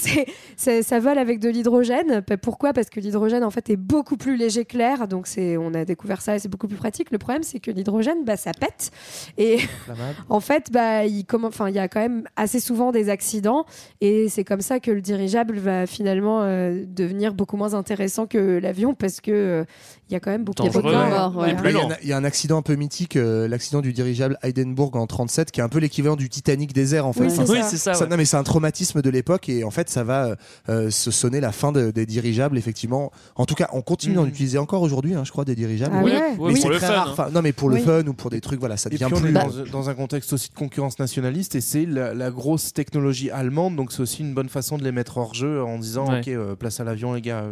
c'est, 0.56 0.82
ça 0.82 0.98
vole 1.00 1.18
avec 1.18 1.40
de 1.40 1.48
l'hydrogène. 1.48 2.22
P- 2.22 2.36
Pourquoi? 2.36 2.72
Parce 2.72 2.88
que 2.88 3.00
l'hydrogène, 3.00 3.44
en 3.44 3.50
fait, 3.50 3.70
est 3.70 3.76
beaucoup 3.76 4.16
plus 4.16 4.36
léger 4.36 4.64
que 4.64 4.76
l'air. 4.78 5.08
Donc, 5.08 5.26
c'est, 5.26 5.56
on 5.56 5.74
a 5.74 5.84
découvert 5.84 6.20
ça 6.22 6.36
et 6.36 6.38
c'est 6.38 6.48
beaucoup 6.48 6.68
plus 6.68 6.76
pratique. 6.76 6.95
Le 7.10 7.18
problème, 7.18 7.42
c'est 7.42 7.60
que 7.60 7.70
l'hydrogène, 7.70 8.24
bah, 8.24 8.36
ça 8.36 8.52
pète. 8.52 8.90
Et 9.38 9.58
en 10.28 10.40
fait, 10.40 10.70
bah, 10.72 11.04
il, 11.04 11.24
comment, 11.24 11.48
enfin, 11.48 11.68
il 11.68 11.74
y 11.74 11.78
a 11.78 11.88
quand 11.88 12.00
même 12.00 12.24
assez 12.36 12.60
souvent 12.60 12.92
des 12.92 13.08
accidents. 13.08 13.64
Et 14.00 14.28
c'est 14.28 14.44
comme 14.44 14.60
ça 14.60 14.80
que 14.80 14.90
le 14.90 15.00
dirigeable 15.00 15.58
va 15.58 15.86
finalement 15.86 16.42
euh, 16.42 16.84
devenir 16.86 17.34
beaucoup 17.34 17.56
moins 17.56 17.74
intéressant 17.74 18.26
que 18.26 18.58
l'avion 18.58 18.94
parce 18.94 19.20
que 19.20 19.30
euh, 19.30 19.64
il 20.08 20.12
y 20.12 20.16
a 20.16 20.20
quand 20.20 20.30
même 20.30 20.44
beaucoup 20.44 20.62
de 20.62 20.68
morts. 20.80 21.36
ouais. 21.36 21.56
Il 21.64 21.70
y, 21.72 21.76
a- 21.76 21.98
il 22.02 22.08
y 22.08 22.12
a 22.12 22.16
un 22.16 22.24
accident 22.24 22.58
un 22.58 22.62
peu 22.62 22.74
mythique, 22.76 23.16
euh, 23.16 23.48
l'accident 23.48 23.80
du 23.80 23.92
dirigeable 23.92 24.38
Heidenburg 24.42 24.94
en 24.96 25.06
37, 25.06 25.50
qui 25.50 25.60
est 25.60 25.62
un 25.64 25.68
peu 25.68 25.78
l'équivalent 25.80 26.14
du 26.16 26.28
Titanic 26.28 26.72
des 26.72 26.94
airs 26.94 27.06
en 27.06 27.12
fait. 27.12 27.24
Oui, 27.24 27.30
c'est 27.30 27.50
Oui, 27.50 27.58
ça. 27.58 27.68
c'est 27.68 27.76
ça, 27.76 27.98
ouais. 27.98 28.08
Non 28.08 28.16
mais 28.16 28.24
c'est 28.24 28.36
un 28.36 28.42
traumatisme 28.44 29.02
de 29.02 29.10
l'époque 29.10 29.48
et 29.48 29.64
en 29.64 29.70
fait 29.70 29.90
ça 29.90 30.04
va 30.04 30.36
euh, 30.68 30.90
se 30.90 31.10
sonner 31.10 31.40
la 31.40 31.50
fin 31.52 31.72
de- 31.72 31.90
des 31.90 32.06
dirigeables 32.06 32.56
effectivement. 32.58 33.10
En 33.34 33.46
tout 33.46 33.54
cas, 33.56 33.68
on 33.72 33.82
continue 33.82 34.14
d'en 34.14 34.26
utiliser 34.26 34.58
encore 34.58 34.82
aujourd'hui, 34.82 35.14
hein, 35.14 35.22
je 35.24 35.32
crois, 35.32 35.44
des 35.44 35.54
dirigeables. 35.56 35.94
Ah 35.98 36.04
ouais 36.04 36.12
Mais 36.12 36.38
Ouais, 36.38 36.54
c'est 36.54 36.60
pour 36.60 36.70
le 36.70 36.76
très 36.76 36.86
fun, 36.86 36.92
rare. 36.94 37.08
hein. 37.08 37.12
Enfin, 37.12 37.28
non 37.32 37.42
mais 37.42 37.52
pour 37.52 37.68
le 37.68 37.76
Oui. 37.76 37.82
fun 37.82 38.06
ou 38.06 38.12
pour 38.14 38.30
des 38.30 38.40
trucs, 38.40 38.60
voilà, 38.60 38.76
ça 38.76 38.88
Et 38.90 38.94
devient 38.94 39.06
puis 39.06 39.14
on 39.14 39.26
est 39.26 39.32
plus. 39.48 39.70
dans, 39.70 39.78
dans 39.80 39.90
un 39.90 39.94
contexte 39.94 40.32
aussi 40.32 40.50
de 40.50 40.54
concurrence 40.54 40.98
nationaliste 40.98 41.54
et 41.56 41.60
c'est 41.60 41.84
la, 41.84 42.14
la 42.14 42.30
grosse 42.30 42.72
technologie 42.72 43.30
allemande, 43.30 43.74
donc 43.76 43.90
c'est 43.92 44.00
aussi 44.02 44.22
une 44.22 44.34
bonne 44.34 44.48
façon 44.48 44.78
de 44.78 44.84
les 44.84 44.92
mettre 44.92 45.18
hors 45.18 45.34
jeu 45.34 45.62
en 45.64 45.78
disant 45.78 46.08
Ouais. 46.10 46.20
ok 46.20 46.28
euh, 46.28 46.54
place 46.54 46.78
à 46.80 46.84
l'avion 46.84 47.12
les 47.12 47.22
gars. 47.22 47.44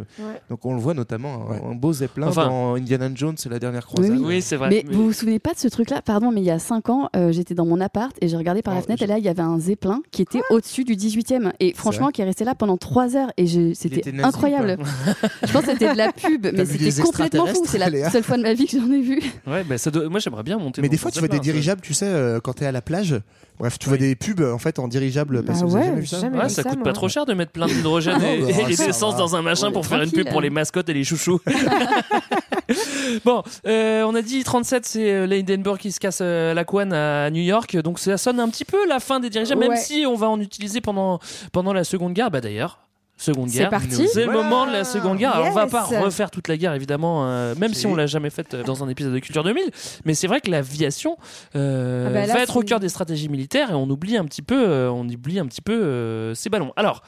Donc 0.49 0.65
on 0.65 0.73
le 0.73 0.79
voit 0.79 0.93
notamment 0.93 1.47
un, 1.51 1.71
un 1.71 1.75
beau 1.75 1.91
zeppelin 1.91 2.27
Enfin- 2.27 2.44
dans 2.49 2.75
Indiana 2.75 3.09
Jones 3.13 3.35
c'est 3.37 3.49
la 3.49 3.59
dernière 3.59 3.85
croisade. 3.85 4.17
oui. 4.19 4.41
c'est 4.41 4.55
vrai. 4.55 4.69
Mais, 4.69 4.85
vous 4.89 5.05
vous 5.05 5.13
souvenez 5.13 5.39
pas 5.39 5.53
de 5.53 5.59
ce 5.59 5.67
truc-là? 5.67 6.01
Pardon, 6.01 6.31
mais 6.31 6.41
il 6.41 6.45
y 6.45 6.51
a 6.51 6.59
5 6.59 6.89
ans, 6.89 7.09
euh, 7.15 7.31
j'étais 7.31 7.53
dans 7.53 7.65
mon 7.65 7.79
appart 7.81 8.15
et 8.21 8.27
j'ai 8.27 8.37
regardé 8.37 8.61
par 8.61 8.73
la 8.75 8.81
fenêtre 8.81 9.03
et 9.03 9.07
là, 9.07 9.17
il 9.17 9.23
y 9.23 9.29
avait 9.29 9.41
un 9.41 9.59
zeppelin 9.59 10.01
qui 10.11 10.21
était 10.21 10.41
au-dessus 10.49 10.83
du 10.83 10.95
18e. 10.95 11.51
Et 11.59 11.73
franchement, 11.73 12.09
qui 12.09 12.21
est 12.21 12.25
resté 12.25 12.45
là 12.45 12.55
pendant 12.55 12.77
3 12.77 13.15
heures. 13.15 13.31
Et 13.37 13.73
c'était 13.73 14.13
incroyable. 14.23 14.77
Je 15.45 15.51
pense 15.51 15.65
que 15.65 15.71
c'était 15.71 15.91
de 15.93 15.97
la 15.97 16.11
pub, 16.11 16.47
mais 16.53 16.65
c'était 16.65 17.01
complètement 17.01 17.45
fou. 17.47 17.63
C'est 17.65 17.77
la 17.77 18.09
seule 18.09 18.23
fois 18.23 18.37
de 18.37 18.43
ma 18.43 18.53
vie 18.53 18.65
que 18.67 18.79
j'en 18.79 18.91
ai 18.91 19.01
vu. 19.01 19.21
Ouais, 19.47 19.63
bah, 19.63 19.77
ça 19.77 19.91
doit- 19.91 20.09
moi 20.09 20.19
j'aimerais 20.19 20.43
bien 20.43 20.57
monter. 20.57 20.81
Mais 20.81 20.89
des 20.89 20.97
fois, 20.97 21.11
tu 21.11 21.19
vois 21.19 21.27
des 21.27 21.37
ça. 21.37 21.43
dirigeables, 21.43 21.81
tu 21.81 21.93
sais, 21.93 22.05
euh, 22.07 22.39
quand 22.39 22.53
t'es 22.53 22.65
à 22.65 22.71
la 22.71 22.81
plage. 22.81 23.15
Bref, 23.57 23.79
tu 23.79 23.87
vois 23.87 23.97
des 23.97 24.15
pubs 24.15 24.41
en 24.41 24.57
fait 24.57 24.79
en 24.79 24.87
dirigeable. 24.89 25.43
Parce 25.43 25.59
Ah 25.59 25.63
que 25.63 25.67
vous 25.69 25.75
avez 25.77 25.85
ouais, 25.85 25.89
jamais 25.91 26.01
vu 26.01 26.07
j'ai 26.07 26.15
ça 26.15 26.21
jamais 26.21 26.37
Ouais, 26.37 26.43
vu 26.43 26.49
ça 26.49 26.63
ça, 26.63 26.69
coûte 26.69 26.77
moi. 26.79 26.83
pas 26.83 26.93
trop 26.93 27.07
cher 27.07 27.25
de 27.25 27.33
mettre 27.33 27.51
plein 27.53 27.67
d'hydrogène 27.67 28.21
et, 28.21 28.39
Non, 28.41 28.47
bah, 28.47 28.69
et 28.69 28.75
ça 28.75 28.85
d'essence 28.87 29.13
va. 29.13 29.19
dans 29.19 29.35
un 29.37 29.41
machin 29.41 29.71
pour 29.71 29.85
faire 29.85 29.99
une 30.01 30.09
pub 30.09 30.13
tranquille. 30.19 30.31
pour 30.31 30.41
les 30.41 30.49
mascottes 30.49 30.89
et 30.89 30.93
les 30.93 31.03
chouchous. 31.05 31.39
bon, 33.25 33.43
euh, 33.67 34.03
on 34.03 34.15
a 34.15 34.21
dit 34.21 34.43
37, 34.43 34.85
c'est 34.85 35.09
euh, 35.11 35.25
l'Hindenburg 35.27 35.77
qui 35.77 35.91
se 35.91 35.99
casse 35.99 36.19
euh, 36.21 36.53
la 36.53 36.63
couenne 36.65 36.93
à 36.93 37.29
New 37.29 37.41
York, 37.41 37.77
donc 37.77 37.99
ça 37.99 38.17
sonne 38.17 38.39
un 38.39 38.49
petit 38.49 38.65
peu 38.65 38.77
la 38.87 38.99
fin 38.99 39.19
des 39.19 39.29
dirigeables, 39.29 39.59
même 39.61 39.69
Ouais. 39.71 39.77
si 39.77 40.05
on 40.07 40.15
va 40.15 40.27
en 40.29 40.39
utiliser 40.39 40.81
pendant, 40.81 41.19
pendant 41.51 41.73
la 41.73 41.83
Seconde 41.83 42.13
Guerre. 42.13 42.31
Bah 42.31 42.41
d'ailleurs. 42.41 42.79
Seconde 43.17 43.49
C'est 43.49 43.59
guerre, 43.59 43.69
parti. 43.69 44.07
c'est 44.09 44.25
le 44.25 44.31
Voilà. 44.31 44.43
moment 44.43 44.65
de 44.67 44.71
la 44.73 44.83
Seconde 44.83 45.17
Guerre. 45.17 45.33
Alors 45.35 45.47
on 45.47 45.51
va 45.51 45.63
Yes. 45.63 45.71
pas 45.71 45.83
refaire 45.83 46.29
toute 46.31 46.49
la 46.49 46.57
guerre 46.57 46.73
évidemment, 46.73 47.25
euh, 47.25 47.55
même 47.55 47.73
si 47.73 47.87
on 47.87 47.95
l'a 47.95 48.07
jamais 48.07 48.29
faite 48.29 48.53
euh, 48.55 48.63
dans 48.63 48.83
un 48.83 48.89
épisode 48.89 49.13
de 49.13 49.19
Culture 49.19 49.43
2000. 49.43 49.63
Mais 50.03 50.13
c'est 50.13 50.27
vrai 50.27 50.41
que 50.41 50.51
l'aviation 50.51 51.17
euh, 51.55 52.07
Ah 52.07 52.13
bah 52.13 52.33
va 52.33 52.41
être 52.41 52.57
au 52.57 52.61
c'est- 52.61 52.67
cœur 52.67 52.79
des 52.81 52.89
stratégies 52.89 53.29
militaires 53.29 53.71
et 53.71 53.73
on 53.73 53.89
oublie 53.89 54.17
un 54.17 54.25
petit 54.25 54.41
peu, 54.41 54.67
euh, 54.67 54.91
on 54.91 55.07
oublie 55.07 55.39
un 55.39 55.45
petit 55.45 55.61
peu 55.61 55.73
euh, 55.81 56.33
ces 56.33 56.49
ballons. 56.49 56.73
Alors, 56.75 57.03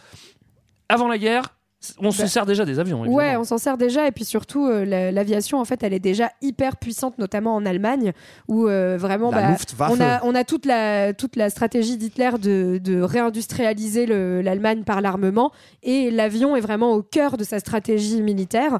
avant 0.88 1.10
la 1.10 1.18
guerre, 1.18 1.57
on 2.00 2.12
se 2.12 2.24
Bah, 2.24 2.28
sert 2.28 2.46
déjà 2.46 2.66
des 2.66 2.80
avions. 2.80 3.06
évidemment. 3.06 3.18
Ouais, 3.18 3.36
on 3.38 3.44
s'en 3.44 3.58
sert 3.58 3.78
déjà 3.78 4.08
et 4.08 4.12
puis 4.12 4.26
surtout 4.26 4.66
euh, 4.68 4.84
la- 4.84 5.12
l'aviation 5.12 5.60
en 5.60 5.66
fait 5.66 5.84
elle 5.84 5.94
est 5.94 6.00
déjà 6.00 6.32
hyper 6.42 6.76
puissante 6.78 7.18
notamment 7.20 7.56
en 7.56 7.66
Allemagne 7.66 8.14
où 8.48 8.68
euh, 8.68 8.98
vraiment 8.98 9.32
bah, 9.32 9.56
on 9.90 10.02
a 10.02 10.20
on 10.24 10.34
a 10.36 10.44
toute 10.44 10.66
la 10.66 11.14
toute 11.14 11.36
la 11.36 11.50
stratégie 11.50 11.98
d'Hitler 11.98 12.32
de, 12.42 12.80
de 12.84 13.00
réindustrialiser 13.02 14.06
le- 14.08 14.42
l'Allemagne 14.42 14.84
par 14.84 15.02
l'armement 15.02 15.52
et 15.84 16.10
l'avion 16.12 16.56
est 16.56 16.62
vraiment 16.62 16.94
au 16.94 17.04
cœur 17.04 17.38
de 17.38 17.44
sa 17.44 17.60
stratégie 17.60 18.22
militaire. 18.22 18.80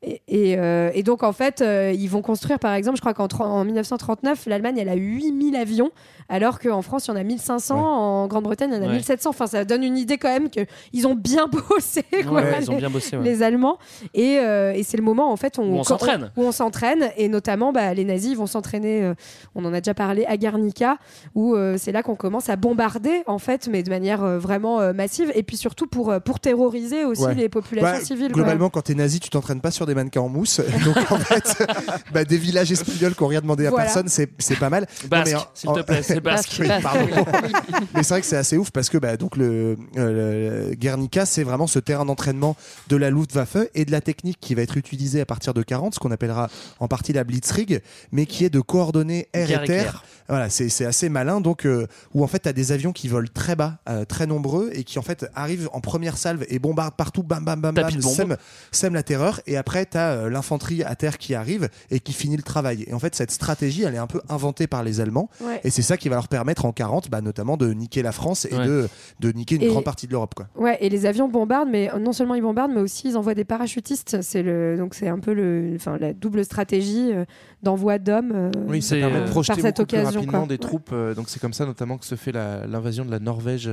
Et, 0.00 0.22
et, 0.28 0.56
euh, 0.58 0.92
et 0.94 1.02
donc 1.02 1.24
en 1.24 1.32
fait 1.32 1.60
euh, 1.60 1.92
ils 1.92 2.08
vont 2.08 2.22
construire 2.22 2.60
par 2.60 2.72
exemple 2.74 2.96
je 2.98 3.00
crois 3.00 3.14
qu'en 3.14 3.26
tro- 3.26 3.42
en 3.42 3.64
1939 3.64 4.46
l'Allemagne 4.46 4.78
elle 4.78 4.88
a 4.88 4.94
8000 4.94 5.56
avions 5.56 5.90
alors 6.28 6.60
qu'en 6.60 6.82
France 6.82 7.06
il 7.06 7.08
y 7.08 7.14
en 7.14 7.16
a 7.16 7.24
1500 7.24 7.76
en 7.76 8.28
Grande-Bretagne 8.28 8.70
il 8.72 8.76
y 8.76 8.78
en 8.78 8.84
a 8.84 8.86
Ouais. 8.86 8.94
1700 8.94 9.30
enfin 9.30 9.48
ça 9.48 9.64
donne 9.64 9.82
une 9.82 9.98
idée 9.98 10.16
quand 10.16 10.28
même 10.28 10.50
que 10.50 10.60
ils 10.92 11.08
ont 11.08 11.16
bien 11.16 11.48
bossé 11.48 12.04
quoi, 12.28 12.42
Ouais, 12.42 12.58
ils 12.60 12.70
ont 12.70 12.74
les- 12.74 12.78
bien 12.78 12.90
bossé. 12.90 13.16
ouais. 13.16 13.24
les 13.24 13.42
Allemands. 13.42 13.78
Et, 14.14 14.38
euh, 14.38 14.72
et 14.72 14.84
c'est 14.84 14.96
le 14.96 15.02
moment 15.02 15.32
en 15.32 15.36
fait 15.36 15.58
où 15.58 15.62
Où 15.62 15.74
on 15.78 15.82
s'entraîne. 15.82 16.30
Où 16.36 16.42
on 16.44 16.52
s'entraîne. 16.52 17.10
Et 17.16 17.28
notamment, 17.28 17.72
bah, 17.72 17.92
les 17.92 18.04
nazis 18.04 18.36
vont 18.36 18.46
s'entraîner. 18.46 19.02
euh, 19.02 19.14
on 19.56 19.64
en 19.64 19.72
a 19.74 19.80
déjà 19.80 19.94
parlé 19.94 20.24
à 20.26 20.36
Guernica, 20.36 20.98
où 21.34 21.54
euh, 21.56 21.74
c'est 21.76 21.90
là 21.90 22.04
qu'on 22.04 22.14
commence 22.14 22.48
à 22.50 22.54
bombarder 22.56 23.22
en 23.26 23.38
fait, 23.38 23.66
mais 23.68 23.82
de 23.82 23.90
manière 23.90 24.22
euh, 24.22 24.38
vraiment 24.38 24.78
euh, 24.80 24.92
massive. 24.92 25.32
Et 25.34 25.42
puis 25.42 25.56
surtout 25.56 25.88
pour 25.88 26.14
pour 26.24 26.38
terroriser 26.38 27.04
aussi 27.04 27.24
Ouais. 27.24 27.34
les 27.34 27.48
populations 27.48 27.90
Bah, 27.98 28.00
civiles. 28.04 28.28
quoi. 28.32 28.42
Globalement, 28.42 28.70
quand 28.70 28.82
t'es 28.82 28.94
nazi, 28.94 29.18
tu 29.18 29.28
t'entraînes 29.30 29.60
pas 29.60 29.72
sur 29.72 29.86
des 29.88 29.94
mannequins 29.94 30.20
en 30.20 30.28
mousse. 30.28 30.60
Donc 30.84 30.96
en 31.10 31.18
fait, 31.18 31.66
bah, 32.12 32.24
des 32.24 32.38
villages 32.38 32.70
espagnols 32.70 33.14
qui 33.14 33.22
ont 33.22 33.26
rien 33.28 33.40
demandé 33.40 33.66
à 33.66 33.70
Voilà. 33.70 33.86
personne, 33.86 34.08
c'est 34.08 34.28
c'est 34.38 34.56
pas 34.58 34.70
mal. 34.70 34.86
Basque, 35.08 35.36
s'il 35.54 35.72
te 35.72 35.80
plaît, 35.82 36.02
c'est 36.02 36.20
basque. 36.20 36.56
Oui, 36.60 36.68
Basque. 36.68 36.82
pardon. 36.82 37.06
mais 37.94 38.02
c'est 38.02 38.08
vrai 38.14 38.20
que 38.20 38.26
c'est 38.26 38.36
assez 38.36 38.56
ouf 38.56 38.70
parce 38.70 38.88
que 38.88 38.98
bah, 38.98 39.16
donc 39.16 39.36
le, 39.36 39.76
euh, 39.96 40.68
le 40.70 40.74
Guernica, 40.74 41.26
c'est 41.26 41.42
vraiment 41.42 41.66
ce 41.66 41.78
terrain 41.78 42.04
d'entraînement 42.04 42.56
de 42.88 42.96
la 42.96 43.10
Luftwaffe 43.10 43.56
et 43.74 43.84
de 43.84 43.90
la 43.92 44.00
technique 44.00 44.38
qui 44.40 44.54
va 44.54 44.62
être 44.62 44.76
utilisée 44.76 45.20
à 45.20 45.26
partir 45.26 45.54
de 45.54 45.62
40, 45.62 45.94
ce 45.94 45.98
qu'on 45.98 46.10
appellera 46.10 46.48
en 46.80 46.88
partie 46.88 47.12
la 47.12 47.24
Blitzkrieg, 47.24 47.82
mais 48.12 48.26
qui 48.26 48.44
est 48.44 48.50
de 48.50 48.60
coordonner 48.60 49.28
air 49.32 49.48
Guerre 49.48 49.62
et 49.64 49.66
terre. 49.66 50.04
Voilà, 50.28 50.50
c'est 50.50 50.68
c'est 50.68 50.84
assez 50.84 51.08
malin. 51.08 51.40
Donc, 51.40 51.64
euh, 51.64 51.86
où 52.12 52.22
en 52.22 52.26
fait, 52.26 52.40
tu 52.40 52.48
as 52.48 52.52
des 52.52 52.72
avions 52.72 52.92
qui 52.92 53.08
volent 53.08 53.28
très 53.32 53.56
bas, 53.56 53.78
euh, 53.88 54.04
très 54.04 54.26
nombreux, 54.26 54.70
et 54.74 54.84
qui 54.84 54.98
en 54.98 55.02
fait 55.02 55.26
arrivent 55.34 55.68
en 55.72 55.80
première 55.80 56.18
salve 56.18 56.44
et 56.48 56.58
bombardent 56.58 56.94
partout, 56.96 57.22
bam, 57.22 57.44
bam, 57.44 57.60
bam, 57.60 57.74
Tapis 57.74 57.96
bam, 57.96 58.02
sèment, 58.02 58.36
sèment 58.70 58.94
la 58.94 59.02
terreur. 59.02 59.40
Et 59.46 59.56
après, 59.56 59.77
tu 59.86 59.96
as 59.98 60.28
l'infanterie 60.28 60.82
à 60.82 60.94
terre 60.94 61.18
qui 61.18 61.34
arrive 61.34 61.68
et 61.90 62.00
qui 62.00 62.12
finit 62.12 62.36
le 62.36 62.42
travail. 62.42 62.84
Et 62.86 62.94
en 62.94 62.98
fait, 62.98 63.14
cette 63.14 63.30
stratégie, 63.30 63.82
elle 63.82 63.94
est 63.94 63.98
un 63.98 64.06
peu 64.06 64.20
inventée 64.28 64.66
par 64.66 64.82
les 64.82 65.00
Allemands. 65.00 65.28
Ouais. 65.40 65.60
Et 65.64 65.70
c'est 65.70 65.82
ça 65.82 65.96
qui 65.96 66.08
va 66.08 66.16
leur 66.16 66.28
permettre 66.28 66.64
en 66.64 66.72
40, 66.72 67.10
bah, 67.10 67.20
notamment 67.20 67.56
de 67.56 67.72
niquer 67.72 68.02
la 68.02 68.12
France 68.12 68.46
et 68.50 68.54
Ouais. 68.54 68.66
de, 68.66 68.88
de 69.20 69.32
niquer 69.32 69.56
une 69.56 69.62
Et- 69.62 69.68
grande 69.68 69.84
partie 69.84 70.06
de 70.06 70.12
l'Europe. 70.12 70.34
quoi. 70.34 70.48
Ouais, 70.56 70.78
et 70.80 70.88
les 70.88 71.06
avions 71.06 71.28
bombardent, 71.28 71.68
mais 71.70 71.90
non 72.00 72.12
seulement 72.12 72.34
ils 72.34 72.42
bombardent, 72.42 72.72
mais 72.74 72.80
aussi 72.80 73.08
ils 73.08 73.16
envoient 73.16 73.34
des 73.34 73.44
parachutistes. 73.44 74.20
C'est 74.22 74.42
le, 74.42 74.76
donc 74.76 74.94
c'est 74.94 75.08
un 75.08 75.18
peu 75.18 75.32
le, 75.32 75.72
enfin 75.76 75.96
la 75.98 76.12
double 76.12 76.44
stratégie 76.44 77.10
euh, 77.12 77.24
d'envoi 77.62 77.98
d'hommes. 77.98 78.32
euh, 78.34 78.50
Oui, 78.68 78.80
ça 78.82 78.96
permet 78.96 79.16
euh, 79.18 79.24
de 79.26 79.30
projeter 79.30 79.54
par 79.54 79.62
cette 79.62 79.76
plus 79.76 79.82
occasion, 79.82 80.20
rapidement 80.20 80.38
quoi. 80.40 80.46
des 80.48 80.54
Ouais. 80.54 80.58
troupes. 80.58 80.90
euh, 80.92 81.14
donc 81.14 81.28
c'est 81.28 81.40
comme 81.40 81.52
ça 81.52 81.66
notamment 81.66 81.98
que 81.98 82.04
se 82.06 82.14
fait 82.14 82.32
l'invasion 82.32 83.04
de 83.04 83.10
la 83.10 83.18
Norvège 83.18 83.70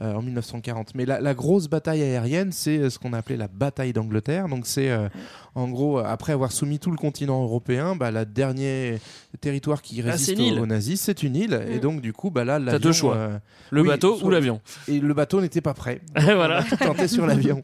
en 0.00 0.20
1940. 0.20 0.94
Mais 0.94 1.06
la, 1.06 1.20
la 1.20 1.32
grosse 1.34 1.68
bataille 1.68 2.02
aérienne, 2.02 2.52
c'est 2.52 2.90
ce 2.90 2.98
qu'on 2.98 3.12
a 3.14 3.18
appelé 3.18 3.36
la 3.38 3.48
bataille 3.48 3.92
d'Angleterre. 3.94 4.46
Donc 4.48 4.66
c'est 4.66 4.90
euh, 4.90 5.08
en 5.54 5.68
gros, 5.68 5.98
après 5.98 6.32
avoir 6.34 6.52
soumis 6.52 6.78
tout 6.78 6.90
le 6.90 6.98
continent 6.98 7.42
européen, 7.42 7.96
bah, 7.96 8.10
la 8.10 8.26
dernier 8.26 8.98
territoire 9.40 9.80
qui 9.80 10.02
Ah, 10.02 10.10
résiste 10.12 10.38
aux, 10.38 10.58
aux 10.62 10.66
nazis, 10.66 11.00
c'est 11.00 11.22
une 11.22 11.34
île. 11.36 11.60
Et 11.70 11.78
donc 11.78 12.00
du 12.02 12.12
coup, 12.12 12.30
bah, 12.30 12.44
là, 12.44 12.58
l'avion, 12.58 12.78
deux 12.80 12.92
choix. 12.92 13.14
euh, 13.16 13.38
Le 13.70 13.80
oui, 13.82 13.88
bateau 13.88 14.18
ou 14.22 14.28
l'avion. 14.30 14.60
Et 14.86 15.00
le 15.00 15.14
bateau 15.14 15.40
n'était 15.40 15.62
pas 15.62 15.74
prêt. 15.74 16.00
Voilà. 16.20 16.58
On 16.58 16.74
a 16.74 16.76
tout 16.76 16.84
tenté 16.84 17.08
sur 17.08 17.26
l'avion. 17.26 17.62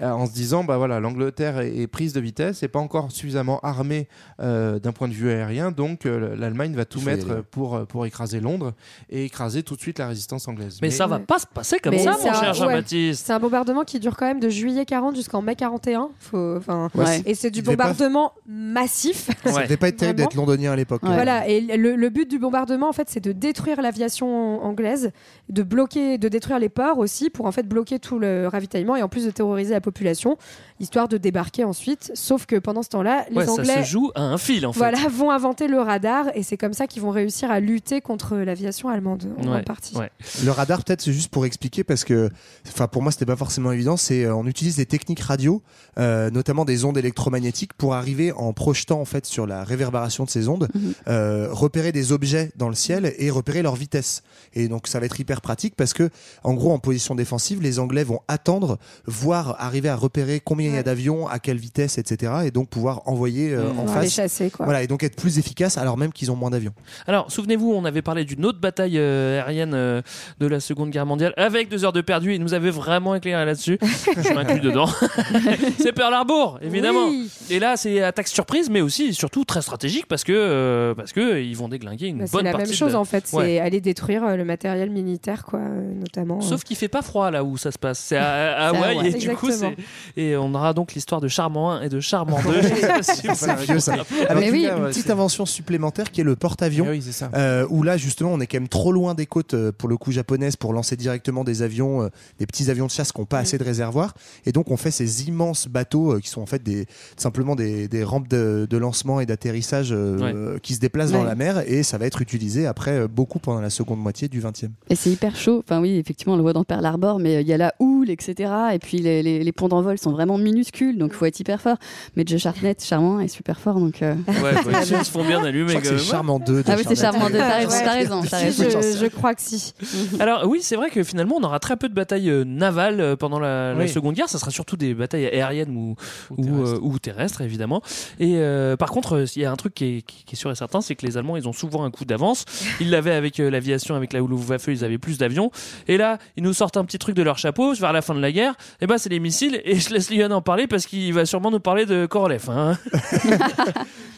Euh, 0.00 0.10
en 0.10 0.26
se 0.26 0.32
disant, 0.32 0.64
bah 0.64 0.76
voilà, 0.78 1.00
l'Angleterre 1.00 1.58
est, 1.60 1.76
est 1.76 1.86
prise 1.86 2.12
de 2.12 2.20
vitesse 2.20 2.62
et 2.62 2.68
pas 2.68 2.78
encore 2.78 3.10
suffisamment 3.12 3.58
armée 3.60 4.08
euh, 4.40 4.78
d'un 4.78 4.92
point 4.92 5.01
de 5.08 5.14
vue 5.14 5.30
aérien, 5.30 5.70
donc 5.70 6.06
euh, 6.06 6.34
l'Allemagne 6.36 6.74
va 6.74 6.84
tout 6.84 7.00
mettre 7.00 7.42
pour, 7.50 7.74
euh, 7.76 7.84
pour 7.84 8.06
écraser 8.06 8.40
Londres 8.40 8.72
et 9.10 9.24
écraser 9.24 9.62
tout 9.62 9.76
de 9.76 9.80
suite 9.80 9.98
la 9.98 10.08
résistance 10.08 10.48
anglaise. 10.48 10.78
Mais, 10.82 10.90
ça 10.90 11.06
va 11.06 11.18
pas 11.18 11.38
se 11.38 11.46
passer 11.46 11.78
comme 11.78 11.92
Mais 11.92 12.02
ça, 12.04 12.14
c'est 12.18 12.28
mon 12.30 12.36
un- 12.36 12.40
cher 12.40 12.48
ouais. 12.50 12.54
Jean-Baptiste. 12.54 13.26
C'est 13.26 13.32
un 13.32 13.38
bombardement 13.40 13.84
qui 13.84 13.98
dure 14.00 14.16
quand 14.16 14.26
même 14.26 14.40
de 14.40 14.48
juillet 14.48 14.84
40 14.84 15.14
jusqu'en 15.16 15.42
mai 15.42 15.56
41. 15.56 16.10
Faut, 16.18 16.56
enfin, 16.56 16.90
Ouais. 16.94 17.22
Et 17.26 17.34
c'est 17.34 17.50
du 17.50 17.60
Il 17.60 17.62
devait 17.62 17.76
pas- 17.76 17.84
bombardement 17.92 18.32
massif. 18.46 19.30
Ça 19.44 19.62
devait 19.62 19.76
pas 19.76 19.88
être 19.88 19.96
terrible 19.96 20.18
d'être 20.18 20.34
londonien 20.34 20.72
à 20.72 20.76
l'époque. 20.76 21.02
Ouais. 21.02 21.12
Voilà, 21.14 21.48
et 21.48 21.60
le, 21.60 21.96
le 21.96 22.08
but 22.10 22.28
du 22.30 22.38
bombardement, 22.38 22.88
en 22.88 22.92
fait, 22.92 23.08
c'est 23.10 23.20
de 23.20 23.32
détruire 23.32 23.80
l'aviation 23.82 24.62
anglaise, 24.64 25.10
de 25.48 25.62
bloquer, 25.62 26.18
de 26.18 26.28
détruire 26.28 26.58
les 26.58 26.68
ports 26.68 26.98
aussi, 26.98 27.30
pour 27.30 27.46
en 27.46 27.52
fait 27.52 27.66
bloquer 27.68 27.98
tout 27.98 28.18
le 28.18 28.46
ravitaillement 28.48 28.96
et 28.96 29.02
en 29.02 29.08
plus 29.08 29.24
de 29.26 29.30
terroriser 29.30 29.72
la 29.74 29.80
population, 29.80 30.36
histoire 30.80 31.08
de 31.08 31.16
débarquer 31.18 31.64
ensuite. 31.64 32.10
Sauf 32.14 32.46
que 32.46 32.56
pendant 32.56 32.82
ce 32.82 32.88
temps-là, 32.90 33.26
les 33.30 33.36
Ouais, 33.36 33.46
ça 33.46 33.52
Anglais 33.52 33.82
se 33.84 33.88
joue 33.90 34.10
à 34.14 34.22
un 34.22 34.38
fil 34.38 34.66
en 34.66 34.72
fait. 34.72 34.78
voilà, 34.78 34.91
vont 35.10 35.30
inventer 35.30 35.68
le 35.68 35.80
radar 35.80 36.26
et 36.34 36.42
c'est 36.42 36.56
comme 36.56 36.72
ça 36.72 36.86
qu'ils 36.86 37.02
vont 37.02 37.10
réussir 37.10 37.50
à 37.50 37.60
lutter 37.60 38.00
contre 38.00 38.36
l'aviation 38.36 38.88
allemande 38.88 39.24
en 39.38 39.52
Ouais, 39.52 39.62
partie. 39.62 39.96
ouais. 39.96 40.10
Le 40.44 40.50
radar, 40.50 40.82
peut-être, 40.84 41.00
c'est 41.02 41.12
juste 41.12 41.30
pour 41.30 41.46
expliquer 41.46 41.84
parce 41.84 42.04
que, 42.04 42.30
enfin, 42.68 42.86
pour 42.88 43.02
moi, 43.02 43.12
c'était 43.12 43.26
pas 43.26 43.36
forcément 43.36 43.72
évident. 43.72 43.96
C'est, 43.96 44.24
euh, 44.24 44.34
on 44.34 44.46
utilise 44.46 44.76
des 44.76 44.86
techniques 44.86 45.20
radio, 45.20 45.62
euh, 45.98 46.30
notamment 46.30 46.64
des 46.64 46.84
ondes 46.84 46.96
électromagnétiques, 46.98 47.72
pour 47.74 47.94
arriver 47.94 48.32
en 48.32 48.52
projetant 48.52 49.00
en 49.00 49.04
fait 49.04 49.26
sur 49.26 49.46
la 49.46 49.64
réverbération 49.64 50.24
de 50.24 50.30
ces 50.30 50.48
ondes, 50.48 50.68
Mhm. 50.74 50.92
euh, 51.08 51.48
repérer 51.50 51.92
des 51.92 52.12
objets 52.12 52.50
dans 52.56 52.68
le 52.68 52.74
ciel 52.74 53.12
et 53.18 53.30
repérer 53.30 53.62
leur 53.62 53.76
vitesse. 53.76 54.22
Et 54.54 54.68
donc, 54.68 54.86
ça 54.86 55.00
va 55.00 55.06
être 55.06 55.18
hyper 55.20 55.40
pratique 55.40 55.74
parce 55.76 55.92
que, 55.92 56.10
en 56.44 56.54
gros, 56.54 56.72
en 56.72 56.78
position 56.78 57.14
défensive, 57.14 57.60
les 57.62 57.78
Anglais 57.78 58.04
vont 58.04 58.20
attendre, 58.28 58.78
voir 59.06 59.56
arriver 59.60 59.88
à 59.88 59.96
repérer 59.96 60.40
combien 60.40 60.68
il 60.68 60.74
y 60.74 60.78
a 60.78 60.82
d'avions, 60.82 61.28
à 61.28 61.38
quelle 61.38 61.58
vitesse, 61.58 61.98
etc., 61.98 62.32
et 62.44 62.50
donc 62.50 62.68
pouvoir 62.68 63.02
envoyer 63.06 63.52
euh, 63.52 63.72
Mhm. 63.72 63.78
en 63.80 63.84
Pour 63.84 63.94
les 63.96 64.00
face. 64.02 64.12
chasser, 64.12 64.50
quoi. 64.50 64.64
Voilà, 64.66 64.81
et 64.82 64.86
donc 64.86 65.02
être 65.02 65.16
plus 65.16 65.38
efficace 65.38 65.78
alors 65.78 65.96
même 65.96 66.12
qu'ils 66.12 66.30
ont 66.30 66.36
moins 66.36 66.50
d'avions. 66.50 66.72
Alors, 67.06 67.30
souvenez-vous, 67.30 67.72
on 67.72 67.84
avait 67.84 68.02
parlé 68.02 68.24
d'une 68.24 68.44
autre 68.44 68.60
bataille 68.60 68.98
euh, 68.98 69.40
aérienne 69.40 69.72
euh, 69.74 70.02
de 70.40 70.46
la 70.46 70.60
Seconde 70.60 70.90
Guerre 70.90 71.06
mondiale 71.06 71.32
avec 71.36 71.68
deux 71.68 71.84
heures 71.84 71.92
de 71.92 72.00
perdu. 72.00 72.34
Il 72.34 72.40
nous 72.42 72.54
avait 72.54 72.70
vraiment 72.70 73.14
éclairé 73.14 73.44
là-dessus. 73.44 73.78
Je 73.82 74.32
m'inclus 74.34 74.60
dedans. 74.60 74.86
c'est 75.78 75.92
Pearl 75.92 76.12
Harbor, 76.14 76.58
évidemment. 76.62 77.08
Et 77.50 77.58
là, 77.58 77.76
c'est 77.76 78.02
attaque 78.02 78.28
surprise, 78.28 78.70
mais 78.70 78.80
aussi, 78.80 79.14
surtout, 79.14 79.44
très 79.44 79.62
stratégique 79.62 80.06
parce 80.06 80.24
que, 80.24 80.32
euh, 80.34 80.94
parce 80.94 81.12
que 81.12 81.40
ils 81.40 81.56
vont 81.56 81.68
déglinguer 81.68 82.08
une 82.08 82.18
Bah, 82.18 82.24
c'est 82.26 82.32
bonne 82.32 82.44
la 82.44 82.52
partie. 82.52 82.68
même 82.68 82.76
chose 82.76 82.92
de- 82.92 82.96
en 82.96 83.04
fait, 83.04 83.26
c'est 83.26 83.36
Ouais. 83.36 83.58
aller 83.60 83.80
détruire 83.80 84.24
euh, 84.24 84.36
le 84.36 84.44
matériel 84.44 84.90
militaire, 84.90 85.44
quoi, 85.44 85.60
euh, 85.60 85.94
notamment. 85.98 86.38
euh. 86.38 86.40
Sauf 86.42 86.64
qu'il 86.64 86.76
fait 86.76 86.88
pas 86.88 87.02
froid 87.02 87.30
là 87.30 87.44
où 87.44 87.56
ça 87.56 87.70
se 87.70 87.78
passe. 87.78 87.98
C'est 87.98 88.16
à, 88.16 88.66
à 88.68 88.70
C'est 88.72 88.76
à 88.76 88.80
Hawaï 88.80 89.06
et 89.08 89.12
du 89.12 89.28
coup 89.30 89.46
Exactement. 89.48 89.74
c'est 90.16 90.22
et 90.22 90.36
on 90.36 90.54
aura 90.54 90.72
donc 90.74 90.94
l'histoire 90.94 91.20
de 91.20 91.28
Charmant 91.28 91.72
1 91.72 91.82
et 91.82 91.88
de 91.88 92.00
Charmant 92.00 92.40
2. 92.42 92.52
Je 92.62 92.68
sais 92.74 92.86
pas 92.88 93.02
si 93.02 93.26
vous 93.26 93.34
C'est 93.34 93.46
l'avez 93.46 93.64
vieux, 93.64 93.78
ça. 93.78 93.96
compris. 93.98 94.26
Avec 94.28 94.52
oui. 94.52 94.66
Une 94.78 94.86
petite 94.88 95.10
invention 95.10 95.46
supplémentaire 95.46 96.10
qui 96.10 96.20
est 96.20 96.24
le 96.24 96.36
porte-avions. 96.36 96.84
Ah 96.88 96.90
oui, 96.92 97.02
c'est 97.02 97.12
ça. 97.12 97.30
Euh, 97.34 97.66
où 97.70 97.82
là 97.82 97.96
justement 97.96 98.30
on 98.32 98.40
est 98.40 98.46
quand 98.46 98.58
même 98.58 98.68
trop 98.68 98.92
loin 98.92 99.14
des 99.14 99.26
côtes 99.26 99.54
euh, 99.54 99.72
pour 99.72 99.88
le 99.88 99.96
coup 99.96 100.12
japonaises 100.12 100.56
pour 100.56 100.72
lancer 100.72 100.96
directement 100.96 101.44
des 101.44 101.62
avions, 101.62 102.02
euh, 102.02 102.08
des 102.38 102.46
petits 102.46 102.70
avions 102.70 102.86
de 102.86 102.90
chasse 102.90 103.12
qui 103.12 103.20
n'ont 103.20 103.26
pas 103.26 103.38
assez 103.38 103.58
de 103.58 103.64
réservoirs. 103.64 104.14
Et 104.46 104.52
donc 104.52 104.70
on 104.70 104.76
fait 104.76 104.90
ces 104.90 105.28
immenses 105.28 105.68
bateaux 105.68 106.14
euh, 106.14 106.20
qui 106.20 106.28
sont 106.28 106.40
en 106.42 106.46
fait 106.46 106.62
des, 106.62 106.86
simplement 107.16 107.54
des, 107.56 107.88
des 107.88 108.04
rampes 108.04 108.28
de, 108.28 108.66
de 108.68 108.76
lancement 108.76 109.20
et 109.20 109.26
d'atterrissage 109.26 109.90
euh, 109.92 110.58
qui 110.62 110.74
se 110.74 110.80
déplacent 110.80 111.12
dans 111.12 111.24
la 111.24 111.34
mer 111.34 111.62
et 111.66 111.82
ça 111.82 111.98
va 111.98 112.06
être 112.06 112.22
utilisé 112.22 112.66
après 112.66 112.92
euh, 112.92 113.08
beaucoup 113.08 113.38
pendant 113.38 113.60
la 113.60 113.70
seconde 113.70 114.00
moitié 114.00 114.28
du 114.28 114.40
20e. 114.40 114.68
Et 114.90 114.94
c'est 114.96 115.10
hyper 115.10 115.36
chaud. 115.36 115.62
Enfin 115.64 115.80
oui, 115.80 115.96
effectivement, 115.96 116.34
on 116.34 116.36
le 116.36 116.42
voit 116.42 116.52
dans 116.52 116.64
Pearl 116.64 116.84
Harbor, 116.84 117.18
mais 117.18 117.40
il 117.42 117.46
y 117.48 117.52
a 117.52 117.56
la 117.56 117.74
houle, 117.78 118.10
etc. 118.10 118.52
Et 118.74 118.78
puis 118.78 118.98
les, 118.98 119.22
les- 119.22 119.42
les 119.44 119.52
ponts 119.52 119.68
d'envol 119.68 119.98
sont 119.98 120.12
vraiment 120.12 120.38
minuscules, 120.38 120.98
donc 120.98 121.10
il 121.12 121.16
faut 121.16 121.24
être 121.26 121.38
hyper 121.40 121.60
fort. 121.60 121.76
Mais 122.16 122.24
Joe 122.26 122.40
Sharpnet, 122.40 122.76
charmant, 122.80 123.20
est 123.20 123.28
super 123.28 123.58
fort, 123.60 123.78
donc. 123.80 123.98
Ouais, 124.00 124.14
ils 125.00 125.04
se 125.04 125.10
font 125.10 125.24
bien 125.24 125.42
allumer 125.44 125.78
c'est. 125.82 125.98
Charmant 125.98 126.38
2. 126.38 126.62
Ah 126.66 126.74
oui, 126.76 126.84
c'est 126.86 126.96
charmant. 126.96 127.28
de- 127.30 127.36
T'as 127.36 127.56
raison, 127.92 128.22
t'as 128.28 128.38
raison, 128.38 128.62
je, 128.80 128.98
je 129.00 129.06
crois 129.06 129.34
que 129.34 129.40
si. 129.42 129.74
Alors 130.20 130.46
oui, 130.46 130.60
c'est 130.62 130.76
vrai 130.76 130.90
que 130.90 131.02
finalement 131.02 131.36
on 131.38 131.42
aura 131.44 131.58
très 131.60 131.76
peu 131.76 131.88
de 131.88 131.94
batailles 131.94 132.30
euh, 132.30 132.44
navales 132.44 133.00
euh, 133.00 133.16
pendant 133.16 133.38
la, 133.40 133.74
la 133.74 133.80
Oui. 133.84 133.88
Seconde 133.88 134.14
Guerre. 134.14 134.28
Ça 134.28 134.38
sera 134.38 134.50
surtout 134.50 134.76
des 134.76 134.94
batailles 134.94 135.26
aériennes 135.26 135.76
ou, 135.76 135.94
Ou 136.30 136.34
ou, 136.36 136.44
terrestres. 136.44 136.74
euh, 136.74 136.78
ou 136.82 136.98
terrestres 136.98 137.40
évidemment. 137.42 137.82
Et 138.20 138.34
euh, 138.36 138.76
par 138.76 138.90
contre, 138.90 139.24
il 139.36 139.42
y 139.42 139.44
a 139.44 139.50
un 139.52 139.56
truc 139.56 139.74
qui 139.74 139.84
est, 139.98 140.02
qui- 140.02 140.24
qui 140.24 140.34
est 140.34 140.38
sûr 140.38 140.50
et 140.50 140.54
certain, 140.54 140.80
c'est 140.80 140.94
que 140.94 141.06
les 141.06 141.16
Allemands 141.16 141.36
ils 141.36 141.48
ont 141.48 141.52
souvent 141.52 141.84
un 141.84 141.90
coup 141.90 142.04
d'avance. 142.04 142.44
Ils 142.80 142.90
l'avaient 142.90 143.14
avec 143.14 143.40
euh, 143.40 143.50
l'aviation, 143.50 143.94
avec 143.94 144.12
la 144.12 144.20
Luftwaffe, 144.20 144.66
ils 144.68 144.84
avaient 144.84 144.98
plus 144.98 145.18
d'avions. 145.18 145.50
Et 145.88 145.96
là, 145.96 146.18
ils 146.36 146.42
nous 146.42 146.52
sortent 146.52 146.76
un 146.76 146.84
petit 146.84 146.98
truc 146.98 147.16
de 147.16 147.22
leur 147.22 147.38
chapeau 147.38 147.72
vers 147.74 147.92
la 147.92 148.02
fin 148.02 148.14
de 148.14 148.20
la 148.20 148.32
guerre. 148.32 148.54
Et 148.80 148.86
ben 148.86 148.98
c'est 148.98 149.08
les 149.10 149.20
missiles. 149.20 149.60
Et 149.64 149.76
je 149.80 149.92
laisse 149.92 150.10
Lyon 150.10 150.30
en 150.30 150.42
parler 150.42 150.66
parce 150.66 150.86
qu'il 150.86 151.12
va 151.12 151.26
sûrement 151.26 151.50
nous 151.50 151.60
parler 151.60 151.86
de 151.86 152.06
Korolev. 152.06 152.48
hein. 152.50 152.78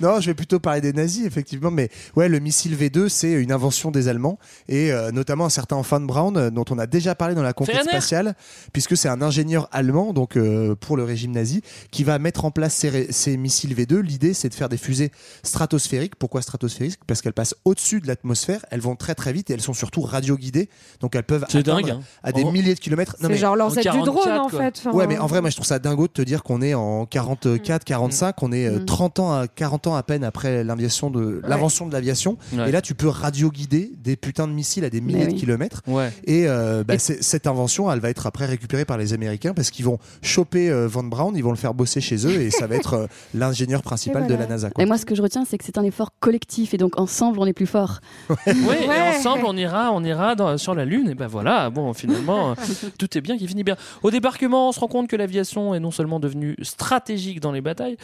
Non, 0.01 0.21
je 0.21 0.27
vais 0.27 0.34
plutôt 0.35 0.59
parler 0.61 0.81
des 0.81 0.93
nazis, 0.93 1.25
effectivement. 1.27 1.71
Mais 1.71 1.89
ouais, 2.17 2.29
le 2.29 2.39
missile 2.39 2.77
V2, 2.77 3.09
c'est 3.09 3.33
une 3.33 3.53
invention 3.53 3.91
des 3.91 4.09
Allemands. 4.09 4.39
Et 4.69 4.93
euh, 4.93 5.11
notamment 5.13 5.45
un 5.47 5.51
certain 5.51 5.81
Van 5.81 6.01
Braun, 6.01 6.37
euh, 6.37 6.51
dont 6.51 6.65
on 6.71 6.79
a 6.79 6.87
déjà 6.87 7.15
parlé 7.15 7.35
dans 7.35 7.43
la 7.43 7.53
conquête 7.53 7.83
spatiale, 7.85 8.35
puisque 8.73 8.97
c'est 8.97 9.09
un 9.09 9.23
ingénieur 9.23 9.69
allemand, 9.73 10.13
donc 10.13 10.37
euh, 10.37 10.75
pour 10.75 10.97
le 10.97 11.05
régime 11.05 11.33
nazi, 11.33 11.63
qui 11.91 12.05
va 12.05 12.19
mettre 12.19 12.45
en 12.45 12.51
place 12.51 12.75
ces, 12.75 13.13
ces 13.13 13.37
missiles 13.37 13.75
V2. 13.75 14.01
L'idée, 14.01 14.35
c'est 14.35 14.49
de 14.49 14.55
faire 14.55 14.69
des 14.69 14.77
fusées 14.77 15.11
stratosphériques. 15.43 16.17
Pourquoi 16.17 16.43
stratosphériques? 16.43 16.99
Parce 17.07 17.23
qu'elles 17.23 17.33
passent 17.33 17.55
au-dessus 17.65 18.01
de 18.01 18.07
l'atmosphère, 18.07 18.65
elles 18.71 18.81
vont 18.81 18.97
très 18.97 19.15
très 19.15 19.33
vite 19.33 19.51
et 19.51 19.55
elles 19.55 19.61
sont 19.61 19.75
surtout 19.75 20.01
radioguidées. 20.03 20.69
Donc 21.01 21.15
elles 21.15 21.23
peuvent 21.25 21.45
dingue, 21.65 21.91
hein. 21.91 22.01
à 22.23 22.33
des 22.33 22.43
Oh. 22.45 22.51
milliers 22.51 22.75
de 22.75 22.81
kilomètres. 22.81 23.17
Non, 23.21 23.29
C'est 23.29 23.35
mais- 23.35 23.37
genre 23.39 23.57
l'ancêtre 23.57 23.93
du 23.93 23.99
44, 23.99 24.25
drone 24.25 24.39
en 24.41 24.49
quoi. 24.49 24.59
fait. 24.61 24.79
Enfin, 24.79 24.93
Ouais, 24.93 25.07
mais 25.07 25.19
en 25.19 25.27
vrai, 25.27 25.41
moi 25.41 25.51
je 25.51 25.57
trouve 25.57 25.67
ça 25.67 25.79
dingo 25.79 26.07
de 26.07 26.13
te 26.13 26.23
dire 26.23 26.43
qu'on 26.43 26.61
est 26.63 26.75
en 26.75 27.07
44, 27.07 27.85
45, 27.85 28.43
on 28.43 28.53
est 28.53 28.67
euh, 28.67 28.81
Mm. 28.81 28.85
30 28.87 29.19
ans 29.21 29.33
à 29.33 29.47
40 29.49 29.87
ans 29.87 29.95
à 29.95 30.03
peine 30.03 30.24
après 30.25 30.65
l'invention 30.65 31.11
de 31.11 31.41
l'invention 31.47 31.87
de 31.87 31.93
l'aviation. 31.93 32.37
Ouais. 32.53 32.69
Et 32.69 32.73
là, 32.73 32.81
tu 32.83 32.95
peux 32.95 33.09
radio-guider 33.09 33.93
des 34.03 34.17
putains 34.17 34.47
de 34.49 34.53
missiles 34.53 34.85
à 34.85 34.91
des 34.91 35.01
milliers 35.01 35.27
de 35.27 35.33
kilomètres. 35.35 35.83
Ouais. 35.87 36.11
Et, 36.25 36.45
euh, 36.49 36.85
bah, 36.85 36.95
Et- 36.95 36.99
cette 36.99 37.47
invention, 37.47 37.91
elle 37.93 38.01
va 38.01 38.11
être 38.11 38.27
après 38.27 38.47
récupérée 38.47 38.85
par 38.85 38.99
les 38.99 39.13
Américains 39.13 39.55
parce 39.55 39.71
qu'ils 39.71 39.85
vont 39.85 39.99
choper 40.23 40.71
euh, 40.71 40.87
Von 40.89 41.05
Braun, 41.05 41.33
ils 41.37 41.43
vont 41.45 41.51
le 41.51 41.57
faire 41.57 41.75
bosser 41.75 42.01
chez 42.01 42.27
eux 42.27 42.41
et 42.41 42.51
ça 42.51 42.67
va 42.67 42.77
être 42.77 42.95
euh, 42.95 43.07
l'ingénieur 43.35 43.83
principal 43.83 44.27
de 44.27 44.35
la 44.35 44.47
NASA. 44.47 44.71
quoi. 44.71 44.83
Et 44.83 44.87
moi, 44.87 44.99
ce 44.99 45.07
que 45.07 45.15
je 45.15 45.23
retiens, 45.23 45.45
c'est 45.45 45.59
que 45.59 45.65
c'est 45.65 45.79
un 45.79 45.85
effort 45.85 46.11
collectif, 46.21 46.75
et 46.75 46.77
donc 46.79 46.99
ensemble, 46.99 47.39
on 47.39 47.47
est 47.47 47.53
plus 47.53 47.67
fort. 47.67 48.01
Oui, 48.31 48.37
et 48.47 48.89
Ouais. 48.89 49.17
ensemble 49.19 49.43
on 49.47 49.57
ira, 49.57 49.93
on 49.93 50.03
ira 50.05 50.35
dans- 50.35 50.57
sur 50.59 50.75
la 50.75 50.85
Lune. 50.85 51.09
Et 51.11 51.15
ben 51.15 51.27
voilà, 51.27 51.71
bon, 51.71 51.93
finalement, 51.93 52.55
tout 52.99 53.17
est 53.19 53.21
bien 53.21 53.37
qui 53.37 53.47
finit 53.49 53.65
bien. 53.65 53.77
Au 54.03 54.11
débarquement, 54.11 54.69
on 54.69 54.73
se 54.73 54.81
rend 54.81 54.89
compte 54.89 55.09
que 55.09 55.17
l'aviation 55.17 55.75
est 55.75 55.81
non 55.81 55.91
seulement 55.91 56.21
devenue 56.21 56.57
stratégique 56.63 57.41
dans 57.41 57.53
les 57.53 57.61
batailles, 57.61 57.97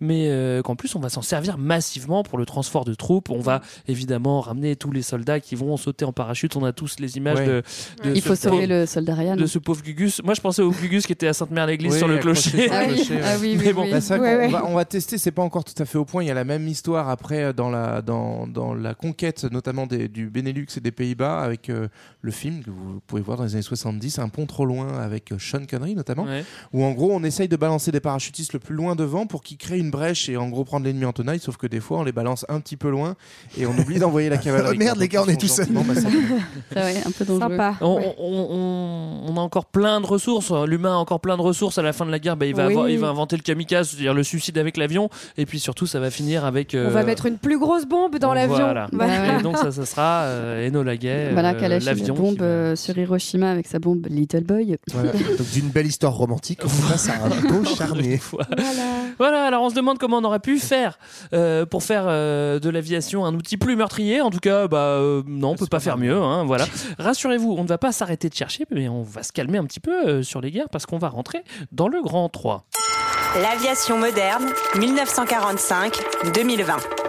mais 0.00 0.28
euh, 0.28 0.62
qu'en 0.62 0.76
plus 0.76 0.94
on 0.94 1.00
va 1.00 1.08
s'en 1.08 1.22
servir 1.22 1.58
massivement 1.68 2.22
pour 2.24 2.38
le 2.38 2.46
transport 2.46 2.84
de 2.84 2.94
troupes. 2.94 3.30
On 3.30 3.40
va 3.40 3.60
évidemment 3.86 4.40
ramener 4.40 4.74
tous 4.74 4.90
les 4.90 5.02
soldats 5.02 5.38
qui 5.38 5.54
vont 5.54 5.76
sauter 5.76 6.04
en 6.04 6.12
parachute. 6.12 6.56
On 6.56 6.64
a 6.64 6.72
tous 6.72 6.96
les 6.98 7.16
images 7.18 7.38
Ouais. 7.38 7.46
de, 7.46 7.62
de 8.04 8.14
Il 8.14 8.22
ce 8.22 8.28
faut 8.28 8.34
sauver 8.34 8.66
pauvre- 8.66 8.68
le 8.80 8.86
soldat 8.86 9.14
Ryan. 9.14 9.36
de 9.36 9.46
ce 9.46 9.58
pauvre 9.58 9.82
Gugus. 9.82 10.22
Moi, 10.24 10.34
je 10.34 10.40
pensais 10.40 10.62
au 10.62 10.70
Gugus 10.72 11.06
qui 11.06 11.12
était 11.12 11.28
à 11.28 11.32
Sainte-Mère-l'Église 11.34 11.92
Oui, 11.92 11.98
sur 11.98 12.08
le 12.08 12.18
clocher. 12.18 12.50
sur 12.64 12.72
Ah 12.72 12.84
le 12.86 12.92
oui, 12.92 12.96
clocher, 12.96 13.14
ouais. 13.16 13.20
ah 13.24 13.36
oui, 13.40 13.54
oui, 13.58 13.62
Mais 13.66 13.72
bon. 13.72 13.88
Bah, 13.90 13.98
on, 14.10 14.48
va, 14.48 14.64
on 14.66 14.74
va 14.74 14.84
tester, 14.84 15.18
c'est 15.18 15.30
pas 15.30 15.42
encore 15.42 15.64
tout 15.64 15.80
à 15.80 15.84
fait 15.84 15.98
au 15.98 16.04
point. 16.04 16.24
Il 16.24 16.26
y 16.26 16.30
a 16.30 16.34
la 16.34 16.44
même 16.44 16.66
histoire 16.66 17.08
après 17.10 17.44
euh, 17.44 17.52
dans 17.52 17.68
la, 17.70 18.00
dans, 18.02 18.46
dans 18.46 18.72
la 18.74 18.94
conquête, 18.94 19.44
notamment 19.44 19.86
des- 19.86 20.08
du 20.08 20.30
Benelux 20.30 20.66
et 20.76 20.80
des 20.80 20.90
Pays-Bas, 20.90 21.40
avec 21.40 21.68
euh, 21.68 21.88
le 22.22 22.30
film 22.30 22.62
que 22.64 22.70
vous 22.70 23.00
pouvez 23.06 23.20
voir 23.22 23.36
dans 23.36 23.44
les 23.44 23.52
années 23.54 23.62
70, 23.62 24.18
Un 24.18 24.28
pont 24.30 24.46
trop 24.46 24.64
loin, 24.64 24.98
avec 24.98 25.32
euh, 25.32 25.36
Sean 25.38 25.66
Connery 25.68 25.94
notamment, 25.94 26.24
Ouais. 26.24 26.44
où 26.72 26.82
en 26.84 26.92
gros 26.92 27.12
on 27.12 27.22
essaye 27.24 27.48
de 27.48 27.56
balancer 27.56 27.92
des 27.92 28.00
parachutistes 28.00 28.52
le 28.54 28.58
plus 28.58 28.74
loin 28.74 28.94
devant 28.96 29.26
pour 29.26 29.42
qu'ils 29.42 29.58
créent 29.58 29.78
une 29.78 29.90
brèche 29.90 30.28
et 30.28 30.36
en 30.36 30.48
gros 30.48 30.64
prendre 30.64 30.86
l'ennemi 30.86 31.04
en 31.04 31.12
tenaille, 31.12 31.40
sauf 31.48 31.56
que 31.56 31.66
des 31.66 31.80
fois 31.80 31.98
on 32.00 32.02
les 32.04 32.12
balance 32.12 32.44
un 32.50 32.60
petit 32.60 32.76
peu 32.76 32.90
loin 32.90 33.14
et 33.56 33.64
on 33.64 33.70
oublie 33.78 33.98
d'envoyer 33.98 34.28
la 34.28 34.36
cavalerie. 34.44 34.76
Oh, 34.76 34.78
merde, 34.78 34.98
les 34.98 35.08
gars, 35.08 35.22
on 35.26 35.28
est 35.30 35.40
tout 35.40 35.46
seuls. 35.48 35.66
vrai, 35.72 36.96
un 37.06 37.10
peu 37.10 37.24
dangereux. 37.24 37.48
Sympa. 37.50 37.74
On, 37.80 37.96
ouais. 37.96 38.14
on- 38.18 38.46
on- 38.50 39.32
on 39.32 39.36
a 39.36 39.40
encore 39.40 39.64
plein 39.66 40.00
de 40.02 40.06
ressources. 40.06 40.52
L'humain 40.66 40.92
a 40.92 40.96
encore 40.96 41.20
plein 41.20 41.36
de 41.38 41.42
ressources. 41.42 41.78
À 41.78 41.82
la 41.82 41.92
fin 41.94 42.04
de 42.04 42.10
la 42.10 42.18
guerre, 42.18 42.36
bah, 42.36 42.44
il, 42.46 42.54
va 42.54 42.66
Oui. 42.66 42.72
avoir- 42.72 42.88
il 42.90 42.98
va 42.98 43.08
inventer 43.08 43.36
le 43.36 43.42
kamikaze, 43.42 43.88
c'est-à-dire 43.90 44.12
le 44.14 44.22
suicide 44.22 44.58
avec 44.58 44.76
l'avion. 44.76 45.08
Et 45.38 45.46
puis 45.46 45.58
surtout, 45.60 45.86
ça 45.86 46.00
va 46.00 46.10
finir 46.10 46.44
avec. 46.44 46.74
euh, 46.74 46.88
On 46.88 46.92
va 46.92 47.02
mettre 47.04 47.24
une 47.26 47.38
plus 47.38 47.58
grosse 47.58 47.86
bombe 47.86 48.18
dans 48.18 48.34
l'avion. 48.34 48.56
Voilà. 48.56 48.88
Voilà. 48.92 49.38
Et 49.38 49.42
donc, 49.42 49.56
ça, 49.56 49.70
ça 49.72 49.86
sera 49.86 50.22
euh, 50.24 50.68
Enola 50.68 50.96
Gay, 50.96 51.30
Voilà, 51.32 51.50
euh, 51.54 51.54
qu'elle 51.54 51.72
a 51.72 51.76
lâché 51.78 51.86
l'avion. 51.86 52.14
une 52.14 52.20
bombe 52.20 52.38
va- 52.38 52.44
euh, 52.44 52.76
sur 52.76 52.96
Hiroshima 52.98 53.50
avec 53.50 53.66
sa 53.66 53.78
bombe 53.78 54.06
Little 54.10 54.44
Boy. 54.44 54.76
Voilà. 54.92 55.12
Donc 55.12 55.50
d'une 55.52 55.68
belle 55.68 55.86
histoire 55.86 56.14
romantique, 56.14 56.60
on 56.64 56.88
passe 56.90 57.08
à 57.08 57.14
un 57.24 57.48
beau 57.50 57.64
charnier. 57.64 58.20
Voilà. 58.30 58.48
Voilà, 59.18 59.44
alors 59.46 59.62
on 59.62 59.70
se 59.70 59.74
demande 59.74 59.98
comment 59.98 60.18
on 60.18 60.24
aurait 60.24 60.38
pu 60.40 60.58
faire 60.58 60.98
euh, 61.38 61.66
pour 61.66 61.82
faire 61.82 62.04
euh, 62.06 62.58
de 62.58 62.68
l'aviation 62.68 63.24
un 63.24 63.34
outil 63.34 63.56
plus 63.56 63.76
meurtrier. 63.76 64.20
En 64.20 64.30
tout 64.30 64.40
cas, 64.40 64.68
bah 64.68 64.96
euh, 64.98 65.22
non, 65.26 65.50
on 65.50 65.56
peut 65.56 65.66
pas 65.66 65.80
faire 65.80 65.96
mieux. 65.96 66.16
hein, 66.16 66.44
voilà. 66.44 66.66
Rassurez-vous, 66.98 67.54
on 67.56 67.62
ne 67.62 67.68
va 67.68 67.78
pas 67.78 67.92
s'arrêter 67.92 68.28
de 68.28 68.34
chercher, 68.34 68.64
mais 68.70 68.88
on 68.88 69.02
va 69.02 69.22
se 69.22 69.32
calmer 69.32 69.58
un 69.58 69.64
petit 69.64 69.80
peu 69.80 70.06
euh, 70.08 70.22
sur 70.22 70.40
les 70.40 70.50
guerres 70.50 70.68
parce 70.70 70.86
qu'on 70.86 70.98
va 70.98 71.08
rentrer 71.08 71.42
dans 71.72 71.88
le 71.88 72.02
grand 72.02 72.28
3. 72.28 72.64
L'aviation 73.42 73.98
moderne, 73.98 74.46
1945-2020. 74.74 77.07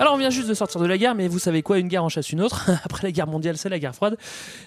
Alors 0.00 0.14
on 0.14 0.16
vient 0.16 0.30
juste 0.30 0.48
de 0.48 0.54
sortir 0.54 0.80
de 0.80 0.86
la 0.86 0.96
guerre, 0.96 1.16
mais 1.16 1.26
vous 1.26 1.40
savez 1.40 1.62
quoi, 1.62 1.78
une 1.78 1.88
guerre 1.88 2.04
en 2.04 2.08
chasse 2.08 2.30
une 2.30 2.40
autre. 2.40 2.70
Après 2.84 3.02
la 3.08 3.10
guerre 3.10 3.26
mondiale, 3.26 3.56
c'est 3.56 3.68
la 3.68 3.80
guerre 3.80 3.96
froide. 3.96 4.16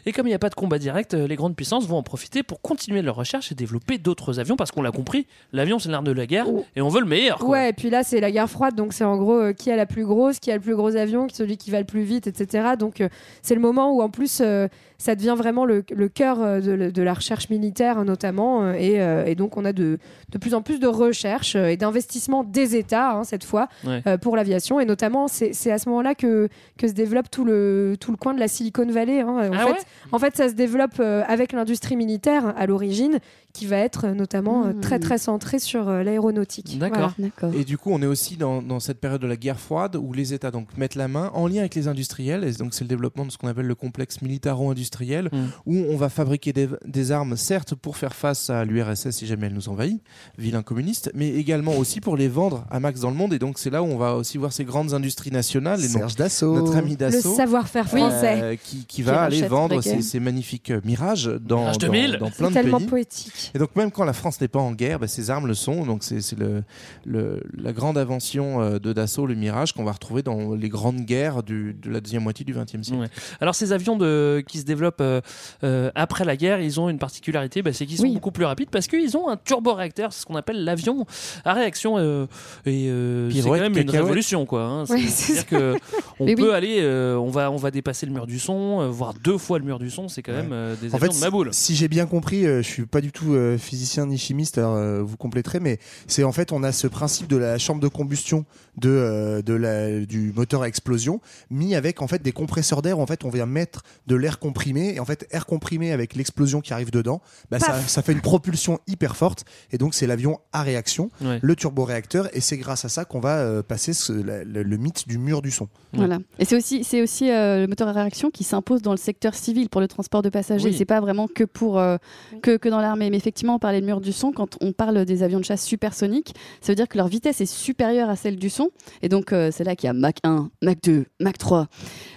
Et 0.06 0.12
comme 0.12 0.28
il 0.28 0.32
n'y 0.32 0.36
a 0.36 0.40
pas 0.40 0.50
de 0.50 0.56
combat 0.56 0.78
direct, 0.78 1.14
euh, 1.14 1.26
les 1.26 1.38
grandes 1.38 1.56
puissances 1.56 1.88
vont 1.88 1.96
en 1.98 2.04
profiter 2.04 2.44
pour 2.44 2.62
continuer 2.62 3.02
leurs 3.02 3.16
recherches 3.16 3.50
et 3.50 3.56
développer 3.56 3.98
d'autres 3.98 4.40
avions, 4.42 4.58
parce 4.58 4.72
qu'on 4.72 4.82
l'a 4.82 4.92
compris, 4.92 5.28
l'avion 5.54 5.80
c'est 5.80 5.90
l'art 5.90 6.04
de 6.04 6.12
la 6.12 6.26
guerre, 6.26 6.48
et 6.76 6.82
on 6.82 6.90
veut 6.90 7.00
le 7.00 7.06
meilleur. 7.08 7.38
quoi. 7.40 7.48
Ouais, 7.50 7.70
et 7.70 7.74
puis 7.74 7.90
là, 7.90 8.04
c'est 8.04 8.20
la 8.20 8.30
guerre 8.30 8.50
froide, 8.50 8.76
donc 8.76 8.92
c'est 8.92 9.06
en 9.06 9.16
gros 9.16 9.40
euh, 9.40 9.54
qui 9.54 9.72
a 9.72 9.78
la 9.78 9.86
plus 9.86 10.06
grosse, 10.06 10.40
qui 10.40 10.52
a 10.52 10.56
le 10.56 10.62
plus 10.62 10.76
gros 10.76 10.98
avion, 10.98 11.28
celui 11.32 11.56
qui 11.56 11.72
va 11.72 11.80
le 11.80 11.86
plus 11.86 12.04
vite, 12.04 12.28
etc. 12.28 12.72
Donc 12.78 13.00
euh, 13.00 13.08
c'est 13.42 13.56
le 13.56 13.62
moment 13.62 13.96
où 13.96 14.02
en 14.02 14.10
plus 14.10 14.42
euh, 14.42 14.68
ça 14.98 15.16
devient 15.16 15.36
vraiment 15.38 15.64
le, 15.64 15.84
le 15.96 16.10
cœur 16.10 16.38
de, 16.62 17.02
la 17.02 17.14
recherche 17.14 17.50
militaire, 17.50 17.98
hein, 17.98 18.04
notamment. 18.06 18.72
et, 18.74 18.98
et 19.26 19.34
donc 19.34 19.58
on 19.58 19.66
a 19.66 19.74
de, 19.74 19.98
de 20.30 20.38
plus 20.38 20.54
en 20.54 20.62
plus 20.62 20.80
de 20.80 20.86
recherche 20.88 21.56
euh, 21.56 21.68
et 21.70 21.78
d'investissement 21.78 22.44
des 22.44 22.76
États, 22.76 23.12
hein, 23.14 23.24
cette 23.24 23.44
fois, 23.44 23.68
Ouais. 23.84 24.04
pour 24.20 24.36
l'aviation. 24.36 24.80
Et 24.80 24.86
notamment, 24.86 25.21
c'est 25.28 25.54
c'est 25.54 25.72
à 25.72 25.78
ce 25.78 25.90
moment-là 25.90 26.16
que, 26.16 26.50
que 26.78 26.88
se 26.88 26.94
développe 26.94 27.30
tout 27.32 27.46
le, 27.46 27.96
tout 28.00 28.12
le 28.12 28.18
coin 28.18 28.34
de 28.34 28.40
la 28.40 28.48
Silicon 28.48 28.86
Valley. 28.88 29.22
hein. 29.22 29.28
En, 29.28 29.54
Ah 29.54 29.66
fait, 29.66 29.72
ouais? 29.72 29.78
en 30.12 30.20
fait, 30.20 30.36
ça 30.38 30.50
se 30.50 30.54
développe 30.54 31.00
euh, 31.00 31.24
avec 31.28 31.52
l'industrie 31.54 31.96
militaire 31.96 32.54
à 32.58 32.66
l'origine, 32.66 33.20
qui 33.54 33.66
va 33.68 33.78
être 33.78 34.06
euh, 34.08 34.14
notamment 34.14 34.66
euh, 34.66 34.74
Mmh. 34.74 34.82
très 34.82 35.00
très 35.00 35.18
centrée 35.18 35.60
sur 35.60 35.90
euh, 35.90 36.04
l'aéronautique. 36.04 36.78
D'accord. 36.80 37.14
Voilà. 37.40 37.56
Et 37.58 37.66
du 37.66 37.78
coup, 37.78 37.92
on 37.92 38.02
est 38.02 38.06
aussi 38.06 38.38
dans, 38.38 38.62
dans 38.62 38.80
cette 38.80 39.00
période 39.00 39.22
de 39.22 39.28
la 39.28 39.36
guerre 39.36 39.60
froide 39.60 39.96
où 39.96 40.14
les 40.14 40.34
États 40.34 40.52
donc 40.52 40.68
mettent 40.78 40.96
la 40.96 41.08
main 41.08 41.30
en 41.34 41.48
lien 41.48 41.60
avec 41.60 41.76
les 41.76 41.88
industriels. 41.88 42.44
Et 42.44 42.52
donc, 42.54 42.74
c'est 42.74 42.84
le 42.84 42.88
développement 42.88 43.26
de 43.26 43.32
ce 43.32 43.38
qu'on 43.38 43.48
appelle 43.48 43.66
le 43.68 43.76
complexe 43.76 44.22
militaro-industriel, 44.22 45.30
Mm. 45.32 45.38
où 45.66 45.76
on 45.90 45.98
va 45.98 46.10
fabriquer 46.10 46.54
des, 46.54 46.70
des 46.86 47.12
armes, 47.12 47.36
certes 47.38 47.76
pour 47.76 47.98
faire 47.98 48.14
face 48.14 48.50
à 48.50 48.66
l'URSS 48.66 49.12
si 49.12 49.26
jamais 49.26 49.48
elle 49.48 49.54
nous 49.54 49.70
envahit, 49.70 50.02
vilain 50.38 50.62
communiste, 50.62 51.12
mais 51.14 51.30
également 51.30 51.76
aussi 51.78 52.02
pour 52.02 52.16
les 52.18 52.28
vendre 52.28 52.66
à 52.72 52.80
max 52.80 53.00
dans 53.02 53.10
le 53.10 53.16
monde. 53.16 53.34
Et 53.34 53.40
donc, 53.40 53.58
c'est 53.60 53.70
là 53.70 53.82
où 53.84 53.86
on 53.88 53.98
va 53.98 54.16
aussi 54.16 54.38
voir 54.38 54.54
ces 54.54 54.64
grandes 54.66 54.94
industries 54.94 55.32
nationales. 55.32 55.84
Et 55.84 55.88
Serge 55.88 56.16
Dassault. 56.16 56.56
notre 56.56 56.76
ami 56.76 56.92
Le 56.92 56.98
Dassault. 56.98 57.36
savoir-faire 57.36 57.88
français. 57.88 58.40
euh, 58.42 58.56
qui, 58.56 58.78
qui 58.80 58.86
Qui 58.86 59.02
va 59.04 59.22
aller 59.24 59.42
vendre 59.44 59.82
ces, 59.82 60.02
ces 60.02 60.20
magnifiques 60.20 60.72
mirages 60.86 61.26
dans, 61.42 61.60
Mirage 61.62 61.78
dans, 61.78 61.88
2000. 61.88 62.12
dans 62.20 62.30
plein 62.30 62.32
C'est 62.36 62.44
de 62.50 62.54
tellement 62.54 62.78
pays. 62.80 62.88
poétique. 62.88 63.41
Et 63.54 63.60
donc 63.60 63.76
même 63.76 63.92
quand 63.92 64.04
la 64.04 64.14
France 64.14 64.40
n'est 64.42 64.48
pas 64.48 64.60
en 64.60 64.72
guerre, 64.74 65.00
bah, 65.00 65.08
ces 65.08 65.30
armes 65.30 65.48
le 65.48 65.54
sont. 65.54 65.86
Donc 65.86 66.04
c'est 66.04 66.22
c'est 66.22 66.38
le, 66.38 66.64
le- 67.06 67.42
la 67.58 67.74
grande 67.74 67.98
invention 67.98 68.62
euh, 68.62 68.80
de 68.80 68.94
Dassault, 68.94 69.26
le 69.28 69.36
Mirage, 69.36 69.74
qu'on 69.74 69.84
va 69.84 69.92
retrouver 69.92 70.22
dans 70.24 70.54
les 70.56 70.70
grandes 70.70 71.02
guerres 71.02 71.44
du- 71.44 71.74
de 71.74 71.90
la 71.90 72.00
deuxième 72.02 72.24
moitié 72.24 72.46
du 72.46 72.54
XXe 72.54 72.82
siècle. 72.84 73.02
Ouais. 73.02 73.10
Alors 73.40 73.56
ces 73.56 73.72
avions 73.74 73.96
de, 73.98 74.44
qui 74.48 74.60
se 74.60 74.66
développent 74.66 75.02
euh, 75.02 75.22
euh, 75.64 75.92
après 75.96 76.26
la 76.26 76.36
guerre, 76.36 76.60
ils 76.62 76.80
ont 76.80 76.90
une 76.90 77.00
particularité, 77.00 77.62
bah, 77.62 77.74
c'est 77.74 77.86
qu'ils 77.86 77.98
sont 77.98 78.04
Oui. 78.04 78.14
beaucoup 78.14 78.32
plus 78.32 78.46
rapides 78.46 78.70
parce 78.70 78.88
qu'ils 78.88 79.16
ont 79.18 79.30
un 79.30 79.38
turboréacteur, 79.38 80.14
c'est 80.14 80.22
ce 80.22 80.26
qu'on 80.26 80.36
appelle 80.36 80.64
l'avion 80.64 81.06
à 81.46 81.54
réaction. 81.54 81.98
euh, 81.98 82.26
et 82.66 82.88
euh, 82.90 83.30
c'est 83.32 83.42
quand 83.42 83.52
même 83.52 83.66
une 83.78 83.86
cacahuète. 83.86 84.02
révolution, 84.04 84.46
quoi. 84.46 84.64
hein. 84.64 84.86
Ouais, 84.90 85.00
C'est-à-dire 85.08 85.46
que 85.48 85.76
on 86.20 86.26
Mais 86.26 86.36
peut 86.36 86.50
oui. 86.50 86.56
aller, 86.56 86.78
euh, 86.82 87.16
on 87.18 87.30
va, 87.30 87.52
on 87.52 87.56
va 87.58 87.72
dépasser 87.72 88.06
le 88.06 88.12
mur 88.12 88.28
du 88.28 88.40
son, 88.40 88.82
euh, 88.82 88.88
voire 88.90 89.14
deux 89.14 89.38
fois 89.38 89.60
le 89.60 89.66
mur 89.66 89.80
du 89.80 89.90
son. 89.90 90.08
C'est 90.08 90.22
quand 90.24 90.34
même 90.34 90.52
euh, 90.52 90.76
des 90.80 90.92
En 90.94 90.96
avions 90.98 91.12
fait, 91.12 91.18
de 91.20 91.24
ma 91.24 91.30
boule. 91.30 91.50
si 91.52 91.76
j'ai 91.76 91.88
bien 91.88 92.06
compris, 92.06 92.46
euh, 92.46 92.62
je 92.62 92.68
suis 92.68 92.86
pas 92.86 93.02
du 93.02 93.12
tout 93.12 93.31
euh, 93.34 93.58
physicien 93.58 94.06
ni 94.06 94.18
chimiste, 94.18 94.58
alors 94.58 94.76
euh, 94.76 95.02
vous 95.02 95.18
compléterez, 95.18 95.60
mais 95.60 95.80
c'est 96.08 96.24
en 96.24 96.32
fait 96.32 96.52
on 96.52 96.64
a 96.64 96.72
ce 96.72 96.88
principe 96.88 97.28
de 97.28 97.38
la 97.38 97.58
chambre 97.58 97.82
de 97.82 97.88
combustion 97.88 98.46
de, 98.82 98.90
euh, 98.90 99.42
de 99.42 99.54
la, 99.54 100.00
du 100.06 100.34
moteur 100.36 100.64
à 100.64 100.68
explosion 100.68 101.22
mis 101.50 101.76
avec 101.76 102.02
en 102.02 102.08
fait 102.08 102.22
des 102.22 102.32
compresseurs 102.32 102.82
d'air. 102.82 103.00
où, 103.00 103.02
En 103.02 103.06
fait, 103.08 103.24
on 103.24 103.30
vient 103.30 103.46
mettre 103.46 103.84
de 104.08 104.16
l'air 104.16 104.40
comprimé 104.40 104.96
et 104.96 105.00
en 105.00 105.06
fait 105.06 105.28
air 105.32 105.46
comprimé 105.46 105.92
avec 105.92 106.16
l'explosion 106.16 106.62
qui 106.62 106.74
arrive 106.74 106.92
dedans, 106.92 107.22
bah, 107.50 107.60
ça, 107.60 107.80
ça 107.80 108.02
fait 108.02 108.12
une 108.14 108.22
propulsion 108.22 108.80
hyper 108.88 109.16
forte 109.16 109.46
et 109.72 109.78
donc 109.78 109.94
c'est 109.94 110.08
l'avion 110.08 110.40
à 110.52 110.64
réaction, 110.64 111.10
Ouais. 111.22 111.40
le 111.42 111.56
turboréacteur 111.56 112.28
et 112.36 112.42
c'est 112.42 112.58
grâce 112.58 112.84
à 112.86 112.90
ça 112.90 113.06
qu'on 113.06 113.20
va 113.20 113.38
euh, 113.40 113.62
passer 113.64 113.94
ce- 113.94 114.12
la- 114.14 114.44
le, 114.44 114.64
le 114.64 114.78
mythe 114.78 115.08
du 115.08 115.18
mur 115.18 115.42
du 115.42 115.52
son. 115.52 115.68
Voilà. 115.94 116.20
Et 116.40 116.46
c'est 116.46 116.56
aussi, 116.56 116.84
c'est 116.84 117.02
aussi 117.02 117.30
euh, 117.30 117.62
le 117.62 117.68
moteur 117.68 117.88
à 117.88 117.92
réaction 117.92 118.32
qui 118.32 118.44
s'impose 118.44 118.82
dans 118.82 118.92
le 118.92 118.98
secteur 118.98 119.36
civil 119.36 119.70
pour 119.70 119.82
le 119.82 119.88
transport 119.88 120.22
de 120.22 120.30
passagers. 120.30 120.70
Oui. 120.70 120.76
C'est 120.78 120.86
pas 120.86 121.00
vraiment 121.02 121.28
que 121.28 121.44
pour 121.44 121.78
euh, 121.80 121.98
que, 122.42 122.58
que 122.58 122.70
dans 122.70 122.80
l'armée. 122.82 123.10
Mais 123.10 123.18
effectivement, 123.18 123.56
on 123.56 123.60
parlait 123.60 123.82
de 123.82 123.86
mur 123.86 124.02
du 124.02 124.12
son. 124.12 124.32
Quand 124.32 124.58
on 124.62 124.72
parle 124.72 125.06
des 125.06 125.22
avions 125.24 125.40
de 125.40 125.46
chasse 125.46 125.64
supersoniques, 125.64 126.34
ça 126.62 126.72
veut 126.72 126.76
dire 126.76 126.88
que 126.88 126.98
leur 126.98 127.08
vitesse 127.08 127.42
est 127.42 127.46
supérieure 127.46 128.10
à 128.10 128.16
celle 128.16 128.38
du 128.38 128.50
son. 128.50 128.71
Et 129.04 129.10
donc, 129.10 129.32
euh, 129.34 129.50
c'est 129.52 129.64
là 129.64 129.76
qu'il 129.76 129.88
y 129.88 129.90
a 129.90 129.94
Mach 129.94 130.16
1, 130.24 130.50
Mach 130.62 130.76
2, 130.84 131.06
Mach 131.20 131.38
3. 131.38 131.68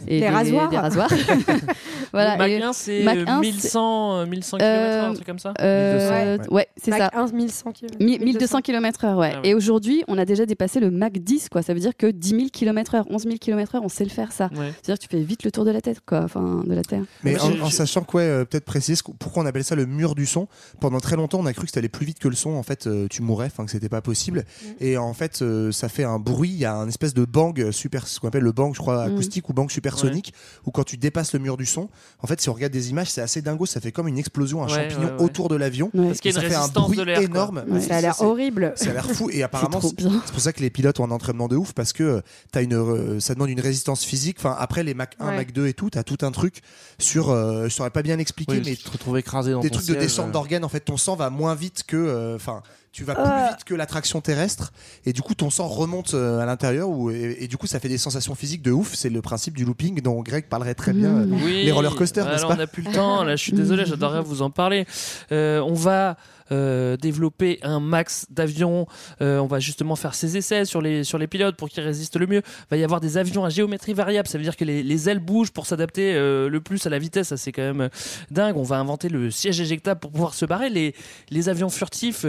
Et 0.06 0.20
Des 0.20 0.28
rasoirs. 0.28 0.68
Des 0.70 0.78
rasoirs. 0.78 1.10
voilà. 2.12 2.36
Mach 2.36 2.48
Et- 2.48 2.62
1, 2.62 2.72
c'est 2.72 3.02
Mach 3.02 3.16
euh, 3.16 3.24
1, 3.26 3.40
1100, 3.40 4.16
euh, 4.20 4.26
1100 4.26 4.58
km/h, 4.58 4.74
Euh, 4.74 5.10
un 5.10 5.14
truc 5.14 5.26
comme 5.26 5.38
ça 5.38 5.54
euh, 5.60 6.38
Ouais. 6.38 6.48
ouais, 6.50 6.66
c'est 6.82 6.90
Mach 6.90 7.00
ça. 7.00 7.10
1, 7.14 7.26
1100 7.32 7.72
km. 7.72 7.96
1200 8.04 8.60
km/h, 8.62 9.14
ouais. 9.16 9.32
Ah 9.34 9.40
ouais. 9.40 9.48
Et 9.48 9.54
aujourd'hui, 9.54 10.02
on 10.08 10.18
a 10.18 10.24
déjà 10.24 10.46
dépassé 10.46 10.80
le 10.80 10.90
Mach 10.90 11.12
10, 11.12 11.48
quoi. 11.48 11.62
Ça 11.62 11.74
veut 11.74 11.80
dire 11.80 11.96
que 11.96 12.06
10 12.06 12.28
000 12.30 12.42
km/h, 12.52 13.04
11 13.10 13.22
000 13.24 13.36
km/h, 13.40 13.80
on 13.82 13.88
sait 13.88 14.04
le 14.04 14.10
faire, 14.10 14.32
ça. 14.32 14.50
Ouais. 14.56 14.72
C'est-à-dire 14.82 14.98
que 14.98 15.02
tu 15.02 15.08
fais 15.08 15.22
vite 15.22 15.44
le 15.44 15.50
tour 15.50 15.64
de 15.64 15.70
la 15.70 15.80
tête, 15.80 16.00
quoi. 16.06 16.20
Enfin, 16.24 16.62
de 16.66 16.74
la 16.74 16.82
Terre. 16.82 17.02
Mais 17.22 17.38
en, 17.40 17.70
sachant 17.70 18.02
que, 18.02 18.16
ouais, 18.16 18.22
euh, 18.24 18.44
peut-être 18.44 18.64
préciser 18.64 19.00
pourquoi 19.18 19.42
on 19.42 19.46
appelle 19.46 19.64
ça 19.64 19.74
le 19.74 19.86
mur 19.86 20.14
du 20.14 20.26
son. 20.26 20.48
Pendant 20.80 21.00
très 21.00 21.16
longtemps, 21.16 21.40
on 21.40 21.46
a 21.46 21.52
cru 21.52 21.62
que 21.62 21.68
c'était 21.68 21.78
allé 21.78 21.88
plus 21.88 22.06
vite 22.06 22.18
que 22.18 22.28
le 22.28 22.36
son. 22.36 22.50
En 22.50 22.62
fait, 22.62 22.86
euh, 22.86 23.06
tu 23.10 23.22
mourrais, 23.22 23.46
enfin 23.46 23.64
que 23.64 23.70
c'était 23.70 23.88
pas 23.88 24.00
possible. 24.02 24.44
Et 24.80 24.96
en 24.96 25.14
fait, 25.14 25.42
euh, 25.42 25.72
ça 25.72 25.88
fait 25.88 26.04
un 26.04 26.18
bruit. 26.34 26.50
Il 26.50 26.58
y 26.58 26.64
a 26.64 26.74
un 26.74 26.88
espèce 26.88 27.14
de 27.14 27.24
bang 27.24 27.70
super, 27.70 28.06
ce 28.06 28.18
qu'on 28.20 28.28
appelle 28.28 28.42
le 28.42 28.52
bang, 28.52 28.72
je 28.74 28.78
crois, 28.80 29.06
Mm. 29.08 29.12
acoustique 29.12 29.48
ou 29.48 29.52
bang 29.52 29.70
supersonique, 29.70 30.34
où 30.66 30.70
quand 30.70 30.84
tu 30.84 30.96
dépasses 30.96 31.32
le 31.32 31.38
mur 31.38 31.56
du 31.56 31.66
son, 31.66 31.88
en 32.20 32.26
fait, 32.26 32.40
si 32.40 32.48
on 32.48 32.52
regarde 32.54 32.72
des 32.72 32.90
images, 32.90 33.10
c'est 33.10 33.20
assez 33.22 33.40
dingo. 33.42 33.66
Ça 33.66 33.80
fait 33.80 33.92
comme 33.92 34.08
une 34.08 34.18
explosion, 34.18 34.62
un 34.62 34.66
Ouais, 34.66 34.88
champignon 34.90 35.08
ouais, 35.08 35.14
ouais. 35.18 35.22
autour 35.22 35.48
de 35.48 35.56
l'avion. 35.56 35.90
Ouais. 35.94 36.06
Parce 36.08 36.20
qu'il 36.20 36.32
y 36.32 36.36
a 36.36 36.40
Et 36.40 36.44
une 36.44 36.50
ça 36.50 36.54
fait 36.54 36.54
un 36.56 36.60
résistance 36.62 36.84
bruit 36.86 36.98
de 36.98 37.22
énorme. 37.22 37.64
Ouais. 37.68 37.80
Ça 37.80 37.96
a 37.96 38.00
l'air 38.00 38.20
horrible. 38.20 38.72
Ça 38.76 38.90
a 38.90 38.92
l'air 38.94 39.10
fou 39.10 39.30
et 39.30 39.42
apparemment 39.44 39.80
c'est 39.80 40.32
pour 40.32 40.40
ça 40.40 40.52
que 40.52 40.60
les 40.60 40.70
pilotes 40.70 41.00
ont 41.00 41.04
un 41.04 41.10
entraînement 41.10 41.48
de 41.48 41.56
ouf 41.56 41.72
parce 41.72 41.92
que 41.92 42.02
euh, 42.02 42.20
t'as 42.52 42.62
une, 42.62 42.74
euh, 42.74 43.20
ça 43.20 43.34
demande 43.34 43.50
une 43.50 43.60
résistance 43.60 44.04
physique. 44.04 44.36
Enfin 44.40 44.56
après 44.58 44.82
les 44.82 44.94
Mach 44.94 45.10
1, 45.20 45.28
Ouais. 45.28 45.36
Mach 45.36 45.52
2 45.52 45.66
et 45.68 45.74
tout, 45.74 45.90
t'as 45.90 46.02
tout 46.02 46.18
un 46.22 46.30
truc 46.32 46.60
sur, 46.98 47.30
euh, 47.30 47.64
je 47.64 47.68
saurais 47.74 47.90
pas 47.90 48.02
bien 48.02 48.18
expliquer, 48.18 48.52
Oui, 48.54 48.62
mais 48.64 48.76
tu 48.76 48.82
te 48.84 48.90
retrouves 48.90 49.18
écrasé 49.18 49.52
dans 49.52 49.60
des 49.60 49.70
ton 49.70 49.76
trucs 49.78 49.88
de 49.88 49.94
descente 49.94 50.28
euh. 50.28 50.32
d'organes. 50.32 50.64
En 50.64 50.68
fait, 50.68 50.80
ton 50.80 50.96
sang 50.96 51.16
va 51.16 51.30
moins 51.30 51.54
vite 51.54 51.84
que, 51.86 51.96
euh, 51.96 52.36
enfin, 52.36 52.62
tu 52.94 53.02
vas 53.02 53.14
plus 53.16 53.24
Ah. 53.26 53.48
vite 53.50 53.64
que 53.64 53.74
l'attraction 53.74 54.20
terrestre 54.20 54.72
et 55.04 55.12
du 55.12 55.20
coup 55.20 55.34
ton 55.34 55.50
sang 55.50 55.66
remonte 55.66 56.14
euh, 56.14 56.38
à 56.38 56.46
l'intérieur 56.46 56.88
et, 57.10 57.42
et 57.42 57.48
du 57.48 57.56
coup 57.56 57.66
ça 57.66 57.80
fait 57.80 57.88
des 57.88 57.98
sensations 57.98 58.36
physiques 58.36 58.62
de 58.62 58.70
ouf. 58.70 58.94
C'est 58.94 59.10
le 59.10 59.20
principe 59.20 59.56
du 59.56 59.64
looping 59.64 60.00
dont 60.00 60.22
Greg 60.22 60.44
parlerait 60.48 60.74
très 60.76 60.92
bien. 60.92 61.10
Mmh. 61.10 61.32
euh, 61.34 61.38
Oui. 61.44 61.64
Les 61.64 61.72
roller 61.72 61.96
coasters, 61.96 62.24
n'est-ce 62.26 62.46
pas 62.46 62.54
on 62.54 62.56
n'a 62.56 62.68
plus 62.68 62.82
le 62.84 62.92
temps. 62.92 63.24
Là, 63.24 63.34
je 63.34 63.42
suis 63.42 63.52
désolé, 63.52 63.84
j'adorerais 63.84 64.22
vous 64.22 64.42
en 64.42 64.50
parler. 64.50 64.86
Euh, 65.32 65.58
on 65.60 65.74
va 65.74 66.16
euh, 66.52 66.96
développer 66.96 67.58
un 67.62 67.80
max 67.80 68.26
d'avions. 68.30 68.86
Euh, 69.22 69.38
on 69.38 69.46
va 69.46 69.60
justement 69.60 69.96
faire 69.96 70.14
ces 70.14 70.36
essais 70.36 70.64
sur 70.64 70.80
les, 70.82 71.04
sur 71.04 71.18
les 71.18 71.26
pilotes 71.26 71.56
pour 71.56 71.68
qu'ils 71.68 71.82
résistent 71.82 72.16
le 72.18 72.26
mieux. 72.26 72.42
Il 72.44 72.66
va 72.70 72.76
y 72.76 72.84
avoir 72.84 73.00
des 73.00 73.16
avions 73.18 73.44
à 73.44 73.48
géométrie 73.50 73.94
variable. 73.94 74.28
Ça 74.28 74.38
veut 74.38 74.44
dire 74.44 74.56
que 74.56 74.64
les, 74.64 74.82
les 74.82 75.08
ailes 75.08 75.20
bougent 75.20 75.52
pour 75.52 75.66
s'adapter 75.66 76.14
euh, 76.14 76.48
le 76.48 76.60
plus 76.60 76.86
à 76.86 76.90
la 76.90 76.98
vitesse. 76.98 77.28
Ça, 77.28 77.36
c'est 77.36 77.52
quand 77.52 77.62
même 77.74 77.88
dingue. 78.30 78.56
On 78.56 78.62
va 78.62 78.76
inventer 78.76 79.08
le 79.08 79.30
siège 79.30 79.60
éjectable 79.60 80.00
pour 80.00 80.10
pouvoir 80.10 80.34
se 80.34 80.44
barrer. 80.44 80.70
Les, 80.70 80.94
les 81.30 81.48
avions 81.48 81.68
furtifs 81.70 82.26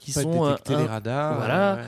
qui 0.00 0.12
sont. 0.12 0.48
détecter 0.50 0.76
les 0.76 0.82
un- 0.82 0.86
radars. 0.86 1.36
voilà. 1.36 1.74
ouais. 1.76 1.80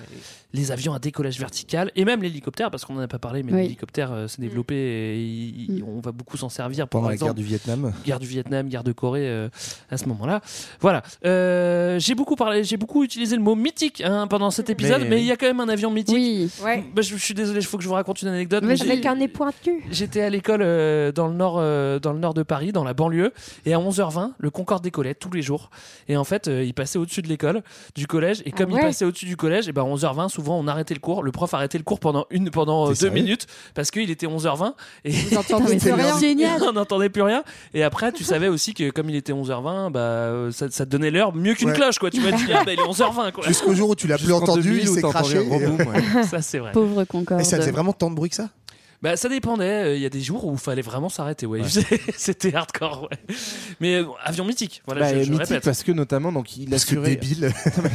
Les 0.55 0.73
avions 0.73 0.95
à 0.95 0.99
décollage 0.99 1.39
vertical 1.39 1.91
et 1.97 2.07
même 2.07 2.23
l'hélicoptère 2.23 2.71
parce 2.71 2.87
qu'on 2.87 2.95
n'en 2.95 3.01
a 3.03 3.09
pas 3.09 3.19
parlé 3.19 3.43
mais 3.43 3.53
Oui. 3.53 3.63
l'hélicoptère 3.63 4.13
euh, 4.13 4.29
s'est 4.29 4.41
développé 4.41 4.75
et 4.75 5.21
il- 5.23 5.77
il- 5.79 5.85
on 5.85 6.01
va 6.01 6.13
beaucoup 6.13 6.37
s'en 6.39 6.49
servir 6.49 6.89
pendant 6.89 7.09
la 7.09 7.15
exemple, 7.15 7.31
guerre 7.31 7.35
du 7.35 7.43
Vietnam. 7.45 7.93
guerre 8.07 8.21
du 8.21 8.27
Vietnam, 8.27 8.69
guerre 8.69 8.85
de 8.85 8.93
Corée 8.93 9.29
euh, 9.29 9.49
à 9.91 9.97
ce 9.99 10.07
moment-là. 10.07 10.41
Voilà. 10.81 11.03
Euh, 11.25 11.99
j'ai 11.99 12.15
beaucoup 12.15 12.37
parlé, 12.37 12.63
j'ai 12.65 12.77
beaucoup 12.77 13.03
utilisé 13.05 13.37
le 13.37 13.43
mot 13.43 13.55
mythique 13.57 14.01
hein, 14.05 14.27
pendant 14.29 14.51
cet 14.51 14.71
épisode, 14.71 15.03
mais, 15.03 15.09
Mais- 15.09 15.21
il 15.23 15.27
y 15.27 15.33
a 15.33 15.37
quand 15.37 15.47
même 15.47 15.61
un 15.61 15.69
avion 15.69 15.91
mythique. 15.91 16.15
Oui. 16.15 16.49
Ouais. 16.65 16.85
Bah, 16.95 17.03
je, 17.03 17.17
je 17.17 17.23
suis 17.25 17.35
désolé, 17.35 17.59
il 17.61 17.67
faut 17.67 17.77
que 17.77 17.83
je 17.83 17.89
vous 17.89 17.95
raconte 17.95 18.23
une 18.23 18.29
anecdote. 18.29 18.63
Mais 18.65 18.81
Avec 18.81 19.05
un 19.07 19.17
nez 19.17 19.29
pointu. 19.29 19.83
J'étais 19.91 20.21
à 20.21 20.31
l'école 20.31 20.61
euh, 20.63 21.11
dans 21.11 21.27
le 21.27 21.35
nord, 21.35 21.57
euh, 21.59 21.99
dans 21.99 22.13
le 22.13 22.21
nord 22.21 22.35
de 22.35 22.45
Paris, 22.45 22.71
dans 22.71 22.85
la 22.85 22.95
banlieue, 22.95 23.33
et 23.67 23.75
à 23.75 23.79
11h20, 23.79 24.33
le 24.39 24.51
Concorde 24.51 24.85
décollait 24.85 25.15
tous 25.15 25.31
les 25.33 25.43
jours. 25.43 25.71
Et 26.07 26.17
en 26.17 26.25
fait, 26.25 26.47
euh, 26.47 26.63
il 26.63 26.75
passait 26.75 26.99
au-dessus 26.99 27.23
de 27.23 27.29
l'école, 27.29 27.63
du 27.97 28.07
collège, 28.07 28.43
et 28.47 28.53
comme 28.53 28.71
ouais. 28.73 28.79
il 28.81 28.87
passait 28.87 29.05
au-dessus 29.05 29.27
du 29.27 29.37
collège, 29.37 29.67
et 29.69 29.73
ben 29.73 29.83
11h20, 29.83 30.29
souvent 30.29 30.44
on 30.53 30.67
arrêtait 30.69 30.95
le 30.95 31.01
cours. 31.01 31.23
Le 31.23 31.33
prof 31.33 31.53
arrêtait 31.55 31.79
le 31.79 31.85
cours 31.85 32.01
pendant 32.01 32.27
une, 32.31 32.51
pendant 32.51 32.91
euh, 32.91 32.95
deux 33.01 33.09
minutes 33.11 33.47
parce 33.75 33.91
qu'il 33.91 34.11
était 34.11 34.27
11h20 34.27 34.73
et 35.05 35.11
Vous 35.13 35.37
entendez 35.37 35.65
mais 35.69 35.71
plus 35.77 35.81
c'est 35.81 35.93
rien. 35.95 36.19
génial. 36.19 36.63
on 36.69 36.73
n'entendait 36.73 37.09
plus 37.09 37.23
rien. 37.23 37.43
Et 37.75 37.83
après, 37.83 38.13
tu 38.13 38.25
savais 38.25 38.49
aussi 38.49 38.75
que 38.75 38.91
comme 38.91 39.09
il 39.11 39.17
était 39.17 39.33
11h20, 39.33 39.91
bah 39.93 40.01
euh, 40.01 40.51
ça, 40.53 40.71
ça 40.71 40.85
te 40.87 40.91
donnait 40.91 41.11
l'heure 41.11 41.35
mieux 41.35 41.55
qu'une 41.55 41.69
Ouais. 41.71 41.75
cloche, 41.75 41.99
quoi. 41.99 42.11
Tu 42.11 42.21
m'as 42.21 42.33
dit, 42.33 42.45
ah, 42.55 42.63
bah, 42.65 42.73
il 42.73 42.79
est 42.81 42.83
11h20, 42.83 43.33
quoi. 43.33 43.45
Jusqu'au 43.47 43.75
jour 43.75 43.91
où 43.91 43.95
tu 43.95 44.07
l'as 44.07 44.19
plus 44.19 44.33
entendu, 44.33 44.63
2000 44.71 44.81
il 44.83 44.89
s'est 44.89 45.03
craché. 45.03 45.37
et- 45.37 45.49
ouais. 45.67 46.23
Ça, 46.31 46.43
c'est 46.43 46.59
vrai. 46.59 46.73
Pauvre 46.73 47.05
Concorde. 47.05 47.41
Et 47.41 47.45
ça 47.45 47.57
faisait 47.57 47.71
vraiment 47.71 47.93
tant 47.93 48.11
de 48.11 48.15
bruit 48.15 48.31
que 48.31 48.37
ça 48.37 48.49
Bah, 49.03 49.17
ça 49.17 49.29
dépendait. 49.29 49.65
Euh, 49.85 49.97
Il 49.97 50.03
y 50.03 50.07
a 50.07 50.11
des 50.11 50.21
jours 50.21 50.45
où 50.47 50.53
il 50.53 50.59
fallait 50.59 50.83
vraiment 50.83 51.09
s'arrêter. 51.09 51.47
Ouais. 51.47 51.63
C'était 52.17 52.55
hardcore. 52.55 53.09
Ouais. 53.11 53.35
Mais 53.81 53.97
euh, 53.97 54.05
bon, 54.05 54.15
avion 54.23 54.45
mythique. 54.45 54.83
Voilà, 54.87 55.03
Bah, 55.03 55.09
je, 55.15 55.23
je 55.25 55.31
le 55.31 55.37
mythique 55.37 55.49
répète. 55.49 55.65
parce 55.65 55.83
que 55.83 55.93
notamment 55.93 56.33
donc 56.33 56.57
il 56.57 56.71
Parce 56.71 56.85
que 56.85 56.97
débile. 56.97 57.53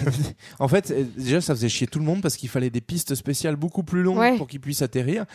en 0.60 0.68
fait 0.68 0.92
euh, 0.92 1.04
déjà 1.18 1.42
ça 1.42 1.56
faisait 1.56 1.70
chier 1.70 1.88
tout 1.88 2.00
le 2.00 2.06
monde 2.06 2.22
parce 2.22 2.36
qu'il 2.38 2.50
fallait 2.50 2.70
des 2.70 2.82
pistes 2.82 3.16
spéciales 3.16 3.56
beaucoup 3.56 3.84
plus 3.84 4.04
longues 4.04 4.18
Ouais. 4.20 4.38
pour 4.38 4.48
qu'ils 4.48 4.60
puissent 4.60 4.82
atterrir 4.82 5.26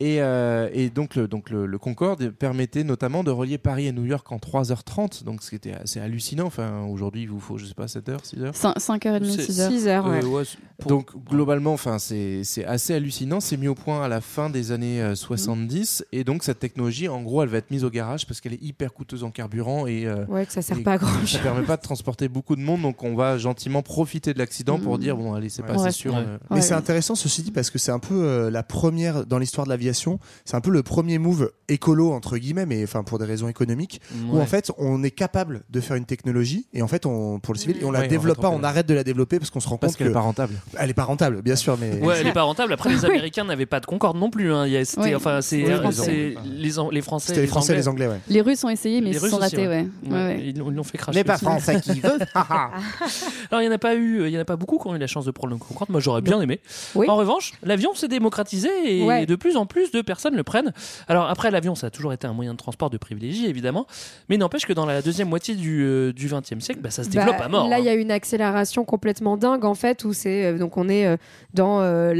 et, 0.00 0.20
euh, 0.20 0.68
et 0.72 0.90
donc 0.90 1.14
le 1.14 1.28
donc 1.28 1.50
le, 1.50 1.66
le 1.66 1.78
Concorde 1.78 2.30
permettait 2.30 2.84
notamment 2.84 3.24
de 3.24 3.30
relier 3.30 3.58
Paris 3.58 3.86
et 3.86 3.92
New 3.92 4.04
York 4.04 4.30
en 4.32 4.36
3h30 4.36 5.24
donc 5.24 5.42
ce 5.42 5.50
qui 5.50 5.56
était 5.56 5.74
assez 5.74 6.00
hallucinant 6.00 6.46
enfin 6.46 6.82
aujourd'hui 6.84 7.22
il 7.22 7.28
vous 7.28 7.40
faut 7.40 7.56
je 7.58 7.64
sais 7.66 7.74
pas 7.74 7.88
7 7.88 8.08
heures 8.08 8.20
6 8.24 8.42
heures 8.42 8.54
5h30, 8.54 9.24
C'est- 9.30 9.50
6h. 9.52 9.68
6 9.70 9.88
heures, 9.88 10.06
ouais. 10.06 10.22
Euh, 10.22 10.26
ouais, 10.26 10.44
c'est- 10.44 10.58
pour- 10.78 10.88
donc 10.90 11.10
globalement, 11.28 11.72
enfin 11.72 11.98
c'est 11.98 12.42
c'est 12.44 12.64
assez 12.64 12.94
hallucinant. 12.94 13.40
C'est 13.40 13.56
mis 13.56 13.68
au 13.68 13.74
point 13.74 14.02
à 14.02 14.08
la 14.08 14.20
fin 14.20 14.50
des 14.50 14.72
années 14.72 15.00
euh, 15.00 15.14
70 15.24 16.04
et 16.12 16.24
donc 16.24 16.42
cette 16.44 16.58
technologie, 16.58 17.08
en 17.08 17.22
gros, 17.22 17.42
elle 17.42 17.48
va 17.48 17.58
être 17.58 17.70
mise 17.70 17.84
au 17.84 17.90
garage 17.90 18.26
parce 18.26 18.40
qu'elle 18.40 18.52
est 18.54 18.62
hyper 18.62 18.92
coûteuse 18.92 19.24
en 19.24 19.30
carburant 19.30 19.86
et 19.86 20.06
euh, 20.06 20.24
Ouais, 20.28 20.46
que 20.46 20.52
ça 20.52 20.62
sert 20.62 20.82
pas 20.82 20.92
à 20.92 20.98
grand 20.98 21.26
ça 21.26 21.38
permet 21.38 21.62
pas 21.62 21.76
de 21.76 21.82
transporter 21.82 22.28
beaucoup 22.28 22.56
de 22.56 22.60
monde. 22.60 22.82
Donc 22.82 23.02
on 23.02 23.14
va 23.14 23.38
gentiment 23.38 23.82
profiter 23.82 24.32
de 24.34 24.38
l'accident 24.38 24.78
pour 24.78 24.94
Mhm. 24.94 25.00
dire 25.00 25.16
bon 25.16 25.34
allez 25.34 25.48
c'est 25.48 25.62
Ouais. 25.62 25.68
pas 25.68 25.74
assez 25.74 25.84
Ouais. 25.84 25.90
sûr. 25.92 26.14
Ouais. 26.14 26.20
euh, 26.20 26.38
Mais 26.50 26.56
Ouais, 26.56 26.62
c'est 26.62 26.74
intéressant 26.74 27.14
ceci 27.14 27.42
dit 27.42 27.50
parce 27.50 27.70
que 27.70 27.78
c'est 27.78 27.92
un 27.92 27.98
peu 27.98 28.14
euh, 28.24 28.50
la 28.50 28.62
première 28.62 29.26
dans 29.26 29.38
l'histoire 29.38 29.66
de 29.66 29.70
l'aviation, 29.70 30.18
c'est 30.44 30.56
un 30.56 30.60
peu 30.60 30.70
le 30.70 30.82
premier 30.82 31.18
move 31.18 31.50
écolo 31.68 32.12
entre 32.12 32.36
guillemets, 32.38 32.66
mais 32.66 32.82
enfin 32.84 33.02
pour 33.02 33.18
des 33.18 33.24
raisons 33.24 33.48
économiques, 33.48 34.00
où 34.30 34.38
en 34.38 34.46
fait 34.46 34.70
on 34.78 35.02
est 35.02 35.10
capable 35.10 35.62
de 35.70 35.80
faire 35.80 35.96
une 35.96 36.04
technologie 36.04 36.66
et 36.72 36.82
en 36.82 36.88
fait 36.88 37.06
on 37.06 37.38
pour 37.40 37.54
le 37.54 37.58
civil 37.58 37.78
et 37.80 37.84
on 37.84 37.90
la 37.90 38.00
Ouais, 38.00 38.06
on 38.06 38.08
développe 38.10 38.40
pas, 38.40 38.50
on 38.50 38.62
arrête 38.62 38.86
de 38.86 38.94
la 38.94 39.04
développer 39.04 39.38
parce 39.38 39.50
qu'on 39.50 39.60
se 39.60 39.68
rend 39.68 39.78
parce 39.78 39.92
compte 39.92 39.98
qu'elle 39.98 40.06
est 40.08 40.10
que 40.10 40.14
pas 40.14 40.20
rentable. 40.20 40.54
elle 40.78 40.90
est 40.90 40.94
pas 40.94 41.04
rentable, 41.04 41.42
bien 41.42 41.56
sûr, 41.56 41.76
mais 41.80 42.00
Ouais, 42.00 42.16
elle 42.20 42.26
est 42.26 42.32
pas 42.32 42.42
rentable. 42.42 42.72
Après, 42.72 42.90
les 42.90 43.04
Américains 43.04 43.44
n'avaient 43.44 43.66
pas 43.66 43.80
de 43.80 43.86
Concorde 43.86 44.16
non 44.18 44.30
plus. 44.30 44.52
Hein. 44.52 44.66
Il 44.66 44.72
y 44.72 44.76
a- 44.76 44.84
c'était- 44.84 45.03
Oui. 45.04 45.14
enfin, 45.14 45.40
c'est 45.40 45.62
Oui, 45.64 45.70
euh, 45.70 45.80
Français. 45.80 46.34
les, 46.44 46.70
les 46.92 47.02
Français, 47.02 47.26
c'était 47.28 47.40
les 47.42 47.46
Français, 47.46 47.72
et 47.72 47.76
les 47.76 47.88
Anglais, 47.88 48.06
ouais. 48.08 48.20
Les 48.28 48.40
Russes 48.40 48.64
ont 48.64 48.68
essayé, 48.68 49.00
mais 49.00 49.10
Les 49.10 49.16
ils 49.16 49.20
se 49.20 49.28
sont 49.28 49.36
aussi, 49.36 49.56
ratés, 49.56 49.68
ouais. 49.68 49.86
ouais. 50.04 50.10
Ouais, 50.10 50.12
ouais. 50.12 50.42
Ils 50.46 50.58
l'ont 50.58 50.82
fait 50.84 50.98
cracher. 50.98 51.22
aussi. 51.22 51.80
qui 51.80 52.00
veut. 52.00 52.18
Alors, 52.34 53.60
il 53.60 53.60
n'y 53.62 53.68
en 53.68 53.72
a 53.72 53.78
pas 53.78 53.94
eu, 53.94 54.26
il 54.26 54.32
y 54.32 54.36
en 54.38 54.40
a 54.40 54.44
pas 54.44 54.56
beaucoup 54.56 54.78
qui 54.78 54.86
ont 54.88 54.94
eu 54.94 54.98
la 54.98 55.06
chance 55.06 55.24
de 55.24 55.30
prendre 55.30 55.52
le 55.52 55.58
Concorde. 55.58 55.90
Moi, 55.90 56.00
j'aurais 56.00 56.22
bien 56.22 56.40
aimé. 56.40 56.60
Oui. 56.94 57.08
En 57.08 57.16
revanche, 57.16 57.52
l'avion 57.62 57.94
s'est 57.94 58.08
démocratisé 58.08 58.68
et 58.84 59.04
Ouais. 59.04 59.26
de 59.26 59.36
plus 59.36 59.56
en 59.56 59.66
plus 59.66 59.90
de 59.92 60.02
personnes 60.02 60.34
le 60.36 60.42
prennent. 60.44 60.72
Alors 61.08 61.28
après, 61.28 61.50
l'avion, 61.50 61.74
ça 61.74 61.88
a 61.88 61.90
toujours 61.90 62.12
été 62.12 62.26
un 62.26 62.32
moyen 62.32 62.52
de 62.52 62.58
transport 62.58 62.90
de 62.90 62.96
privilégié, 62.98 63.48
évidemment. 63.48 63.86
Mais 64.28 64.36
il 64.36 64.38
n'empêche 64.38 64.66
que 64.66 64.72
dans 64.72 64.86
la 64.86 65.02
deuxième 65.02 65.28
moitié 65.28 65.54
du, 65.54 65.82
euh, 65.84 66.12
du 66.12 66.28
siècle, 66.60 66.80
bah, 66.80 66.90
ça 66.90 67.04
se 67.04 67.08
développe 67.08 67.38
Bah, 67.38 67.44
à 67.44 67.48
mort. 67.48 67.68
Là, 67.68 67.78
il 67.78 67.84
y 67.84 67.88
hein. 67.88 67.92
a 67.92 67.94
une 67.94 68.10
accélération 68.10 68.84
complètement 68.84 69.36
dingue 69.36 69.64
en 69.64 69.74
fait, 69.74 70.04
où 70.04 70.12
c'est 70.12 70.44
euh, 70.46 70.58
Donc 70.58 70.76
on 70.76 70.88
est 70.88 71.06
euh, 71.06 71.16
dans 71.52 71.80
euh, 71.80 72.14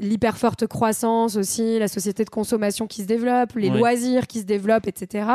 l'hyper 0.00 0.36
forte 0.36 0.66
croissance 0.66 1.36
aussi, 1.36 1.78
la 1.78 1.88
société 1.88 2.23
de 2.24 2.30
consommation 2.30 2.86
qui 2.86 3.02
se 3.02 3.06
développe, 3.06 3.52
les 3.54 3.70
Ouais. 3.70 3.78
loisirs 3.78 4.26
qui 4.26 4.40
se 4.40 4.44
développent, 4.44 4.86
etc. 4.86 5.26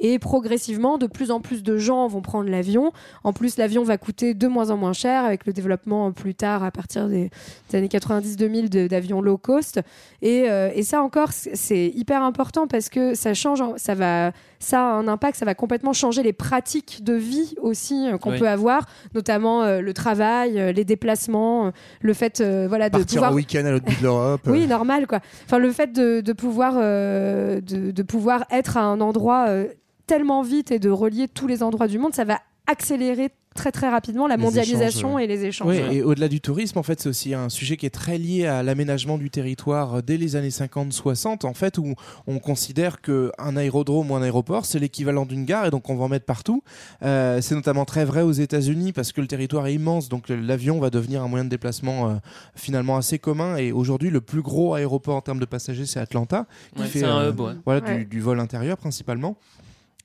Et 0.00 0.18
progressivement, 0.18 0.98
de 0.98 1.06
plus 1.06 1.30
en 1.30 1.40
plus 1.40 1.62
de 1.62 1.76
gens 1.78 2.06
vont 2.06 2.22
prendre 2.22 2.48
l'avion. 2.48 2.92
En 3.24 3.32
plus, 3.32 3.56
l'avion 3.56 3.82
va 3.84 3.98
coûter 3.98 4.34
de 4.34 4.46
moins 4.46 4.70
en 4.70 4.76
moins 4.76 4.92
cher 4.92 5.24
avec 5.24 5.46
le 5.46 5.52
développement 5.52 6.12
plus 6.12 6.34
tard, 6.34 6.62
à 6.64 6.70
partir 6.70 7.08
des, 7.08 7.30
des 7.70 7.78
années 7.78 7.88
90-2000, 7.88 8.68
de- 8.68 8.86
d'avions 8.86 9.20
low 9.20 9.38
cost. 9.38 9.80
Et, 10.22 10.48
euh, 10.48 10.70
et 10.74 10.82
ça 10.82 11.02
encore, 11.02 11.32
c'est- 11.32 11.88
hyper 11.94 12.22
important 12.22 12.66
parce 12.66 12.88
que 12.88 13.14
ça 13.14 13.34
change, 13.34 13.62
ça 13.76 13.94
va, 13.94 14.32
ça 14.60 14.80
a 14.80 14.92
un 14.92 15.06
impact, 15.08 15.36
ça 15.38 15.44
va 15.44 15.54
complètement 15.54 15.92
changer 15.92 16.22
les 16.22 16.32
pratiques 16.32 17.04
de 17.04 17.14
vie 17.14 17.54
aussi 17.60 18.08
euh, 18.08 18.18
qu'on 18.18 18.32
Oui. 18.32 18.38
peut 18.38 18.48
avoir, 18.48 18.86
notamment 19.14 19.62
euh, 19.62 19.80
le 19.80 19.92
travail, 19.94 20.58
euh, 20.58 20.72
les 20.72 20.84
déplacements, 20.84 21.66
euh, 21.66 21.70
le 22.00 22.12
fait, 22.14 22.40
euh, 22.40 22.66
voilà, 22.68 22.88
de 22.90 22.98
Partir 22.98 23.16
pouvoir 23.16 23.32
en 23.32 23.34
week-end 23.36 23.64
à 23.64 23.70
l'autre 23.70 23.84
bout 23.86 23.96
de 23.98 24.02
l'Europe. 24.02 24.40
oui, 24.46 24.66
normal 24.66 25.06
quoi. 25.06 25.20
Enfin, 25.44 25.58
le 25.58 25.70
fait 25.72 25.92
de, 25.92 26.20
de 26.20 26.32
pouvoir 26.32 26.74
euh, 26.76 27.60
de, 27.60 27.90
de 27.90 28.02
pouvoir 28.02 28.44
être 28.50 28.76
à 28.76 28.82
un 28.82 29.00
endroit 29.00 29.46
euh, 29.48 29.66
tellement 30.06 30.42
vite 30.42 30.70
et 30.70 30.78
de 30.78 30.90
relier 30.90 31.28
tous 31.28 31.46
les 31.46 31.62
endroits 31.62 31.86
du 31.86 31.98
monde, 31.98 32.14
ça 32.14 32.24
va 32.24 32.38
accélérer 32.66 33.30
très 33.58 33.72
très 33.72 33.88
rapidement 33.90 34.26
la 34.26 34.36
Les 34.36 34.42
mondialisation 34.42 35.08
échanges, 35.10 35.14
ouais. 35.16 35.24
et 35.24 35.26
les 35.26 35.44
échanges. 35.44 35.68
Ouais, 35.68 35.96
et 35.96 36.02
au-delà 36.02 36.28
du 36.28 36.40
tourisme, 36.40 36.78
en 36.78 36.82
fait, 36.82 37.00
c'est 37.00 37.08
aussi 37.08 37.34
un 37.34 37.48
sujet 37.48 37.76
qui 37.76 37.84
est 37.86 37.90
très 37.90 38.16
lié 38.16 38.46
à 38.46 38.62
l'aménagement 38.62 39.18
du 39.18 39.28
territoire 39.30 39.96
euh, 39.96 40.00
dès 40.02 40.16
les 40.16 40.36
années 40.36 40.48
50-60, 40.48 41.44
en 41.46 41.54
fait, 41.54 41.78
où 41.78 41.94
on 42.26 42.38
considère 42.38 43.00
qu'un 43.00 43.56
aérodrome 43.56 44.10
ou 44.10 44.14
un 44.16 44.22
aéroport, 44.22 44.64
c'est 44.64 44.78
l'équivalent 44.78 45.26
d'une 45.26 45.44
gare, 45.44 45.66
et 45.66 45.70
donc 45.70 45.90
on 45.90 45.96
va 45.96 46.04
en 46.04 46.08
mettre 46.08 46.24
partout. 46.26 46.62
Euh, 47.02 47.40
c'est 47.40 47.54
notamment 47.54 47.84
très 47.84 48.04
vrai 48.04 48.22
aux 48.22 48.32
États-Unis 48.32 48.92
parce 48.92 49.12
que 49.12 49.20
le 49.20 49.26
territoire 49.26 49.66
est 49.66 49.74
immense, 49.74 50.08
donc 50.08 50.28
l'avion 50.28 50.78
va 50.78 50.90
devenir 50.90 51.22
un 51.22 51.28
moyen 51.28 51.44
de 51.44 51.50
déplacement 51.50 52.08
euh, 52.08 52.14
finalement 52.54 52.96
assez 52.96 53.18
commun. 53.18 53.56
Et 53.56 53.72
aujourd'hui, 53.72 54.10
le 54.10 54.20
plus 54.20 54.42
gros 54.42 54.74
aéroport 54.74 55.16
en 55.16 55.20
termes 55.20 55.40
de 55.40 55.44
passagers, 55.46 55.86
c'est 55.86 56.00
Atlanta, 56.00 56.46
qui 56.76 56.82
Ouais, 56.82 56.88
fait 56.88 57.04
un 57.04 57.18
euh, 57.18 57.30
hub, 57.30 57.40
ouais. 57.40 57.52
voilà, 57.64 57.80
Ouais. 57.86 57.98
Du, 57.98 58.04
du 58.06 58.20
vol 58.20 58.38
intérieur 58.40 58.76
principalement. 58.76 59.36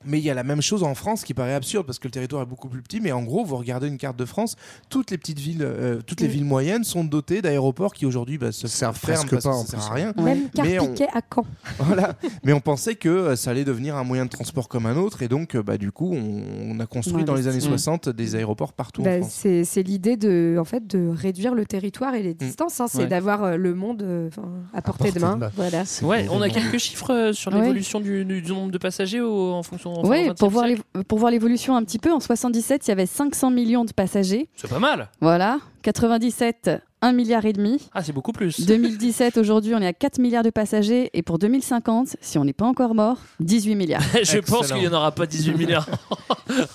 Mais 0.06 0.18
il 0.18 0.24
y 0.24 0.30
a 0.30 0.34
la 0.34 0.44
même 0.44 0.60
chose 0.62 0.82
en 0.82 0.94
France 0.94 1.24
qui 1.24 1.34
paraît 1.34 1.54
absurde 1.54 1.86
parce 1.86 1.98
que 1.98 2.06
le 2.08 2.12
territoire 2.12 2.42
est 2.42 2.46
beaucoup 2.46 2.68
plus 2.68 2.82
petit. 2.82 3.00
Mais 3.00 3.12
en 3.12 3.22
gros, 3.22 3.44
vous 3.44 3.56
regardez 3.56 3.88
une 3.88 3.98
carte 3.98 4.16
de 4.18 4.24
France, 4.24 4.56
toutes 4.90 5.10
les 5.10 5.18
petites 5.18 5.38
villes, 5.38 5.62
euh, 5.62 6.00
toutes 6.06 6.20
les 6.20 6.28
Mm. 6.28 6.30
villes 6.30 6.44
moyennes 6.44 6.84
sont 6.84 7.04
dotées 7.04 7.42
d'aéroports 7.42 7.94
qui 7.94 8.06
aujourd'hui 8.06 8.38
bah, 8.38 8.52
se 8.52 8.66
Servent 8.68 8.98
presque 9.00 9.30
parce 9.30 9.44
pas, 9.44 9.50
que 9.50 9.56
ça 9.70 9.78
sert 9.80 9.90
à 9.90 9.94
rien. 9.94 10.12
Même 10.22 10.48
Mais 10.62 10.78
on- 10.78 10.94
à 11.12 11.20
Caen. 11.34 11.44
voilà. 11.78 12.14
Mais 12.44 12.52
on 12.52 12.60
pensait 12.60 12.94
que 12.96 13.08
euh, 13.08 13.36
ça 13.36 13.50
allait 13.50 13.64
devenir 13.64 13.96
un 13.96 14.04
moyen 14.04 14.24
de 14.24 14.30
transport 14.30 14.68
comme 14.68 14.86
un 14.86 14.96
autre. 14.96 15.22
Et 15.22 15.28
donc, 15.28 15.54
euh, 15.56 15.62
bah, 15.62 15.78
du 15.78 15.92
coup, 15.92 16.12
on, 16.14 16.42
on 16.76 16.80
a 16.80 16.86
construit 16.86 17.18
Ouais, 17.18 17.24
dans 17.24 17.34
les 17.34 17.48
années 17.48 17.60
c'est- 17.60 17.68
60 17.68 18.08
des 18.08 18.34
aéroports 18.36 18.72
partout 18.72 19.00
en 19.02 19.04
Bah, 19.04 19.18
France. 19.18 19.46
c'est 19.64 19.82
l'idée 19.82 20.16
de 20.16 20.56
en 20.60 20.64
fait 20.64 20.86
de 20.86 21.08
réduire 21.08 21.54
le 21.54 21.64
territoire 21.66 22.14
et 22.14 22.22
les 22.22 22.34
distances. 22.34 22.80
hein. 22.80 22.86
c'est 22.88 22.98
Ouais. 22.98 23.06
d'avoir 23.06 23.56
le 23.56 23.74
monde 23.74 24.02
euh, 24.02 24.30
à 24.72 24.82
portée 24.82 25.12
de 25.12 25.18
main. 25.20 25.38
Voilà. 25.56 25.84
Ouais, 26.02 26.26
on 26.30 26.40
a 26.42 26.48
quelques 26.48 26.78
chiffres 26.78 27.30
sur 27.32 27.50
l'évolution 27.50 28.00
du, 28.00 28.24
du- 28.24 28.42
du 28.42 28.50
nombre 28.52 28.70
de 28.72 28.78
passagers 28.78 29.20
au- 29.20 29.52
en 29.52 29.62
fonction. 29.62 29.93
Enfin, 30.00 30.08
Oui, 30.08 30.28
20e 30.28 30.34
pour 30.38 30.50
voir, 30.50 30.66
pour 31.08 31.18
voir 31.18 31.30
l'évolution 31.30 31.76
un 31.76 31.84
petit 31.84 31.98
peu, 31.98 32.12
en 32.12 32.20
77, 32.20 32.86
il 32.86 32.90
y 32.90 32.92
avait 32.92 33.06
500 33.06 33.50
millions 33.50 33.84
de 33.84 33.92
passagers. 33.92 34.48
C'est 34.56 34.68
pas 34.70 34.78
mal. 34.78 35.08
Voilà. 35.20 35.58
97, 35.84 36.70
1 37.02 37.12
milliard 37.12 37.44
et 37.44 37.52
demi. 37.52 37.86
Ah, 37.92 38.02
c'est 38.02 38.12
beaucoup 38.14 38.32
plus. 38.32 38.64
2017, 38.64 39.36
aujourd'hui, 39.36 39.74
on 39.74 39.82
est 39.82 39.86
à 39.86 39.92
4 39.92 40.18
milliards 40.18 40.42
de 40.42 40.48
passagers. 40.48 41.10
Et 41.12 41.20
pour 41.22 41.38
2050, 41.38 42.16
si 42.22 42.38
on 42.38 42.44
n'est 42.46 42.54
pas 42.54 42.64
encore 42.64 42.94
mort, 42.94 43.18
18 43.40 43.74
milliards. 43.74 44.00
Je 44.22 44.38
pense 44.38 44.68
qu'il 44.72 44.80
n'y 44.80 44.88
en 44.88 44.92
aura 44.94 45.12
pas 45.12 45.26
18 45.26 45.52
milliards 45.58 45.86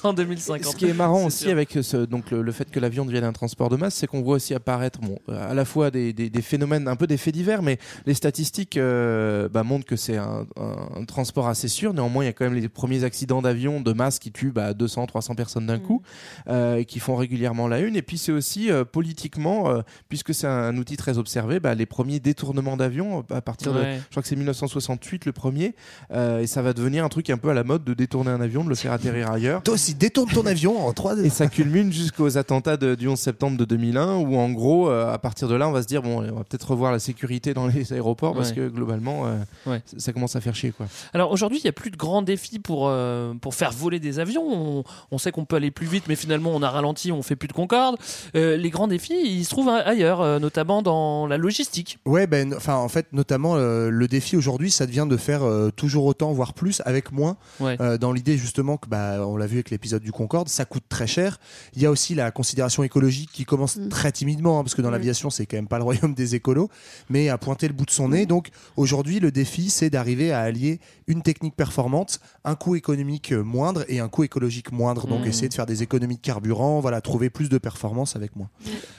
en 0.03 0.13
2050. 0.13 0.71
Ce 0.71 0.77
qui 0.77 0.85
est 0.85 0.93
marrant 0.93 1.25
aussi 1.25 1.45
sûr. 1.45 1.51
avec 1.51 1.71
ce, 1.81 1.97
donc 2.05 2.29
le, 2.29 2.43
le 2.43 2.51
fait 2.51 2.69
que 2.69 2.79
l'avion 2.79 3.05
devienne 3.05 3.23
un 3.23 3.33
transport 3.33 3.69
de 3.69 3.75
masse, 3.77 3.95
c'est 3.95 4.05
qu'on 4.05 4.21
voit 4.21 4.35
aussi 4.35 4.53
apparaître 4.53 4.99
bon, 4.99 5.17
euh, 5.29 5.49
à 5.49 5.55
la 5.55 5.65
fois 5.65 5.89
des, 5.89 6.13
des- 6.13 6.29
des 6.29 6.41
phénomènes, 6.43 6.87
un 6.87 6.95
peu 6.95 7.07
des 7.07 7.17
faits 7.17 7.33
divers, 7.33 7.63
mais 7.63 7.79
les 8.05 8.13
statistiques 8.13 8.77
euh, 8.77 9.49
bah, 9.49 9.63
montrent 9.63 9.87
que 9.87 9.95
c'est 9.95 10.17
un, 10.17 10.45
un- 10.57 11.01
un 11.01 11.05
transport 11.05 11.47
assez 11.47 11.67
sûr. 11.69 11.91
Néanmoins, 11.95 12.23
il 12.23 12.27
y 12.27 12.29
a 12.29 12.33
quand 12.33 12.45
même 12.45 12.53
les 12.53 12.69
premiers 12.69 13.03
accidents 13.03 13.41
d'avion 13.41 13.81
de 13.81 13.93
masse 13.93 14.19
qui 14.19 14.31
tuent 14.31 14.51
bah, 14.51 14.75
200, 14.75 15.07
300 15.07 15.33
personnes 15.33 15.65
d'un 15.65 15.79
coup 15.79 16.03
euh, 16.49 16.75
et 16.75 16.85
qui 16.85 16.99
font 16.99 17.15
régulièrement 17.15 17.67
la 17.67 17.79
une. 17.79 17.95
Et 17.95 18.03
puis 18.03 18.19
c'est 18.19 18.31
aussi 18.31 18.69
euh, 18.69 18.85
politiquement, 18.99 19.69
euh, 19.69 19.81
puisque 20.09 20.33
c'est 20.33 20.45
un, 20.45 20.75
outil 20.77 20.97
très 20.97 21.17
observé, 21.17 21.61
bah, 21.61 21.73
les 21.73 21.85
premiers 21.85 22.19
détournements 22.19 22.75
d'avion 22.75 23.23
euh, 23.31 23.35
à 23.35 23.41
partir 23.41 23.73
de, 23.73 23.79
je 23.81 24.09
crois 24.11 24.21
que 24.21 24.27
c'est 24.27 24.35
1968 24.35 25.25
le 25.25 25.31
premier, 25.31 25.73
euh, 26.11 26.41
et 26.41 26.47
ça 26.47 26.61
va 26.61 26.73
devenir 26.73 27.05
un 27.05 27.09
truc 27.09 27.29
un 27.29 27.37
peu 27.37 27.47
à 27.49 27.53
la 27.53 27.63
mode 27.63 27.85
de 27.85 27.93
détourner 27.93 28.29
un 28.31 28.41
avion, 28.41 28.65
de 28.65 28.69
le 28.69 28.75
faire 28.75 28.91
atterrir 28.91 29.31
ailleurs. 29.31 29.63
Toi 29.63 29.75
aussi, 29.75 29.95
détourne 29.95 30.29
ton 30.29 30.45
avion 30.45 30.85
en 30.85 30.91
3 30.91 31.17
Et 31.19 31.29
ça 31.29 31.47
culmine 31.47 31.93
jusqu'aux 31.93 32.37
attentats 32.37 32.75
de- 32.75 32.95
du 32.95 33.07
11 33.07 33.17
septembre 33.17 33.57
de 33.57 33.63
2001, 33.63 34.17
où 34.17 34.35
en 34.35 34.49
gros, 34.51 34.89
euh, 34.89 35.13
à 35.13 35.17
partir 35.17 35.47
de 35.47 35.55
là, 35.55 35.69
on 35.69 35.71
va 35.71 35.81
se 35.81 35.87
dire 35.87 36.01
bon, 36.01 36.17
on 36.29 36.35
va 36.35 36.43
peut-être 36.43 36.69
revoir 36.71 36.91
la 36.91 36.99
sécurité 36.99 37.53
dans 37.53 37.67
les 37.67 37.93
aéroports 37.93 38.33
parce 38.35 38.49
Ouais. 38.49 38.55
que 38.55 38.67
globalement, 38.67 39.27
euh, 39.27 39.37
Ouais. 39.65 39.81
ça- 39.85 39.97
ça 39.99 40.13
commence 40.13 40.35
à 40.35 40.41
faire 40.41 40.55
chier 40.55 40.71
quoi. 40.71 40.87
Alors 41.13 41.31
aujourd'hui, 41.31 41.59
il 41.59 41.63
n'y 41.63 41.69
a 41.69 41.73
plus 41.73 41.89
de 41.91 41.97
grands 41.97 42.21
défis 42.21 42.59
pour, 42.59 42.87
euh, 42.89 43.33
pour 43.39 43.55
faire 43.55 43.71
voler 43.71 43.99
des 44.01 44.19
avions. 44.19 44.43
On, 44.45 44.83
on 45.11 45.17
sait 45.17 45.31
qu'on 45.31 45.45
peut 45.45 45.55
aller 45.55 45.71
plus 45.71 45.87
vite, 45.87 46.03
mais 46.09 46.15
finalement, 46.15 46.51
on 46.53 46.61
a 46.61 46.69
ralenti, 46.69 47.11
on 47.13 47.21
fait 47.23 47.35
plus 47.37 47.47
de 47.47 47.53
Concorde. 47.53 47.97
Euh, 48.35 48.57
les 48.57 48.69
grands 48.69 48.87
défis, 48.89 49.13
ils 49.23 49.45
se 49.45 49.49
trouvent 49.51 49.69
a- 49.69 49.77
ailleurs, 49.87 50.19
euh, 50.21 50.39
notamment 50.39 50.81
dans 50.81 51.25
la 51.27 51.37
logistique. 51.37 51.97
Ouais, 52.05 52.27
ben, 52.27 52.53
enfin, 52.53 52.75
en 52.75 52.89
fait, 52.89 53.07
notamment, 53.13 53.55
euh, 53.55 53.89
le 53.89 54.07
défi 54.09 54.35
aujourd'hui, 54.35 54.69
ça 54.71 54.85
devient 54.85 55.07
de 55.09 55.15
faire 55.15 55.43
euh, 55.43 55.69
toujours 55.71 56.05
autant, 56.05 56.33
voire 56.33 56.53
plus, 56.53 56.81
avec 56.85 57.11
moins. 57.13 57.37
Ouais. 57.61 57.77
Euh, 57.79 57.97
dans 57.97 58.11
l'idée, 58.11 58.37
justement, 58.37 58.75
que, 58.77 58.89
bah, 58.89 59.25
on 59.25 59.37
l'a 59.37 59.47
vu 59.47 59.55
avec 59.57 59.69
l'épisode 59.69 60.01
du 60.03 60.11
Concorde, 60.11 60.49
ça 60.49 60.65
coûte 60.65 60.83
très 60.89 61.07
cher. 61.07 61.39
Il 61.75 61.81
y 61.81 61.85
a 61.85 61.91
aussi 61.91 62.15
la 62.15 62.31
considération 62.31 62.83
écologique 62.83 63.29
qui 63.31 63.45
commence 63.45 63.79
très 63.89 64.11
timidement, 64.11 64.59
hein, 64.59 64.63
parce 64.63 64.75
que 64.75 64.81
dans 64.81 64.91
l'aviation, 64.91 65.29
c'est 65.29 65.45
quand 65.45 65.57
même 65.57 65.67
pas 65.67 65.77
le 65.77 65.83
royaume 65.85 66.13
des 66.13 66.35
écolos, 66.35 66.69
mais 67.09 67.29
à 67.29 67.37
pointer 67.37 67.67
le 67.67 67.73
bout 67.73 67.85
de 67.85 67.91
son 67.91 68.09
nez. 68.09 68.25
Donc, 68.25 68.49
aujourd'hui, 68.75 69.19
le 69.19 69.31
défi, 69.31 69.69
c'est 69.69 69.89
d'arriver 69.89 70.31
à 70.31 70.41
allier 70.41 70.79
une 71.07 71.21
technique 71.21 71.55
performante, 71.55 72.19
un 72.43 72.55
coût 72.55 72.75
économique 72.75 73.31
moindre 73.31 73.85
et 73.87 73.99
un 73.99 74.07
coût 74.09 74.23
écologique 74.23 74.71
moindre. 74.71 75.07
Donc, 75.07 75.21
Mhm. 75.21 75.27
essayer 75.27 75.49
de 75.49 75.53
faire 75.53 75.65
des 75.65 75.83
économies 75.83 76.15
de 76.17 76.21
carburant, 76.21 76.79
voilà, 76.79 77.01
trouver 77.01 77.29
plus 77.29 77.49
de 77.49 77.57
performance 77.57 78.15
avec 78.15 78.35
moins. 78.35 78.49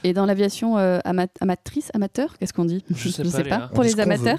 Et 0.04 0.12
dans 0.12 0.26
l'aviation 0.26 0.78
euh, 0.78 0.98
ama- 1.04 1.26
amatrice, 1.40 1.90
amateur, 1.94 2.36
qu'est-ce 2.38 2.52
qu'on 2.52 2.64
dit? 2.64 2.84
Je 2.90 3.08
sais 3.08 3.22
pas, 3.24 3.42
Léa. 3.42 3.68
Pour 3.72 3.80
On 3.80 3.82
dit 3.82 3.94
les 3.94 4.00
amateurs, 4.00 4.38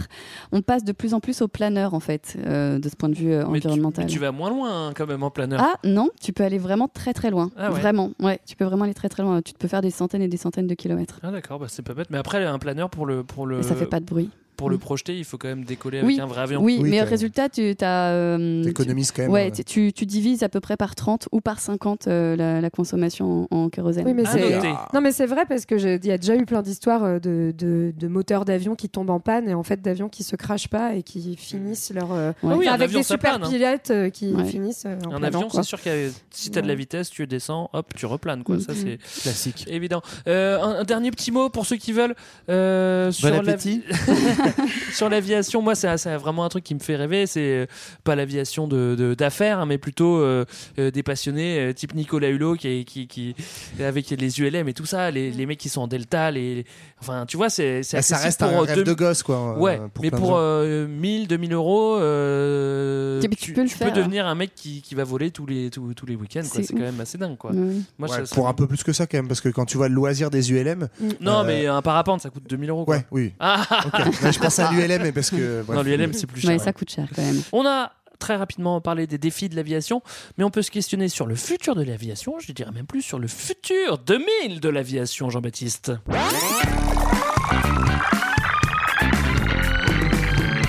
on 0.52 0.62
passe 0.62 0.84
de 0.84 0.92
plus 0.92 1.14
en 1.14 1.20
plus 1.20 1.42
au 1.42 1.48
planeur, 1.48 1.94
en 1.94 2.00
fait, 2.00 2.36
euh, 2.46 2.80
de 2.80 2.90
ce 2.90 2.96
point 2.96 3.10
de 3.10 3.16
vue 3.16 3.32
euh, 3.32 3.46
Mais 3.50 3.60
tu, 3.60 3.68
environnemental. 3.68 4.06
mais 4.06 4.10
tu 4.12 4.20
vas 4.20 4.32
moins 4.32 4.50
loin 4.50 4.88
hein, 4.90 4.94
quand 4.96 5.08
même 5.08 5.24
en 5.24 5.30
planeur. 5.32 5.60
Ah 5.62 5.76
non, 5.84 6.10
tu 6.22 6.34
peux 6.34 6.44
aller 6.44 6.58
vraiment 6.58 6.88
très 6.88 7.14
très 7.14 7.30
loin. 7.30 7.52
Ah 7.58 7.72
ouais. 7.72 7.80
Vraiment, 7.80 8.12
ouais, 8.20 8.40
tu 8.48 8.56
peux 8.56 8.66
vraiment 8.66 8.86
aller 8.86 8.94
très 8.94 9.10
très 9.10 9.24
loin. 9.24 9.42
Tu 9.42 9.54
peux 9.54 9.68
faire 9.68 9.82
des 9.82 9.92
centaines 9.92 10.22
et 10.22 10.28
des 10.28 10.38
centaines 10.38 10.68
de 10.68 10.76
kilomètres. 10.76 11.20
Ah 11.24 11.32
d'accord, 11.32 11.60
bah, 11.60 11.68
c'est 11.70 11.84
pas 11.84 11.94
bête. 11.94 12.08
Mais 12.10 12.18
après, 12.18 12.44
un 12.46 12.60
planeur 12.60 12.90
pour 12.90 13.06
le 13.06 13.24
pour 13.24 13.46
le 13.46 13.60
Et 13.60 13.64
ça 13.64 13.76
fait 13.76 13.86
pas 13.86 14.00
de 14.00 14.06
bruit. 14.06 14.30
Pour 14.62 14.70
le 14.70 14.78
projeter, 14.78 15.18
il 15.18 15.26
faut 15.26 15.38
quand 15.40 15.48
même 15.48 15.64
décoller 15.66 15.98
avec 15.98 16.08
Oui, 16.08 16.20
un 16.22 16.28
vrai 16.28 16.42
avion. 16.44 16.62
oui, 16.62 16.80
mais 16.84 17.02
au 17.02 17.06
résultat, 17.06 17.50
tu 17.50 17.76
as. 17.82 18.12
euh, 18.12 18.64
T'économises 18.64 19.08
tu- 19.08 19.14
quand 19.16 19.22
même, 19.24 19.32
Ouais, 19.32 19.52
euh, 19.52 19.64
tu- 19.66 19.92
divises 20.06 20.44
à 20.44 20.50
peu 20.50 20.60
près 20.60 20.78
par 20.78 20.94
30 20.94 21.28
ou 21.32 21.42
par 21.42 21.60
50 21.60 22.08
euh, 22.08 22.36
la, 22.36 22.62
la 22.62 22.70
consommation 22.70 23.48
en, 23.52 23.58
en 23.64 23.70
kérosène. 23.70 24.06
Oui, 24.06 24.14
mais 24.14 24.24
Ah, 24.28 24.32
c'est 24.32 24.94
non, 24.94 25.02
mais 25.02 25.12
c'est 25.12 25.26
vrai 25.26 25.46
parce 25.50 25.66
que 25.66 25.74
il 25.76 26.06
y 26.06 26.12
a 26.12 26.18
déjà 26.18 26.36
eu 26.36 26.46
plein 26.46 26.62
d'histoires 26.62 27.04
euh, 27.04 27.20
de, 27.20 27.54
de, 27.58 27.92
de 27.98 28.08
moteurs 28.08 28.46
d'avions 28.46 28.76
qui 28.76 28.88
tombent 28.90 29.10
en 29.10 29.20
panne 29.20 29.50
et 29.50 29.54
en 29.56 29.64
fait 29.64 29.82
d'avions 29.82 30.10
qui 30.10 30.24
se 30.24 30.36
crachent 30.36 30.68
pas 30.70 30.94
et 30.96 31.02
qui 31.04 31.36
finissent 31.36 31.92
leur 31.94 32.12
euh, 32.12 32.32
Ouais. 32.44 32.54
Ah 32.54 32.58
oui, 32.58 32.68
avec 32.68 32.92
des 32.92 33.04
ça 33.04 33.16
super 33.16 33.40
plane, 33.40 33.44
hein. 33.44 33.50
pilotes 33.82 34.12
qui 34.12 34.32
Ouais. 34.34 34.46
finissent 34.46 34.84
euh, 34.86 34.96
en 35.06 35.16
Un 35.16 35.20
planant, 35.20 35.40
avion, 35.40 35.50
c'est 35.50 35.64
sûr 35.64 35.82
que 35.82 36.10
si 36.30 36.52
tu 36.52 36.60
as 36.60 36.62
de 36.62 36.68
la 36.68 36.76
vitesse, 36.76 37.10
tu 37.10 37.26
descends, 37.26 37.70
hop, 37.74 37.94
tu 37.96 38.06
replanes. 38.06 38.44
Quoi. 38.44 38.58
Mm. 38.58 38.62
Ça, 38.62 38.74
c'est 38.76 39.00
Classique. 39.24 39.66
évident. 39.68 40.02
Euh, 40.28 40.60
un, 40.62 40.80
un 40.80 40.84
dernier 40.84 41.10
petit 41.12 41.32
mot 41.32 41.50
pour 41.50 41.66
ceux 41.66 41.78
qui 41.78 41.94
veulent. 41.94 42.16
euh, 42.50 43.12
sur 43.12 43.30
Bon 43.30 43.42
la-. 43.42 43.42
sur 44.94 45.10
l'aviation, 45.10 45.62
moi, 45.62 45.76
c'est 45.76 45.88
vraiment 46.18 46.44
un 46.46 46.50
truc 46.50 46.64
qui 46.64 46.76
me 46.76 46.80
fait 46.80 46.96
rêver. 46.96 47.28
C'est 47.28 47.40
euh, 47.42 47.66
pas 48.04 48.16
l'aviation 48.16 48.68
de- 48.68 48.96
de- 48.98 49.14
d'affaires, 49.14 49.60
hein, 49.60 49.66
mais 49.66 49.78
plutôt 49.78 50.18
euh, 50.20 50.46
euh, 50.80 50.92
des 50.92 51.04
passionnés 51.04 51.74
type 51.76 51.94
Nicolas 51.96 52.30
Hulot 52.30 52.56
qui, 52.56 52.68
est- 52.68 52.84
qui, 52.84 53.08
qui 53.08 53.36
avec 53.80 54.10
les 54.10 54.40
ULM 54.42 54.68
et 54.68 54.74
tout 54.74 54.86
ça, 54.86 55.12
les, 55.12 55.32
les 55.32 55.46
mecs 55.46 55.60
qui 55.60 55.70
sont 55.70 55.82
en 55.82 55.88
Delta, 55.88 56.32
les, 56.32 56.66
enfin, 57.02 57.26
tu 57.28 57.38
vois, 57.38 57.50
c'est 57.50 57.82
Bah, 57.94 58.02
ça 58.02 58.18
reste 58.18 58.40
pour, 58.40 58.50
un 58.50 58.62
rêve 58.62 58.76
deux- 58.78 58.84
de 58.84 58.94
gosse, 58.94 59.24
quoi. 59.24 59.58
Ouais, 59.58 59.80
pour 59.94 60.04
mais 60.04 60.12
pour 60.12 60.36
euh, 60.38 60.88
1000, 60.88 61.28
2000 61.28 61.54
euros, 61.54 61.98
euh, 61.98 63.20
tu 63.38 63.54
peux 63.54 63.62
le 63.62 63.68
faire. 63.68 63.94
devenir 63.94 64.26
un 64.28 64.36
mec 64.36 64.52
qui, 64.56 64.82
qui 64.82 64.96
va 64.96 65.04
voler 65.04 65.32
tous 65.32 65.46
les, 65.46 65.70
tous, 65.70 65.94
tous 65.94 66.06
les 66.06 66.16
week-ends. 66.16 66.42
C'est 66.44 66.68
quand 66.68 66.80
même 66.80 67.00
assez 67.00 67.18
dingue. 67.18 67.38
Quoi. 67.38 67.52
Ouais. 67.52 67.58
Moi, 67.98 68.10
Ouais, 68.10 68.18
ça- 68.18 68.26
ça- 68.26 68.36
pour 68.36 68.48
un 68.48 68.54
peu 68.54 68.68
plus 68.68 68.84
que 68.84 68.94
ça 68.94 69.08
quand 69.08 69.18
même, 69.18 69.28
parce 69.28 69.42
que 69.42 69.50
quand 69.50 69.66
tu 69.66 69.78
vois 69.78 69.88
le 69.90 69.96
loisir 69.96 70.30
des 70.30 70.52
ULM. 70.52 70.88
Non, 71.20 71.40
euh, 71.40 71.44
mais 71.46 71.68
un 71.68 71.82
parapente, 71.82 72.22
ça 72.22 72.30
coûte 72.30 72.44
2000 72.50 72.70
euros. 72.70 72.86
Quoi. 72.86 72.98
Ouais, 72.98 73.06
oui. 73.12 73.34
Ah 73.40 73.66
Ok. 73.86 74.00
Ouais, 74.24 74.32
je 74.34 74.40
pense 74.42 74.60
à 74.60 74.72
l'ULM, 74.72 75.02
mais 75.02 75.12
parce 75.12 75.30
que. 75.30 75.62
bref. 75.68 75.78
non, 75.78 75.84
l'ULM, 75.84 76.14
c'est 76.14 76.28
plus 76.28 76.42
cher. 76.42 76.52
Ouais, 76.52 76.60
ça 76.60 76.74
coûte 76.74 76.90
cher 76.90 77.08
quand 77.16 77.22
même. 77.22 77.42
On 77.52 77.66
a 77.66 77.92
très 78.20 78.36
rapidement 78.36 78.80
parlé 78.80 79.08
des 79.08 79.18
défis 79.18 79.50
de 79.50 79.56
l'aviation, 79.56 80.02
mais 80.38 80.44
on 80.44 80.52
peut 80.52 80.62
se 80.62 80.72
questionner 80.72 81.10
sur 81.10 81.26
le 81.26 81.36
futur 81.36 81.76
de 81.76 81.84
l'aviation, 81.84 82.40
je 82.40 82.52
dirais 82.54 82.72
même 82.72 82.86
plus 82.86 83.02
sur 83.02 83.20
le 83.20 83.28
futur 83.28 83.98
2000 83.98 84.60
de 84.60 84.70
l'aviation, 84.70 85.30
Jean-Baptiste. 85.30 85.92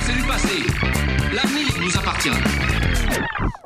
C'est 0.00 0.14
du 0.14 0.22
passé. 0.22 0.54
L'avenir 1.34 1.68
nous 1.80 1.96
appartient. 1.98 2.61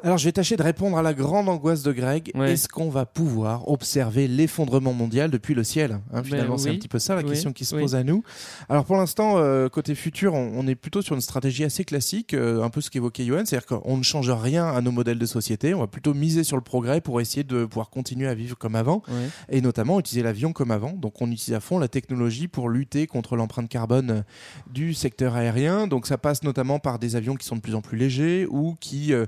Alors, 0.03 0.19
je 0.19 0.25
vais 0.27 0.33
tâcher 0.33 0.57
de 0.57 0.63
répondre 0.63 0.97
à 0.99 1.03
la 1.03 1.15
grande 1.15 1.49
angoisse 1.49 1.83
de 1.83 1.91
Greg. 1.91 2.31
Est-ce 2.37 2.69
qu'on 2.69 2.91
va 2.91 3.07
pouvoir 3.07 3.69
observer 3.69 4.29
l'effondrement 4.29 4.93
mondial 4.93 5.31
depuis 5.31 5.55
le 5.55 5.65
ciel 5.65 5.99
Hein, 6.13 6.23
Finalement, 6.23 6.55
Ben 6.55 6.59
c'est 6.59 6.69
oui. 6.69 6.77
un 6.77 6.79
petit 6.79 6.87
peu 6.89 6.99
ça 7.01 7.15
la 7.17 7.23
Oui, 7.23 7.31
question 7.31 7.53
qui 7.53 7.65
se 7.65 7.75
oui. 7.75 7.83
pose 7.83 7.95
à 7.97 8.05
nous. 8.05 8.23
Alors, 8.69 8.85
pour 8.85 8.97
l'instant, 8.97 9.39
euh, 9.39 9.69
côté 9.69 9.95
futur, 9.97 10.35
on, 10.35 10.53
on 10.55 10.67
est 10.69 10.75
plutôt 10.77 11.03
sur 11.03 11.15
une 11.17 11.21
stratégie 11.21 11.65
assez 11.65 11.85
classique, 11.85 12.35
euh, 12.35 12.63
un 12.63 12.69
peu 12.71 12.81
ce 12.83 12.91
qu'évoquait 12.91 13.25
Johan, 13.25 13.43
c'est-à-dire 13.47 13.67
qu'on 13.67 13.97
ne 13.97 14.03
change 14.05 14.31
rien 14.31 14.67
à 14.69 14.81
nos 14.81 14.93
modèles 14.93 15.19
de 15.19 15.27
société. 15.27 15.75
On 15.75 15.81
va 15.81 15.87
plutôt 15.89 16.15
miser 16.15 16.45
sur 16.45 16.57
le 16.57 16.63
progrès 16.63 17.01
pour 17.01 17.21
essayer 17.21 17.43
de 17.43 17.65
pouvoir 17.65 17.91
continuer 17.91 18.29
à 18.29 18.35
vivre 18.35 18.57
comme 18.57 18.77
avant, 18.77 19.03
et 19.49 19.61
notamment 19.61 19.99
utiliser 19.99 20.23
l'avion 20.23 20.53
comme 20.53 20.71
avant. 20.71 20.93
Donc, 20.93 21.21
on 21.21 21.31
utilise 21.31 21.55
à 21.55 21.61
fond 21.61 21.79
la 21.79 21.89
technologie 21.89 22.47
pour 22.49 22.69
lutter 22.69 23.07
contre 23.09 23.35
l'empreinte 23.35 23.69
carbone 23.69 24.25
du 24.71 24.95
secteur 24.95 25.35
aérien. 25.35 25.87
Donc, 25.89 26.07
ça 26.07 26.19
passe 26.19 26.45
notamment 26.45 26.79
par 26.79 26.99
des 27.01 27.17
avions 27.17 27.35
qui 27.35 27.47
sont 27.47 27.57
de 27.57 27.61
plus 27.61 27.75
en 27.75 27.81
plus 27.81 27.97
légers 27.99 28.47
ou 28.49 28.77
qui 28.79 29.13
euh, 29.13 29.27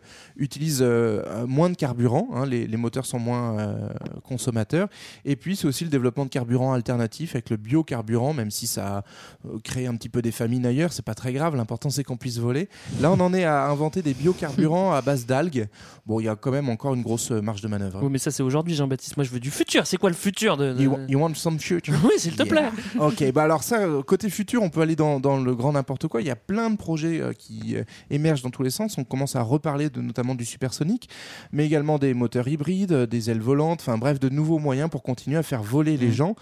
utilisent 0.49 0.81
euh, 0.83 1.47
moins 1.47 1.69
de 1.71 1.77
carburant. 1.77 2.29
hein. 2.35 2.47
les, 2.47 2.67
les 2.67 2.77
moteurs 2.77 3.07
sont 3.07 3.19
moins 3.19 3.59
euh, 3.59 3.89
consommateurs. 4.25 4.89
Et 5.25 5.37
puis, 5.37 5.57
c'est 5.57 5.67
aussi 5.67 5.85
le 5.85 5.91
développement 5.91 6.25
de 6.25 6.31
carburant 6.31 6.73
alternatif 6.73 7.35
avec 7.35 7.51
le 7.51 7.57
biocarburant, 7.57 8.33
même 8.33 8.51
si 8.51 8.67
ça 8.67 9.05
euh, 9.47 9.59
créé 9.63 9.87
un 9.87 9.95
petit 9.95 10.09
peu 10.09 10.23
des 10.23 10.33
famines 10.33 10.65
ailleurs, 10.67 10.93
c'est 10.93 11.05
pas 11.05 11.15
très 11.15 11.33
grave. 11.33 11.55
L'important, 11.57 11.91
c'est 11.91 12.05
qu'on 12.05 12.17
puisse 12.17 12.39
voler. 12.39 12.69
Là, 13.01 13.11
on 13.13 13.21
en 13.21 13.33
est 13.35 13.45
à 13.45 13.67
inventer 13.69 14.03
des 14.03 14.15
biocarburants 14.15 14.93
à 14.93 15.03
base 15.03 15.27
d'algues. 15.27 15.69
Bon, 16.07 16.21
il 16.21 16.25
y 16.25 16.29
a 16.29 16.37
quand 16.37 16.51
même 16.51 16.69
encore 16.69 16.95
une 16.95 17.03
grosse 17.03 17.31
marge 17.31 17.61
de 17.61 17.69
manœuvre. 17.69 18.01
Oui, 18.03 18.09
mais 18.11 18.19
ça, 18.19 18.31
c'est 18.31 18.43
aujourd'hui, 18.43 18.75
Jean-Baptiste. 18.75 19.17
Moi, 19.17 19.25
je 19.25 19.31
veux 19.31 19.41
du 19.41 19.51
futur. 19.51 19.87
C'est 19.87 19.97
quoi 19.99 20.11
le 20.11 20.17
futur 20.17 20.57
de. 20.57 20.73
de- 20.73 20.83
You, 20.83 20.91
wa- 20.93 20.99
you 21.09 21.19
want 21.21 21.35
some 21.35 21.59
future? 21.59 21.95
Oui, 22.05 22.13
s'il 22.19 22.37
te 22.37 22.43
plaît. 22.45 22.71
Ok, 22.99 23.33
bah 23.33 23.43
alors 23.43 23.63
ça, 23.63 23.81
côté 24.07 24.31
futur, 24.31 24.63
on 24.63 24.71
peut 24.71 24.81
aller 24.81 24.97
dans, 24.97 25.21
dans 25.21 25.39
le 25.39 25.55
grand 25.55 25.73
n'importe 25.73 26.07
quoi. 26.09 26.23
Il 26.23 26.27
y 26.27 26.31
a 26.31 26.37
plein 26.37 26.71
de 26.71 26.77
projets 26.77 27.21
qui 27.39 27.77
émergent 28.11 28.43
dans 28.43 28.51
tous 28.51 28.63
les 28.63 28.71
sens. 28.71 28.97
On 28.99 29.05
commence 29.05 29.37
à 29.37 29.43
reparler 29.43 29.91
de, 29.91 30.01
notamment 30.01 30.35
du 30.39 30.47
supersonique, 30.47 31.11
mais 31.53 31.67
également 31.67 31.99
des 31.99 32.15
moteurs 32.15 32.49
hybrides, 32.49 32.93
euh, 32.93 33.07
des 33.07 33.31
ailes 33.31 33.41
volantes, 33.41 33.81
enfin 33.81 33.99
bref, 33.99 34.19
de 34.19 34.31
nouveaux 34.31 34.59
moyens 34.59 34.89
pour 34.89 35.03
continuer 35.03 35.37
à 35.37 35.43
faire 35.43 35.63
voler 35.63 35.99
les 35.99 36.13
gens. 36.13 36.35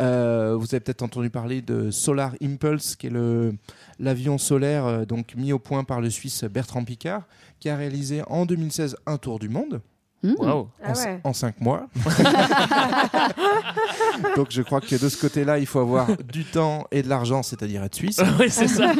Euh, 0.00 0.56
vous 0.58 0.74
avez 0.74 0.80
peut-être 0.80 1.02
entendu 1.02 1.30
parler 1.30 1.62
de 1.62 1.90
Solar 1.90 2.34
Impulse, 2.42 2.96
qui 2.96 3.06
est 3.06 3.12
l'avion 4.00 4.38
solaire 4.38 4.86
euh, 4.86 5.04
donc 5.04 5.34
mis 5.36 5.52
au 5.52 5.60
point 5.60 5.84
par 5.84 6.00
le 6.00 6.10
Suisse 6.10 6.42
Bertrand 6.44 6.84
Picard, 6.84 7.28
qui 7.60 7.68
a 7.68 7.76
réalisé 7.76 8.22
en 8.26 8.46
2016 8.46 8.96
un 9.06 9.18
tour 9.18 9.38
du 9.38 9.48
monde. 9.48 9.80
Waouh. 10.24 10.60
En, 10.60 10.68
Ah 10.84 10.92
ouais. 10.92 11.20
en 11.24 11.32
cinq 11.32 11.60
mois. 11.60 11.86
Donc 14.36 14.48
je 14.50 14.62
crois 14.62 14.80
que 14.80 15.00
de 15.02 15.08
ce 15.08 15.20
côté-là, 15.20 15.58
il 15.58 15.66
faut 15.66 15.80
avoir 15.80 16.06
du 16.22 16.44
temps 16.44 16.84
et 16.90 17.02
de 17.02 17.08
l'argent, 17.08 17.42
c'est-à-dire 17.42 17.82
être 17.82 17.94
suisse. 17.94 18.20
oui, 18.40 18.50
c'est 18.50 18.68
ça. 18.68 18.92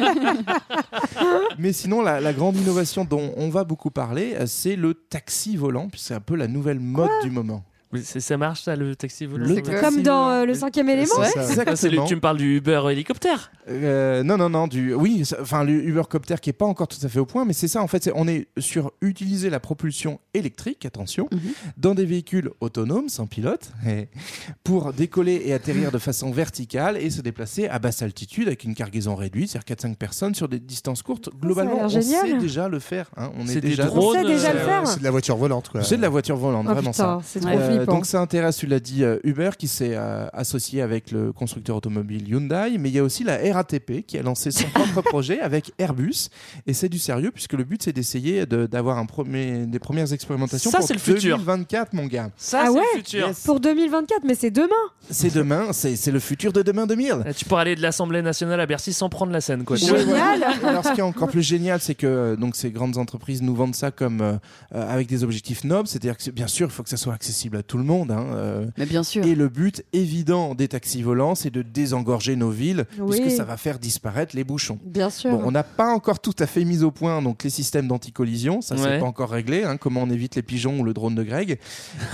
Mais 1.59 1.73
sinon, 1.73 2.01
la, 2.01 2.19
la 2.19 2.33
grande 2.33 2.55
innovation 2.57 3.05
dont 3.05 3.33
on 3.37 3.49
va 3.49 3.63
beaucoup 3.63 3.91
parler, 3.91 4.35
euh, 4.39 4.45
c'est 4.47 4.75
le 4.75 4.93
taxi 4.93 5.55
volant, 5.55 5.87
puisque 5.89 6.07
c'est 6.07 6.13
un 6.13 6.19
peu 6.19 6.35
la 6.35 6.47
nouvelle 6.47 6.79
mode 6.79 7.09
du 7.23 7.29
moment. 7.29 7.63
Mais 7.93 8.01
ça 8.01 8.37
marche, 8.37 8.63
ça, 8.63 8.75
le 8.75 8.95
taxi 8.95 9.25
volant 9.25 9.45
Le 9.45 9.55
ça 9.55 9.61
taxi 9.61 9.81
Comme 9.83 10.01
dans 10.03 10.29
euh, 10.29 10.45
le 10.45 10.53
cinquième 10.53 10.89
élément. 10.89 11.13
C'est 11.23 11.39
Ouais. 11.39 11.75
ça, 11.75 11.89
le- 11.89 12.05
tu 12.07 12.15
me 12.15 12.19
parles 12.21 12.37
du 12.37 12.57
Uber 12.57 12.81
hélicoptère 12.91 13.51
Euh, 13.69 14.23
non, 14.23 14.37
non, 14.37 14.49
non, 14.49 14.67
du, 14.67 14.93
oui, 14.93 15.23
enfin 15.39 15.63
le 15.63 15.73
Ubercopter 15.73 16.35
qui 16.41 16.49
est 16.49 16.53
pas 16.53 16.65
encore 16.65 16.87
tout 16.87 16.97
à 17.03 17.07
fait 17.07 17.19
au 17.19 17.25
point, 17.25 17.45
mais 17.45 17.53
c'est 17.53 17.67
ça 17.69 17.81
en 17.81 17.87
fait, 17.87 18.09
on 18.15 18.27
est 18.27 18.47
sur 18.57 18.91
utiliser 19.01 19.49
la 19.49 19.59
propulsion 19.59 20.19
électrique, 20.33 20.85
attention, 20.85 21.29
dans 21.77 21.93
des 21.95 22.05
véhicules 22.05 22.49
autonomes 22.59 23.07
sans 23.09 23.25
pilote, 23.27 23.71
et 23.87 24.07
pour 24.63 24.91
décoller 24.93 25.41
et 25.45 25.53
atterrir 25.53 25.91
de 25.91 25.97
façon 25.97 26.31
verticale 26.31 26.97
et 26.97 27.09
se 27.09 27.21
déplacer 27.21 27.67
à 27.67 27.79
basse 27.79 28.01
altitude 28.01 28.47
avec 28.47 28.63
une 28.63 28.75
cargaison 28.75 29.15
réduite, 29.15 29.51
c'est-à-dire 29.51 29.75
4-5 29.91 29.95
personnes 29.95 30.35
sur 30.35 30.47
des 30.49 30.59
distances 30.59 31.01
courtes. 31.01 31.29
Globalement, 31.41 31.75
l'air 31.75 31.85
on 31.85 31.89
génial. 31.89 32.27
sait 32.27 32.37
déjà 32.37 32.67
le 32.67 32.79
faire. 32.79 33.09
hein, 33.17 33.31
on 33.37 33.47
est 33.47 33.55
des 33.55 33.61
déjà 33.61 33.85
drones, 33.85 34.03
On 34.03 34.13
sait 34.13 34.23
déjà 34.27 34.53
le 34.53 34.59
euh, 34.59 34.65
faire. 34.65 34.87
C'est 34.87 34.99
de 34.99 35.03
la 35.03 35.11
voiture 35.11 35.37
volante, 35.37 35.69
quoi. 35.69 35.83
c'est 35.83 35.97
de 35.97 36.01
la 36.01 36.09
voiture 36.09 36.35
volante, 36.35 36.65
Oh 36.69 36.73
vraiment 36.73 36.91
putain, 36.91 37.19
ça. 37.19 37.21
c'est 37.23 37.39
trop 37.39 37.49
Euh, 37.83 37.91
donc 37.91 38.05
ça 38.05 38.19
intéresse, 38.21 38.57
tu 38.57 38.67
l'as 38.67 38.79
dit, 38.79 39.03
euh, 39.03 39.19
Uber 39.23 39.51
qui 39.57 39.67
s'est 39.67 39.93
euh, 39.95 40.27
associé 40.33 40.81
avec 40.81 41.11
le 41.11 41.31
constructeur 41.31 41.75
automobile 41.77 42.27
Hyundai, 42.27 42.77
mais 42.79 42.89
il 42.89 42.95
y 42.95 42.99
a 42.99 43.03
aussi 43.03 43.23
la 43.23 43.37
RATP 43.53 44.05
qui 44.05 44.17
a 44.17 44.23
lancé 44.23 44.51
son 44.51 44.67
propre 44.73 45.01
projet 45.01 45.39
avec 45.39 45.71
Airbus, 45.77 46.29
et 46.67 46.73
c'est 46.73 46.89
du 46.89 46.99
sérieux 46.99 47.31
puisque 47.31 47.53
le 47.53 47.63
but 47.63 47.83
c'est 47.83 47.93
d'essayer 47.93 48.45
de- 48.45 48.65
d'avoir 48.65 49.05
premier, 49.07 49.65
des 49.65 49.79
premières 49.79 50.11
expérimentations 50.13 50.71
Ça, 50.71 50.79
pour 50.79 50.87
c'est 50.87 50.93
le 50.93 50.99
futur. 50.99 51.37
2024, 51.37 51.93
mon 51.93 52.05
gars. 52.05 52.29
Ça, 52.37 52.61
Ah 52.63 52.65
c'est 52.67 52.71
ouais 52.71 52.81
le 52.93 52.97
futur. 52.99 53.31
Pour 53.45 53.59
2024, 53.59 54.21
mais 54.25 54.35
c'est 54.35 54.51
demain. 54.51 54.67
C'est 55.09 55.33
demain, 55.33 55.73
c'est 55.73 56.11
le 56.11 56.19
futur 56.19 56.53
de 56.53 56.61
demain 56.61 56.87
2000. 56.87 57.11
Euh, 57.11 57.33
Tu 57.35 57.45
pourras 57.45 57.61
aller 57.61 57.75
de 57.75 57.81
l'Assemblée 57.81 58.21
nationale 58.21 58.59
à 58.59 58.65
Bercy 58.65 58.93
sans 58.93 59.09
prendre 59.09 59.31
la 59.31 59.41
scène, 59.41 59.63
quoi. 59.65 59.77
Ouais, 59.77 60.03
voilà. 60.05 60.51
Alors, 60.65 60.85
ce 60.85 60.93
qui 60.93 60.99
est 60.99 61.03
encore 61.03 61.27
plus 61.29 61.41
génial, 61.41 61.79
c'est 61.81 61.95
que 61.95 62.35
donc 62.35 62.55
ces 62.55 62.71
grandes 62.71 62.97
entreprises 62.97 63.41
nous 63.41 63.53
vendent 63.55 63.75
ça 63.75 63.91
comme 63.91 64.21
euh, 64.21 64.37
avec 64.71 65.07
des 65.07 65.23
objectifs 65.23 65.63
nobles, 65.63 65.87
c'est-à-dire 65.87 66.17
que 66.17 66.29
bien 66.31 66.47
sûr, 66.47 66.67
il 66.67 66.71
faut 66.71 66.83
que 66.83 66.89
ça 66.89 66.97
soit 66.97 67.13
accessible 67.13 67.57
à 67.57 67.63
tout 67.73 67.79
le 67.79 67.83
monde. 67.85 68.11
hein, 68.11 68.27
euh, 68.33 68.67
Mais 68.77 68.85
bien 68.85 69.01
sûr. 69.01 69.25
Et 69.25 69.33
le 69.33 69.49
but 69.49 69.83
évident 69.93 70.53
des 70.53 70.67
taxis 70.67 71.01
volants, 71.01 71.33
c'est 71.33 71.49
de 71.49 71.63
désengorger 71.63 72.35
nos 72.35 72.51
villes, 72.51 72.85
Oui. 72.99 73.19
puisque 73.19 73.35
ça 73.35 73.43
va 73.45 73.57
faire 73.57 73.79
disparaître 73.79 74.35
les 74.35 74.43
bouchons. 74.43 74.77
Bien 74.85 75.09
sûr. 75.09 75.31
Bon, 75.31 75.41
on 75.43 75.49
n'a 75.49 75.63
pas 75.63 75.87
encore 75.91 76.19
tout 76.19 76.35
à 76.37 76.45
fait 76.45 76.65
mis 76.65 76.83
au 76.83 76.91
point 76.91 77.19
donc 77.23 77.43
les 77.43 77.49
systèmes 77.49 77.87
d'anti-collision, 77.87 78.61
ça 78.61 78.77
c'est 78.77 78.83
Ouais. 78.83 78.99
pas 78.99 79.05
encore 79.07 79.31
réglé, 79.31 79.63
hein, 79.63 79.77
comment 79.77 80.03
on 80.03 80.09
évite 80.11 80.35
les 80.35 80.43
pigeons 80.43 80.79
ou 80.81 80.83
le 80.83 80.93
drone 80.93 81.15
de 81.15 81.23
Greg, 81.23 81.57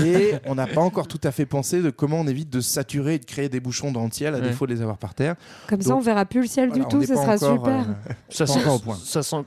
et 0.02 0.36
on 0.46 0.56
n'a 0.56 0.66
pas 0.68 0.80
encore 0.82 1.08
tout 1.10 1.20
à 1.26 1.32
fait 1.32 1.46
pensé 1.46 1.82
de 1.82 1.90
comment 1.90 2.22
on 2.22 2.28
évite 2.28 2.50
de 2.50 2.62
saturer 2.62 3.16
et 3.16 3.20
de 3.20 3.26
créer 3.26 3.50
des 3.50 3.60
bouchons 3.60 3.92
dans 3.92 4.06
le 4.06 4.12
ciel 4.12 4.36
à 4.36 4.38
Ouais. 4.40 4.44
défaut 4.48 4.66
de 4.66 4.74
les 4.74 4.82
avoir 4.82 4.98
par 4.98 5.14
terre. 5.14 5.36
Comme 5.68 5.82
ça, 5.82 5.94
on 5.94 6.00
verra 6.00 6.26
plus 6.26 6.40
le 6.42 6.48
ciel 6.48 6.70
voilà, 6.70 6.86
du 6.86 6.90
tout. 6.90 7.02
Ça 7.04 7.16
sera 7.16 7.36
encore, 7.36 7.58
super. 7.58 7.80
euh, 7.90 8.14
Ça 8.30 8.46
pas 8.46 8.54
sent, 8.54 8.60
encore 8.62 8.76
au 8.76 8.80
point. 8.80 8.98
ça 9.04 9.24
sent 9.24 9.44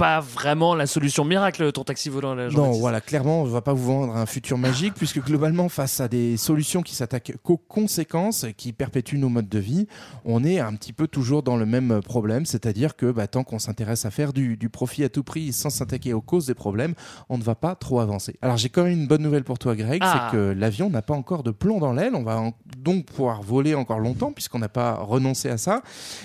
pas 0.00 0.20
vraiment 0.20 0.74
la 0.74 0.86
solution 0.86 1.24
miracle, 1.24 1.70
ton 1.72 1.84
taxi 1.84 2.08
volant, 2.08 2.34
là. 2.34 2.48
Non, 2.48 2.72
voilà, 2.72 3.00
clairement, 3.00 3.42
on 3.42 3.44
ne 3.44 3.50
va 3.50 3.60
pas 3.60 3.74
vous 3.74 3.84
vendre 3.84 4.16
un 4.16 4.24
futur 4.26 4.56
magique, 4.58 4.94
puisque 4.94 5.22
globalement, 5.22 5.68
face 5.68 6.00
à 6.00 6.08
des 6.08 6.36
solutions 6.38 6.80
qui 6.82 6.94
s'attaquent 6.94 7.36
qu'aux 7.42 7.58
conséquences, 7.58 8.46
qui 8.56 8.72
perpétuent 8.72 9.18
nos 9.18 9.28
modes 9.28 9.48
de 9.48 9.58
vie, 9.58 9.86
on 10.24 10.42
est 10.42 10.58
un 10.58 10.74
petit 10.74 10.92
peu 10.94 11.06
toujours 11.06 11.42
dans 11.42 11.56
le 11.56 11.66
même 11.66 12.00
problème, 12.02 12.46
c'est-à-dire 12.46 12.96
que 12.96 13.10
bah, 13.12 13.26
tant 13.26 13.44
qu'on 13.44 13.58
s'intéresse 13.58 14.04
à 14.06 14.10
faire 14.10 14.32
du, 14.32 14.56
du 14.56 14.68
profit 14.70 15.04
à 15.04 15.08
tout 15.10 15.22
prix 15.22 15.52
sans 15.52 15.70
s'attaquer 15.70 16.14
aux 16.14 16.20
causes 16.22 16.46
des 16.46 16.54
problèmes, 16.54 16.94
on 17.28 17.36
ne 17.36 17.42
va 17.42 17.54
pas 17.54 17.74
trop 17.74 18.00
avancer. 18.00 18.36
Alors 18.42 18.56
j'ai 18.56 18.70
quand 18.70 18.84
même 18.84 18.92
une 18.92 19.06
bonne 19.06 19.22
nouvelle 19.22 19.44
pour 19.44 19.58
toi, 19.58 19.76
Greg, 19.76 20.00
Ah. 20.02 20.28
c'est 20.30 20.36
que 20.36 20.42
l'avion 20.52 20.88
n'a 20.88 21.02
pas 21.02 21.14
encore 21.14 21.42
de 21.42 21.50
plomb 21.50 21.78
dans 21.78 21.92
l'aile, 21.92 22.14
on 22.14 22.22
va 22.22 22.38
en- 22.40 22.52
donc 22.78 23.04
pouvoir 23.06 23.42
voler 23.42 23.74
encore 23.74 23.98
longtemps, 23.98 24.32
puisqu'on 24.32 24.60
n'a 24.60 24.68
pas 24.70 24.94
renoncé 24.94 25.50
à 25.50 25.58
ça. 25.58 25.82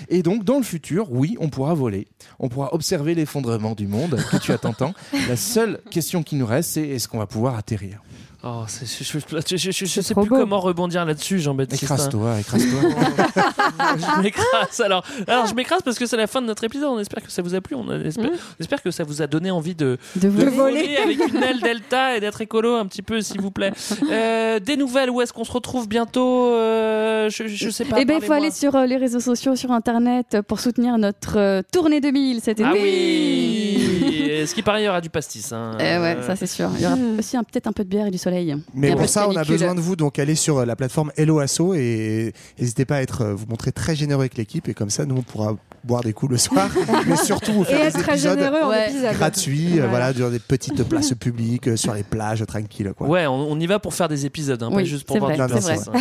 Et 0.08 0.22
donc, 0.22 0.44
dans 0.44 0.56
le 0.56 0.62
futur, 0.62 1.12
oui, 1.12 1.36
on 1.40 1.48
pourra 1.50 1.74
voler, 1.74 2.08
on 2.38 2.48
pourra 2.48 2.72
observer 2.72 3.14
l'effondrement 3.14 3.65
du 3.74 3.86
monde 3.86 4.18
que 4.30 4.36
tu 4.36 4.52
attends 4.52 4.72
tant. 4.72 4.94
La 5.28 5.36
seule 5.36 5.80
question 5.90 6.22
qui 6.22 6.36
nous 6.36 6.46
reste, 6.46 6.70
c'est 6.72 6.86
est-ce 6.88 7.08
qu'on 7.08 7.18
va 7.18 7.26
pouvoir 7.26 7.56
atterrir? 7.56 8.02
Oh, 8.44 8.62
je, 8.68 8.84
je, 8.86 9.18
je- 9.18 9.56
je- 9.56 9.70
je- 9.72 9.86
je 9.86 10.00
sais 10.00 10.14
plus 10.14 10.28
beau. 10.28 10.36
comment 10.36 10.60
rebondir 10.60 11.04
là-dessus, 11.04 11.38
Jean-Baptiste. 11.40 11.82
hein. 11.82 11.86
Écrase-toi, 11.86 12.40
écrase-toi. 12.40 12.80
je 14.16 14.22
m'écrase. 14.22 14.80
Alors, 14.84 15.04
alors 15.26 15.46
je 15.46 15.54
m'écrase 15.54 15.82
parce 15.82 15.98
que 15.98 16.06
c'est 16.06 16.16
la 16.16 16.26
fin 16.26 16.40
de 16.42 16.46
notre 16.46 16.62
épisode. 16.64 16.90
On 16.90 16.98
espère 16.98 17.22
que 17.24 17.30
ça 17.32 17.42
vous 17.42 17.54
a 17.54 17.60
plu. 17.60 17.74
On 17.76 17.90
espère, 18.04 18.30
on 18.30 18.60
espère 18.60 18.82
que 18.82 18.90
ça 18.90 19.04
vous 19.04 19.22
a 19.22 19.26
donné 19.26 19.50
envie 19.50 19.74
de, 19.74 19.98
De 20.16 20.28
de 20.28 20.28
voler. 20.28 20.50
voler 20.50 20.96
avec 21.02 21.18
une 21.32 21.42
aile 21.42 21.60
delta 21.60 22.16
et 22.16 22.20
d'être 22.20 22.40
écolo 22.40 22.74
un 22.76 22.86
petit 22.86 23.02
peu, 23.02 23.20
s'il 23.20 23.40
vous 23.40 23.50
plaît. 23.50 23.72
Euh, 24.10 24.60
des 24.60 24.76
nouvelles, 24.76 25.10
où 25.10 25.20
est-ce 25.22 25.32
qu'on 25.32 25.44
se 25.44 25.52
retrouve 25.52 25.88
bientôt 25.88 26.52
Euh, 26.52 27.28
je, 27.30 27.70
sais 27.70 27.84
pas. 27.84 27.96
Eh 28.00 28.04
ben, 28.04 28.18
il 28.20 28.24
faut 28.24 28.32
aller 28.32 28.50
sur 28.50 28.76
euh, 28.76 28.86
les 28.86 28.96
réseaux 28.96 29.20
sociaux, 29.20 29.56
sur 29.56 29.72
Internet, 29.72 30.34
euh, 30.34 30.42
pour 30.42 30.60
soutenir 30.60 30.98
notre 30.98 31.38
euh, 31.38 31.62
tournée 31.72 32.00
2000 32.00 32.40
cet 32.40 32.60
été. 32.60 32.68
Ah 32.68 32.72
oui 32.74 34.44
Ce 34.46 34.54
qui 34.54 34.62
paraît, 34.62 34.82
il 34.82 34.86
y 34.86 34.88
aura 34.88 35.00
du 35.00 35.10
pastis. 35.10 35.52
hein? 35.52 35.72
Eh 35.80 35.98
ouais, 35.98 36.18
ça 36.26 36.36
c'est 36.36 36.46
sûr. 36.46 36.70
Il 36.76 36.82
y 36.82 36.86
aura 36.86 36.96
aussi 37.18 37.36
peut-être 37.36 37.66
un 37.66 37.72
peu 37.72 37.84
de 37.84 37.88
bière 37.88 38.06
et 38.06 38.10
du 38.10 38.18
soleil. 38.30 38.56
Mais 38.74 38.90
Et 38.90 38.96
pour 38.96 39.08
ça, 39.08 39.28
on 39.28 39.36
a 39.36 39.44
besoin 39.44 39.74
de 39.74 39.80
vous. 39.80 39.94
Donc, 39.96 40.18
allez 40.18 40.34
sur 40.34 40.58
euh, 40.58 40.64
la 40.64 40.74
plateforme 40.76 41.12
Hello 41.16 41.38
Asso 41.38 41.74
et 41.74 42.32
n'hésitez 42.58 42.84
pas 42.84 42.96
à 42.96 43.02
être, 43.02 43.22
euh, 43.22 43.34
vous 43.34 43.46
montrer 43.48 43.72
très 43.72 43.94
généreux 43.94 44.20
avec 44.22 44.36
l'équipe. 44.36 44.68
Et 44.68 44.74
comme 44.74 44.90
ça, 44.90 45.04
nous, 45.06 45.16
on 45.16 45.22
pourra 45.22 45.54
boire 45.84 46.02
des 46.02 46.12
coups 46.12 46.32
le 46.32 46.38
soir. 46.38 46.68
mais 47.06 47.16
surtout, 47.16 47.52
vous 47.52 47.62
Et 47.62 47.66
faire 47.66 47.80
être 47.86 47.96
des 47.96 48.02
très 48.02 48.12
épisodes 48.14 48.38
généreux 48.38 48.62
en 48.62 48.68
Ouais. 48.70 48.90
épisode. 48.90 49.14
gratuits, 49.14 49.80
euh, 49.80 49.86
Voilà. 49.88 50.12
dans 50.12 50.30
des 50.30 50.38
petites 50.40 50.82
places 50.88 51.14
publiques, 51.14 51.68
euh, 51.68 51.76
sur 51.76 51.94
les 51.94 52.02
plages, 52.02 52.44
tranquilles. 52.46 52.92
Quoi. 52.96 53.06
Ouais, 53.08 53.26
on, 53.26 53.52
on 53.52 53.60
y 53.60 53.66
va 53.66 53.78
pour 53.78 53.94
faire 53.94 54.08
des 54.08 54.26
épisodes, 54.26 54.60
hein, 54.62 54.70
pas 54.70 54.76
Oui, 54.76 54.86
juste 54.86 55.06
pour 55.06 55.18
voir 55.18 55.36
pastis, 55.36 55.68
hein. 55.88 55.92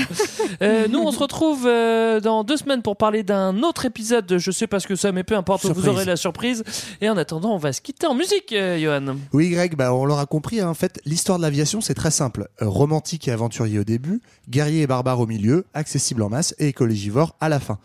Euh, 0.62 0.88
nous, 0.90 1.00
on 1.00 1.12
se 1.12 1.20
retrouve 1.20 1.66
euh, 1.68 2.20
dans 2.20 2.44
deux 2.44 2.58
semaines 2.58 2.82
pour 2.82 2.96
parler 2.98 3.24
d'un 3.24 3.62
autre 3.64 3.86
épisode. 3.86 4.26
de 4.26 4.38
Je 4.38 4.52
sais 4.52 4.68
pas 4.68 4.80
ce 4.80 4.88
que 4.88 4.96
ça, 4.96 5.12
mais 5.12 5.24
peu 5.24 5.36
importe, 5.36 5.66
vous 5.66 5.88
aurez 5.90 6.06
la 6.06 6.16
surprise. 6.16 6.64
Et 7.02 7.10
en 7.10 7.18
attendant, 7.18 7.54
on 7.54 7.58
va 7.58 7.74
se 7.74 7.82
quitter 7.82 8.08
en 8.08 8.16
musique, 8.16 8.54
euh, 8.54 8.80
Johan. 8.80 9.16
Oui, 9.34 9.50
Greg, 9.50 9.76
bah, 9.76 9.94
on 9.94 10.06
l'aura 10.06 10.26
compris. 10.26 10.62
hein. 10.62 10.70
En 10.70 10.74
fait, 10.74 11.00
l'histoire 11.06 11.38
de 11.38 11.44
l'aviation, 11.44 11.82
c'est 11.82 11.94
très 11.94 12.12
simple. 12.16 12.48
Romantique 12.60 13.28
et 13.28 13.32
aventurier 13.32 13.78
au 13.78 13.84
début, 13.84 14.22
guerrier 14.50 14.84
et 14.84 14.88
barbare 14.88 15.20
au 15.20 15.28
milieu, 15.28 15.66
accessible 15.74 16.24
en 16.24 16.30
masse 16.30 16.56
et 16.58 16.70
écologivore 16.70 17.36
à 17.42 17.50
la 17.50 17.60
fin. 17.60 17.78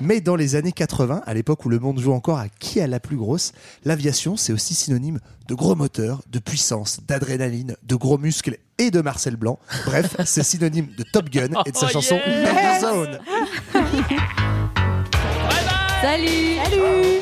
Mais 0.00 0.20
dans 0.20 0.36
les 0.36 0.54
années 0.54 0.72
80, 0.72 1.22
à 1.26 1.34
l'époque 1.34 1.64
où 1.64 1.68
le 1.68 1.78
monde 1.78 1.98
joue 1.98 2.12
encore 2.12 2.38
à 2.38 2.48
qui 2.48 2.80
a 2.80 2.86
la 2.86 3.00
plus 3.00 3.16
grosse, 3.16 3.52
l'aviation, 3.84 4.36
c'est 4.36 4.52
aussi 4.52 4.74
synonyme 4.74 5.18
de 5.48 5.54
gros 5.54 5.74
moteurs, 5.74 6.20
de 6.30 6.38
puissance, 6.38 7.00
d'adrénaline, 7.08 7.76
de 7.82 7.94
gros 7.96 8.18
muscles 8.18 8.58
et 8.78 8.90
de 8.90 9.00
Marcel 9.00 9.36
Blanc. 9.36 9.58
Bref, 9.86 10.16
c'est 10.24 10.42
synonyme 10.42 10.88
de 10.96 11.04
Top 11.10 11.30
Gun 11.30 11.48
et 11.66 11.72
de 11.72 11.76
sa 11.76 11.86
Oh, 11.86 11.90
chanson 11.90 12.18
Danger 12.26 12.80
Zone. 12.80 13.18
Salut 16.02 17.17